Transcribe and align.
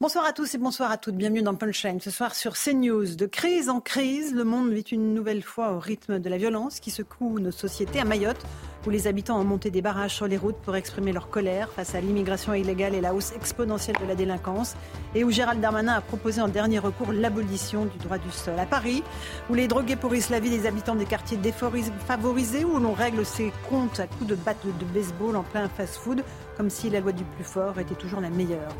Bonsoir 0.00 0.26
à 0.26 0.32
tous 0.32 0.52
et 0.56 0.58
bonsoir 0.58 0.90
à 0.90 0.98
toutes. 0.98 1.14
Bienvenue 1.14 1.40
dans 1.40 1.54
Punchline. 1.54 2.00
Ce 2.00 2.10
soir 2.10 2.34
sur 2.34 2.54
CNews, 2.54 3.14
de 3.14 3.26
crise 3.26 3.68
en 3.70 3.80
crise, 3.80 4.34
le 4.34 4.42
monde 4.42 4.72
vit 4.72 4.82
une 4.82 5.14
nouvelle 5.14 5.42
fois 5.42 5.72
au 5.72 5.78
rythme 5.78 6.18
de 6.18 6.28
la 6.28 6.36
violence 6.36 6.80
qui 6.80 6.90
secoue 6.90 7.38
nos 7.38 7.52
sociétés 7.52 8.00
à 8.00 8.04
Mayotte, 8.04 8.44
où 8.86 8.90
les 8.90 9.06
habitants 9.06 9.40
ont 9.40 9.44
monté 9.44 9.70
des 9.70 9.82
barrages 9.82 10.16
sur 10.16 10.26
les 10.26 10.36
routes 10.36 10.58
pour 10.62 10.74
exprimer 10.74 11.12
leur 11.12 11.30
colère 11.30 11.70
face 11.70 11.94
à 11.94 12.00
l'immigration 12.00 12.54
illégale 12.54 12.96
et 12.96 13.00
la 13.00 13.14
hausse 13.14 13.32
exponentielle 13.36 13.96
de 14.00 14.04
la 14.04 14.16
délinquance, 14.16 14.74
et 15.14 15.22
où 15.22 15.30
Gérald 15.30 15.60
Darmanin 15.60 15.94
a 15.94 16.00
proposé 16.00 16.40
en 16.40 16.48
dernier 16.48 16.80
recours 16.80 17.12
l'abolition 17.12 17.84
du 17.86 17.96
droit 17.98 18.18
du 18.18 18.32
sol. 18.32 18.58
À 18.58 18.66
Paris, 18.66 19.04
où 19.48 19.54
les 19.54 19.68
drogués 19.68 19.96
pourrissent 19.96 20.28
la 20.28 20.40
vie 20.40 20.50
des 20.50 20.66
habitants 20.66 20.96
des 20.96 21.06
quartiers 21.06 21.38
défavorisés, 21.38 22.64
où 22.64 22.80
l'on 22.80 22.94
règle 22.94 23.24
ses 23.24 23.52
comptes 23.70 24.00
à 24.00 24.08
coups 24.08 24.26
de 24.26 24.34
batte 24.34 24.66
de 24.66 24.84
baseball 24.86 25.36
en 25.36 25.44
plein 25.44 25.68
fast-food, 25.68 26.24
comme 26.56 26.68
si 26.68 26.90
la 26.90 26.98
loi 26.98 27.12
du 27.12 27.24
plus 27.24 27.44
fort 27.44 27.78
était 27.78 27.94
toujours 27.94 28.20
la 28.20 28.30
meilleure. 28.30 28.74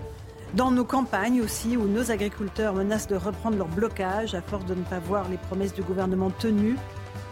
Dans 0.57 0.71
nos 0.71 0.85
campagnes 0.85 1.41
aussi, 1.41 1.77
où 1.77 1.89
nos 1.89 2.13
agriculteurs 2.13 2.75
menacent 2.75 3.09
de 3.09 3.17
reprendre 3.17 3.57
leur 3.57 3.67
blocage 3.67 4.37
à 4.37 4.41
force 4.41 4.65
de 4.67 4.77
ne 4.77 4.85
pas 4.85 5.01
voir 5.01 5.29
les 5.29 5.37
promesses 5.37 5.75
du 5.75 5.83
gouvernement 5.83 6.31
tenues. 6.31 6.77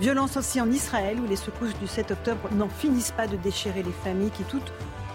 Violence 0.00 0.36
aussi 0.36 0.60
en 0.60 0.68
Israël, 0.72 1.20
où 1.20 1.28
les 1.28 1.36
secousses 1.36 1.78
du 1.78 1.86
7 1.86 2.10
octobre 2.10 2.48
n'en 2.50 2.68
finissent 2.68 3.12
pas 3.12 3.28
de 3.28 3.36
déchirer 3.36 3.84
les 3.84 3.92
familles 3.92 4.30
qui 4.30 4.42
toutes 4.42 4.72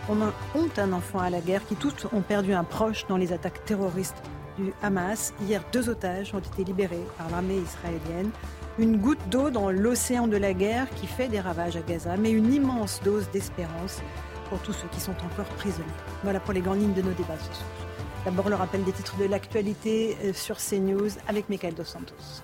ont 0.08 0.16
un, 0.22 0.82
un 0.82 0.94
enfant 0.94 1.20
à 1.20 1.30
la 1.30 1.42
guerre, 1.42 1.66
qui 1.66 1.76
toutes 1.76 2.08
ont 2.14 2.22
perdu 2.22 2.54
un 2.54 2.64
proche 2.64 3.06
dans 3.08 3.18
les 3.18 3.34
attaques 3.34 3.66
terroristes 3.66 4.24
du 4.58 4.72
Hamas. 4.82 5.34
Hier, 5.42 5.62
deux 5.74 5.90
otages 5.90 6.34
ont 6.34 6.40
été 6.40 6.64
libérés 6.64 7.06
par 7.18 7.30
l'armée 7.30 7.58
israélienne. 7.58 8.32
Une 8.80 8.96
goutte 8.96 9.28
d'eau 9.28 9.50
dans 9.50 9.70
l'océan 9.70 10.28
de 10.28 10.38
la 10.38 10.54
guerre 10.54 10.88
qui 10.92 11.08
fait 11.08 11.28
des 11.28 11.42
ravages 11.42 11.76
à 11.76 11.82
Gaza, 11.82 12.16
mais 12.16 12.32
une 12.32 12.54
immense 12.54 13.02
dose 13.04 13.30
d'espérance 13.34 14.02
pour 14.50 14.60
tous 14.60 14.72
ceux 14.72 14.88
qui 14.94 15.02
sont 15.02 15.12
encore 15.12 15.50
prisonniers. 15.58 15.84
Voilà 16.24 16.40
pour 16.40 16.54
les 16.54 16.62
grandes 16.62 16.80
lignes 16.80 16.94
de 16.94 17.02
nos 17.02 17.12
débats 17.12 17.38
ce 17.38 17.54
soir. 17.54 17.87
D'abord 18.28 18.50
le 18.50 18.56
rappel 18.56 18.84
des 18.84 18.92
titres 18.92 19.16
de 19.16 19.24
l'actualité 19.24 20.18
euh, 20.26 20.34
sur 20.34 20.58
CNews 20.58 21.12
avec 21.30 21.48
Michael 21.48 21.76
Dos 21.76 21.86
Santos. 21.86 22.44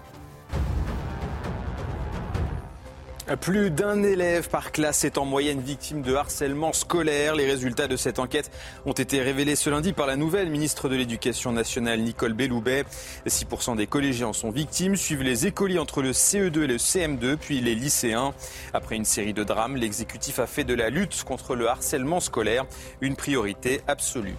Plus 3.42 3.70
d'un 3.70 4.02
élève 4.02 4.48
par 4.48 4.72
classe 4.72 5.04
est 5.04 5.18
en 5.18 5.26
moyenne 5.26 5.60
victime 5.60 6.02
de 6.02 6.16
harcèlement 6.16 6.72
scolaire. 6.72 7.36
Les 7.36 7.46
résultats 7.46 7.90
de 7.90 7.98
cette 7.98 8.20
enquête 8.20 8.50
ont 8.86 8.94
été 8.94 9.22
révélés 9.22 9.58
ce 9.58 9.70
lundi 9.70 9.92
par 9.92 10.08
la 10.08 10.16
nouvelle 10.16 10.50
ministre 10.50 10.88
de 10.88 10.96
l'Éducation 10.96 11.52
nationale, 11.52 12.00
Nicole 12.00 12.32
Belloubet. 12.32 12.86
6% 13.28 13.76
des 13.76 13.86
collégiens 13.88 14.28
en 14.28 14.34
sont 14.34 14.52
victimes, 14.52 14.96
suivent 14.96 15.24
les 15.24 15.48
écoliers 15.48 15.80
entre 15.80 16.02
le 16.02 16.14
CE2 16.14 16.64
et 16.64 16.68
le 16.68 16.78
CM2, 16.78 17.36
puis 17.36 17.60
les 17.60 17.76
lycéens. 17.76 18.34
Après 18.74 18.96
une 18.96 19.04
série 19.04 19.34
de 19.34 19.44
drames, 19.44 19.76
l'exécutif 19.76 20.40
a 20.40 20.48
fait 20.48 20.64
de 20.64 20.76
la 20.76 20.90
lutte 20.90 21.26
contre 21.26 21.56
le 21.56 21.68
harcèlement 21.68 22.22
scolaire 22.22 22.66
une 23.02 23.18
priorité 23.18 23.82
absolue. 23.90 24.38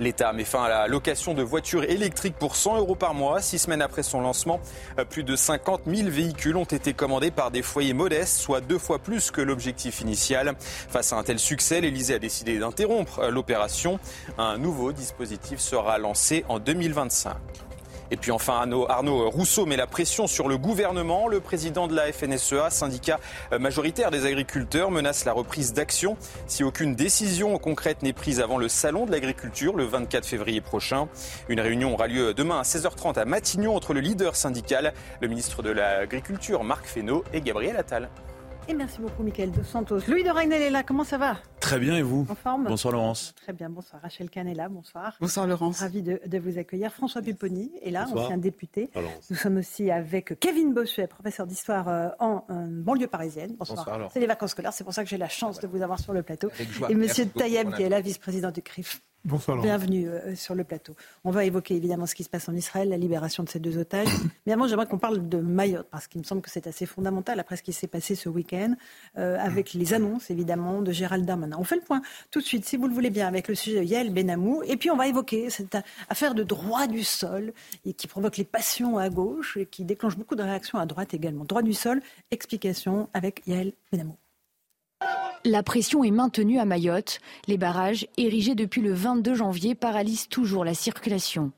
L'État 0.00 0.32
met 0.32 0.44
fin 0.44 0.64
à 0.64 0.68
la 0.68 0.86
location 0.86 1.34
de 1.34 1.42
voitures 1.42 1.84
électriques 1.84 2.36
pour 2.36 2.56
100 2.56 2.78
euros 2.78 2.94
par 2.94 3.14
mois. 3.14 3.40
Six 3.40 3.58
semaines 3.58 3.82
après 3.82 4.02
son 4.02 4.20
lancement, 4.20 4.60
plus 5.10 5.24
de 5.24 5.34
50 5.34 5.82
000 5.86 6.08
véhicules 6.08 6.56
ont 6.56 6.64
été 6.64 6.92
commandés 6.94 7.30
par 7.30 7.50
des 7.50 7.62
foyers 7.62 7.94
modestes, 7.94 8.38
soit 8.38 8.60
deux 8.60 8.78
fois 8.78 8.98
plus 8.98 9.30
que 9.30 9.40
l'objectif 9.40 10.00
initial. 10.00 10.54
Face 10.58 11.12
à 11.12 11.16
un 11.16 11.22
tel 11.22 11.38
succès, 11.38 11.80
l'Élysée 11.80 12.14
a 12.14 12.18
décidé 12.18 12.58
d'interrompre 12.58 13.28
l'opération. 13.28 13.98
Un 14.38 14.58
nouveau 14.58 14.92
dispositif 14.92 15.58
sera 15.58 15.98
lancé 15.98 16.44
en 16.48 16.58
2025. 16.58 17.34
Et 18.10 18.16
puis 18.16 18.30
enfin, 18.30 18.66
Arnaud 18.88 19.30
Rousseau 19.30 19.66
met 19.66 19.76
la 19.76 19.86
pression 19.86 20.26
sur 20.26 20.48
le 20.48 20.56
gouvernement. 20.56 21.28
Le 21.28 21.40
président 21.40 21.88
de 21.88 21.94
la 21.94 22.12
FNSEA, 22.12 22.70
syndicat 22.70 23.20
majoritaire 23.58 24.10
des 24.10 24.26
agriculteurs, 24.26 24.90
menace 24.90 25.24
la 25.24 25.32
reprise 25.32 25.72
d'action 25.72 26.16
si 26.46 26.64
aucune 26.64 26.94
décision 26.94 27.58
concrète 27.58 28.02
n'est 28.02 28.12
prise 28.12 28.40
avant 28.40 28.58
le 28.58 28.68
salon 28.68 29.06
de 29.06 29.12
l'agriculture 29.12 29.76
le 29.76 29.84
24 29.84 30.26
février 30.26 30.60
prochain. 30.60 31.08
Une 31.48 31.60
réunion 31.60 31.92
aura 31.92 32.06
lieu 32.06 32.34
demain 32.34 32.60
à 32.60 32.62
16h30 32.62 33.18
à 33.18 33.24
Matignon 33.24 33.76
entre 33.76 33.94
le 33.94 34.00
leader 34.00 34.36
syndical, 34.36 34.92
le 35.20 35.28
ministre 35.28 35.62
de 35.62 35.70
l'Agriculture 35.70 36.64
Marc 36.64 36.86
Fesneau 36.86 37.24
et 37.32 37.40
Gabriel 37.40 37.76
Attal. 37.76 38.08
Et 38.70 38.74
merci 38.74 39.00
beaucoup, 39.00 39.22
Michael 39.22 39.50
Dos 39.50 39.64
Santos. 39.64 40.00
Louis 40.08 40.22
de 40.22 40.28
Ragnel 40.28 40.60
est 40.60 40.68
là, 40.68 40.82
comment 40.82 41.02
ça 41.02 41.16
va? 41.16 41.38
Très 41.58 41.78
bien, 41.78 41.96
et 41.96 42.02
vous? 42.02 42.26
En 42.28 42.34
forme? 42.34 42.66
Bonsoir 42.66 42.92
Laurence. 42.92 43.34
Très 43.40 43.54
bien, 43.54 43.70
bonsoir. 43.70 44.02
Rachel 44.02 44.28
Kahn 44.28 44.46
est 44.46 44.52
là, 44.54 44.68
bonsoir. 44.68 45.16
Bonsoir 45.22 45.46
Laurence. 45.46 45.80
Ravi 45.80 46.02
de, 46.02 46.20
de, 46.26 46.38
vous 46.38 46.58
accueillir. 46.58 46.92
François 46.92 47.22
Pupponi 47.22 47.72
est 47.82 47.90
là, 47.90 48.04
bonsoir. 48.04 48.26
ancien 48.26 48.36
député. 48.36 48.90
Bonsoir, 48.94 49.14
Nous 49.30 49.36
sommes 49.36 49.56
aussi 49.56 49.90
avec 49.90 50.38
Kevin 50.38 50.74
Bossuet, 50.74 51.06
professeur 51.06 51.46
d'histoire 51.46 51.88
euh, 51.88 52.08
en 52.18 52.44
euh, 52.50 52.66
banlieue 52.68 53.06
parisienne. 53.06 53.56
Bonsoir. 53.58 53.86
bonsoir 53.86 54.10
C'est 54.12 54.20
les 54.20 54.26
vacances 54.26 54.50
scolaires, 54.50 54.74
c'est 54.74 54.84
pour 54.84 54.92
ça 54.92 55.02
que 55.02 55.08
j'ai 55.08 55.16
la 55.16 55.30
chance 55.30 55.60
de 55.60 55.66
vous 55.66 55.80
avoir 55.80 55.98
sur 55.98 56.12
le 56.12 56.22
plateau. 56.22 56.50
joie. 56.70 56.90
Et 56.90 56.94
Monsieur 56.94 57.24
beaucoup, 57.24 57.38
qui 57.74 57.82
est 57.82 57.88
là, 57.88 58.02
vice-président 58.02 58.50
du 58.50 58.60
CRIF. 58.60 59.00
Bonsoir. 59.24 59.60
Bienvenue 59.60 60.08
euh, 60.08 60.34
sur 60.36 60.54
le 60.54 60.64
plateau. 60.64 60.94
On 61.24 61.30
va 61.30 61.44
évoquer 61.44 61.74
évidemment 61.74 62.06
ce 62.06 62.14
qui 62.14 62.22
se 62.22 62.30
passe 62.30 62.48
en 62.48 62.54
Israël, 62.54 62.88
la 62.88 62.96
libération 62.96 63.42
de 63.42 63.48
ces 63.48 63.58
deux 63.58 63.76
otages. 63.76 64.08
Mais 64.46 64.52
avant, 64.52 64.68
j'aimerais 64.68 64.86
qu'on 64.86 64.98
parle 64.98 65.28
de 65.28 65.38
Mayotte, 65.38 65.88
parce 65.90 66.06
qu'il 66.06 66.20
me 66.20 66.24
semble 66.24 66.40
que 66.40 66.50
c'est 66.50 66.66
assez 66.66 66.86
fondamental 66.86 67.38
après 67.40 67.56
ce 67.56 67.62
qui 67.62 67.72
s'est 67.72 67.88
passé 67.88 68.14
ce 68.14 68.28
week-end, 68.28 68.74
euh, 69.18 69.36
avec 69.38 69.74
les 69.74 69.92
annonces 69.92 70.30
évidemment 70.30 70.82
de 70.82 70.92
Gérald 70.92 71.26
Darmanin. 71.26 71.56
On 71.58 71.64
fait 71.64 71.76
le 71.76 71.82
point 71.82 72.00
tout 72.30 72.40
de 72.40 72.44
suite, 72.44 72.64
si 72.64 72.76
vous 72.76 72.86
le 72.86 72.94
voulez 72.94 73.10
bien, 73.10 73.26
avec 73.26 73.48
le 73.48 73.54
sujet 73.54 73.84
Yael 73.84 74.12
Benamou. 74.12 74.62
Et 74.62 74.76
puis 74.76 74.90
on 74.90 74.96
va 74.96 75.08
évoquer 75.08 75.50
cette 75.50 75.76
affaire 76.08 76.34
de 76.34 76.44
droit 76.44 76.86
du 76.86 77.02
sol 77.02 77.52
qui 77.96 78.06
provoque 78.06 78.36
les 78.36 78.44
passions 78.44 78.98
à 78.98 79.10
gauche 79.10 79.56
et 79.56 79.66
qui 79.66 79.84
déclenche 79.84 80.16
beaucoup 80.16 80.36
de 80.36 80.42
réactions 80.42 80.78
à 80.78 80.86
droite 80.86 81.12
également. 81.12 81.44
Droit 81.44 81.62
du 81.62 81.74
sol, 81.74 82.00
explication 82.30 83.08
avec 83.12 83.42
Yael 83.46 83.72
Benamou. 83.90 84.16
La 85.44 85.62
pression 85.62 86.02
est 86.02 86.10
maintenue 86.10 86.58
à 86.58 86.64
Mayotte. 86.64 87.20
Les 87.46 87.58
barrages, 87.58 88.06
érigés 88.16 88.54
depuis 88.54 88.80
le 88.80 88.92
22 88.92 89.34
janvier, 89.34 89.74
paralysent 89.74 90.28
toujours 90.28 90.64
la 90.64 90.74
circulation. 90.74 91.52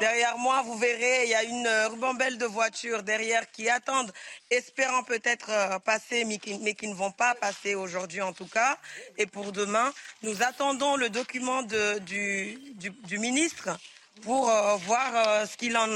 Derrière 0.00 0.38
moi, 0.38 0.62
vous 0.62 0.78
verrez, 0.78 1.24
il 1.24 1.30
y 1.30 1.34
a 1.34 1.42
une 1.42 1.68
ribambelle 1.90 2.38
de 2.38 2.44
voitures 2.44 3.02
derrière 3.02 3.50
qui 3.50 3.68
attendent, 3.68 4.12
espérant 4.48 5.02
peut-être 5.02 5.80
passer, 5.84 6.24
mais 6.24 6.38
qui, 6.38 6.88
ne 6.88 6.94
vont 6.94 7.10
pas 7.10 7.34
passer 7.34 7.74
aujourd'hui 7.74 8.22
en 8.22 8.32
tout 8.32 8.46
cas. 8.46 8.78
Et 9.16 9.26
pour 9.26 9.50
demain, 9.50 9.92
nous 10.22 10.44
attendons 10.44 10.94
le 10.94 11.10
document 11.10 11.62
du 11.64 13.18
ministre 13.18 13.70
pour 14.22 14.48
euh, 14.48 14.76
voir 14.86 15.10
euh, 15.14 15.46
ce 15.46 15.56
qu'il 15.56 15.76
en, 15.76 15.86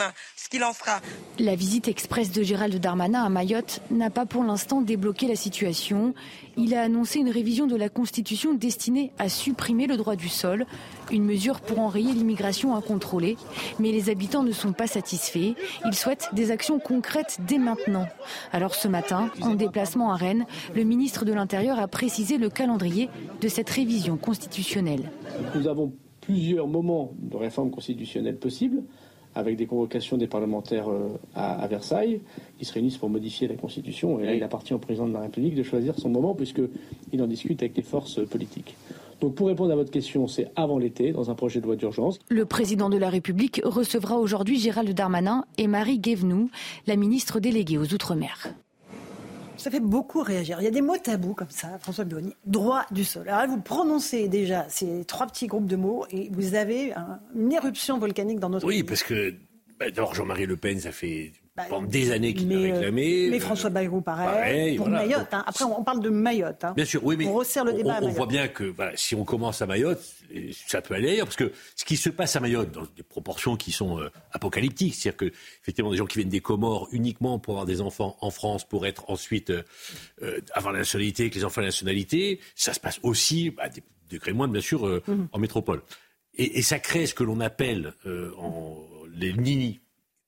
qu 0.51 0.63
en 0.63 0.73
sera. 0.73 1.01
La 1.39 1.55
visite 1.55 1.89
express 1.89 2.31
de 2.31 2.43
Gérald 2.43 2.75
Darmanin 2.79 3.25
à 3.25 3.29
Mayotte 3.29 3.81
n'a 3.91 4.11
pas 4.11 4.27
pour 4.27 4.45
l'instant 4.45 4.83
débloqué 4.83 5.27
la 5.27 5.37
situation. 5.37 6.15
Il 6.57 6.75
a 6.75 6.83
annoncé 6.83 7.19
une 7.19 7.31
révision 7.31 7.67
de 7.67 7.77
la 7.77 7.89
Constitution 7.89 8.53
destinée 8.53 9.13
à 9.19 9.29
supprimer 9.29 9.87
le 9.87 9.97
droit 9.97 10.17
du 10.17 10.29
sol, 10.29 10.67
une 11.11 11.25
mesure 11.25 11.61
pour 11.61 11.79
enrayer 11.79 12.13
l'immigration 12.13 12.77
incontrôlée. 12.77 13.37
Mais 13.79 13.93
les 13.93 14.11
habitants 14.11 14.43
ne 14.43 14.53
sont 14.53 14.73
pas 14.73 14.87
satisfaits. 14.87 15.55
Ils 15.87 15.95
souhaitent 15.95 16.29
des 16.35 16.51
actions 16.51 16.79
concrètes 16.79 17.39
dès 17.47 17.59
maintenant. 17.59 18.07
Alors 18.53 18.75
ce 18.75 18.89
matin, 18.89 19.31
en 19.41 19.55
déplacement 19.55 20.13
à 20.13 20.17
Rennes, 20.17 20.47
le 20.75 20.85
ministre 20.85 21.25
de 21.25 21.33
l'Intérieur 21.33 21.79
a 21.79 21.89
précisé 21.89 22.37
le 22.37 22.51
calendrier 22.51 23.09
de 23.41 23.49
cette 23.49 23.71
révision 23.71 24.17
constitutionnelle. 24.19 25.11
Nous 25.55 25.69
avons 25.69 25.93
plusieurs 26.23 26.67
moments 26.67 27.13
de 27.19 27.37
réforme 27.37 27.71
constitutionnelle 27.71 28.37
possibles, 28.37 28.83
avec 29.35 29.57
des 29.57 29.67
convocations 29.67 30.17
des 30.17 30.27
parlementaires 30.27 30.87
à, 31.35 31.63
à, 31.63 31.67
Versailles, 31.67 32.21
qui 32.59 32.65
se 32.65 32.73
réunissent 32.73 32.99
pour 32.99 33.11
modifier 33.11 33.49
la 33.49 33.57
Constitution. 33.57 34.21
Et 34.21 34.25
là, 34.25 34.35
il 34.35 34.43
appartient 34.43 34.75
au 34.75 34.79
président 34.79 35.07
de 35.07 35.13
la 35.13 35.21
République 35.21 35.55
de 35.55 35.63
choisir 35.63 35.99
son 35.99 36.09
moment, 36.09 36.35
puisqu'il 36.35 37.23
en 37.23 37.27
discute 37.27 37.63
avec 37.63 37.77
les 37.77 37.83
forces 37.83 38.25
politiques. 38.27 38.77
Donc 39.23 39.37
pour 39.37 39.47
répondre 39.47 39.71
à 39.71 39.77
votre 39.77 39.93
question, 39.93 40.27
c'est 40.27 40.51
avant 40.57 40.79
l'été, 40.79 41.13
dans 41.13 41.31
un 41.31 41.37
projet 41.37 41.61
de 41.61 41.67
loi 41.67 41.77
d'urgence. 41.77 42.19
Le 42.29 42.45
président 42.45 42.91
de 42.91 42.97
la 42.97 43.09
République 43.09 43.61
recevra 43.65 44.19
aujourd'hui 44.19 44.59
Gérald 44.59 44.91
Darmanin 44.91 45.45
et 45.59 45.69
Marie 45.69 46.01
Guévenoux, 46.01 46.51
la 46.89 46.97
ministre 46.97 47.39
déléguée 47.39 47.79
aux 47.79 47.95
Outre-mer. 47.95 48.53
Ça 49.63 49.71
fait 49.71 49.79
beaucoup 49.81 50.23
réagir. 50.23 50.57
Il 50.61 50.65
y 50.65 50.67
a 50.67 50.73
des 50.73 50.81
mots 50.83 50.97
tabous 50.97 51.35
comme 51.35 51.51
ça, 51.51 51.79
François 51.79 52.05
Belloni. 52.05 52.35
Droit 52.45 52.85
du 52.91 53.05
sol. 53.05 53.29
Alors 53.29 53.43
là, 53.43 53.47
vous 53.47 53.61
prononcez 53.61 54.27
déjà 54.27 54.67
ces 54.69 55.05
trois 55.05 55.27
petits 55.29 55.47
groupes 55.47 55.67
de 55.69 55.77
mots 55.77 56.05
et 56.11 56.29
vous 56.33 56.55
avez 56.57 56.93
un, 56.95 57.21
une 57.37 57.53
éruption 57.53 57.97
volcanique 57.99 58.41
dans 58.41 58.49
notre 58.51 58.67
Oui, 58.67 58.79
pays. 58.79 58.83
parce 58.83 59.05
que 59.05 59.35
bah, 59.79 59.89
d'abord 59.91 60.15
Jean-Marie 60.17 60.47
Le 60.47 60.57
Pen, 60.57 60.81
ça 60.81 60.91
fait 60.91 61.33
bah, 61.55 61.65
pendant 61.69 61.87
des 61.87 62.11
années 62.13 62.33
qu'il 62.33 62.51
a 62.55 62.61
réclamé. 62.61 63.29
Mais 63.29 63.39
François 63.39 63.69
Bayrou, 63.69 64.01
pareil, 64.01 64.77
pour 64.77 64.89
Mayotte. 64.89 65.35
Hein. 65.35 65.45
Après, 65.47 65.65
on 65.67 65.85
parle 65.85 66.01
de 66.01 66.09
Mayotte. 66.09 66.65
Hein. 66.65 66.73
Bien 66.75 66.87
sûr, 66.87 67.05
oui, 67.05 67.15
mais 67.19 67.27
on 67.27 67.35
resserre 67.35 67.67
le 67.67 67.75
débat. 67.75 67.99
On, 68.01 68.09
voit 68.09 68.27
bien 68.27 68.49
que 68.49 68.75
si 68.95 69.15
on 69.15 69.25
commence 69.25 69.61
à 69.61 69.67
Mayotte, 69.67 70.01
ça 70.67 70.81
peut 70.81 70.95
aller 70.95 71.11
ailleurs, 71.11 71.27
parce 71.27 71.37
que 71.37 71.53
ce 71.77 71.85
qui 71.85 71.99
se 71.99 72.09
passe 72.09 72.37
à 72.37 72.41
Mayotte, 72.41 72.71
dans 72.71 72.87
des 72.97 73.03
proportions 73.03 73.57
qui 73.57 73.71
sont 73.71 74.01
apocalyptiques, 74.31 74.95
c'est-à-dire 74.95 75.19
que 75.19 75.33
effectivement 75.61 75.91
des 75.91 75.99
gens 75.99 76.07
qui 76.07 76.19
viennent 76.19 76.31
des 76.31 76.41
Comores 76.41 76.89
uniquement 76.91 77.39
pour 77.39 77.55
avoir 77.55 77.67
des 77.67 77.83
enfants 77.83 78.17
en 78.23 78.31
France, 78.31 78.67
pour 78.67 78.87
être 78.87 79.11
ensuite 79.11 79.53
avoir 80.55 80.73
la 80.73 80.79
nationalité, 80.79 81.25
avec 81.25 81.35
les 81.35 81.45
enfants 81.45 81.61
la 81.61 81.67
nationalité, 81.67 82.41
ça 82.55 82.73
se 82.73 82.81
passe 82.81 82.99
aussi 83.03 83.55
à 83.59 83.69
des 83.69 83.83
degrés 84.11 84.33
moindres, 84.33 84.55
bien 84.55 84.63
sûr, 84.63 84.87
mhm. 85.07 85.29
en 85.31 85.39
métropole. 85.39 85.83
Et, 86.35 86.63
ça 86.63 86.79
crée 86.79 87.05
ce 87.05 87.13
que 87.13 87.25
l'on 87.25 87.41
appelle 87.41 87.93
en, 88.39 88.79
les 89.15 89.35
nini 89.35 89.82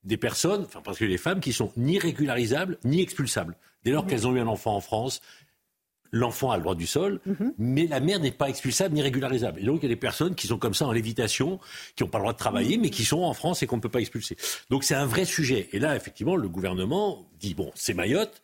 des 0.05 0.17
personnes, 0.17 0.65
enfin 0.65 0.81
parce 0.85 0.99
que 0.99 1.05
les 1.05 1.19
femmes 1.19 1.41
qui 1.41 1.53
sont 1.53 1.73
ni 1.77 1.99
régularisables 1.99 2.79
ni 2.85 3.01
expulsables. 3.01 3.57
Dès 3.85 3.91
lors 3.91 4.07
qu'elles 4.07 4.27
ont 4.27 4.35
eu 4.35 4.41
un 4.41 4.47
enfant 4.47 4.75
en 4.77 4.81
France, 4.81 5.21
l'enfant 6.15 6.53
a 6.53 6.57
le 6.57 6.63
droit 6.63 6.77
du 6.77 6.87
sol, 6.87 7.21
mhm. 7.27 7.53
mais 7.59 7.87
la 7.87 8.01
mère 8.01 8.21
n'est 8.21 8.31
pas 8.31 8.49
expulsable 8.49 8.95
ni 8.95 9.03
régularisable. 9.03 9.61
Et 9.61 9.65
donc 9.65 9.81
il 9.81 9.85
y 9.85 9.87
a 9.87 9.89
des 9.89 9.97
personnes 9.97 10.35
qui 10.35 10.47
sont 10.47 10.59
comme 10.59 10.75
ça 10.75 10.87
en 10.87 10.93
lévitation, 10.93 11.59
qui 11.97 12.05
n'ont 12.05 12.09
pas 12.09 12.19
le 12.19 12.23
droit 12.23 12.33
de 12.33 12.39
travailler, 12.39 12.79
mais 12.79 12.91
qui 12.91 13.05
sont 13.05 13.23
en 13.23 13.35
France 13.35 13.63
et 13.63 13.67
qu'on 13.67 13.77
ne 13.77 13.83
peut 13.83 13.89
pas 13.89 14.01
expulser. 14.01 14.37
Donc 14.71 14.85
c'est 14.85 14.95
un 14.95 15.07
vrai 15.07 15.25
sujet. 15.25 15.69
Et 15.73 15.81
là, 15.81 15.97
effectivement, 15.97 16.37
le 16.37 16.49
gouvernement 16.49 17.29
dit, 17.41 17.55
bon, 17.55 17.73
c'est 17.75 17.95
Mayotte, 17.95 18.44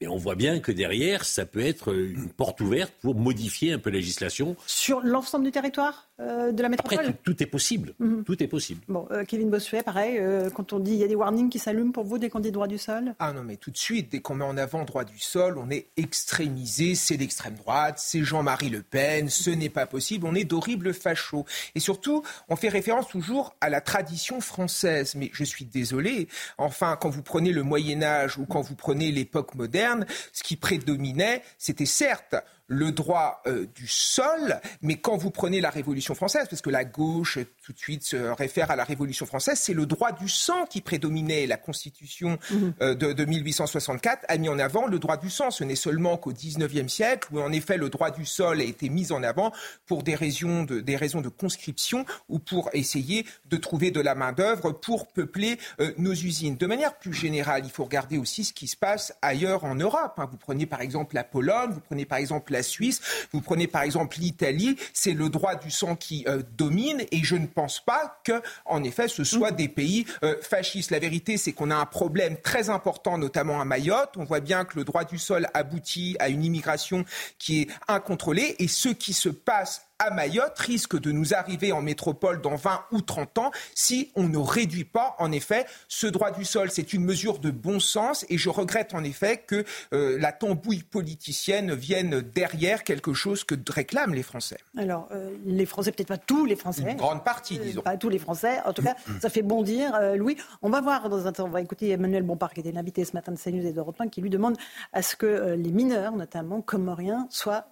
et 0.00 0.06
on 0.06 0.16
voit 0.16 0.36
bien 0.36 0.60
que 0.60 0.70
derrière, 0.70 1.24
ça 1.24 1.44
peut 1.44 1.60
être 1.60 1.92
une 1.92 2.28
porte 2.28 2.60
ouverte 2.60 2.92
pour 3.02 3.16
modifier 3.16 3.72
un 3.72 3.80
peu 3.80 3.90
la 3.90 3.96
législation. 3.96 4.56
Sur 4.66 5.00
l'ensemble 5.00 5.44
du 5.44 5.50
territoire 5.50 6.08
euh, 6.20 6.52
de 6.52 6.62
la 6.62 6.68
métropole 6.68 6.98
Après, 6.98 7.12
tout, 7.24 7.42
est 7.42 7.46
possible. 7.46 7.94
Mhm. 7.98 8.22
Tout 8.22 8.40
est 8.40 8.46
possible. 8.46 8.80
Bon, 8.88 9.08
euh, 9.10 9.24
Kevin 9.24 9.50
Bossuet, 9.50 9.82
pareil, 9.82 10.18
euh, 10.18 10.50
quand 10.50 10.72
on 10.72 10.78
dit 10.78 10.92
il 10.92 10.98
y 10.98 11.04
a 11.04 11.08
des 11.08 11.16
warnings 11.16 11.48
qui 11.48 11.58
s'allument 11.58 11.90
pour 11.90 12.04
vous 12.04 12.18
dès 12.18 12.30
qu'on 12.30 12.38
dit 12.38 12.52
droit 12.52 12.68
du 12.68 12.78
sol? 12.78 13.14
Ah 13.18 13.32
non, 13.32 13.42
mais 13.42 13.56
tout 13.56 13.72
de 13.72 13.76
suite, 13.76 14.12
dès 14.12 14.20
qu'on 14.20 14.36
met 14.36 14.44
en 14.44 14.56
avant 14.56 14.84
droit 14.84 15.04
du 15.04 15.18
sol, 15.18 15.58
on 15.58 15.68
est 15.68 15.88
extrémisé, 15.96 16.94
c'est 16.94 17.16
l'extrême 17.16 17.54
droite, 17.54 17.98
c'est 17.98 18.22
Jean-Marie 18.22 18.68
Le 18.68 18.82
Pen, 18.82 19.28
ce 19.28 19.50
n'est 19.50 19.68
pas 19.68 19.86
possible, 19.86 20.26
on 20.26 20.34
est 20.36 20.44
d'horribles 20.44 20.94
fachos. 20.94 21.44
Et 21.74 21.80
surtout, 21.80 22.22
on 22.48 22.54
fait 22.54 22.68
référence 22.68 23.08
toujours 23.08 23.56
à 23.60 23.68
la 23.68 23.80
tradition 23.80 24.40
française. 24.40 25.16
Mais 25.16 25.30
je 25.32 25.42
suis 25.42 25.64
désolé, 25.64 26.28
enfin, 26.56 26.96
quand 27.00 27.10
vous 27.10 27.22
prenez 27.22 27.52
le 27.52 27.64
Moyen 27.64 28.02
Âge 28.02 28.38
ou 28.38 28.46
quand 28.46 28.60
vous 28.60 28.76
prenez 28.76 29.10
l'époque 29.10 29.56
moderne, 29.56 29.87
ce 30.32 30.42
qui 30.42 30.56
prédominait, 30.56 31.42
c'était 31.58 31.86
certes 31.86 32.36
le 32.68 32.92
droit 32.92 33.42
euh, 33.46 33.66
du 33.74 33.88
sol, 33.88 34.60
mais 34.82 34.96
quand 34.96 35.16
vous 35.16 35.30
prenez 35.30 35.60
la 35.60 35.70
Révolution 35.70 36.14
française, 36.14 36.46
parce 36.48 36.62
que 36.62 36.70
la 36.70 36.84
gauche 36.84 37.38
tout 37.64 37.72
de 37.72 37.78
suite 37.78 38.04
se 38.04 38.16
réfère 38.16 38.70
à 38.70 38.76
la 38.76 38.84
Révolution 38.84 39.26
française, 39.26 39.58
c'est 39.58 39.72
le 39.72 39.86
droit 39.86 40.12
du 40.12 40.28
sang 40.28 40.66
qui 40.66 40.82
prédominait. 40.82 41.46
La 41.46 41.56
Constitution 41.56 42.38
mhm. 42.50 42.74
euh, 42.82 42.94
de, 42.94 43.24
1864 43.24 44.26
a 44.28 44.36
mis 44.36 44.50
en 44.50 44.58
avant 44.58 44.86
le 44.86 44.98
droit 44.98 45.16
du 45.16 45.30
sang. 45.30 45.50
Ce 45.50 45.64
n'est 45.64 45.76
seulement 45.76 46.18
qu'au 46.18 46.32
XIXe 46.32 46.92
siècle 46.92 47.28
où 47.32 47.40
en 47.40 47.52
effet 47.52 47.78
le 47.78 47.88
droit 47.88 48.10
du 48.10 48.26
sol 48.26 48.60
a 48.60 48.64
été 48.64 48.90
mis 48.90 49.12
en 49.12 49.22
avant 49.22 49.52
pour 49.86 50.02
des 50.02 50.14
raisons 50.14 50.64
de, 50.64 50.80
des 50.80 50.96
raisons 50.96 51.22
de 51.22 51.28
conscription 51.28 52.04
ou 52.28 52.38
pour 52.38 52.68
essayer 52.74 53.24
de 53.46 53.56
trouver 53.56 53.90
de 53.90 54.00
la 54.00 54.14
main-d'œuvre 54.14 54.72
pour 54.72 55.06
peupler 55.06 55.58
euh, 55.80 55.92
nos 55.96 56.12
usines. 56.12 56.56
De 56.56 56.66
manière 56.66 56.98
plus 56.98 57.14
générale, 57.14 57.62
il 57.64 57.70
faut 57.70 57.84
regarder 57.84 58.18
aussi 58.18 58.44
ce 58.44 58.52
qui 58.52 58.66
se 58.66 58.76
passe 58.76 59.14
ailleurs 59.22 59.64
en 59.64 59.74
Europe. 59.74 60.14
Hein. 60.18 60.28
Vous 60.30 60.36
prenez 60.36 60.66
par 60.66 60.82
exemple 60.82 61.14
la 61.14 61.24
Pologne, 61.24 61.70
vous 61.70 61.80
prenez 61.80 62.04
par 62.04 62.18
exemple 62.18 62.52
la 62.52 62.57
la 62.58 62.62
Suisse, 62.62 63.00
vous 63.32 63.40
prenez 63.40 63.66
par 63.66 63.82
exemple 63.82 64.18
l'Italie, 64.18 64.76
c'est 64.92 65.12
le 65.12 65.28
droit 65.28 65.54
du 65.54 65.70
sang 65.70 65.94
qui 65.94 66.24
euh, 66.26 66.42
domine 66.56 67.04
et 67.12 67.22
je 67.22 67.36
ne 67.36 67.46
pense 67.46 67.80
pas 67.80 68.20
que, 68.24 68.42
en 68.64 68.82
effet, 68.82 69.08
ce 69.08 69.24
soit 69.24 69.52
des 69.52 69.68
pays 69.68 70.06
euh, 70.24 70.34
fascistes. 70.42 70.90
La 70.90 70.98
vérité, 70.98 71.36
c'est 71.36 71.52
qu'on 71.52 71.70
a 71.70 71.76
un 71.76 71.86
problème 71.86 72.36
très 72.36 72.68
important, 72.70 73.16
notamment 73.16 73.60
à 73.60 73.64
Mayotte. 73.64 74.16
On 74.16 74.24
voit 74.24 74.40
bien 74.40 74.64
que 74.64 74.76
le 74.76 74.84
droit 74.84 75.04
du 75.04 75.18
sol 75.18 75.46
aboutit 75.54 76.16
à 76.18 76.28
une 76.28 76.44
immigration 76.44 77.04
qui 77.38 77.62
est 77.62 77.68
incontrôlée 77.86 78.56
et 78.58 78.68
ce 78.68 78.88
qui 78.88 79.12
se 79.12 79.28
passe 79.28 79.87
à 79.98 80.10
Mayotte 80.10 80.58
risque 80.58 80.98
de 80.98 81.10
nous 81.10 81.34
arriver 81.34 81.72
en 81.72 81.82
métropole 81.82 82.40
dans 82.40 82.54
20 82.54 82.84
ou 82.92 83.00
30 83.00 83.38
ans 83.38 83.50
si 83.74 84.12
on 84.14 84.28
ne 84.28 84.38
réduit 84.38 84.84
pas, 84.84 85.16
en 85.18 85.32
effet, 85.32 85.66
ce 85.88 86.06
droit 86.06 86.30
du 86.30 86.44
sol. 86.44 86.70
C'est 86.70 86.92
une 86.92 87.04
mesure 87.04 87.40
de 87.40 87.50
bon 87.50 87.80
sens 87.80 88.24
et 88.28 88.38
je 88.38 88.48
regrette 88.48 88.94
en 88.94 89.02
effet 89.02 89.38
que 89.38 89.64
euh, 89.92 90.16
la 90.20 90.30
tambouille 90.30 90.84
politicienne 90.84 91.74
vienne 91.74 92.20
derrière 92.20 92.84
quelque 92.84 93.12
chose 93.12 93.42
que 93.42 93.56
réclament 93.68 94.14
les 94.14 94.22
Français. 94.22 94.58
Alors, 94.76 95.08
euh, 95.10 95.30
les 95.44 95.66
Français, 95.66 95.90
peut-être 95.90 96.08
pas 96.08 96.18
tous 96.18 96.46
les 96.46 96.56
Français. 96.56 96.82
Une 96.82 96.96
grande 96.96 97.24
partie, 97.24 97.58
euh, 97.58 97.62
disons. 97.64 97.82
Pas 97.82 97.96
tous 97.96 98.08
les 98.08 98.18
Français. 98.18 98.60
En 98.64 98.72
tout 98.72 98.82
cas, 98.82 98.94
ça 99.20 99.30
fait 99.30 99.42
bondir. 99.42 99.98
Louis, 100.16 100.36
on 100.62 100.70
va 100.70 100.80
voir 100.80 101.08
dans 101.08 101.26
un 101.26 101.32
temps, 101.32 101.46
on 101.46 101.50
va 101.50 101.60
écouter 101.60 101.90
Emmanuel 101.90 102.22
Bompard, 102.22 102.52
qui 102.54 102.60
était 102.60 102.72
l'invité 102.72 103.04
ce 103.04 103.14
matin 103.14 103.32
de 103.32 103.38
CNews 103.38 103.66
et 103.66 103.72
d'Europe 103.72 104.00
1, 104.00 104.08
qui 104.08 104.20
lui 104.20 104.30
demande 104.30 104.56
à 104.92 105.02
ce 105.02 105.16
que 105.16 105.54
les 105.54 105.72
mineurs, 105.72 106.12
notamment 106.12 106.60
comoriens, 106.60 107.26
soient 107.30 107.66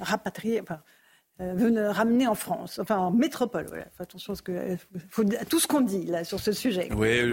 rapatriés, 0.00 0.60
enfin, 0.60 0.80
euh, 1.40 1.90
ramener 1.90 2.28
en 2.28 2.36
France, 2.36 2.78
enfin 2.78 2.96
en 2.96 3.10
métropole. 3.10 3.66
Voilà. 3.66 3.86
attention 3.98 4.34
à, 4.34 4.36
ce 4.36 4.42
que, 4.42 4.76
faut, 5.10 5.24
tout 5.48 5.58
ce 5.58 5.66
qu'on 5.66 5.80
dit 5.80 6.06
là 6.06 6.22
sur 6.22 6.38
ce 6.38 6.52
sujet. 6.52 6.88
Oui, 6.96 7.32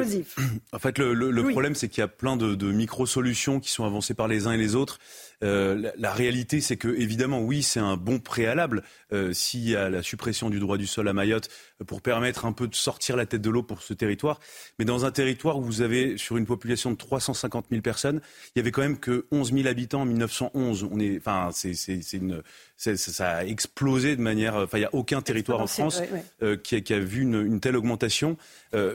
en 0.71 0.79
fait, 0.79 0.97
le, 0.97 1.49
problème, 1.51 1.75
c'est 1.75 1.87
qu'il 1.87 2.01
y 2.01 2.03
a 2.03 2.07
plein 2.07 2.35
de, 2.35 2.55
de 2.55 2.71
micro-solutions 2.71 3.59
qui 3.59 3.69
sont 3.69 3.85
avancées 3.85 4.15
par 4.15 4.27
les 4.27 4.47
uns 4.47 4.53
et 4.53 4.57
les 4.57 4.75
autres. 4.75 4.97
Euh, 5.43 5.91
la, 5.97 6.13
réalité, 6.13 6.61
c'est 6.61 6.77
que 6.77 6.87
évidemment, 6.87 7.39
oui, 7.39 7.63
c'est 7.63 7.79
un 7.79 7.97
bon 7.97 8.19
préalable 8.19 8.83
euh, 9.11 9.33
s'il 9.33 9.67
y 9.67 9.75
a 9.75 9.89
la 9.89 10.03
suppression 10.03 10.49
du 10.49 10.59
droit 10.59 10.77
du 10.77 10.87
sol 10.87 11.07
à 11.07 11.13
Mayotte 11.13 11.49
euh, 11.81 11.85
pour 11.85 12.01
permettre 12.01 12.45
un 12.45 12.53
peu 12.53 12.67
de 12.67 12.75
sortir 12.75 13.15
la 13.15 13.25
tête 13.25 13.41
de 13.41 13.49
l'eau 13.49 13.63
pour 13.63 13.81
ce 13.81 13.93
territoire. 13.93 14.39
Mais 14.77 14.85
dans 14.85 15.05
un 15.05 15.11
territoire 15.11 15.57
où 15.57 15.63
vous 15.63 15.81
avez 15.81 16.17
sur 16.17 16.37
une 16.37 16.45
population 16.45 16.91
de 16.91 16.95
350 16.95 17.65
000 17.71 17.81
personnes, 17.81 18.21
il 18.55 18.59
y 18.59 18.61
avait 18.61 18.71
quand 18.71 18.81
même 18.81 18.99
que 18.99 19.25
11 19.31 19.53
000 19.53 19.67
habitants 19.67 20.01
en 20.01 20.05
1911. 20.05 20.87
On 20.91 20.99
est, 20.99 21.17
enfin, 21.17 21.49
c'est, 21.53 21.73
une, 22.13 22.43
ça 22.77 23.29
a 23.29 23.45
explosé 23.45 24.15
de 24.15 24.21
manière. 24.21 24.55
Enfin, 24.55 24.77
il 24.77 24.81
n'y 24.81 24.85
a 24.85 24.93
aucun 24.93 25.21
territoire 25.21 25.59
en 25.61 25.67
France 25.67 26.01
qui, 26.63 26.75
a, 26.75 26.81
qui, 26.81 26.93
a, 26.93 26.99
vu 26.99 27.21
une, 27.21 27.41
une 27.41 27.59
telle 27.59 27.75
augmentation. 27.75 28.37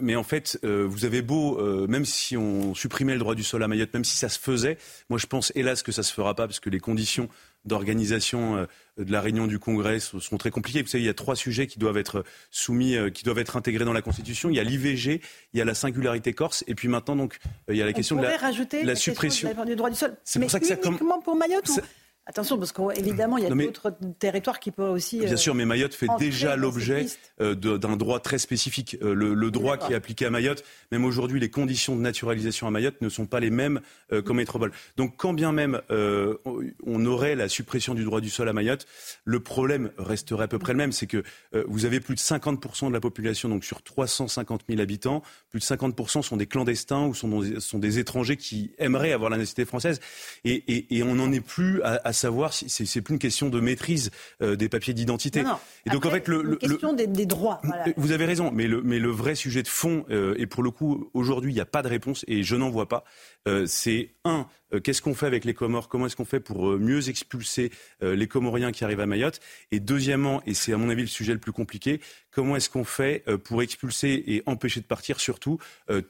mais 0.01 0.17
en 0.17 0.23
fait, 0.23 0.59
vous 0.63 1.05
avez 1.05 1.23
beau, 1.23 1.87
même 1.87 2.05
si 2.05 2.37
on 2.37 2.75
supprimait 2.75 3.15
le 3.15 3.19
droit 3.19 3.35
du 3.35 3.43
sol 3.43 3.63
à 3.63 3.69
Mayotte, 3.69 3.93
même 3.95 4.05
si 4.05 4.17
ça 4.17 4.29
se 4.29 4.39
faisait, 4.39 4.79
moi 5.09 5.19
je 5.19 5.27
pense 5.27 5.53
hélas 5.55 5.83
que 5.83 5.93
ça 5.93 6.03
se 6.03 6.13
fera 6.13 6.35
pas 6.37 6.47
parce 6.47 6.61
que 6.61 6.71
les 6.71 6.81
conditions 6.81 7.29
d'organisation 7.67 8.57
euh, 8.57 8.67
de 8.97 9.11
la 9.13 9.21
réunion 9.21 9.47
du 9.47 9.59
Congrès 9.59 9.99
sont 10.01 10.39
très 10.39 10.51
compliquées. 10.51 10.83
Vous 10.83 10.89
savez, 10.89 11.03
il 11.03 11.07
y 11.07 11.11
a 11.11 11.15
trois 11.15 11.37
sujets 11.37 11.67
qui 11.67 11.79
doivent 11.79 11.97
être 11.99 12.25
soumis, 12.51 12.97
euh, 12.97 13.11
qui 13.11 13.25
doivent 13.25 13.39
être 13.39 13.57
intégrés 13.57 13.85
dans 13.85 13.93
la 13.93 14.03
Constitution. 14.03 14.49
Il 14.49 14.57
y 14.57 14.61
a 14.61 14.65
l'IVG, 14.65 15.21
il 15.53 15.59
y 15.59 15.61
a 15.61 15.65
la 15.65 15.75
singularité 15.75 16.33
corse, 16.33 16.65
et 16.67 16.75
puis 16.75 16.89
maintenant, 16.89 17.17
donc, 17.17 17.39
euh, 17.69 17.75
il 17.75 17.77
y 17.77 17.83
a 17.83 17.87
la 17.87 17.93
question 17.93 18.17
de 18.17 18.23
la, 18.23 18.37
la 18.85 18.97
suppression 18.97 19.51
du 19.65 19.77
droit 19.77 19.91
du 19.91 19.97
sol. 19.97 20.17
C'est 20.25 20.41
pour 20.41 20.51
ça 20.51 20.61
que 20.61 20.67
ça 20.67 20.77
uniquement 20.85 21.21
pour 21.21 21.37
Mayotte 21.37 21.81
Attention, 22.29 22.59
parce 22.59 22.73
qu'évidemment, 22.73 23.39
il 23.39 23.45
y 23.45 23.47
a 23.47 23.51
d'autres 23.51 23.97
territoires 24.19 24.59
qui 24.59 24.73
peuvent 24.73 24.91
aussi. 24.91 25.21
Bien 25.21 25.37
sûr, 25.37 25.55
mais 25.55 25.65
Mayotte 25.65 25.95
fait 25.95 26.09
déjà 26.19 26.57
l'objet 26.57 27.07
d'un 27.39 27.97
droit 27.97 28.19
très 28.19 28.39
spécifique. 28.39 28.97
le, 29.01 29.51
droit 29.51 29.77
qui 29.77 29.93
est 29.93 29.95
appliqué 29.95 30.27
à 30.27 30.31
Mayotte, 30.31 30.65
même 30.91 31.05
aujourd'hui, 31.05 31.39
les 31.39 31.51
conditions 31.51 31.95
de 31.95 32.01
naturalisation 32.01 32.67
à 32.67 32.73
Mayotte 32.73 33.01
ne 33.01 33.09
sont 33.09 33.27
pas 33.27 33.39
les 33.39 33.51
mêmes 33.51 33.81
qu'en 34.25 34.35
métropole. 34.35 34.73
Donc, 34.97 35.15
quand 35.17 35.35
bien 35.35 35.53
même 35.53 35.81
on 35.89 37.07
aurait 37.07 37.37
la 37.37 37.49
suppression 37.49 37.95
du 37.95 38.03
droit 38.03 38.21
du 38.21 38.31
sol 38.31 38.49
à 38.49 38.53
Mayotte, 38.53 38.87
le 39.25 39.39
problème 39.39 39.93
resterait 39.97 40.45
à 40.45 40.49
peu 40.49 40.59
près 40.59 40.73
le 40.73 40.79
même. 40.79 40.91
C'est 40.91 41.07
que 41.07 41.23
vous 41.69 41.85
avez 41.85 42.01
plus 42.01 42.17
de 42.17 42.21
50% 42.21 42.89
de 42.89 42.93
la 42.93 43.01
population, 43.01 43.49
donc 43.49 43.65
sur 43.65 43.83
350 43.83 44.63
000 44.69 44.81
habitants, 44.81 45.23
plus 45.51 45.61
de 45.61 45.65
50% 45.65 46.23
sont 46.23 46.37
des 46.37 46.47
clandestins 46.47 47.07
ou 47.07 47.15
sont, 47.15 47.61
sont 47.61 47.79
des 47.79 48.01
étrangers 48.01 48.37
qui 48.37 48.73
aimeraient 48.79 49.13
avoir 49.13 49.31
la 49.31 49.37
nationalité 49.37 49.65
française. 49.65 50.01
Et, 50.45 51.03
on 51.07 51.15
n'en 51.15 51.31
est 51.31 51.41
plus 51.41 51.81
à 51.83 52.13
savoir 52.17 52.53
si 52.53 52.69
c'est 52.69 53.03
plus 53.03 53.15
une 53.15 53.19
question 53.19 53.49
de 53.49 53.61
maîtrise 53.61 54.11
euh, 54.43 54.57
des 54.57 54.69
papiers 54.69 54.95
d'identité. 54.95 55.45
Et 55.87 55.91
donc 55.91 56.07
en 56.07 56.11
fait 56.11 56.27
le, 56.29 56.43
une 56.45 56.57
question 56.57 56.93
des, 56.93 57.07
droits. 57.27 57.61
Vous 57.97 58.13
avez 58.13 58.25
raison, 58.25 58.51
mais 58.53 58.67
le, 58.67 58.83
mais 58.83 58.99
le 58.99 59.11
vrai 59.11 59.35
sujet 59.35 59.63
de 59.63 59.69
fond 59.69 60.05
euh, 60.11 60.35
et 60.39 60.47
pour 60.47 60.63
le 60.63 60.71
coup 60.71 61.11
aujourd'hui 61.15 61.53
il 61.53 61.55
n'y 61.55 61.61
a 61.61 61.67
pas 61.67 61.83
de 61.83 61.89
réponse 61.89 62.25
et 62.29 62.43
je 62.43 62.57
n'en 62.57 62.71
vois 62.71 62.89
pas. 62.89 63.05
Euh, 63.47 63.65
c'est 63.67 64.11
un 64.25 64.47
euh, 64.75 64.81
qu'est-ce 64.81 65.03
qu'on 65.03 65.15
fait 65.15 65.27
avec 65.27 65.45
les 65.45 65.55
Comores? 65.55 65.89
Comment 65.89 66.07
est-ce 66.07 66.17
qu'on 66.17 66.25
fait 66.25 66.41
pour 66.41 66.71
euh, 66.71 66.79
mieux 66.79 67.09
expulser 67.09 67.71
euh, 68.03 68.17
les 68.17 68.27
Comoriens 68.27 68.73
qui 68.73 68.85
arrivent 68.85 69.01
à 69.01 69.07
Mayotte? 69.07 69.41
Et 69.71 69.81
deuxièmement, 69.81 70.43
et 70.47 70.55
c'est 70.55 70.73
à 70.73 70.77
mon 70.77 70.89
avis 70.89 71.03
le 71.03 71.09
sujet 71.09 71.33
le 71.33 71.39
plus 71.39 71.53
compliqué, 71.53 72.01
comment 72.31 72.57
est-ce 72.57 72.69
qu'on 72.69 72.85
fait 72.85 73.25
pour 73.45 73.63
expulser 73.63 74.23
et 74.27 74.43
empêcher 74.45 74.81
de 74.81 74.85
partir 74.85 75.21
surtout 75.21 75.59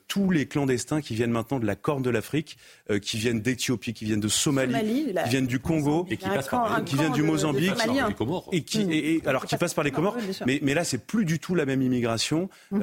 tous 0.09 0.33
les 0.33 0.47
clandestins 0.47 1.01
qui 1.01 1.15
viennent 1.15 1.31
maintenant 1.31 1.61
de 1.61 1.67
la 1.67 1.77
Corne 1.77 2.03
de 2.03 2.11
l'Afrique, 2.11 2.59
qui 3.01 3.17
viennent 3.17 3.41
d'Éthiopie, 3.41 3.95
qui 3.95 4.07
viennent 4.07 4.19
de 4.19 4.27
Somalie, 4.27 5.15
qui 5.23 5.29
viient 5.29 5.43
du 5.43 5.61
Congo, 5.61 6.05
et 6.11 6.17
qui, 6.17 6.29
passent 6.29 6.49
par, 6.49 6.85
qui 6.85 6.97
viennent 6.97 7.13
du 7.13 7.23
Mozambique, 7.23 7.75
et 8.51 8.63
qui, 8.65 8.81
et, 8.91 9.23
alors 9.25 9.47
qui 9.47 9.57
passent 9.57 9.75
par 9.75 9.85
les 9.85 9.93
Comores. 9.93 10.17
mais, 10.47 10.59
mais 10.63 10.75
là, 10.75 10.83
c'est 10.83 11.07
plus 11.07 11.25
du 11.25 11.39
tout 11.39 11.55
la 11.55 11.65
même 11.65 11.81
immigration. 11.81 12.51
Mmh. 12.73 12.81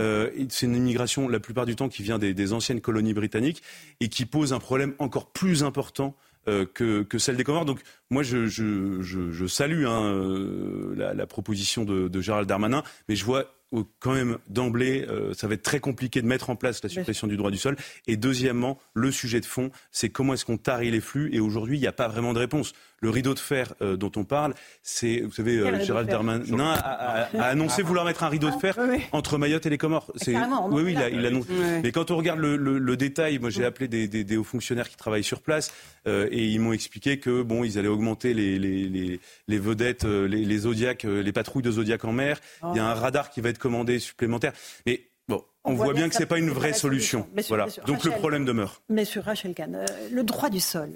c'est 0.48 0.66
une 0.66 0.78
immigration 0.78 1.28
la 1.28 1.42
plupart 1.42 1.66
du 1.66 1.76
temps 1.76 1.90
qui 1.90 2.02
vient 2.02 2.20
des, 2.20 2.34
des 2.34 2.54
anciennes 2.54 2.80
colonies 2.80 3.14
britanniques 3.14 3.62
et 4.00 4.08
qui 4.08 4.24
pose 4.24 4.43
un 4.52 4.60
problème 4.60 4.94
encore 5.00 5.32
plus 5.32 5.64
important 5.64 6.18
euh, 6.50 6.66
que, 6.66 7.04
que, 7.04 7.18
celle 7.18 7.38
des 7.38 7.46
Comores. 7.46 7.64
Donc 7.64 7.80
moi, 8.10 8.22
je, 8.22 8.48
je, 8.48 9.02
je, 9.02 9.32
je 9.32 9.46
salue 9.48 9.86
hein, 9.86 10.04
euh, 10.04 10.94
la, 10.98 11.14
la, 11.14 11.26
proposition 11.26 11.86
de, 11.86 12.10
de, 12.10 12.22
Gérald 12.22 12.50
Darmanin, 12.50 12.84
mais 13.08 13.16
je 13.16 13.24
vois 13.24 13.56
quand 14.00 14.14
même 14.14 14.38
d'emblée, 14.48 15.06
euh, 15.10 15.34
ça 15.34 15.48
va 15.48 15.56
être 15.56 15.64
très 15.64 15.80
compliqué 15.80 16.22
de 16.22 16.28
mettre 16.28 16.50
en 16.50 16.56
place 16.56 16.84
la 16.84 16.90
suppression 16.90 17.28
du 17.28 17.38
droit 17.38 17.52
du 17.52 17.58
sol. 17.58 17.76
Et 18.08 18.18
deuxièmement, 18.18 18.80
le 18.94 19.12
sujet 19.12 19.40
de 19.40 19.46
fond, 19.46 19.72
c'est 19.92 20.10
comment 20.10 20.34
est-ce 20.34 20.46
qu'on 20.46 20.58
tarie 20.58 20.92
les 20.92 21.02
flux. 21.02 21.34
Et 21.34 21.40
aujourd'hui, 21.40 21.78
il 21.78 21.82
n'y 21.82 21.88
a 21.88 21.94
pas 21.94 22.08
vraiment 22.08 22.34
de 22.34 22.40
réponse. 22.40 22.74
Le 23.04 23.10
rideau 23.10 23.34
de 23.34 23.40
fer 23.40 23.74
euh, 23.82 23.98
dont 23.98 24.14
on 24.16 24.24
parle, 24.24 24.54
c'est, 24.82 25.20
vous 25.20 25.34
savez, 25.34 25.58
euh, 25.58 25.84
Gérald 25.84 26.10
Darmanin 26.10 26.42
a, 26.74 27.28
annoncé 27.38 27.82
ah. 27.82 27.86
vouloir 27.86 28.06
mettre 28.06 28.24
un 28.24 28.30
rideau 28.30 28.50
de 28.50 28.56
fer 28.56 28.78
ah, 28.80 28.88
entre 29.12 29.38
Mayotte 29.38 29.66
et 29.66 29.70
les 29.70 29.78
Comores. 29.78 30.10
C'est, 30.16 30.34
oui, 30.38 30.84
oui, 30.84 30.94
il, 30.94 30.98
a, 30.98 31.10
il 31.10 31.26
annonce. 31.26 31.46
Mais 31.84 31.92
quand 31.92 32.12
on 32.12 32.16
regarde 32.16 32.40
le, 32.40 32.96
détail, 32.96 33.40
moi 33.40 33.50
j'ai 33.50 33.66
appelé 33.66 33.90
des, 33.90 34.38
hauts 34.38 34.46
fonctionnaires 34.46 34.88
qui 34.88 34.96
travaillent 34.96 35.22
sur 35.22 35.42
place 35.42 35.74
et 36.08 36.48
ils 36.48 36.60
m'ont 36.60 36.72
expliqué 36.72 37.20
que 37.20 37.42
bon, 37.42 37.66
ils 37.66 37.78
allaient 37.78 37.90
augmenter 37.90 38.34
les, 38.34 38.58
les, 38.58 39.20
les, 39.50 39.60
vedettes, 39.60 40.06
les, 40.06 40.46
les 40.46 40.58
Zodiacs, 40.60 41.04
les 41.04 41.34
patrouilles 41.34 41.64
de 41.64 41.72
Zodiac 41.72 42.06
en 42.06 42.14
mer. 42.14 42.40
Il 42.72 42.78
y 42.78 42.80
a 42.80 42.86
un 42.86 42.94
radar 42.94 43.32
qui 43.32 43.42
va 43.42 43.50
être 43.50 43.60
commandé 43.60 44.00
supplémentaire. 44.00 44.54
Mais 44.86 45.10
bon, 45.28 45.44
on, 45.66 45.74
voit 45.74 45.94
bien, 45.94 46.08
que 46.08 46.16
ce 46.16 46.20
n'est 46.20 46.26
pas 46.26 46.40
une 46.40 46.52
vraie 46.52 46.72
solution. 46.72 47.28
voilà. 47.50 47.68
Donc 47.86 48.06
le 48.06 48.12
problème 48.12 48.46
demeure. 48.46 48.82
Monsieur 48.88 49.20
Rachel 49.20 49.54
Kahn, 49.54 49.76
euh, 49.76 49.86
le 50.10 50.24
droit 50.24 50.50
du 50.50 50.62
sol. 50.62 50.90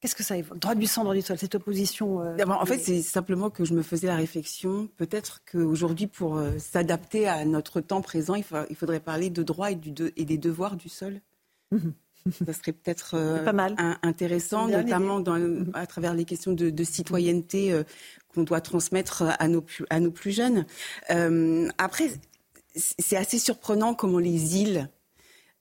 Qu'est-ce 0.00 0.14
que 0.14 0.22
ça 0.22 0.36
évoque? 0.36 0.58
Droit 0.58 0.74
du 0.74 0.86
sang, 0.86 1.02
droit 1.02 1.14
du 1.14 1.20
sol, 1.20 1.36
cette 1.36 1.54
opposition 1.54 2.22
euh, 2.22 2.36
En 2.46 2.64
fait, 2.64 2.78
c'est 2.78 3.02
simplement 3.02 3.50
que 3.50 3.66
je 3.66 3.74
me 3.74 3.82
faisais 3.82 4.06
la 4.06 4.16
réflexion, 4.16 4.88
peut-être 4.96 5.42
qu'aujourd'hui, 5.50 6.06
pour 6.06 6.38
euh, 6.38 6.52
s'adapter 6.58 7.28
à 7.28 7.44
notre 7.44 7.82
temps 7.82 8.00
présent, 8.00 8.34
il, 8.34 8.44
faudrait 8.74 9.00
parler 9.00 9.28
de 9.28 9.42
droit 9.42 9.70
et, 9.70 9.78
et, 10.16 10.24
des 10.24 10.38
devoirs 10.38 10.76
du 10.76 10.88
sol. 10.88 11.20
Mhm. 11.70 11.92
Ça 12.46 12.52
serait 12.52 12.72
peut-être 12.72 13.16
intéressant, 14.02 14.68
notamment 14.68 15.20
dans, 15.20 15.40
à 15.72 15.86
travers 15.86 16.12
les 16.12 16.26
questions 16.26 16.52
de, 16.52 16.84
citoyenneté 16.84 17.74
qu'on 18.34 18.42
doit 18.42 18.60
transmettre 18.60 19.24
à 19.38 19.48
nos 19.48 19.62
plus, 19.62 19.86
à 19.88 20.00
nos 20.00 20.10
plus 20.10 20.32
jeunes. 20.32 20.66
après, 21.78 22.10
c'est 22.74 23.16
assez 23.16 23.38
surprenant 23.38 23.94
comment 23.94 24.18
les 24.18 24.58
îles, 24.58 24.90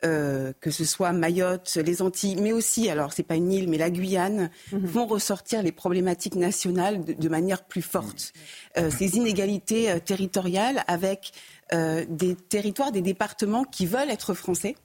euh, 0.05 0.53
que 0.61 0.71
ce 0.71 0.85
soit 0.85 1.11
Mayotte, 1.11 1.75
les 1.75 2.01
Antilles, 2.01 2.37
mais 2.41 2.53
aussi, 2.53 2.89
alors 2.89 3.11
c'est 3.11 3.23
pas 3.23 3.35
une 3.35 3.51
île, 3.51 3.69
mais 3.69 3.77
la 3.77 3.89
Guyane, 3.89 4.49
mhm. 4.71 4.85
vont 4.85 5.05
ressortir 5.05 5.61
les 5.61 5.73
problématiques 5.73 6.35
nationales 6.35 7.03
de, 7.03 7.29
manière 7.29 7.65
plus 7.65 7.81
forte. 7.81 8.31
Euh, 8.77 8.89
ces 8.89 9.17
inégalités 9.17 9.91
euh, 9.91 9.99
territoriales 9.99 10.83
avec 10.87 11.31
des 11.71 12.35
territoires, 12.35 12.91
des 12.91 13.03
départements 13.03 13.63
qui 13.63 13.85
veulent 13.85 14.09
être 14.09 14.33
français 14.33 14.75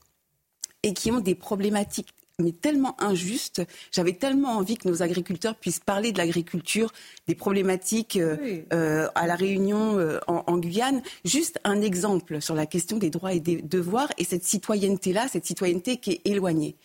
et 0.83 0.93
qui 0.93 1.11
ont 1.11 1.21
des 1.21 1.35
problématiques 1.35 2.14
mais 2.41 2.53
tellement 2.53 3.01
injuste. 3.01 3.63
J'avais 3.93 4.15
tellement 4.15 4.57
envie 4.57 4.77
que 4.77 4.89
nos 4.89 5.03
agriculteurs 5.03 5.55
puissent 5.55 5.81
parler 5.81 6.13
de 6.13 6.19
l'agriculture, 6.19 6.93
des 7.29 7.35
problématiques 7.35 8.17
euh, 8.17 8.63
euh, 8.73 9.09
à 9.15 9.27
la 9.27 9.37
Réunion, 9.37 9.99
euh, 9.99 10.19
en, 10.27 10.59
Guyane. 10.59 11.03
Juste 11.25 11.61
un 11.65 11.81
exemple 11.81 12.41
sur 12.41 12.55
la 12.55 12.67
question 12.67 12.99
des 12.99 13.11
droits 13.11 13.33
et 13.33 13.41
des 13.41 13.63
devoirs 13.63 14.09
et 14.19 14.25
cette 14.25 14.45
citoyenneté-là, 14.45 15.29
cette 15.29 15.47
citoyenneté 15.47 15.99
qui 15.99 16.13
est 16.13 16.21
éloignée. 16.25 16.77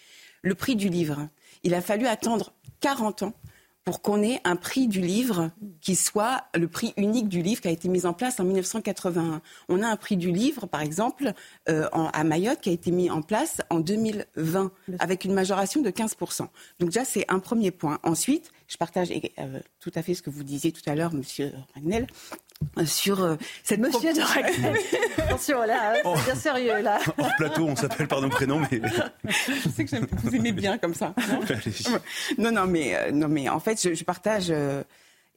Le 0.41 0.55
prix 0.55 0.75
du 0.75 0.89
livre. 0.89 1.27
Il 1.63 1.73
a 1.73 1.81
fallu 1.81 2.05
attendre 2.05 2.53
40 2.81 3.23
ans 3.23 3.33
pour 3.83 4.01
qu'on 4.01 4.21
ait 4.21 4.39
un 4.43 4.55
prix 4.55 4.87
du 4.87 5.01
livre 5.01 5.51
qui 5.81 5.95
soit 5.95 6.43
le 6.55 6.67
prix 6.67 6.93
unique 6.97 7.27
du 7.27 7.41
livre 7.41 7.61
qui 7.61 7.67
a 7.67 7.71
été 7.71 7.89
mis 7.89 8.05
en 8.05 8.13
place 8.13 8.39
en 8.39 8.43
1981. 8.43 9.41
On 9.67 9.81
a 9.81 9.87
un 9.87 9.95
prix 9.95 10.17
du 10.17 10.31
livre, 10.31 10.67
par 10.67 10.81
exemple, 10.81 11.33
euh, 11.69 11.87
à 11.91 12.23
Mayotte 12.23 12.61
qui 12.61 12.69
a 12.69 12.73
été 12.73 12.91
mis 12.91 13.09
en 13.09 13.21
place 13.21 13.61
en 13.69 13.79
2020 13.79 14.71
avec 14.99 15.25
une 15.25 15.33
majoration 15.33 15.81
de 15.81 15.89
15%. 15.89 16.47
Donc 16.79 16.89
déjà, 16.89 17.05
c'est 17.05 17.25
un 17.29 17.39
premier 17.39 17.71
point. 17.71 17.99
Ensuite, 18.03 18.51
je 18.67 18.77
partage 18.77 19.11
euh, 19.11 19.59
tout 19.79 19.91
à 19.95 20.01
fait 20.01 20.13
ce 20.13 20.21
que 20.21 20.29
vous 20.29 20.43
disiez 20.43 20.71
tout 20.71 20.87
à 20.87 20.95
l'heure, 20.95 21.13
Monsieur 21.13 21.51
Ragnel, 21.73 22.07
sur 22.85 23.23
euh, 23.23 23.35
cette 23.63 23.79
Monsieur 23.79 24.13
de 24.13 24.21
Attention, 25.21 25.61
là, 25.63 25.93
c'est 25.95 26.01
oh. 26.05 26.15
bien 26.25 26.35
sérieux, 26.35 26.81
là. 26.81 26.99
En 27.17 27.29
plateau, 27.37 27.65
on 27.65 27.75
s'appelle 27.75 28.07
par 28.07 28.21
nos 28.21 28.29
prénoms, 28.29 28.61
mais... 28.71 28.81
je 29.25 29.69
sais 29.69 29.85
que 29.85 29.95
vous 30.23 30.35
aimez 30.35 30.51
bien 30.51 30.77
comme 30.77 30.93
ça. 30.93 31.13
Non, 32.37 32.51
non, 32.51 32.65
mais, 32.67 33.11
non, 33.11 33.27
mais 33.27 33.49
en 33.49 33.59
fait, 33.59 33.93
je, 33.93 34.03
partage... 34.03 34.53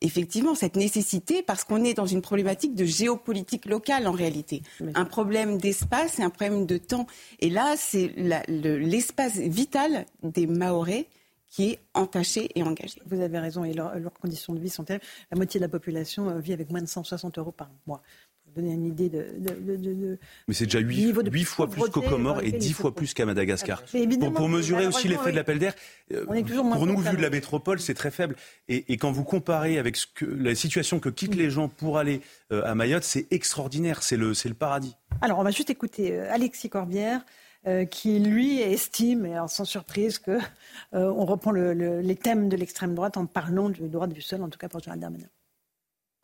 effectivement 0.00 0.54
cette 0.54 0.76
nécessité 0.76 1.42
parce 1.42 1.64
qu'on 1.64 1.84
est 1.84 1.94
dans 1.94 2.06
une 2.06 2.22
problématique 2.22 2.74
de 2.74 2.84
géopolitique 2.84 3.66
locale 3.66 4.06
en 4.06 4.12
réalité. 4.12 4.62
Un 4.94 5.04
problème 5.04 5.58
d'espace 5.58 6.18
et 6.18 6.22
un 6.22 6.30
problème 6.30 6.66
de 6.66 6.78
temps. 6.78 7.06
Et 7.40 7.50
là, 7.50 7.74
c'est 7.76 8.12
l'espace 8.48 9.36
vital 9.36 10.06
des 10.22 10.46
Maorais 10.46 11.06
qui 11.52 11.70
est 11.70 11.80
entaché 11.92 12.48
et 12.54 12.62
engagé. 12.62 13.00
Vous 13.04 13.20
avez 13.20 13.38
raison, 13.38 13.62
et 13.62 13.74
leurs 13.74 14.14
conditions 14.20 14.54
de 14.54 14.58
vie 14.58 14.70
sont 14.70 14.84
terribles. 14.84 15.04
La 15.30 15.36
moitié 15.36 15.60
de 15.60 15.64
la 15.64 15.68
population 15.68 16.30
euh, 16.30 16.38
vit 16.38 16.54
avec 16.54 16.70
moins 16.70 16.80
de 16.80 16.88
160 16.88 17.36
euros 17.36 17.52
par 17.52 17.70
mois. 17.86 18.02
Pour 18.42 18.54
vous 18.54 18.62
donner 18.62 18.72
une 18.72 18.86
idée 18.86 19.10
de. 19.10 20.18
Mais 20.48 20.54
c'est 20.54 20.64
déjà 20.64 20.78
8, 20.78 21.12
fois 21.44 21.68
plus 21.68 21.90
qu'au 21.90 22.00
Comores 22.00 22.42
et 22.42 22.52
10 22.52 22.72
fois 22.72 22.94
plus 22.94 23.12
qu'à 23.12 23.26
Madagascar. 23.26 23.82
pour, 24.34 24.48
mesurer 24.48 24.86
aussi 24.86 25.08
l'effet 25.08 25.30
de 25.30 25.36
l'appel 25.36 25.58
d'air, 25.58 25.74
euh, 26.12 26.24
pour 26.24 26.86
nous, 26.86 26.96
vu 26.96 27.16
de 27.18 27.22
la 27.22 27.28
métropole, 27.28 27.80
c'est 27.80 27.94
très 27.94 28.10
faible. 28.10 28.34
Et, 28.68 28.96
quand 28.96 29.12
vous 29.12 29.24
comparez 29.24 29.78
avec 29.78 29.96
ce 29.96 30.06
que, 30.06 30.24
la 30.24 30.54
situation 30.54 31.00
que 31.00 31.10
quittent 31.10 31.34
les 31.34 31.50
gens 31.50 31.68
pour 31.68 31.98
aller 31.98 32.22
euh, 32.50 32.62
à 32.64 32.74
Mayotte, 32.74 33.04
c'est 33.04 33.26
extraordinaire, 33.30 34.02
c'est 34.02 34.16
le, 34.16 34.32
le 34.32 34.54
paradis. 34.54 34.96
Alors, 35.20 35.38
on 35.38 35.44
va 35.44 35.50
juste 35.50 35.68
écouter 35.68 36.18
Alexis 36.18 36.70
Corbière. 36.70 37.22
Euh, 37.68 37.84
qui 37.84 38.18
lui 38.18 38.58
estime, 38.58 39.24
et 39.24 39.36
sans 39.46 39.64
surprise, 39.64 40.18
que 40.18 40.32
euh, 40.32 41.12
on 41.12 41.24
reprend 41.24 41.52
les 41.52 42.16
thèmes 42.16 42.48
de 42.48 42.56
l'extrême 42.56 42.96
droite 42.96 43.16
en 43.16 43.26
parlant 43.26 43.68
du 43.68 43.88
droit 43.88 44.08
du 44.08 44.20
sol, 44.20 44.42
en 44.42 44.48
tout 44.48 44.58
cas 44.58 44.68
pour 44.68 44.80
Gérald 44.80 45.00
Darmanin. 45.00 45.28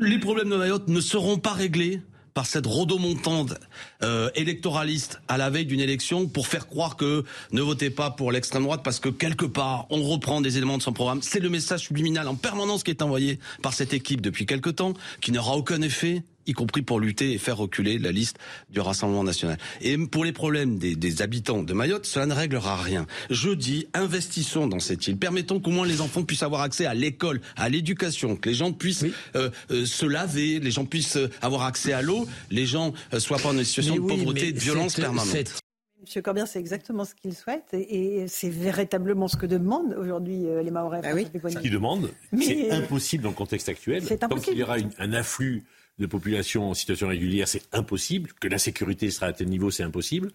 Les 0.01 0.19
problèmes 0.19 0.51
de 0.51 0.57
Mayotte 0.57 0.89
ne 0.89 1.01
seront 1.01 1.39
pas 1.39 1.53
réglés 1.53 2.03
par 2.35 2.47
cette 2.47 2.67
rodomontante 2.67 3.55
euh, 4.03 4.31
électoraliste 4.35 5.21
à 5.29 5.39
la 5.39 5.49
veille 5.49 5.67
d'une 5.67 5.79
élection 5.79 6.27
pour 6.27 6.49
faire 6.49 6.67
croire 6.67 6.97
que 6.97 7.25
ne 7.53 7.61
votez 7.61 7.91
pas 7.91 8.11
pour 8.11 8.33
l'extrême 8.33 8.65
droite 8.65 8.83
parce 8.83 8.99
que 8.99 9.09
quelque 9.09 9.47
part 9.47 9.87
on 9.91 10.03
reprend 10.03 10.41
des 10.41 10.57
éléments 10.57 10.79
de 10.79 10.83
son 10.83 10.93
programme. 10.93 11.23
C'est 11.23 11.41
le 11.41 11.51
message 11.51 11.83
subliminal 11.83 12.27
en 12.27 12.35
permanence 12.35 12.83
qui 12.83 12.91
est 12.91 13.03
envoyé 13.03 13.39
par 13.63 13.75
cette 13.75 13.93
équipe 13.93 14.21
depuis 14.21 14.45
quelque 14.45 14.71
temps, 14.71 14.95
qui 15.21 15.31
n'aura 15.31 15.57
aucun 15.57 15.83
effet 15.83 16.23
y 16.49 16.55
compris 16.55 16.83
pour 16.83 16.99
lutter 16.99 17.33
et 17.33 17.39
faire 17.39 17.59
reculer 17.59 17.99
la 17.99 18.11
liste 18.11 18.39
du 18.71 18.81
Rassemblement 18.81 19.23
national. 19.23 19.59
Et 19.83 19.97
pour 19.99 20.25
les 20.25 20.33
problèmes 20.33 20.79
des, 20.79 21.23
habitants 21.23 21.63
de 21.63 21.73
Mayotte, 21.73 22.07
cela 22.07 22.27
ne 22.27 22.35
réglera 22.35 22.77
rien. 22.77 23.07
Je 23.31 23.51
dis, 23.51 23.87
investissons 23.95 24.67
dans 24.67 24.81
cette 24.81 25.07
île, 25.07 25.17
permettons 25.17 25.61
qu'au 25.61 25.71
moins 25.71 25.87
les 25.87 26.01
enfants 26.01 26.23
puissent 26.23 26.43
avoir 26.43 26.63
accès 26.63 26.87
à 26.87 26.95
l'école, 26.95 27.41
à 27.57 27.69
l'éducation, 27.69 28.37
que 28.37 28.49
les 28.49 28.55
gens 28.55 28.73
puissent 28.73 29.05
euh, 29.37 29.51
euh, 29.71 29.85
se 29.85 30.07
laver, 30.07 30.59
les 30.61 30.71
gens 30.71 30.87
puissent 30.87 31.17
euh, 31.17 31.31
avoir 31.43 31.63
accès 31.63 31.93
à 31.93 32.03
l'eau, 32.03 32.27
les 32.51 32.67
gens 32.67 32.93
ne 33.13 33.19
soient 33.19 33.37
pas 33.37 33.53
dans 33.53 33.59
une 33.59 33.65
situation 33.65 33.97
de 33.97 34.01
pauvreté, 34.01 34.53
de 34.53 34.59
violence 34.59 34.95
permanente. 34.95 35.63
Monsieur 36.01 36.23
Corbien, 36.23 36.47
c'est 36.47 36.61
exactement 36.61 37.05
ce 37.05 37.15
qu'il 37.15 37.35
souhaite 37.35 37.75
et, 37.75 38.25
c'est 38.29 38.49
véritablement 38.49 39.29
ce 39.29 39.37
que 39.37 39.47
demandent 39.47 39.95
aujourd'hui 39.99 40.45
les 40.63 40.71
Mahorais. 40.71 41.03
Bah 41.03 41.51
ce 41.51 41.59
qu'ils 41.59 41.73
demandent, 41.73 42.11
c'est 42.41 42.71
impossible 42.71 43.25
dans 43.25 43.31
le 43.31 43.35
contexte 43.35 43.69
actuel. 43.69 44.03
Tant 44.19 44.29
qu'il 44.37 44.57
y 44.57 44.63
aura 44.63 44.77
un 44.99 45.13
afflux 45.13 45.65
de 45.99 46.07
population 46.07 46.71
en 46.71 46.75
situation 46.75 47.09
régulière, 47.09 47.49
c'est 47.49 47.63
impossible. 47.73 48.31
Que 48.41 48.49
la 48.49 48.59
sécurité 48.59 49.11
sera 49.11 49.27
à 49.27 49.33
tel 49.33 49.49
niveau, 49.49 49.71
c'est 49.71 49.83
impossible. 49.83 50.31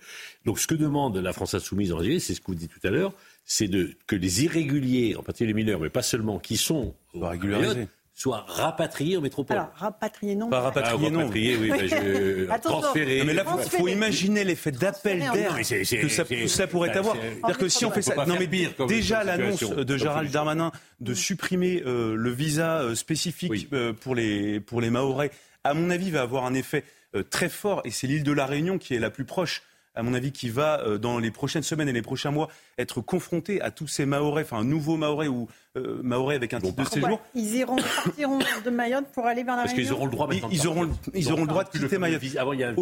Donc 0.45 0.59
ce 0.59 0.67
que 0.67 0.75
demande 0.75 1.17
la 1.17 1.33
France 1.33 1.53
insoumise 1.53 1.91
en 1.93 1.97
réalité, 1.97 2.19
c'est 2.19 2.33
ce 2.33 2.41
que 2.41 2.47
vous 2.47 2.55
dites 2.55 2.71
tout 2.71 2.85
à 2.87 2.91
l'heure, 2.91 3.13
c'est 3.45 3.67
de, 3.67 3.95
que 4.07 4.15
les 4.15 4.43
irréguliers, 4.43 5.15
en 5.15 5.23
particulier 5.23 5.53
les 5.53 5.63
mineurs, 5.63 5.79
mais 5.79 5.89
pas 5.89 6.01
seulement, 6.01 6.39
qui 6.39 6.57
sont 6.57 6.95
régularisés, 7.13 7.87
soient 8.13 8.45
rapatriés 8.47 9.17
en 9.17 9.21
métropole. 9.21 9.57
Alors, 9.57 9.71
rapatriés, 9.75 10.35
non. 10.35 10.49
Pas 10.49 10.61
rapatriés, 10.61 11.09
non. 11.09 11.19
Rapatriés, 11.19 11.57
oui, 11.57 12.47
bah, 12.47 12.59
transférer. 12.63 13.23
mais 13.25 13.33
là, 13.33 13.43
il 13.63 13.69
faut 13.69 13.87
imaginer 13.87 14.43
l'effet 14.43 14.71
d'appel 14.71 15.19
d'air 15.33 15.57
que 15.57 16.07
ça, 16.09 16.23
ça 16.47 16.67
pourrait 16.67 16.95
avoir. 16.95 17.15
C'est-à-dire 17.15 17.57
que 17.57 17.67
si 17.67 17.85
on 17.85 17.91
fait 17.91 18.01
ça... 18.01 18.25
Non, 18.25 18.35
mais 18.37 18.47
déjà, 18.87 19.23
l'annonce 19.23 19.63
de 19.63 19.97
Gérald 19.97 20.31
Darmanin 20.31 20.71
de 20.99 21.13
supprimer 21.13 21.83
euh, 21.85 22.15
le 22.15 22.29
visa 22.31 22.79
euh, 22.79 22.95
spécifique 22.95 23.67
euh, 23.73 23.93
pour 23.93 24.15
les, 24.15 24.59
pour 24.59 24.79
les 24.79 24.89
Mahorais 24.89 25.31
à 25.63 25.73
mon 25.73 25.89
avis, 25.89 26.11
va 26.11 26.21
avoir 26.21 26.45
un 26.45 26.53
effet 26.53 26.83
euh, 27.15 27.23
très 27.23 27.49
fort. 27.49 27.81
Et 27.85 27.91
c'est 27.91 28.07
l'île 28.07 28.23
de 28.23 28.31
la 28.31 28.45
Réunion 28.45 28.77
qui 28.77 28.95
est 28.95 28.99
la 28.99 29.09
plus 29.09 29.25
proche 29.25 29.63
à 29.95 30.03
mon 30.03 30.13
avis, 30.13 30.31
qui 30.31 30.49
va, 30.49 30.81
euh, 30.81 30.97
dans 30.97 31.19
les 31.19 31.31
prochaines 31.31 31.63
semaines 31.63 31.87
et 31.87 31.93
les 31.93 32.01
prochains 32.01 32.31
mois, 32.31 32.49
être 32.77 33.01
confronté 33.01 33.61
à 33.61 33.69
tous 33.69 33.87
ces 33.87 34.05
Maorais, 34.05 34.43
enfin, 34.43 34.57
un 34.57 34.63
nouveau 34.63 34.97
Maorais 34.97 35.27
ou 35.27 35.47
euh, 35.77 35.99
Maorais 36.01 36.35
avec 36.35 36.53
un 36.53 36.59
titre 36.59 36.83
de 36.83 36.87
séjour. 36.87 37.21
Ils 37.35 37.55
iront, 37.57 37.75
partiront 37.75 38.39
de 38.65 38.69
Mayotte 38.69 39.05
pour 39.13 39.25
aller 39.25 39.43
vers 39.43 39.55
la 39.55 39.63
Réunion 39.63 39.75
Parce 39.75 39.87
qu'ils 39.87 39.93
auront 39.93 40.05
le 40.05 40.11
droit 40.11 40.27
Ils, 40.31 40.43
ils 40.51 40.67
auront, 40.67 40.89
ils 41.13 41.31
auront 41.31 41.41
le 41.41 41.47
droit 41.47 41.63
de 41.63 41.69
quitter 41.69 41.97
Mayotte. 41.97 42.23
Avant, 42.37 42.53
il 42.53 42.59
y 42.59 42.63
a 42.63 42.69
un 42.69 42.75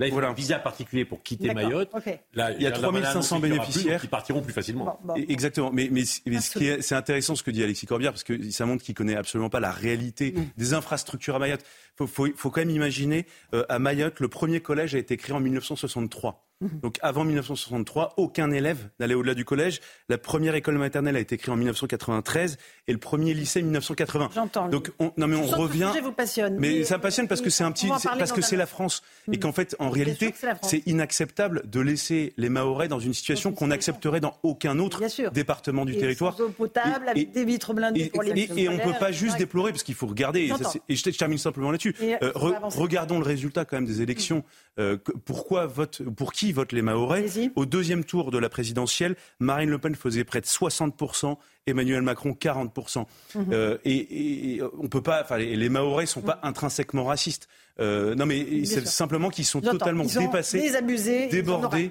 Là, 0.00 0.06
il 0.06 0.12
faut 0.12 0.20
un 0.20 0.32
visa 0.32 0.60
particulier 0.60 1.04
pour 1.04 1.24
quitter 1.24 1.52
Mayotte. 1.52 1.90
Là, 2.34 2.52
il 2.52 2.62
y 2.62 2.66
a 2.66 2.70
3500 2.70 3.40
bénéficiaires. 3.40 4.00
qui 4.00 4.06
partiront 4.06 4.42
plus 4.42 4.52
facilement. 4.52 5.00
Exactement. 5.16 5.70
Mais, 5.72 5.88
mais, 5.90 6.04
c'est 6.04 6.94
intéressant 6.94 7.34
ce 7.34 7.42
que 7.42 7.50
dit 7.50 7.62
Alexis 7.62 7.86
Corbière, 7.86 8.12
parce 8.12 8.24
que 8.24 8.50
ça 8.50 8.66
montre 8.66 8.84
qu'il 8.84 8.94
connaît 8.94 9.16
absolument 9.16 9.50
pas 9.50 9.60
la 9.60 9.70
réalité 9.70 10.32
mm. 10.32 10.44
des 10.56 10.74
infrastructures 10.74 11.36
à 11.36 11.38
Mayotte. 11.38 11.64
Il 12.00 12.06
faut, 12.06 12.28
faut, 12.36 12.50
quand 12.50 12.60
même 12.60 12.70
imaginer, 12.70 13.26
euh, 13.54 13.64
à 13.68 13.78
Mayotte, 13.78 14.20
le 14.20 14.28
premier 14.28 14.60
collège 14.60 14.94
a 14.94 14.98
été 14.98 15.16
créé 15.16 15.34
en 15.34 15.40
1963. 15.40 16.48
Mhm. 16.60 16.80
Donc 16.82 16.98
avant 17.02 17.24
1963, 17.24 18.14
aucun 18.16 18.50
élève 18.50 18.88
n'allait 18.98 19.14
au-delà 19.14 19.34
du 19.34 19.44
collège. 19.44 19.80
La 20.08 20.18
première 20.18 20.56
école 20.56 20.76
maternelle 20.76 21.14
a 21.14 21.20
été 21.20 21.36
créée 21.36 21.52
en 21.52 21.56
1993 21.56 22.58
et 22.88 22.92
le 22.92 22.98
premier 22.98 23.32
lycée 23.32 23.60
en 23.60 23.64
1980. 23.64 24.30
J'entends. 24.34 24.68
Donc 24.68 24.90
on, 24.98 25.12
non 25.16 25.28
mais 25.28 25.36
on 25.36 25.46
revient. 25.46 25.92
vous 26.02 26.10
passionne. 26.10 26.56
Mais, 26.58 26.82
ça 26.82 26.96
me 26.96 27.02
passionne 27.02 27.28
parce 27.28 27.40
que 27.40 27.50
c'est 27.50 27.62
un 27.62 27.70
petit, 27.70 27.88
parce 27.88 28.32
que 28.32 28.40
c'est 28.40 28.56
la 28.56 28.66
France 28.66 29.02
et 29.30 29.38
qu'en 29.38 29.52
fait 29.52 29.76
en 29.78 29.90
réalité 29.90 30.34
c'est 30.62 30.84
inacceptable 30.86 31.62
de 31.64 31.80
laisser 31.80 32.32
les 32.36 32.48
Mahorais 32.48 32.88
dans 32.88 32.98
une 32.98 33.14
situation 33.14 33.52
qu'on 33.52 33.70
accepterait 33.70 34.20
dans 34.20 34.36
aucun 34.42 34.80
autre 34.80 35.00
département 35.30 35.84
du 35.84 35.96
territoire. 35.96 36.36
Sans 36.36 36.44
eau 36.44 36.48
potable, 36.48 37.08
avec 37.08 37.30
des 37.30 37.44
vitres 37.44 37.72
blindées 37.72 38.10
pour 38.10 38.22
les 38.22 38.48
Et, 38.56 38.68
on 38.68 38.78
peut 38.78 38.98
pas 38.98 39.12
juste 39.12 39.38
déplorer 39.38 39.70
parce 39.70 39.84
qu'il 39.84 39.94
faut 39.94 40.06
regarder. 40.06 40.50
Et, 40.88 40.96
je, 40.96 41.10
termine 41.10 41.38
simplement 41.38 41.70
là-dessus. 41.70 41.87
Euh, 42.02 42.32
regardons 42.34 43.18
le 43.18 43.24
résultat 43.24 43.64
quand 43.64 43.76
même 43.76 43.86
des 43.86 44.02
élections. 44.02 44.44
Euh, 44.78 44.96
pourquoi 45.24 45.66
vote 45.66 46.02
pour 46.16 46.32
qui 46.32 46.52
votent 46.52 46.72
les 46.72 46.82
Mahorais. 46.82 47.26
Au 47.56 47.66
deuxième 47.66 48.04
tour 48.04 48.30
de 48.30 48.38
la 48.38 48.48
présidentielle, 48.48 49.16
Marine 49.40 49.70
Le 49.70 49.78
Pen 49.78 49.94
faisait 49.94 50.24
près 50.24 50.40
de 50.40 50.46
60%, 50.46 51.36
Emmanuel 51.66 52.02
Macron 52.02 52.32
40%. 52.32 53.06
Mhm. 53.34 53.46
Euh, 53.52 53.78
et, 53.84 54.60
on 54.78 54.88
peut 54.88 55.02
pas, 55.02 55.22
enfin, 55.22 55.38
les, 55.38 55.68
Mahorais 55.68 56.06
sont 56.06 56.22
pas 56.22 56.38
intrinsèquement 56.42 57.04
racistes. 57.04 57.48
Euh, 57.80 58.16
non, 58.16 58.26
mais 58.26 58.64
c'est 58.64 58.84
simplement 58.88 59.30
qu'ils 59.30 59.44
sont 59.44 59.60
totalement 59.60 60.04
dépassés, 60.04 60.60
désabusés, 60.60 61.28
débordés. 61.28 61.88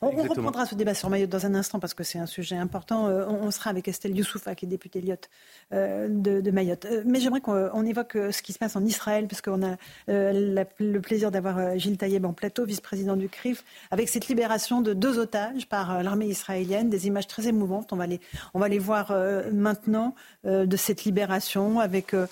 On, 0.00 0.10
reprendra 0.10 0.64
ce 0.64 0.76
débat 0.76 0.94
sur 0.94 1.10
Mayotte 1.10 1.30
dans 1.30 1.44
un 1.44 1.56
instant 1.56 1.80
parce 1.80 1.92
que 1.92 2.04
c'est 2.04 2.20
un 2.20 2.26
sujet 2.26 2.54
important. 2.54 3.08
Euh, 3.08 3.26
on, 3.26 3.50
sera 3.50 3.70
avec 3.70 3.88
Estelle 3.88 4.16
Youssoufa, 4.16 4.54
qui 4.54 4.66
est 4.66 4.68
députée 4.68 5.00
Lyotte 5.00 5.28
de, 5.72 6.50
Mayotte. 6.52 6.86
mais 7.04 7.18
j'aimerais 7.18 7.40
qu'on 7.40 7.84
évoque 7.84 8.12
ce 8.30 8.42
qui 8.42 8.52
se 8.52 8.58
passe 8.58 8.76
en 8.76 8.84
Israël, 8.84 9.26
parce 9.26 9.42
qu'on 9.42 9.62
a 9.64 9.76
le 10.06 10.98
plaisir 11.00 11.32
d'avoir 11.32 11.76
Gilles 11.78 11.98
Taïeb 11.98 12.23
en 12.24 12.32
plateau, 12.32 12.64
vice-président 12.64 13.16
du 13.16 13.28
CRIF, 13.28 13.64
avec 13.90 14.08
cette 14.08 14.28
libération 14.28 14.80
de 14.80 14.92
deux 14.92 15.18
otages 15.18 15.66
par 15.66 16.02
l'armée 16.02 16.26
israélienne, 16.26 16.90
des 16.90 17.06
images 17.06 17.26
très 17.26 17.48
émouvantes. 17.48 17.92
On 17.92 17.96
va 17.96 18.06
les, 18.06 18.20
on 18.52 18.58
va 18.58 18.68
voir 18.78 19.10
euh, 19.10 19.50
maintenant 19.52 20.14
euh, 20.46 20.66
de 20.66 20.76
cette 20.76 21.04
libération 21.04 21.80
avec 21.80 22.14
euh, 22.14 22.26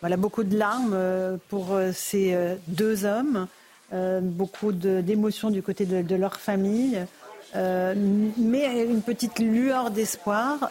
voilà, 0.00 0.16
beaucoup 0.16 0.44
de 0.44 0.56
larmes 0.56 0.98
pour 1.48 1.78
ces 1.94 2.36
deux 2.68 3.06
hommes, 3.06 3.46
beaucoup 4.20 4.70
d'émotions 4.70 5.48
du 5.48 5.62
côté 5.62 5.86
de, 5.86 6.14
leur 6.14 6.36
famille, 6.36 7.00
mais 7.54 8.84
une 8.84 9.00
petite 9.00 9.38
lueur 9.38 9.90
d'espoir 9.90 10.70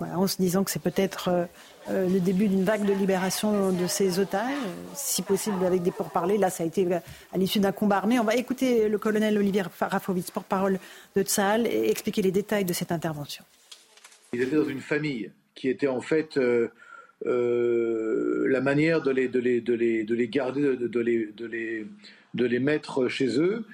en 0.00 0.26
se 0.26 0.36
disant 0.36 0.64
que 0.64 0.70
c'est 0.70 0.82
peut-être 0.82 1.48
le 1.88 2.18
début 2.20 2.48
d'une 2.48 2.64
vague 2.64 2.84
de 2.84 2.92
libération 2.92 3.72
de 3.72 3.86
ces 3.86 4.18
otages, 4.18 4.52
si 4.94 5.22
possible 5.22 5.64
avec 5.64 5.82
des 5.82 5.90
pourparlers. 5.90 6.38
Là, 6.38 6.50
ça 6.50 6.64
a 6.64 6.66
été 6.66 6.86
à 7.32 7.38
l'issue 7.38 7.60
d'un 7.60 7.72
combat 7.72 7.98
armé. 7.98 8.18
On 8.18 8.24
va 8.24 8.34
écouter 8.34 8.88
le 8.88 8.98
colonel 8.98 9.38
Olivier 9.38 9.62
Rafovitz, 9.80 10.30
porte-parole 10.30 10.78
de 11.14 11.22
Tsahal, 11.22 11.66
et 11.66 11.90
expliquer 11.90 12.22
les 12.22 12.32
détails 12.32 12.64
de 12.64 12.72
cette 12.72 12.92
intervention. 12.92 13.44
Ils 14.32 14.42
étaient 14.42 14.56
dans 14.56 14.68
une 14.68 14.80
famille 14.80 15.30
qui 15.54 15.68
était 15.68 15.86
en 15.88 16.00
fait 16.00 16.36
euh, 16.36 16.68
euh, 17.24 18.46
la 18.48 18.60
manière 18.60 19.02
de 19.02 19.10
les, 19.10 19.28
de 19.28 19.40
les, 19.40 19.60
de 19.60 19.74
les, 19.74 20.04
de 20.04 20.14
les 20.14 20.28
garder, 20.28 20.76
de, 20.76 21.00
les, 21.00 22.58
mettre 22.60 23.08
chez 23.08 23.40
eux. 23.40 23.64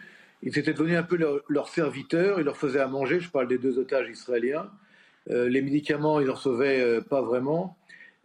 Ils 0.42 0.58
étaient 0.58 0.72
devenus 0.72 0.96
un 0.96 1.02
peu 1.02 1.16
leurs 1.16 1.40
leur 1.48 1.68
serviteurs, 1.68 2.38
ils 2.38 2.44
leur 2.44 2.56
faisaient 2.56 2.80
à 2.80 2.86
manger, 2.86 3.20
je 3.20 3.30
parle 3.30 3.48
des 3.48 3.58
deux 3.58 3.78
otages 3.78 4.08
israéliens. 4.08 4.70
Euh, 5.30 5.48
les 5.48 5.62
médicaments, 5.62 6.20
ils 6.20 6.26
n'en 6.26 6.34
recevaient 6.34 7.00
pas 7.02 7.22
vraiment. 7.22 7.76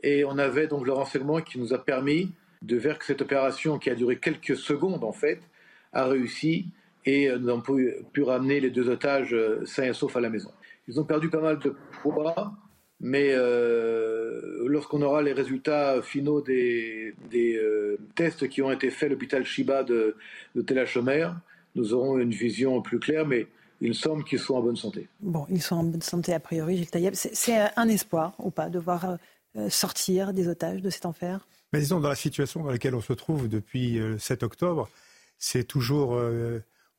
Et 0.04 0.24
on 0.26 0.38
avait 0.38 0.68
donc 0.68 0.86
le 0.86 0.94
renseignement 0.94 1.42
qui 1.42 1.60
nous 1.60 1.74
a 1.74 1.84
permis 1.84 2.32
de 2.62 2.78
voir 2.78 2.98
que 3.00 3.06
cette 3.06 3.22
opération, 3.22 3.80
qui 3.80 3.90
a 3.90 3.96
duré 3.96 4.18
quelques 4.18 4.56
secondes 4.56 5.04
en 5.04 5.12
fait, 5.12 5.40
a 5.94 6.06
réussi 6.06 6.68
et 7.06 7.30
nous 7.40 7.50
avons 7.50 7.62
pu, 7.62 8.24
ramener 8.24 8.60
les 8.60 8.70
deux 8.70 8.90
otages 8.90 9.36
sains 9.66 9.86
et 9.86 9.94
saufs 9.94 10.16
à 10.16 10.20
la 10.20 10.30
maison. 10.30 10.52
Ils 10.88 11.00
ont 11.00 11.04
perdu 11.04 11.30
pas 11.30 11.40
mal 11.40 11.60
de 11.60 11.76
poids, 12.02 12.54
mais 13.00 13.32
euh, 13.32 14.66
lorsqu'on 14.66 15.02
aura 15.02 15.22
les 15.22 15.34
résultats 15.34 16.02
finaux 16.02 16.42
des, 16.42 17.14
euh, 17.34 17.98
tests 18.16 18.50
qui 18.50 18.62
ont 18.62 18.72
été 18.72 18.90
faits 18.90 19.08
à 19.08 19.12
l'hôpital 19.12 19.46
Shiba 19.46 19.84
de, 19.84 20.16
de 20.56 20.62
Tel 20.62 20.86
nous 21.76 21.94
aurons 21.94 22.18
une 22.18 22.32
vision 22.32 22.82
plus 22.82 23.00
claire, 23.00 23.28
mais 23.28 23.46
il 23.82 23.96
semble 23.96 24.24
qu'ils 24.24 24.40
sont 24.40 24.56
en 24.56 24.62
bonne 24.62 24.76
santé. 24.76 25.08
Bon, 25.20 25.46
ils 25.50 25.62
sont 25.62 25.76
en 25.76 25.84
bonne 25.84 26.02
santé 26.02 26.34
a 26.34 26.40
priori, 26.40 26.78
Gilles 26.78 26.90
Taïeb. 26.90 27.14
C'est 27.14 27.58
un 27.76 27.88
espoir 27.88 28.34
ou 28.40 28.52
pas 28.52 28.70
de 28.70 28.80
voir 28.80 29.18
euh, 29.56 29.70
sortir 29.70 30.34
des 30.34 30.48
otages 30.48 30.82
de 30.82 30.90
cet 30.90 31.06
enfer? 31.06 31.48
Mais 31.74 31.80
Disons, 31.80 32.00
dans 32.00 32.10
la 32.10 32.16
situation 32.16 32.64
dans 32.64 32.72
laquelle 32.72 32.96
on 32.96 33.02
se 33.02 33.14
trouve 33.14 33.48
depuis 33.48 33.94
le 33.94 34.18
7 34.18 34.44
octobre, 34.44 34.90
c'est 35.38 35.66
toujours. 35.66 36.12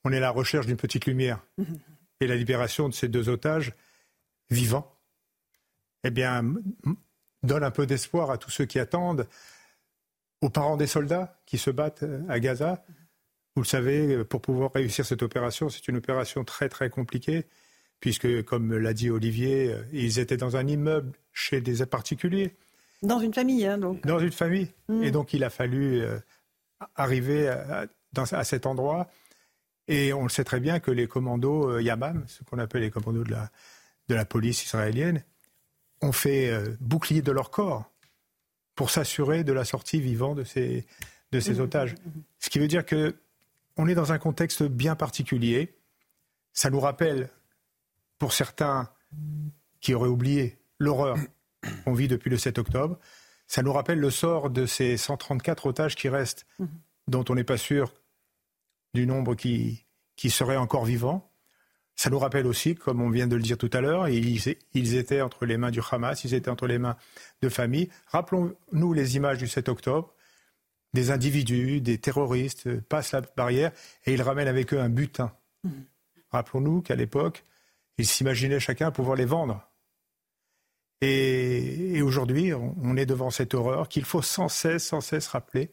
on 0.04 0.12
est 0.12 0.18
à 0.18 0.20
la 0.20 0.30
recherche 0.30 0.66
d'une 0.66 0.76
petite 0.76 1.06
lumière. 1.06 1.40
Mhm 1.56 1.78
et 2.20 2.26
la 2.26 2.36
libération 2.36 2.88
de 2.88 2.94
ces 2.94 3.08
deux 3.08 3.28
otages 3.28 3.74
vivants, 4.50 4.92
eh 6.04 6.10
bien, 6.10 6.44
donne 7.42 7.64
un 7.64 7.70
peu 7.70 7.86
d'espoir 7.86 8.30
à 8.30 8.38
tous 8.38 8.50
ceux 8.50 8.64
qui 8.64 8.78
attendent, 8.78 9.26
aux 10.40 10.50
parents 10.50 10.76
des 10.76 10.86
soldats 10.86 11.40
qui 11.46 11.58
se 11.58 11.70
battent 11.70 12.04
euh, 12.04 12.22
à 12.28 12.38
Gaza. 12.38 12.84
Vous 13.58 13.62
le 13.62 13.66
savez, 13.66 14.22
pour 14.22 14.40
pouvoir 14.40 14.72
réussir 14.72 15.04
cette 15.04 15.24
opération, 15.24 15.68
c'est 15.68 15.88
une 15.88 15.96
opération 15.96 16.44
très 16.44 16.68
très 16.68 16.90
compliquée, 16.90 17.44
puisque, 17.98 18.44
comme 18.44 18.72
l'a 18.72 18.94
dit 18.94 19.10
Olivier, 19.10 19.72
euh, 19.72 19.82
ils 19.92 20.20
étaient 20.20 20.36
dans 20.36 20.56
un 20.56 20.64
immeuble 20.64 21.10
chez 21.32 21.60
des 21.60 21.84
particuliers. 21.84 22.54
Dans 23.02 23.18
une 23.18 23.34
famille, 23.34 23.66
hein, 23.66 23.76
donc. 23.76 24.06
Dans 24.06 24.20
une 24.20 24.30
famille. 24.30 24.68
Mmh. 24.88 25.02
Et 25.02 25.10
donc, 25.10 25.32
il 25.32 25.42
a 25.42 25.50
fallu 25.50 26.00
euh, 26.00 26.20
arriver 26.94 27.48
à 27.48 28.44
cet 28.44 28.64
endroit 28.64 29.10
et 29.88 30.12
on 30.12 30.22
le 30.22 30.28
sait 30.28 30.44
très 30.44 30.60
bien 30.60 30.78
que 30.78 30.92
les 30.92 31.08
commandos 31.08 31.68
euh, 31.68 31.82
Yamam, 31.82 32.22
ce 32.28 32.44
qu'on 32.44 32.60
appelle 32.60 32.82
les 32.82 32.92
commandos 32.92 33.24
de 33.24 33.32
la, 33.32 33.50
de 34.06 34.14
la 34.14 34.24
police 34.24 34.62
israélienne, 34.62 35.24
ont 36.00 36.12
fait 36.12 36.48
euh, 36.48 36.76
bouclier 36.78 37.22
de 37.22 37.32
leur 37.32 37.50
corps 37.50 37.90
pour 38.76 38.90
s'assurer 38.90 39.42
de 39.42 39.52
la 39.52 39.64
sortie 39.64 40.00
vivante 40.00 40.36
de 40.36 40.44
ces, 40.44 40.86
de 41.32 41.40
ces 41.40 41.54
mmh. 41.54 41.60
otages. 41.60 41.94
Ce 42.38 42.50
qui 42.50 42.60
veut 42.60 42.68
dire 42.68 42.86
que 42.86 43.16
on 43.78 43.86
est 43.88 43.94
dans 43.94 44.12
un 44.12 44.18
contexte 44.18 44.64
bien 44.64 44.96
particulier. 44.96 45.78
Ça 46.52 46.68
nous 46.68 46.80
rappelle, 46.80 47.30
pour 48.18 48.32
certains 48.32 48.90
qui 49.80 49.94
auraient 49.94 50.08
oublié 50.08 50.58
l'horreur 50.78 51.16
qu'on 51.84 51.94
vit 51.94 52.08
depuis 52.08 52.28
le 52.28 52.36
7 52.36 52.58
octobre, 52.58 52.98
ça 53.46 53.62
nous 53.62 53.72
rappelle 53.72 54.00
le 54.00 54.10
sort 54.10 54.50
de 54.50 54.66
ces 54.66 54.96
134 54.96 55.66
otages 55.66 55.94
qui 55.94 56.08
restent, 56.08 56.46
mmh. 56.58 56.66
dont 57.06 57.24
on 57.30 57.34
n'est 57.34 57.44
pas 57.44 57.56
sûr 57.56 57.94
du 58.92 59.06
nombre 59.06 59.34
qui, 59.34 59.86
qui 60.16 60.28
serait 60.28 60.56
encore 60.56 60.84
vivant. 60.84 61.30
Ça 61.94 62.10
nous 62.10 62.18
rappelle 62.18 62.46
aussi, 62.46 62.74
comme 62.74 63.00
on 63.00 63.10
vient 63.10 63.26
de 63.26 63.36
le 63.36 63.42
dire 63.42 63.58
tout 63.58 63.70
à 63.72 63.80
l'heure, 63.80 64.08
ils, 64.08 64.56
ils 64.74 64.94
étaient 64.96 65.20
entre 65.20 65.46
les 65.46 65.56
mains 65.56 65.70
du 65.70 65.80
Hamas, 65.90 66.22
ils 66.24 66.34
étaient 66.34 66.50
entre 66.50 66.66
les 66.66 66.78
mains 66.78 66.96
de 67.42 67.48
familles. 67.48 67.88
Rappelons-nous 68.08 68.92
les 68.92 69.16
images 69.16 69.38
du 69.38 69.48
7 69.48 69.68
octobre. 69.68 70.14
Des 70.94 71.10
individus, 71.10 71.80
des 71.80 71.98
terroristes 71.98 72.80
passent 72.80 73.12
la 73.12 73.20
barrière 73.20 73.72
et 74.06 74.14
ils 74.14 74.22
ramènent 74.22 74.48
avec 74.48 74.72
eux 74.72 74.80
un 74.80 74.88
butin. 74.88 75.32
Mmh. 75.64 75.70
Rappelons-nous 76.30 76.82
qu'à 76.82 76.94
l'époque, 76.94 77.44
ils 77.98 78.06
s'imaginaient 78.06 78.60
chacun 78.60 78.90
pouvoir 78.90 79.16
les 79.16 79.24
vendre. 79.24 79.62
Et, 81.00 81.96
et 81.96 82.02
aujourd'hui, 82.02 82.52
on 82.54 82.96
est 82.96 83.06
devant 83.06 83.30
cette 83.30 83.54
horreur 83.54 83.88
qu'il 83.88 84.04
faut 84.04 84.22
sans 84.22 84.48
cesse, 84.48 84.86
sans 84.86 85.00
cesse 85.00 85.28
rappeler, 85.28 85.70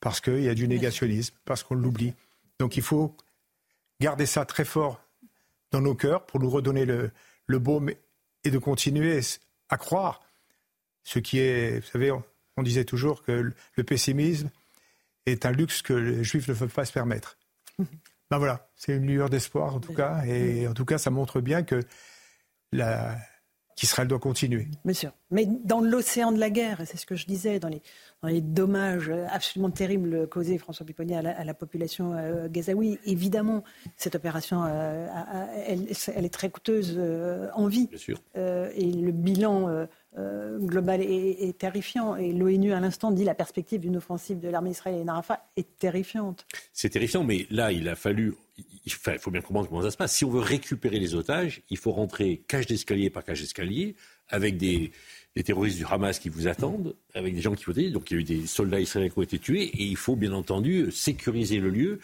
parce 0.00 0.20
qu'il 0.20 0.42
y 0.42 0.48
a 0.48 0.54
du 0.54 0.68
négationnisme, 0.68 1.36
parce 1.44 1.62
qu'on 1.62 1.74
l'oublie. 1.74 2.14
Donc 2.58 2.76
il 2.76 2.82
faut 2.82 3.16
garder 4.00 4.26
ça 4.26 4.44
très 4.44 4.64
fort 4.64 5.00
dans 5.72 5.80
nos 5.80 5.94
cœurs 5.94 6.24
pour 6.24 6.40
nous 6.40 6.50
redonner 6.50 6.84
le, 6.84 7.10
le 7.46 7.58
baume 7.58 7.90
et 8.44 8.50
de 8.50 8.58
continuer 8.58 9.20
à 9.68 9.76
croire. 9.76 10.22
Ce 11.04 11.18
qui 11.18 11.38
est, 11.38 11.80
vous 11.80 11.86
savez, 11.86 12.12
on, 12.56 12.62
disait 12.62 12.84
toujours 12.84 13.22
que 13.22 13.52
le 13.74 13.84
pessimisme 13.84 14.50
est 15.26 15.46
un 15.46 15.52
luxe 15.52 15.82
que 15.82 15.92
les 15.92 16.24
juifs 16.24 16.48
ne 16.48 16.54
peuvent 16.54 16.72
pas 16.72 16.84
se 16.84 16.92
permettre. 16.92 17.38
ben 17.78 18.38
voilà, 18.38 18.70
c'est 18.74 18.96
une 18.96 19.06
lueur 19.06 19.30
d'espoir 19.30 19.74
en 19.74 19.80
tout 19.80 19.92
cas, 19.92 20.24
et 20.24 20.66
en 20.66 20.74
tout 20.74 20.84
cas 20.84 20.98
ça 20.98 21.10
montre 21.10 21.40
bien 21.40 21.62
que 21.62 21.82
la, 22.72 23.16
qu'Israël 23.76 24.08
doit 24.08 24.18
continuer. 24.18 24.68
Bien 24.84 24.94
sûr. 24.94 25.12
Mais 25.30 25.46
dans 25.46 25.80
l'océan 25.80 26.32
de 26.32 26.38
la 26.38 26.48
guerre, 26.48 26.80
et 26.80 26.86
c'est 26.86 26.96
ce 26.96 27.04
que 27.04 27.14
je 27.14 27.26
disais, 27.26 27.60
dans 27.60 27.68
les, 27.68 27.82
dans 28.22 28.28
les 28.28 28.40
dommages 28.40 29.12
absolument 29.30 29.70
terribles 29.70 30.26
causés, 30.28 30.56
François 30.56 30.86
Piponnier, 30.86 31.18
à 31.18 31.44
la, 31.44 31.54
population 31.54 32.14
euh, 32.14 32.48
gazaoui, 32.48 32.98
évidemment, 33.04 33.62
cette 33.96 34.14
opération, 34.14 34.64
euh, 34.66 35.06
elle, 35.66 35.86
elle, 36.14 36.24
est 36.24 36.32
très 36.32 36.48
coûteuse 36.48 36.94
euh, 36.96 37.48
en 37.54 37.66
vie. 37.66 37.88
Bien 37.88 37.98
sûr. 37.98 38.18
et 38.34 38.90
le 38.90 39.12
bilan 39.12 39.86
global 40.60 41.02
est, 41.02 41.58
terrifiant. 41.58 42.16
Et 42.16 42.32
l'ONU, 42.32 42.72
à 42.72 42.80
l'instant, 42.80 43.10
dit 43.10 43.24
la 43.24 43.34
perspective 43.34 43.80
d'une 43.80 43.96
offensive 43.96 44.40
de 44.40 44.48
l'armée 44.48 44.70
israélienne 44.70 45.08
à 45.08 45.14
Rafah 45.14 45.46
est 45.56 45.78
terrifiante. 45.78 46.46
C'est 46.72 46.90
terrifiant, 46.90 47.24
mais 47.24 47.46
là, 47.50 47.72
il 47.72 47.88
a 47.88 47.94
fallu 47.94 48.34
il 48.86 48.92
faut 48.92 49.30
bien 49.30 49.40
comprendre 49.40 49.68
comment 49.68 49.82
ça 49.82 49.90
se 49.90 49.96
passe. 49.96 50.14
Si 50.14 50.24
on 50.24 50.30
veut 50.30 50.40
récupérer 50.40 50.98
les 50.98 51.14
otages, 51.14 51.62
il 51.70 51.76
faut 51.76 51.92
rentrer 51.92 52.42
cage 52.48 52.66
d'escalier 52.66 53.10
par 53.10 53.24
cage 53.24 53.40
d'escalier, 53.40 53.96
avec 54.28 54.56
des, 54.56 54.92
terroristes 55.44 55.76
du 55.76 55.84
Hamas 55.84 56.18
qui 56.18 56.28
vous 56.28 56.46
attendent, 56.46 56.94
avec 57.14 57.34
des 57.34 57.40
gens 57.40 57.54
qui 57.54 57.64
vous 57.64 57.72
disent. 57.72 57.92
Donc 57.92 58.10
il 58.10 58.14
y 58.14 58.16
a 58.16 58.20
eu 58.20 58.24
des 58.24 58.46
soldats 58.46 58.80
israéliens 58.80 59.10
qui 59.10 59.18
ont 59.18 59.22
été 59.22 59.38
tués, 59.38 59.64
et 59.64 59.82
il 59.82 59.96
faut 59.96 60.16
bien 60.16 60.32
entendu 60.32 60.90
sécuriser 60.92 61.58
le 61.58 61.70
lieu. 61.70 62.00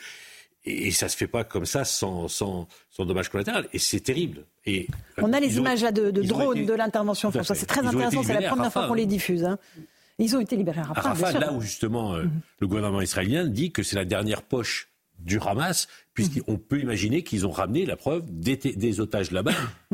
Et, 0.64 0.92
ça 0.92 1.09
se 1.09 1.16
fait 1.16 1.27
pas 1.27 1.42
comme 1.42 1.66
ça 1.66 1.85
sans, 1.85 2.29
sans, 2.29 2.68
sans 2.90 3.05
dommage 3.05 3.29
collatéral. 3.29 3.66
Et 3.72 3.79
c'est 3.79 4.01
terrible. 4.01 4.44
Et, 4.64 4.87
On 5.18 5.33
a 5.33 5.40
les 5.40 5.57
images 5.59 5.83
là 5.83 5.90
de, 5.90 6.11
de 6.11 6.22
drones 6.22 6.66
de 6.66 6.72
l'intervention, 6.72 7.33
François. 7.33 7.57
C'est 7.57 7.66
très 7.66 7.85
intéressant. 7.85 8.22
C'est 8.22 8.40
la 8.40 8.48
première 8.48 8.72
fois 8.72 8.87
qu'on 8.87 8.94
les 8.94 9.07
diffuse. 9.07 9.44
Hein. 9.44 9.59
Ils 10.18 10.37
ont 10.37 10.40
été 10.40 10.57
libérés 10.57 10.81
à 10.81 10.85
Rafah. 10.85 11.01
À 11.01 11.14
Rafah, 11.14 11.38
là 11.38 11.53
où 11.53 11.61
justement 11.61 12.14
euh, 12.14 12.25
le 12.61 12.66
gouvernement 12.68 13.01
israélien 13.01 13.46
dit 13.46 13.72
que 13.72 13.83
c'est 13.83 13.96
la 13.96 14.05
dernière 14.05 14.42
poche 14.42 14.91
du 15.22 15.38
Hamas, 15.38 15.88
puisqu'on 16.14 16.58
peut 16.58 16.80
imaginer 16.80 17.22
qu'ils 17.22 17.46
ont 17.46 17.50
ramené 17.50 17.87
la 17.87 17.96
preuve 17.96 18.24
des, 18.28 19.00
otages 19.00 19.30
là-bas 19.30 19.52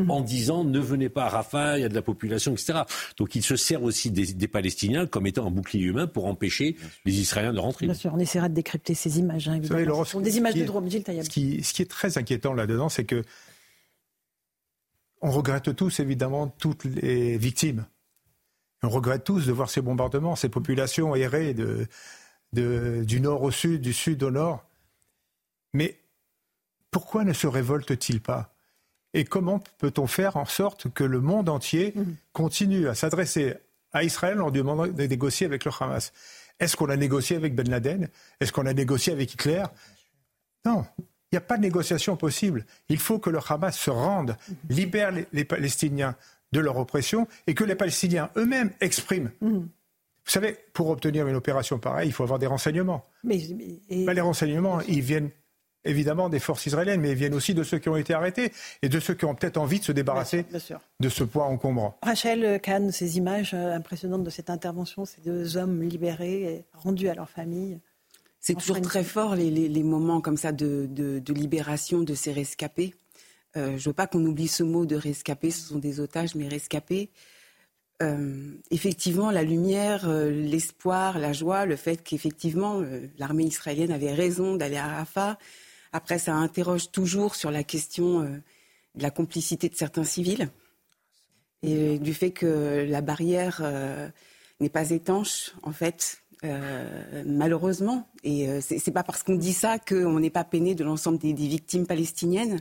en 0.08 0.20
disant 0.20 0.64
ne 0.64 0.78
venez 0.78 1.08
pas 1.08 1.24
à 1.24 1.28
Rafah, 1.28 1.78
il 1.78 1.82
y 1.82 1.84
a 1.84 1.88
de 1.88 1.94
la 1.94 2.02
population, 2.02 2.52
etc. 2.52 2.80
Donc 3.16 3.34
ils 3.34 3.42
se 3.42 3.56
servent 3.56 3.84
aussi 3.84 4.10
des, 4.10 4.48
Palestiniens 4.48 5.06
comme 5.06 5.26
étant 5.26 5.46
un 5.46 5.50
bouclier 5.50 5.84
humain 5.84 6.06
pour 6.06 6.26
empêcher 6.26 6.76
les 7.04 7.20
Israéliens 7.20 7.52
de 7.52 7.60
rentrer. 7.60 7.86
Bien 7.86 7.94
sûr, 7.94 8.12
on 8.14 8.18
essaiera 8.18 8.48
de 8.48 8.54
décrypter 8.54 8.94
ces 8.94 9.18
images. 9.18 9.48
Hein, 9.48 9.60
ce 9.62 10.04
sont 10.04 10.20
des 10.20 10.38
images 10.38 10.54
de 10.54 10.64
drone, 10.64 10.90
Gilles 10.90 11.04
ce 11.06 11.28
qui, 11.28 11.62
ce 11.62 11.72
qui 11.72 11.82
est 11.82 11.90
très 11.90 12.18
inquiétant 12.18 12.54
là-dedans, 12.54 12.88
c'est 12.88 13.04
que 13.04 13.22
on 15.20 15.30
regrette 15.30 15.74
tous 15.74 16.00
évidemment 16.00 16.48
toutes 16.48 16.84
les 16.84 17.38
victimes. 17.38 17.86
On 18.82 18.88
regrette 18.88 19.24
tous 19.24 19.46
de 19.46 19.52
voir 19.52 19.70
ces 19.70 19.80
bombardements, 19.80 20.36
ces 20.36 20.48
populations 20.48 21.14
errées 21.16 21.54
de, 21.54 21.88
du 22.52 23.20
nord 23.20 23.42
au 23.42 23.50
sud, 23.50 23.80
du 23.80 23.92
sud 23.92 24.22
au 24.22 24.30
nord. 24.30 24.64
Mais 25.78 25.96
pourquoi 26.90 27.22
ne 27.22 27.32
se 27.32 27.46
révolte-t-il 27.46 28.20
pas? 28.20 28.52
Et 29.14 29.24
comment 29.24 29.60
peut-on 29.78 30.08
faire 30.08 30.36
en 30.36 30.44
sorte 30.44 30.92
que 30.92 31.04
le 31.04 31.20
monde 31.20 31.48
entier 31.48 31.92
mhm. 31.94 32.16
continue 32.32 32.88
à 32.88 32.94
s'adresser 32.96 33.54
à 33.92 34.02
Israël 34.02 34.42
en 34.42 34.50
demandant 34.50 34.88
de 34.88 35.02
négocier 35.04 35.46
avec 35.46 35.64
le 35.64 35.70
Hamas? 35.78 36.12
Est-ce 36.58 36.76
qu'on 36.76 36.90
a 36.90 36.96
négocié 36.96 37.36
avec 37.36 37.54
Ben 37.54 37.70
Laden? 37.70 38.08
Est-ce 38.40 38.52
qu'on 38.52 38.66
a 38.66 38.74
négocié 38.74 39.12
avec 39.12 39.32
Hitler? 39.32 39.62
Non. 40.66 40.84
Il 40.98 41.34
n'y 41.34 41.38
a 41.38 41.42
pas 41.42 41.56
de 41.56 41.62
négociation 41.62 42.16
possible. 42.16 42.66
Il 42.88 42.98
faut 42.98 43.20
que 43.20 43.30
le 43.30 43.38
Hamas 43.48 43.78
se 43.78 43.90
rende, 43.90 44.36
mhm. 44.48 44.56
libère 44.70 45.12
les, 45.32 45.44
Palestiniens 45.44 46.16
de 46.50 46.58
leur 46.58 46.76
oppression 46.76 47.28
et 47.46 47.54
que 47.54 47.62
les 47.62 47.76
Palestiniens 47.76 48.30
eux-mêmes 48.36 48.72
expriment. 48.80 49.30
Mhm. 49.40 49.60
Vous 49.60 50.32
savez, 50.32 50.56
pour 50.72 50.90
obtenir 50.90 51.28
une 51.28 51.36
opération 51.36 51.78
pareille, 51.78 52.08
il 52.08 52.12
faut 52.12 52.24
avoir 52.24 52.40
des 52.40 52.48
renseignements. 52.48 53.06
Mais, 53.22 53.38
ben, 53.88 54.12
les 54.12 54.20
renseignements, 54.20 54.80
ils 54.80 55.02
viennent 55.02 55.30
évidemment 55.84 56.28
des 56.28 56.38
forces 56.38 56.66
israéliennes, 56.66 57.00
mais 57.00 57.10
ils 57.10 57.16
viennent 57.16 57.34
aussi 57.34 57.54
de 57.54 57.62
ceux 57.62 57.78
qui 57.78 57.88
ont 57.88 57.96
été 57.96 58.14
arrêtés 58.14 58.52
et 58.82 58.88
de 58.88 59.00
ceux 59.00 59.14
qui 59.14 59.24
ont 59.24 59.34
peut-être 59.34 59.56
envie 59.56 59.78
de 59.78 59.84
se 59.84 59.92
débarrasser 59.92 60.44
de 61.00 61.08
ce 61.08 61.24
poids 61.24 61.44
encombrant. 61.44 61.96
Rachel 62.02 62.60
Kahn, 62.60 62.90
ces 62.92 63.16
images 63.16 63.52
euh, 63.54 63.74
impressionnantes 63.74 64.24
de 64.24 64.30
cette 64.30 64.50
intervention, 64.50 65.04
ces 65.04 65.20
deux 65.20 65.56
hommes 65.56 65.82
libérés 65.82 66.42
et 66.42 66.64
rendus 66.72 67.08
à 67.08 67.14
leur 67.14 67.30
famille. 67.30 67.78
C'est 68.40 68.54
toujours 68.54 68.80
très 68.80 69.04
fort 69.04 69.34
les, 69.34 69.82
moments 69.82 70.20
comme 70.20 70.36
ça 70.36 70.52
de, 70.52 71.22
libération 71.28 72.02
de 72.02 72.14
ces 72.14 72.32
rescapés. 72.32 72.94
Euh, 73.56 73.70
je 73.70 73.72
ne 73.72 73.90
veux 73.90 73.92
pas 73.92 74.06
qu'on 74.06 74.24
oublie 74.24 74.48
ce 74.48 74.62
mot 74.62 74.86
de 74.86 74.96
rescapés, 74.96 75.50
ce 75.50 75.68
sont 75.68 75.78
des 75.78 76.00
otages, 76.00 76.34
mais 76.34 76.48
rescapés. 76.48 77.10
Euh, 78.00 78.52
effectivement, 78.70 79.32
la 79.32 79.42
lumière, 79.42 80.08
l'espoir, 80.08 81.18
la 81.18 81.32
joie, 81.32 81.66
le 81.66 81.74
fait 81.74 81.96
qu'effectivement 81.96 82.80
l'armée 83.18 83.44
israélienne 83.44 83.90
avait 83.90 84.12
raison 84.12 84.54
d'aller 84.54 84.76
à 84.76 84.86
Rafah, 84.86 85.36
après, 85.92 86.18
ça 86.18 86.34
interroge 86.34 86.90
toujours 86.90 87.34
sur 87.34 87.50
la 87.50 87.64
question 87.64 88.20
euh, 88.20 88.28
de 88.94 89.02
la 89.02 89.10
complicité 89.10 89.68
de 89.68 89.74
certains 89.74 90.04
civils 90.04 90.48
et 91.62 91.98
du 91.98 92.14
fait 92.14 92.30
que 92.30 92.86
la 92.88 93.00
barrière 93.00 93.60
euh, 93.62 94.08
n'est 94.60 94.68
pas 94.68 94.90
étanche, 94.90 95.52
en 95.62 95.72
fait, 95.72 96.22
euh, 96.44 97.24
malheureusement. 97.26 98.08
Et 98.22 98.60
c'est 98.60 98.92
pas 98.92 99.02
parce 99.02 99.24
qu'on 99.24 99.34
dit 99.34 99.52
ça 99.52 99.78
qu'on 99.78 100.20
n'est 100.20 100.30
pas 100.30 100.44
peiné 100.44 100.76
de 100.76 100.84
l'ensemble 100.84 101.18
des, 101.18 101.32
victimes 101.32 101.86
palestiniennes. 101.86 102.60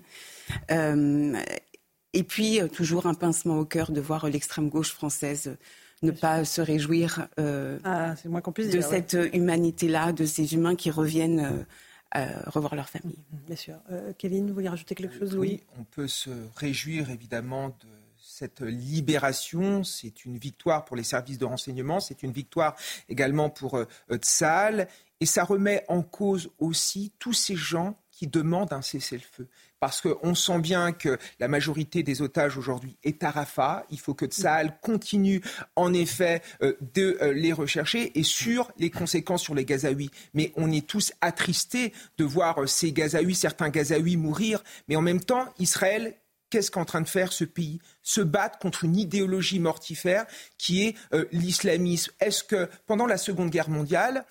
et 0.70 2.24
puis, 2.24 2.60
toujours 2.74 3.06
un 3.06 3.14
pincement 3.14 3.60
au 3.60 3.66
cœur 3.66 3.92
de 3.92 4.02
voir 4.02 4.28
l'extrême 4.30 4.70
gauche 4.70 4.94
française 4.94 5.58
ne 6.02 6.12
pas 6.12 6.44
se 6.44 6.62
réjouir 6.62 7.28
ah, 7.38 8.16
de 8.26 8.82
cette 8.82 9.18
humanité-là, 9.34 10.12
de 10.12 10.26
ces 10.26 10.56
humains 10.56 10.76
qui 10.76 10.90
reviennent 10.90 11.66
revoir 12.14 12.76
leur 12.76 12.90
famille. 12.90 13.20
Bien 13.46 13.56
sûr. 13.56 13.76
Euh, 13.92 14.14
Kevin, 14.18 14.48
vous 14.48 14.54
voulez 14.54 14.70
rajouter 14.70 14.96
quelque 14.96 15.18
chose? 15.18 15.36
Oui, 15.36 15.64
on 15.80 15.84
peut 15.84 16.08
se 16.08 16.30
réjouir 16.56 17.10
évidemment 17.10 17.70
de 17.70 17.88
cette 18.18 18.62
libération. 18.62 19.84
C'est 19.84 20.26
une 20.26 20.38
victoire 20.38 20.86
pour 20.86 20.96
les 20.96 21.04
services 21.04 21.38
de 21.38 21.46
renseignement, 21.46 22.00
c'est 22.00 22.24
une 22.24 22.32
victoire 22.32 22.76
également 23.10 23.50
pour 23.50 23.78
euh, 23.78 23.86
Tsahal. 24.16 24.88
Et 25.20 25.26
ça 25.26 25.44
remet 25.44 25.84
en 25.88 26.04
cause 26.04 26.52
aussi 26.60 27.12
tous 27.18 27.34
ces 27.34 27.56
gens 27.56 27.98
qui 28.18 28.26
demandent 28.26 28.74
un 28.74 28.82
cessez-le-feu 28.82 29.48
parce 29.80 30.02
qu'on 30.02 30.34
sent 30.34 30.60
bien 30.60 30.92
que 30.92 31.20
la 31.40 31.48
majorité 31.48 32.02
des 32.02 32.24
otages 32.24 32.58
aujourd'hui 32.58 32.98
est 33.04 33.24
à 33.24 33.30
Rafah. 33.30 33.86
Il 33.92 34.00
faut 34.00 34.16
que 34.16 34.26
Tsahal 34.26 34.80
continue 34.82 35.42
en 35.76 35.94
effet 35.94 36.42
euh, 36.64 36.76
de 36.96 37.18
euh, 37.22 37.32
les 37.34 37.54
rechercher 37.54 38.18
et 38.18 38.24
sur 38.24 38.72
les 38.78 38.90
conséquences 38.90 39.44
sur 39.44 39.54
les 39.54 39.66
Gazaouis. 39.66 40.10
Mais 40.34 40.52
on 40.56 40.72
est 40.72 40.88
tous 40.88 41.14
attristés 41.22 41.94
de 42.18 42.24
voir 42.24 42.64
euh, 42.64 42.66
ces 42.66 42.92
Gazaouis, 42.92 43.36
certains 43.36 43.70
Gazaouis 43.70 44.18
mourir. 44.18 44.64
Mais 44.88 44.96
en 44.96 45.02
même 45.02 45.22
temps, 45.22 45.46
Israël 45.60 46.16
qu'est-ce 46.50 46.72
qu'en 46.72 46.86
train 46.86 47.02
de 47.02 47.10
faire 47.10 47.34
ce 47.34 47.44
pays? 47.44 47.82
Se 48.04 48.22
battre 48.22 48.58
contre 48.58 48.86
une 48.86 48.96
idéologie 48.96 49.60
mortifère 49.60 50.26
qui 50.58 50.86
est 50.86 50.96
l'islamisme. 51.34 52.14
Est-ce 52.22 52.42
que 52.42 52.70
pendant 52.86 53.06
la 53.06 53.18
Seconde 53.18 53.50
Guerre 53.50 53.70
mondiale, 53.70 54.24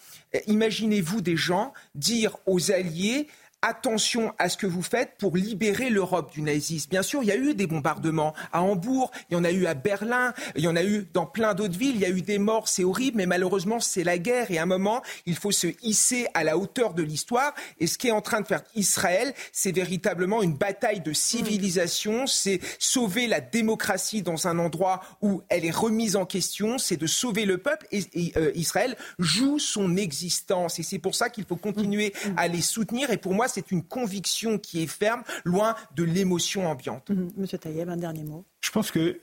imaginez-vous 0.46 1.20
des 1.20 1.36
gens 1.36 1.74
dire 1.94 2.38
aux 2.46 2.72
Alliés 2.72 3.28
attention 3.62 4.32
à 4.38 4.48
ce 4.48 4.56
que 4.56 4.66
vous 4.66 4.82
faites 4.82 5.16
pour 5.18 5.36
libérer 5.36 5.90
l'Europe 5.90 6.32
du 6.32 6.42
nazisme. 6.42 6.90
Bien 6.90 7.02
sûr, 7.02 7.22
il 7.22 7.26
y 7.26 7.32
a 7.32 7.36
eu 7.36 7.54
des 7.54 7.66
bombardements 7.66 8.34
à 8.52 8.62
Hambourg, 8.62 9.10
il 9.30 9.34
y 9.34 9.36
en 9.36 9.44
a 9.44 9.50
eu 9.50 9.66
à 9.66 9.74
Berlin, 9.74 10.34
il 10.54 10.62
y 10.62 10.68
en 10.68 10.76
a 10.76 10.84
eu 10.84 11.08
dans 11.12 11.26
plein 11.26 11.54
d'autres 11.54 11.78
villes, 11.78 11.96
il 11.96 12.00
y 12.00 12.04
a 12.04 12.10
eu 12.10 12.22
des 12.22 12.38
morts, 12.38 12.68
c'est 12.68 12.84
horrible, 12.84 13.16
mais 13.16 13.26
malheureusement, 13.26 13.80
c'est 13.80 14.04
la 14.04 14.18
guerre. 14.18 14.50
Et 14.50 14.58
à 14.58 14.62
un 14.62 14.66
moment, 14.66 15.02
il 15.24 15.34
faut 15.34 15.50
se 15.50 15.68
hisser 15.82 16.26
à 16.34 16.44
la 16.44 16.58
hauteur 16.58 16.94
de 16.94 17.02
l'histoire. 17.02 17.54
Et 17.80 17.86
ce 17.86 17.98
qui 17.98 18.08
est 18.08 18.12
en 18.12 18.20
train 18.20 18.40
de 18.40 18.46
faire 18.46 18.62
Israël, 18.74 19.34
c'est 19.52 19.72
véritablement 19.72 20.42
une 20.42 20.54
bataille 20.54 21.00
de 21.00 21.12
civilisation, 21.12 22.26
c'est 22.26 22.60
sauver 22.78 23.26
la 23.26 23.40
démocratie 23.40 24.22
dans 24.22 24.46
un 24.46 24.58
endroit 24.58 25.00
où 25.22 25.42
elle 25.48 25.64
est 25.64 25.70
remise 25.70 26.16
en 26.16 26.26
question, 26.26 26.78
c'est 26.78 26.96
de 26.96 27.06
sauver 27.06 27.46
le 27.46 27.58
peuple. 27.58 27.86
Et, 27.90 28.32
euh, 28.36 28.52
Israël 28.54 28.96
joue 29.18 29.58
son 29.58 29.96
existence. 29.96 30.78
Et 30.78 30.82
c'est 30.82 30.98
pour 30.98 31.14
ça 31.14 31.30
qu'il 31.30 31.44
faut 31.44 31.56
continuer 31.56 32.12
à 32.36 32.48
les 32.48 32.62
soutenir. 32.62 33.10
Et 33.10 33.16
pour 33.16 33.34
moi, 33.34 33.45
c'est 33.48 33.70
une 33.70 33.82
conviction 33.82 34.58
qui 34.58 34.82
est 34.82 34.86
ferme, 34.86 35.22
loin 35.44 35.74
de 35.94 36.04
l'émotion 36.04 36.68
ambiante. 36.68 37.10
Mhm. 37.10 37.32
Monsieur 37.36 37.58
Taïeb, 37.58 37.88
un 37.88 37.96
dernier 37.96 38.24
mot. 38.24 38.44
Je 38.60 38.70
pense 38.70 38.90
que 38.90 39.20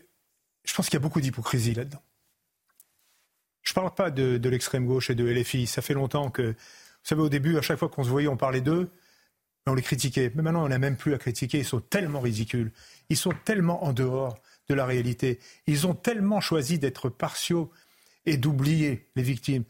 je 0.64 0.74
pense 0.74 0.86
qu'il 0.86 0.96
y 0.96 0.98
a 0.98 1.02
beaucoup 1.02 1.22
d'hypocrisie 1.22 1.74
là-dedans. 1.74 2.02
Je 3.62 3.72
ne 3.72 3.76
parle 3.76 3.94
pas 3.94 4.12
de, 4.12 4.38
de 4.38 4.50
l'extrême 4.50 4.86
gauche 4.86 5.10
et 5.10 5.16
de 5.16 5.26
LFI. 5.26 5.68
Ça 5.68 5.82
fait 5.82 5.94
longtemps 5.94 6.30
que, 6.30 6.42
vous 6.42 6.56
savez, 7.04 7.22
au 7.22 7.30
début, 7.30 7.58
à 7.58 7.62
chaque 7.62 7.80
fois 7.80 7.90
qu'on 7.90 8.04
se 8.04 8.10
voyait, 8.10 8.28
on 8.28 8.38
parlait 8.38 8.62
d'eux, 8.62 8.90
on 9.68 9.74
les 9.74 9.82
critiquait. 9.82 10.32
Mais 10.36 10.42
maintenant, 10.42 10.66
on 10.66 10.70
n'a 10.70 10.80
même 10.80 10.98
plus 10.98 11.14
à 11.14 11.18
critiquer. 11.18 11.60
Ils 11.60 11.66
sont 11.66 11.80
tellement 11.80 12.20
ridicules. 12.20 12.72
Ils 13.10 13.18
sont 13.18 13.34
tellement 13.46 13.84
en 13.86 13.94
dehors 13.94 14.38
de 14.70 14.74
la 14.74 14.86
réalité. 14.86 15.40
Ils 15.68 15.88
ont 15.88 15.94
tellement 15.94 16.42
choisi 16.42 16.80
d'être 16.80 17.10
partiaux 17.10 17.72
et 18.26 18.38
d'oublier 18.38 19.10
les 19.16 19.24
victimes. 19.24 19.64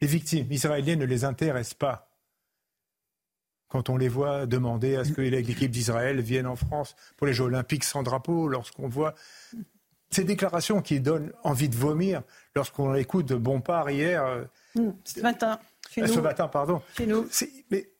Les 0.00 0.08
victimes 0.08 0.50
israéliennes 0.50 0.98
ne 0.98 1.04
les 1.04 1.24
intéressent 1.24 1.74
pas 1.74 2.05
quand 3.76 3.90
on 3.90 3.98
les 3.98 4.08
voit 4.08 4.46
demander 4.46 4.96
à 4.96 5.04
ce 5.04 5.12
que 5.12 5.20
l'équipe 5.20 5.70
d'Israël 5.70 6.22
vienne 6.22 6.46
en 6.46 6.56
France 6.56 6.96
pour 7.18 7.26
les 7.26 7.34
Jeux 7.34 7.44
olympiques 7.44 7.84
sans 7.84 8.02
drapeau, 8.02 8.48
lorsqu'on 8.48 8.88
voit 8.88 9.14
ces 10.08 10.24
déclarations 10.24 10.80
qui 10.80 10.98
donnent 10.98 11.30
envie 11.44 11.68
de 11.68 11.76
vomir, 11.76 12.22
lorsqu'on 12.54 12.94
écoute 12.94 13.34
Bompard 13.34 13.90
hier. 13.90 14.24
Euh, 14.24 14.44
hmm, 14.76 14.92
ce 15.04 15.20
matin. 15.20 15.60
Euh, 15.98 16.06
ce 16.06 16.20
matin, 16.20 16.48
pardon. 16.48 16.80
Chez 16.96 17.06
nous. 17.06 17.28
Mais 17.70 17.90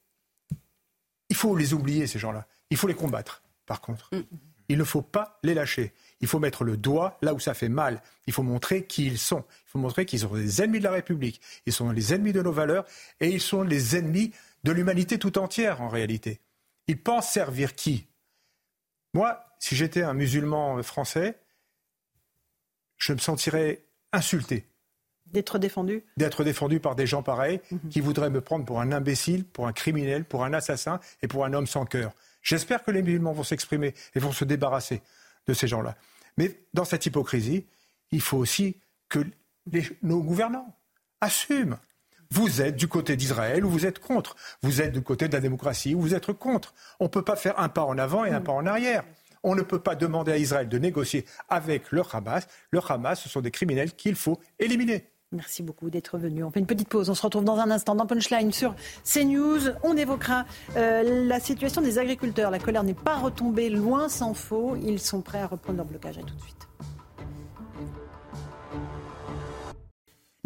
il 1.28 1.36
faut 1.36 1.54
les 1.54 1.74
oublier, 1.74 2.06
ces 2.06 2.18
gens-là. 2.18 2.46
Il 2.70 2.78
faut 2.78 2.88
les 2.88 2.94
combattre, 2.94 3.42
par 3.66 3.82
contre. 3.82 4.08
Hmm. 4.14 4.22
Il 4.70 4.78
ne 4.78 4.84
faut 4.84 5.02
pas 5.02 5.38
les 5.42 5.52
lâcher. 5.52 5.92
Il 6.22 6.26
faut 6.26 6.38
mettre 6.38 6.64
le 6.64 6.78
doigt 6.78 7.18
là 7.20 7.34
où 7.34 7.38
ça 7.38 7.52
fait 7.52 7.68
mal. 7.68 8.02
Il 8.26 8.32
faut 8.32 8.42
montrer 8.42 8.86
qui 8.86 9.06
ils 9.06 9.18
sont. 9.18 9.44
Il 9.66 9.70
faut 9.72 9.78
montrer 9.78 10.06
qu'ils 10.06 10.20
sont 10.20 10.32
les 10.32 10.62
ennemis 10.62 10.78
de 10.78 10.84
la 10.84 10.92
République. 10.92 11.42
Ils 11.66 11.72
sont 11.74 11.90
les 11.90 12.14
ennemis 12.14 12.32
de 12.32 12.40
nos 12.40 12.50
valeurs 12.50 12.86
et 13.20 13.28
ils 13.28 13.42
sont 13.42 13.62
les 13.62 13.96
ennemis 13.96 14.32
de 14.66 14.72
l'humanité 14.72 15.16
tout 15.18 15.38
entière 15.38 15.80
en 15.80 15.88
réalité. 15.88 16.40
Ils 16.88 17.00
pensent 17.00 17.30
servir 17.30 17.76
qui? 17.76 18.08
Moi, 19.14 19.40
si 19.60 19.76
j'étais 19.76 20.02
un 20.02 20.12
musulman 20.12 20.82
français, 20.82 21.38
je 22.96 23.12
me 23.12 23.18
sentirais 23.18 23.84
insulté. 24.12 24.66
D'être 25.26 25.60
défendu? 25.60 26.04
D'être 26.16 26.42
défendu 26.42 26.80
par 26.80 26.96
des 26.96 27.06
gens 27.06 27.22
pareils 27.22 27.60
mhm. 27.70 27.90
qui 27.90 28.00
voudraient 28.00 28.30
me 28.30 28.40
prendre 28.40 28.64
pour 28.64 28.80
un 28.80 28.90
imbécile, 28.90 29.44
pour 29.44 29.68
un 29.68 29.72
criminel, 29.72 30.24
pour 30.24 30.44
un 30.44 30.52
assassin 30.52 30.98
et 31.22 31.28
pour 31.28 31.44
un 31.44 31.52
homme 31.52 31.68
sans 31.68 31.86
cœur. 31.86 32.12
J'espère 32.42 32.82
que 32.82 32.90
les 32.90 33.02
musulmans 33.02 33.32
vont 33.32 33.44
s'exprimer 33.44 33.94
et 34.16 34.18
vont 34.18 34.32
se 34.32 34.44
débarrasser 34.44 35.00
de 35.46 35.54
ces 35.54 35.68
gens-là. 35.68 35.96
Mais 36.38 36.60
dans 36.74 36.84
cette 36.84 37.06
hypocrisie, 37.06 37.66
il 38.10 38.20
faut 38.20 38.38
aussi 38.38 38.80
que 39.08 39.20
nos 40.02 40.22
gouvernants 40.22 40.76
assument 41.20 41.78
Vous 42.30 42.62
êtes 42.62 42.76
du 42.76 42.88
côté 42.88 43.16
d'Israël 43.16 43.64
ou 43.64 43.70
vous 43.70 43.86
êtes 43.86 43.98
contre. 43.98 44.36
Vous 44.62 44.80
êtes 44.80 44.92
du 44.92 45.02
côté 45.02 45.28
de 45.28 45.32
la 45.32 45.40
démocratie 45.40 45.94
ou 45.94 46.00
vous 46.00 46.14
êtes 46.14 46.32
contre. 46.32 46.74
On 47.00 47.04
ne 47.04 47.10
peut 47.10 47.22
pas 47.22 47.36
faire 47.36 47.58
un 47.60 47.68
pas 47.68 47.84
en 47.84 47.98
avant 47.98 48.24
et 48.24 48.30
un 48.30 48.40
pas 48.40 48.52
en 48.52 48.66
arrière. 48.66 49.04
On 49.42 49.54
ne 49.54 49.62
peut 49.62 49.78
pas 49.78 49.94
demander 49.94 50.32
à 50.32 50.38
Israël 50.38 50.68
de 50.68 50.78
négocier 50.78 51.24
avec 51.48 51.92
le 51.92 52.02
Hamas. 52.12 52.48
Le 52.70 52.80
Hamas, 52.86 53.20
ce 53.20 53.28
sont 53.28 53.40
des 53.40 53.50
criminels 53.50 53.92
qu'il 53.92 54.16
faut 54.16 54.40
éliminer. 54.58 55.08
Merci 55.32 55.62
beaucoup 55.62 55.90
d'être 55.90 56.18
venu. 56.18 56.44
On 56.44 56.50
fait 56.50 56.60
une 56.60 56.66
petite 56.66 56.88
pause. 56.88 57.10
On 57.10 57.14
se 57.14 57.22
retrouve 57.22 57.44
dans 57.44 57.58
un 57.58 57.70
instant 57.70 57.94
dans 57.94 58.06
Punchline 58.06 58.52
sur 58.52 58.74
CNews. 59.04 59.70
On 59.82 59.96
évoquera 59.96 60.46
euh, 60.76 61.26
la 61.26 61.40
situation 61.40 61.80
des 61.80 61.98
agriculteurs. 61.98 62.50
La 62.50 62.58
colère 62.58 62.84
n'est 62.84 62.94
pas 62.94 63.16
retombée, 63.16 63.68
loin 63.68 64.08
s'en 64.08 64.34
faut. 64.34 64.76
Ils 64.76 65.00
sont 65.00 65.22
prêts 65.22 65.40
à 65.40 65.46
reprendre 65.46 65.78
leur 65.78 65.86
blocage. 65.86 66.18
À 66.18 66.22
tout 66.22 66.34
de 66.34 66.42
suite. 66.42 66.65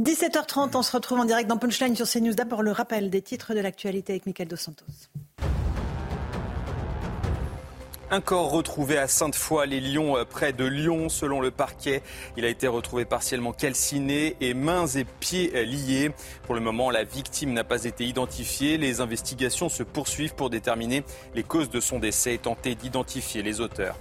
17h30, 0.01 0.71
on 0.77 0.83
se 0.83 0.93
retrouve 0.93 1.21
en 1.21 1.27
direct 1.27 1.47
dans 1.47 1.59
Punchline 1.59 1.95
sur 1.95 2.09
CNews. 2.09 2.33
D'abord 2.33 2.63
le 2.63 2.73
rappel 2.73 3.11
des 3.11 3.21
titres 3.21 3.53
de 3.53 3.61
l'actualité 3.61 4.15
avec 4.15 4.25
Michael 4.25 4.49
Dos 4.49 4.57
Santos. 4.57 4.87
Un 8.11 8.23
corps 8.23 8.51
retrouvé 8.51 8.97
à 8.97 9.07
Sainte-Foy, 9.07 9.67
les 9.67 9.81
Lyons, 9.81 10.17
euh, 10.17 10.25
près 10.25 10.55
de 10.55 10.65
Lyon, 10.65 11.11
selon 11.11 11.41
le 11.43 11.51
parquet. 11.51 12.03
Il 12.39 12.47
a 12.47 12.49
été 12.49 12.67
retrouvé 12.67 13.05
partiellement 13.05 13.53
calciné 13.53 14.37
et 14.41 14.55
mains 14.55 14.87
et 14.87 15.05
pieds 15.05 15.53
euh, 15.55 15.65
liés. 15.65 16.11
Pour 16.45 16.55
le 16.55 16.63
moment, 16.63 16.91
la 16.91 17.05
victime 17.05 17.53
n'a 17.53 17.63
pas 17.63 17.85
été 17.85 18.05
identifiée. 18.05 18.79
Les 18.79 19.03
investigations 19.03 19.69
se 19.69 19.83
poursuivent 19.83 20.35
pour 20.35 20.49
déterminer 20.49 21.05
les 21.35 21.43
causes 21.43 21.69
de 21.69 21.79
son 21.79 21.99
décès 21.99 22.35
et 22.35 22.39
tenter 22.39 22.75
d'identifier 22.75 23.43
les 23.43 23.61
auteurs. 23.61 23.97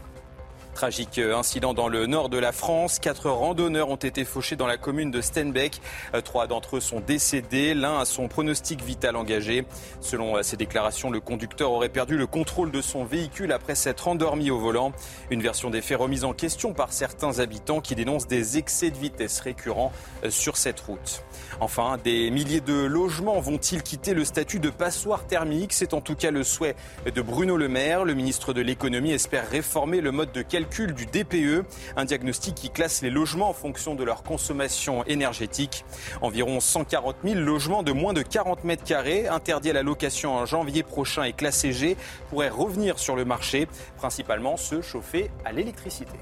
Tragique 0.80 1.20
incident 1.20 1.74
dans 1.74 1.90
le 1.90 2.06
nord 2.06 2.30
de 2.30 2.38
la 2.38 2.54
France. 2.54 3.00
Quatre 3.00 3.30
randonneurs 3.30 3.90
ont 3.90 3.98
été 3.98 4.24
fauchés 4.24 4.56
dans 4.56 4.66
la 4.66 4.78
commune 4.78 5.12
de 5.12 5.20
Stenbeck. 5.20 5.82
Euh, 6.16 6.22
trois 6.22 6.48
d'entre 6.48 6.78
eux 6.78 6.80
sont 6.80 7.02
décédés. 7.02 7.74
L'un 7.74 8.00
a 8.00 8.06
son 8.06 8.30
pronostic 8.30 8.82
vital 8.82 9.18
engagé. 9.18 9.66
Selon 10.00 10.38
euh, 10.38 10.42
ses 10.42 10.56
déclarations, 10.56 11.12
le 11.12 11.20
conducteur 11.20 11.74
aurait 11.74 11.90
perdu 11.90 12.16
le 12.16 12.28
contrôle 12.28 12.72
de 12.72 12.80
son 12.80 13.04
véhicule 13.04 13.52
après 13.52 13.76
s'être 13.76 14.08
endormi 14.08 14.52
au 14.52 14.58
volant. 14.58 14.94
Une 15.32 15.42
version 15.42 15.70
des 15.70 15.82
faits 15.82 16.00
remise 16.00 16.24
en 16.24 16.32
question 16.32 16.72
par 16.72 16.94
certains 16.94 17.40
habitants 17.40 17.82
qui 17.82 17.94
dénoncent 17.94 18.28
des 18.28 18.58
excès 18.58 18.90
de 18.90 18.98
vitesse 18.98 19.42
récurrents 19.42 19.92
euh, 20.24 20.30
sur 20.30 20.56
cette 20.56 20.80
route. 20.80 21.26
Enfin, 21.60 21.98
des 22.02 22.32
milliers 22.32 22.62
de 22.62 22.86
logements 22.86 23.42
vont-ils 23.42 23.84
quitter 23.84 24.14
le 24.14 24.24
statut 24.24 24.60
de 24.60 24.70
passoire 24.70 25.28
thermique? 25.28 25.74
C'est 25.74 25.94
en 25.94 26.00
tout 26.00 26.16
cas 26.16 26.32
le 26.32 26.46
souhait 26.46 26.78
de 27.14 27.22
Bruno 27.22 27.58
Le 27.58 27.68
Maire. 27.68 28.06
Le 28.06 28.14
ministre 28.14 28.54
de 28.54 28.62
l'économie 28.62 29.12
espère 29.12 29.50
réformer 29.50 30.00
le 30.00 30.14
mode 30.14 30.32
de 30.32 30.42
calcul 30.42 30.69
du 30.78 31.06
DPE, 31.06 31.66
un 31.98 32.06
diagnostic 32.06 32.56
qui 32.56 32.70
classe 32.70 33.02
les 33.02 33.10
logements 33.10 33.50
en 33.50 33.54
fonction 33.54 33.96
de 33.96 34.04
leur 34.04 34.24
consommation 34.24 35.04
énergétique. 35.06 35.84
Environ 36.22 36.60
140 36.60 37.18
000 37.24 37.40
logements 37.40 37.84
de 37.84 37.92
moins 37.92 38.14
de 38.14 38.22
40 38.22 38.64
mètres 38.64 38.84
carrés, 38.84 39.28
interdits 39.28 39.72
à 39.72 39.74
la 39.74 39.84
location 39.84 40.36
en 40.36 40.46
janvier 40.46 40.84
prochain 40.84 41.24
et 41.24 41.34
classés 41.34 41.74
G, 41.74 41.98
pourraient 42.30 42.50
revenir 42.50 43.00
sur 43.00 43.16
le 43.16 43.26
marché, 43.26 43.68
principalement 43.98 44.58
ceux 44.58 44.82
chauffés 44.82 45.32
à 45.44 45.52
l'électricité. 45.52 46.18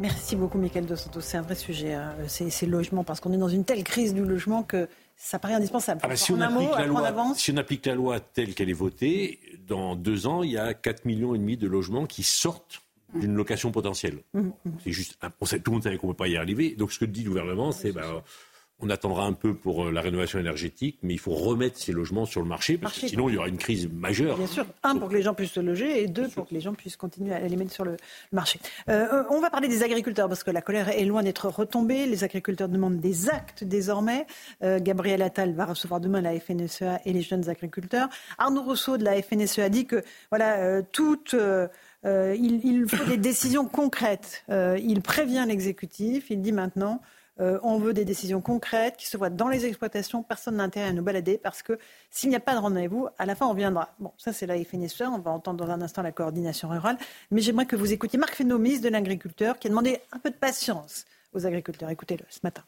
Merci 0.00 0.34
beaucoup, 0.34 0.58
Michael 0.58 0.86
Dos 0.86 0.96
Santos. 0.96 1.20
C'est 1.20 1.36
un 1.36 1.42
vrai 1.42 1.54
sujet, 1.54 1.92
hein, 1.92 2.14
ces, 2.26 2.66
logements, 2.66 3.04
parce 3.04 3.20
qu'on 3.20 3.34
est 3.34 3.38
dans 3.38 3.48
une 3.48 3.64
telle 3.64 3.84
crise 3.84 4.14
du 4.14 4.24
logement 4.24 4.62
que 4.62 4.88
ça 5.16 5.38
paraît 5.38 5.54
indispensable. 5.54 6.00
Ah 6.02 6.08
bah, 6.08 6.16
si, 6.16 6.32
on 6.32 6.40
applique 6.40 6.70
la 6.74 6.86
loi, 6.86 7.34
si 7.36 7.52
on 7.52 7.56
applique 7.58 7.84
la 7.84 7.94
loi 7.94 8.18
telle 8.18 8.54
qu'elle 8.54 8.70
est 8.70 8.72
votée, 8.72 9.38
dans 9.68 9.96
deux 9.96 10.26
ans, 10.26 10.42
il 10.42 10.52
y 10.52 10.58
a 10.58 10.72
4,5 10.72 10.96
millions 11.04 11.34
et 11.34 11.38
demi 11.38 11.58
de 11.58 11.68
logements 11.68 12.06
qui 12.06 12.22
sortent 12.22 12.80
d'une 13.14 13.34
location 13.34 13.72
potentielle. 13.72 14.18
Mmh, 14.34 14.40
mmh. 14.40 14.70
C'est 14.84 14.92
juste, 14.92 15.18
on 15.40 15.46
sait, 15.46 15.60
tout 15.60 15.70
le 15.70 15.76
monde 15.76 15.82
savait 15.82 15.96
qu'on 15.96 16.08
ne 16.08 16.12
peut 16.12 16.18
pas 16.18 16.28
y 16.28 16.36
arriver. 16.36 16.74
Donc 16.76 16.92
ce 16.92 16.98
que 16.98 17.04
dit 17.04 17.22
le 17.22 17.30
gouvernement, 17.30 17.72
c'est 17.72 17.92
bah, 17.92 18.22
on 18.82 18.90
attendra 18.90 19.24
un 19.24 19.32
peu 19.32 19.54
pour 19.54 19.86
euh, 19.86 19.92
la 19.92 20.00
rénovation 20.00 20.38
énergétique, 20.38 20.98
mais 21.02 21.14
il 21.14 21.18
faut 21.18 21.34
remettre 21.34 21.78
ces 21.78 21.92
logements 21.92 22.24
sur 22.24 22.40
le 22.40 22.48
marché, 22.48 22.78
parce 22.78 22.98
que 22.98 23.08
sinon 23.08 23.28
il 23.28 23.34
y 23.34 23.38
aura 23.38 23.48
une 23.48 23.58
crise 23.58 23.88
majeure. 23.90 24.36
Bien 24.36 24.46
sûr, 24.46 24.66
un 24.82 24.96
pour 24.96 25.08
que 25.08 25.14
les 25.14 25.22
gens 25.22 25.34
puissent 25.34 25.52
se 25.52 25.60
loger 25.60 26.02
et 26.02 26.06
deux 26.06 26.28
pour 26.28 26.48
que 26.48 26.54
les 26.54 26.60
gens 26.60 26.74
puissent 26.74 26.96
continuer 26.96 27.34
à 27.34 27.46
les 27.46 27.56
mettre 27.56 27.72
sur 27.72 27.84
le 27.84 27.96
marché. 28.32 28.58
Euh, 28.88 29.06
euh, 29.12 29.24
on 29.30 29.40
va 29.40 29.50
parler 29.50 29.68
des 29.68 29.82
agriculteurs, 29.82 30.28
parce 30.28 30.44
que 30.44 30.50
la 30.50 30.62
colère 30.62 30.88
est 30.88 31.04
loin 31.04 31.22
d'être 31.22 31.48
retombée. 31.48 32.06
Les 32.06 32.24
agriculteurs 32.24 32.68
demandent 32.68 33.00
des 33.00 33.28
actes 33.28 33.64
désormais. 33.64 34.26
Gabriel 34.62 35.22
Attal 35.22 35.54
va 35.54 35.66
recevoir 35.66 36.00
demain 36.00 36.20
la 36.20 36.38
FNSEA 36.38 37.00
et 37.04 37.12
les 37.12 37.22
jeunes 37.22 37.48
agriculteurs. 37.48 38.08
Arnaud 38.38 38.62
Rousseau 38.62 38.96
de 38.96 39.04
la 39.04 39.20
FNSEA 39.20 39.68
dit 39.68 39.86
que 39.86 40.02
voilà, 40.30 40.82
toute... 40.82 41.34
il, 42.04 42.60
il, 42.64 42.88
faut 42.88 43.04
des 43.04 43.16
décisions 43.16 43.66
concrètes. 43.66 44.44
il 44.48 45.00
prévient 45.02 45.44
l'exécutif. 45.46 46.30
Il 46.30 46.40
dit 46.40 46.52
maintenant, 46.52 47.00
euh, 47.40 47.58
on 47.62 47.78
veut 47.78 47.94
des 47.94 48.04
décisions 48.04 48.40
concrètes 48.40 48.96
qui 48.96 49.06
se 49.06 49.16
voient 49.16 49.30
dans 49.30 49.48
les 49.48 49.64
exploitations. 49.64 50.22
Personne 50.22 50.56
n'a 50.56 50.64
intérêt 50.64 50.88
à 50.88 50.92
nous 50.92 51.02
balader 51.02 51.38
parce 51.38 51.62
que 51.62 51.78
s'il 52.10 52.28
n'y 52.28 52.36
a 52.36 52.40
pas 52.40 52.54
de 52.54 52.60
rendez-vous, 52.60 53.08
à 53.18 53.26
la 53.26 53.34
fin, 53.34 53.46
on 53.46 53.54
viendra. 53.54 53.94
Bon, 53.98 54.12
ça, 54.18 54.32
c'est 54.32 54.46
la 54.46 54.62
FNSE. 54.62 55.02
On 55.02 55.18
va 55.18 55.30
entendre 55.30 55.64
dans 55.64 55.72
un 55.72 55.80
instant 55.80 56.02
la 56.02 56.12
coordination 56.12 56.68
rurale. 56.68 56.98
Mais 57.30 57.40
j'aimerais 57.40 57.66
que 57.66 57.76
vous 57.76 57.92
écoutiez 57.92 58.18
Marc 58.18 58.34
Fesneau, 58.34 58.58
ministre 58.58 58.84
de 58.84 58.92
l'Agriculture, 58.92 59.58
qui 59.58 59.68
a 59.68 59.70
demandé 59.70 60.00
un 60.12 60.18
peu 60.18 60.30
de 60.30 60.36
patience 60.36 61.06
aux 61.32 61.46
agriculteurs. 61.46 61.88
Écoutez-le 61.88 62.24
ce 62.28 62.40
matin. 62.42 62.62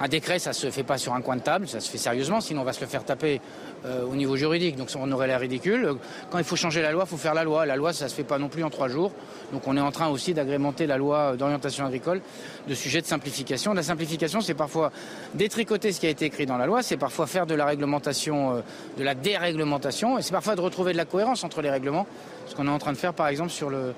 Un 0.00 0.08
décret, 0.08 0.38
ça 0.38 0.54
se 0.54 0.70
fait 0.70 0.82
pas 0.82 0.96
sur 0.96 1.12
un 1.12 1.20
coin 1.20 1.36
de 1.36 1.42
table, 1.42 1.68
ça 1.68 1.78
se 1.78 1.90
fait 1.90 1.98
sérieusement, 1.98 2.40
sinon 2.40 2.62
on 2.62 2.64
va 2.64 2.72
se 2.72 2.80
le 2.80 2.86
faire 2.86 3.04
taper 3.04 3.40
euh, 3.84 4.02
au 4.04 4.16
niveau 4.16 4.34
juridique. 4.34 4.76
Donc 4.76 4.88
on 4.98 5.12
aurait 5.12 5.26
l'air 5.26 5.40
ridicule. 5.40 5.94
Quand 6.30 6.38
il 6.38 6.44
faut 6.44 6.56
changer 6.56 6.80
la 6.80 6.90
loi, 6.90 7.04
il 7.06 7.10
faut 7.10 7.18
faire 7.18 7.34
la 7.34 7.44
loi. 7.44 7.66
La 7.66 7.76
loi, 7.76 7.92
ça 7.92 8.08
se 8.08 8.14
fait 8.14 8.24
pas 8.24 8.38
non 8.38 8.48
plus 8.48 8.64
en 8.64 8.70
trois 8.70 8.88
jours. 8.88 9.12
Donc 9.52 9.66
on 9.66 9.76
est 9.76 9.80
en 9.80 9.92
train 9.92 10.08
aussi 10.08 10.32
d'agrémenter 10.32 10.86
la 10.86 10.96
loi 10.96 11.36
d'orientation 11.36 11.84
agricole 11.84 12.22
de 12.66 12.74
sujets 12.74 13.02
de 13.02 13.06
simplification. 13.06 13.74
La 13.74 13.82
simplification, 13.82 14.40
c'est 14.40 14.54
parfois 14.54 14.90
détricoter 15.34 15.92
ce 15.92 16.00
qui 16.00 16.06
a 16.06 16.10
été 16.10 16.24
écrit 16.24 16.46
dans 16.46 16.56
la 16.56 16.66
loi, 16.66 16.82
c'est 16.82 16.96
parfois 16.96 17.26
faire 17.26 17.46
de 17.46 17.54
la 17.54 17.66
réglementation, 17.66 18.56
euh, 18.56 18.60
de 18.96 19.04
la 19.04 19.14
déréglementation, 19.14 20.18
et 20.18 20.22
c'est 20.22 20.32
parfois 20.32 20.56
de 20.56 20.62
retrouver 20.62 20.92
de 20.92 20.96
la 20.96 21.04
cohérence 21.04 21.44
entre 21.44 21.60
les 21.60 21.70
règlements. 21.70 22.06
Ce 22.46 22.54
qu'on 22.54 22.66
est 22.66 22.70
en 22.70 22.78
train 22.78 22.92
de 22.92 22.98
faire, 22.98 23.12
par 23.12 23.28
exemple, 23.28 23.50
sur 23.50 23.70
le 23.70 23.94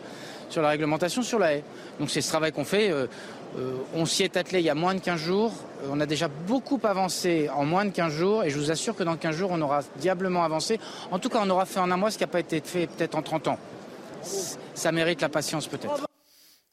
sur 0.52 0.62
la 0.62 0.68
réglementation 0.68 1.22
sur 1.22 1.38
la 1.38 1.54
haie. 1.54 1.64
Donc 1.98 2.10
c'est 2.10 2.20
ce 2.20 2.28
travail 2.28 2.52
qu'on 2.52 2.64
fait. 2.64 2.90
Euh, 2.90 3.06
euh, 3.56 3.76
on 3.94 4.06
s'y 4.06 4.22
est 4.22 4.36
attelé 4.36 4.60
il 4.60 4.64
y 4.64 4.70
a 4.70 4.74
moins 4.74 4.94
de 4.94 5.00
15 5.00 5.20
jours. 5.20 5.52
Euh, 5.82 5.88
on 5.90 6.00
a 6.00 6.06
déjà 6.06 6.28
beaucoup 6.28 6.80
avancé 6.82 7.50
en 7.50 7.64
moins 7.64 7.84
de 7.84 7.90
15 7.90 8.12
jours 8.12 8.44
et 8.44 8.50
je 8.50 8.58
vous 8.58 8.70
assure 8.70 8.96
que 8.96 9.02
dans 9.02 9.16
15 9.16 9.36
jours, 9.36 9.50
on 9.52 9.60
aura 9.60 9.80
diablement 9.96 10.42
avancé. 10.42 10.80
En 11.10 11.18
tout 11.18 11.28
cas, 11.28 11.40
on 11.42 11.50
aura 11.50 11.66
fait 11.66 11.80
en 11.80 11.90
un 11.90 11.96
mois 11.96 12.10
ce 12.10 12.16
qui 12.16 12.24
n'a 12.24 12.28
pas 12.28 12.40
été 12.40 12.60
fait 12.60 12.86
peut-être 12.86 13.14
en 13.14 13.22
30 13.22 13.48
ans. 13.48 13.58
Ça 14.74 14.92
mérite 14.92 15.20
la 15.20 15.28
patience 15.28 15.66
peut-être. 15.66 16.06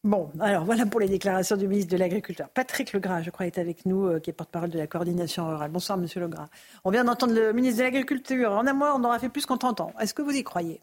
Bon, 0.06 0.32
alors 0.40 0.64
voilà 0.64 0.86
pour 0.86 1.02
les 1.02 1.10
déclarations 1.10 1.58
du 1.58 1.68
ministre 1.68 1.92
de 1.92 1.98
l'Agriculture. 1.98 2.48
Patrick 2.48 2.94
Legras, 2.94 3.22
je 3.22 3.32
crois, 3.32 3.48
est 3.48 3.58
avec 3.58 3.86
nous, 3.86 4.08
euh, 4.08 4.20
qui 4.22 4.30
est 4.30 4.34
porte-parole 4.34 4.70
de 4.70 4.78
la 4.78 4.88
coordination 4.88 5.46
rurale. 5.46 5.72
Bonsoir, 5.72 5.98
monsieur 5.98 6.22
Legras. 6.22 6.48
On 6.86 6.92
vient 6.92 7.04
d'entendre 7.04 7.34
le 7.34 7.52
ministre 7.52 7.80
de 7.80 7.84
l'Agriculture. 7.84 8.54
En 8.54 8.66
un 8.66 8.72
mois, 8.72 8.96
on 8.96 9.04
aura 9.04 9.20
fait 9.20 9.28
plus 9.28 9.46
qu'en 9.46 9.58
30 9.58 9.82
ans. 9.82 9.94
Est-ce 10.00 10.14
que 10.14 10.22
vous 10.22 10.32
y 10.32 10.44
croyez? 10.46 10.80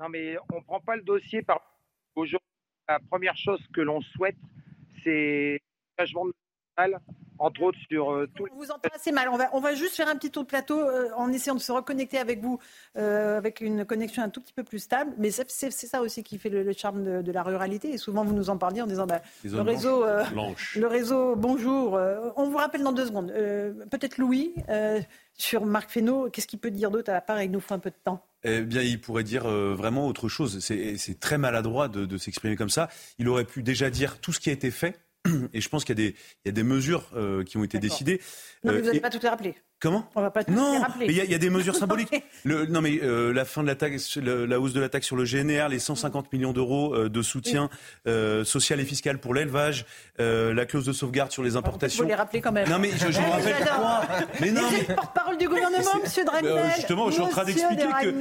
Non, 0.00 0.08
mais 0.08 0.36
on 0.52 0.56
ne 0.56 0.64
prend 0.64 0.80
pas 0.80 0.96
le 0.96 1.02
dossier 1.02 1.42
par 1.42 1.60
aujourd'hui 2.16 2.47
la 2.88 2.98
première 2.98 3.36
chose 3.36 3.60
que 3.74 3.80
l'on 3.80 4.00
souhaite, 4.00 4.36
c'est 5.04 5.60
l'engagement 5.98 6.24
national, 6.26 7.00
entre 7.38 7.62
autres 7.62 7.78
sur 7.90 8.12
euh, 8.12 8.28
tout. 8.34 8.46
On 8.50 8.56
vous 8.56 8.70
entend 8.70 8.88
assez 8.94 9.12
mal. 9.12 9.28
On 9.28 9.36
va, 9.36 9.50
on 9.52 9.60
va 9.60 9.74
juste 9.74 9.94
faire 9.94 10.08
un 10.08 10.16
petit 10.16 10.30
tour 10.30 10.44
de 10.44 10.48
plateau 10.48 10.80
euh, 10.80 11.10
en 11.16 11.30
essayant 11.30 11.54
de 11.54 11.60
se 11.60 11.70
reconnecter 11.70 12.18
avec 12.18 12.40
vous 12.40 12.58
euh, 12.96 13.36
avec 13.36 13.60
une 13.60 13.84
connexion 13.84 14.22
un 14.22 14.30
tout 14.30 14.40
petit 14.40 14.54
peu 14.54 14.64
plus 14.64 14.78
stable. 14.78 15.12
Mais 15.18 15.30
c'est 15.30 15.70
ça 15.70 16.00
aussi 16.00 16.22
qui 16.22 16.38
fait 16.38 16.48
le, 16.48 16.72
charme 16.72 17.22
de, 17.22 17.32
la 17.32 17.42
ruralité. 17.42 17.90
Et 17.90 17.98
souvent, 17.98 18.24
vous 18.24 18.34
nous 18.34 18.50
en 18.50 18.56
parliez 18.56 18.80
en 18.80 18.86
disant 18.86 19.06
bah, 19.06 19.20
le, 19.44 19.60
réseau, 19.60 20.04
le 20.04 20.86
réseau, 20.86 21.36
bonjour. 21.36 21.92
on 22.36 22.48
vous 22.48 22.56
rappelle 22.56 22.82
dans 22.82 22.92
deux 22.92 23.06
secondes. 23.06 23.32
Peut-être 23.90 24.18
Louis, 24.18 24.54
sur 25.34 25.66
Marc 25.66 25.90
Fesneau, 25.90 26.30
qu'est-ce 26.30 26.46
qu'il 26.46 26.58
peut 26.58 26.70
dire 26.70 26.90
d'autre 26.90 27.12
à 27.12 27.20
part 27.20 27.42
il 27.42 27.50
nous 27.50 27.60
faut 27.60 27.74
un 27.74 27.78
peu 27.78 27.90
de 27.90 27.96
temps? 28.02 28.27
Eh 28.44 28.62
bien, 28.62 28.82
il 28.82 29.00
pourrait 29.00 29.24
dire 29.24 29.46
euh, 29.46 29.74
vraiment 29.74 30.06
autre 30.06 30.28
chose. 30.28 30.60
C'est 30.60 31.20
très 31.20 31.38
maladroit 31.38 31.88
de, 31.88 32.06
de 32.06 32.18
s'exprimer 32.18 32.56
comme 32.56 32.70
ça. 32.70 32.88
Il 33.18 33.28
aurait 33.28 33.44
pu 33.44 33.62
déjà 33.62 33.90
dire 33.90 34.20
tout 34.20 34.32
ce 34.32 34.40
qui 34.40 34.50
a 34.50 34.52
été 34.52 34.70
fait. 34.70 34.98
Et 35.52 35.60
je 35.60 35.68
pense 35.68 35.84
qu'il 35.84 35.98
y, 35.98 36.14
y, 36.44 36.48
a 36.48 36.52
des 36.52 36.62
mesures 36.62 37.10
euh, 37.14 37.42
qui 37.44 37.56
ont 37.56 37.64
été 37.64 37.78
décidées. 37.78 38.20
Non, 38.64 38.72
mais 38.72 38.80
vous 38.80 38.86
n'allez 38.86 38.98
euh, 38.98 39.02
pas 39.02 39.10
tout 39.10 39.26
rappeler. 39.26 39.56
Comment 39.80 40.08
On 40.16 40.22
va 40.22 40.30
pas 40.30 40.42
tout 40.42 40.52
non, 40.52 40.80
mais 40.98 41.06
il 41.06 41.14
y, 41.14 41.34
a 41.34 41.38
des 41.38 41.50
mesures 41.50 41.76
symboliques. 41.76 42.12
Le, 42.42 42.66
non, 42.66 42.80
mais 42.80 42.98
euh, 43.00 43.32
la 43.32 43.44
fin 43.44 43.62
de 43.62 43.68
la 43.68 43.76
taxe, 43.76 44.16
la 44.16 44.58
hausse 44.58 44.72
de 44.72 44.80
la 44.80 44.88
taxe 44.88 45.06
sur 45.06 45.14
le 45.14 45.24
GNR, 45.24 45.68
les 45.68 45.78
150 45.78 46.32
millions 46.32 46.52
d'euros 46.52 46.94
euh, 46.94 47.08
de 47.08 47.22
soutien 47.22 47.70
euh, 48.08 48.42
social 48.44 48.80
et 48.80 48.84
fiscal 48.84 49.18
pour 49.18 49.34
l'élevage, 49.34 49.86
la 50.18 50.66
clause 50.66 50.84
de 50.84 50.92
sauvegarde 50.92 51.30
sur 51.30 51.44
les 51.44 51.54
importations. 51.54 52.02
Vous 52.02 52.08
les 52.08 52.16
rappeler 52.16 52.40
quand 52.40 52.50
même. 52.50 52.68
Non, 52.68 52.78
mais 52.80 52.90
je, 52.90 53.12
je 53.12 53.20
me 53.20 53.30
rappelle 53.30 53.54
Mais 54.40 54.50
non, 54.50 54.62
mais... 54.70 54.94
porte-parole 54.94 55.38
du 55.38 55.48
gouvernement, 55.48 56.00
Monsieur 56.02 56.24
Dragnel. 56.24 56.72
justement, 56.74 57.08
je 57.08 57.14
suis 57.14 57.22
en 57.22 57.28
train 57.28 57.44
d'expliquer 57.44 57.86
que 57.86 58.14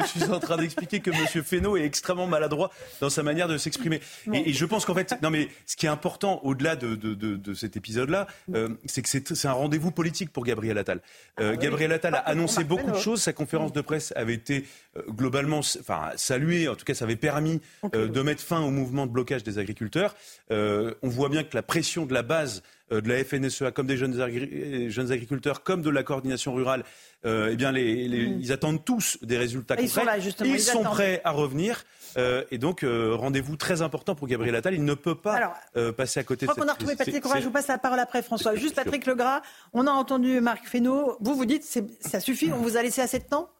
je 0.00 0.06
suis 0.06 0.30
en 0.30 0.40
train 0.40 0.56
d'expliquer 0.56 1.00
que 1.00 1.10
Monsieur 1.10 1.42
Fesneau 1.42 1.76
est 1.76 1.84
extrêmement 1.84 2.26
maladroit 2.26 2.72
dans 3.00 3.10
sa 3.10 3.22
manière 3.22 3.46
de 3.46 3.58
s'exprimer. 3.58 4.00
Et, 4.32 4.52
je 4.52 4.64
pense 4.64 4.84
qu'en 4.84 4.94
fait, 4.94 5.14
non, 5.22 5.30
mais 5.30 5.48
ce 5.66 5.76
qui 5.76 5.86
est 5.86 5.90
important 5.90 6.40
au-delà 6.42 6.74
de, 6.74 6.96
de, 6.96 7.14
de, 7.14 7.36
de, 7.36 7.54
cet 7.54 7.76
épisode-là, 7.76 8.26
c'est 8.86 9.02
que 9.02 9.08
c'est 9.08 9.48
un 9.48 9.52
rendez-vous 9.52 9.92
politique 9.92 10.32
pour 10.32 10.44
Gabriel 10.44 10.78
Attal. 10.78 10.95
Euh, 11.40 11.52
ah 11.54 11.56
Gabriel 11.56 11.92
Attal 11.92 12.14
a 12.14 12.18
annoncé 12.18 12.64
beaucoup 12.64 12.90
de 12.90 12.96
choses. 12.96 13.22
Sa 13.22 13.32
conférence 13.32 13.72
de 13.72 13.80
presse 13.80 14.12
avait 14.16 14.34
été 14.34 14.66
euh, 14.96 15.02
globalement 15.08 15.58
enfin, 15.58 16.10
saluée. 16.16 16.68
En 16.68 16.74
tout 16.74 16.84
cas, 16.84 16.94
ça 16.94 17.04
avait 17.04 17.16
permis 17.16 17.60
euh, 17.94 18.08
de 18.08 18.22
mettre 18.22 18.42
fin 18.42 18.60
au 18.60 18.70
mouvement 18.70 19.06
de 19.06 19.12
blocage 19.12 19.42
des 19.42 19.58
agriculteurs. 19.58 20.14
on 20.50 21.08
voit 21.08 21.28
bien 21.28 21.44
que 21.44 21.54
la 21.54 21.62
pression 21.62 22.06
de 22.06 22.14
la 22.14 22.22
base 22.22 22.62
de 22.90 23.08
la 23.08 23.24
FNSEA, 23.24 23.72
comme 23.72 23.86
des 23.86 23.96
jeunes, 23.96 24.14
jeunes 24.90 25.12
agriculteurs, 25.12 25.62
comme 25.62 25.82
de 25.82 25.90
la 25.90 26.02
coordination 26.02 26.54
rurale, 26.54 26.84
euh, 27.24 27.50
eh 27.50 27.56
bien, 27.56 27.72
les, 27.72 28.08
mm. 28.08 28.40
ils 28.40 28.52
attendent 28.52 28.84
tous 28.84 29.18
des 29.22 29.36
résultats 29.36 29.74
concrets. 29.74 29.86
Ils 29.86 29.90
sont, 29.90 30.04
là, 30.04 30.20
justement, 30.20 30.54
ils 30.54 30.60
sont 30.60 30.84
prêts 30.84 31.20
à 31.24 31.32
revenir. 31.32 31.84
Euh, 32.16 32.44
et 32.50 32.58
donc, 32.58 32.84
rendez-vous 32.84 33.56
très 33.56 33.82
important 33.82 34.14
pour 34.14 34.28
Gabriel 34.28 34.54
Attal. 34.54 34.74
Il 34.74 34.84
ne 34.84 34.94
peut 34.94 35.16
pas 35.16 35.54
passer 35.96 36.20
à 36.20 36.24
côté 36.24 36.46
de 36.46 36.50
cette... 36.50 36.56
Je 36.56 36.60
crois 36.60 36.64
qu'on 36.64 36.68
a 36.68 36.74
retrouvé 36.74 36.96
Patrick 36.96 37.16
Legras. 37.16 37.40
Je 37.40 37.44
vous 37.46 37.50
passe 37.50 37.68
la 37.68 37.78
parole 37.78 37.98
après, 37.98 38.22
François. 38.22 38.54
Juste 38.54 38.76
Patrick 38.76 39.06
Legras, 39.06 39.42
on 39.72 39.86
a 39.86 39.90
entendu 39.90 40.40
Marc 40.40 40.66
Fesneau. 40.66 41.16
Vous, 41.20 41.34
vous 41.34 41.46
dites, 41.46 41.64
ça 42.00 42.20
suffit, 42.20 42.52
on 42.52 42.58
vous 42.58 42.76
a 42.76 42.82
laissé 42.82 43.00
assez 43.00 43.18
de 43.18 43.24
temps? 43.24 43.50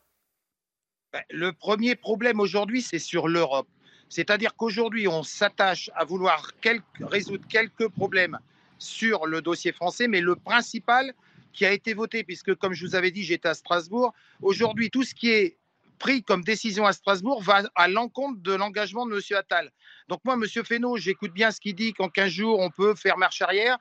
Ben, 1.12 1.22
Le 1.30 1.52
premier 1.52 1.96
problème 1.96 2.40
aujourd'hui, 2.40 2.82
c'est 2.82 2.98
sur 2.98 3.28
l'Europe. 3.28 3.66
C'est-à-dire 4.08 4.54
qu'aujourd'hui, 4.54 5.08
on 5.08 5.22
s'attache 5.22 5.90
à 5.96 6.04
vouloir 6.04 6.52
résoudre 7.00 7.44
quelques 7.48 7.88
problèmes 7.88 8.38
sur 8.78 9.26
le 9.26 9.40
dossier 9.40 9.72
français, 9.72 10.08
mais 10.08 10.20
le 10.20 10.36
principal 10.36 11.14
qui 11.52 11.64
a 11.64 11.72
été 11.72 11.94
voté, 11.94 12.22
puisque 12.22 12.54
comme 12.54 12.74
je 12.74 12.86
vous 12.86 12.94
avais 12.94 13.10
dit, 13.10 13.24
j'étais 13.24 13.48
à 13.48 13.54
Strasbourg, 13.54 14.12
aujourd'hui, 14.42 14.90
tout 14.90 15.04
ce 15.04 15.14
qui 15.14 15.30
est 15.30 15.56
pris 15.98 16.22
comme 16.22 16.44
décision 16.44 16.86
à 16.86 16.92
Strasbourg 16.92 17.42
va 17.42 17.62
à 17.74 17.88
l'encontre 17.88 18.40
de 18.42 18.52
l'engagement 18.52 19.06
de 19.06 19.14
M. 19.14 19.20
Attal. 19.38 19.72
Donc 20.08 20.20
moi, 20.24 20.34
M. 20.34 20.44
Fesneau, 20.64 20.96
j'écoute 20.98 21.32
bien 21.32 21.50
ce 21.50 21.60
qu'il 21.60 21.74
dit 21.74 21.94
qu'en 21.94 22.08
15 22.08 22.28
jours, 22.28 22.60
on 22.60 22.70
peut 22.70 22.94
faire 22.94 23.16
marche 23.16 23.40
arrière. 23.42 23.78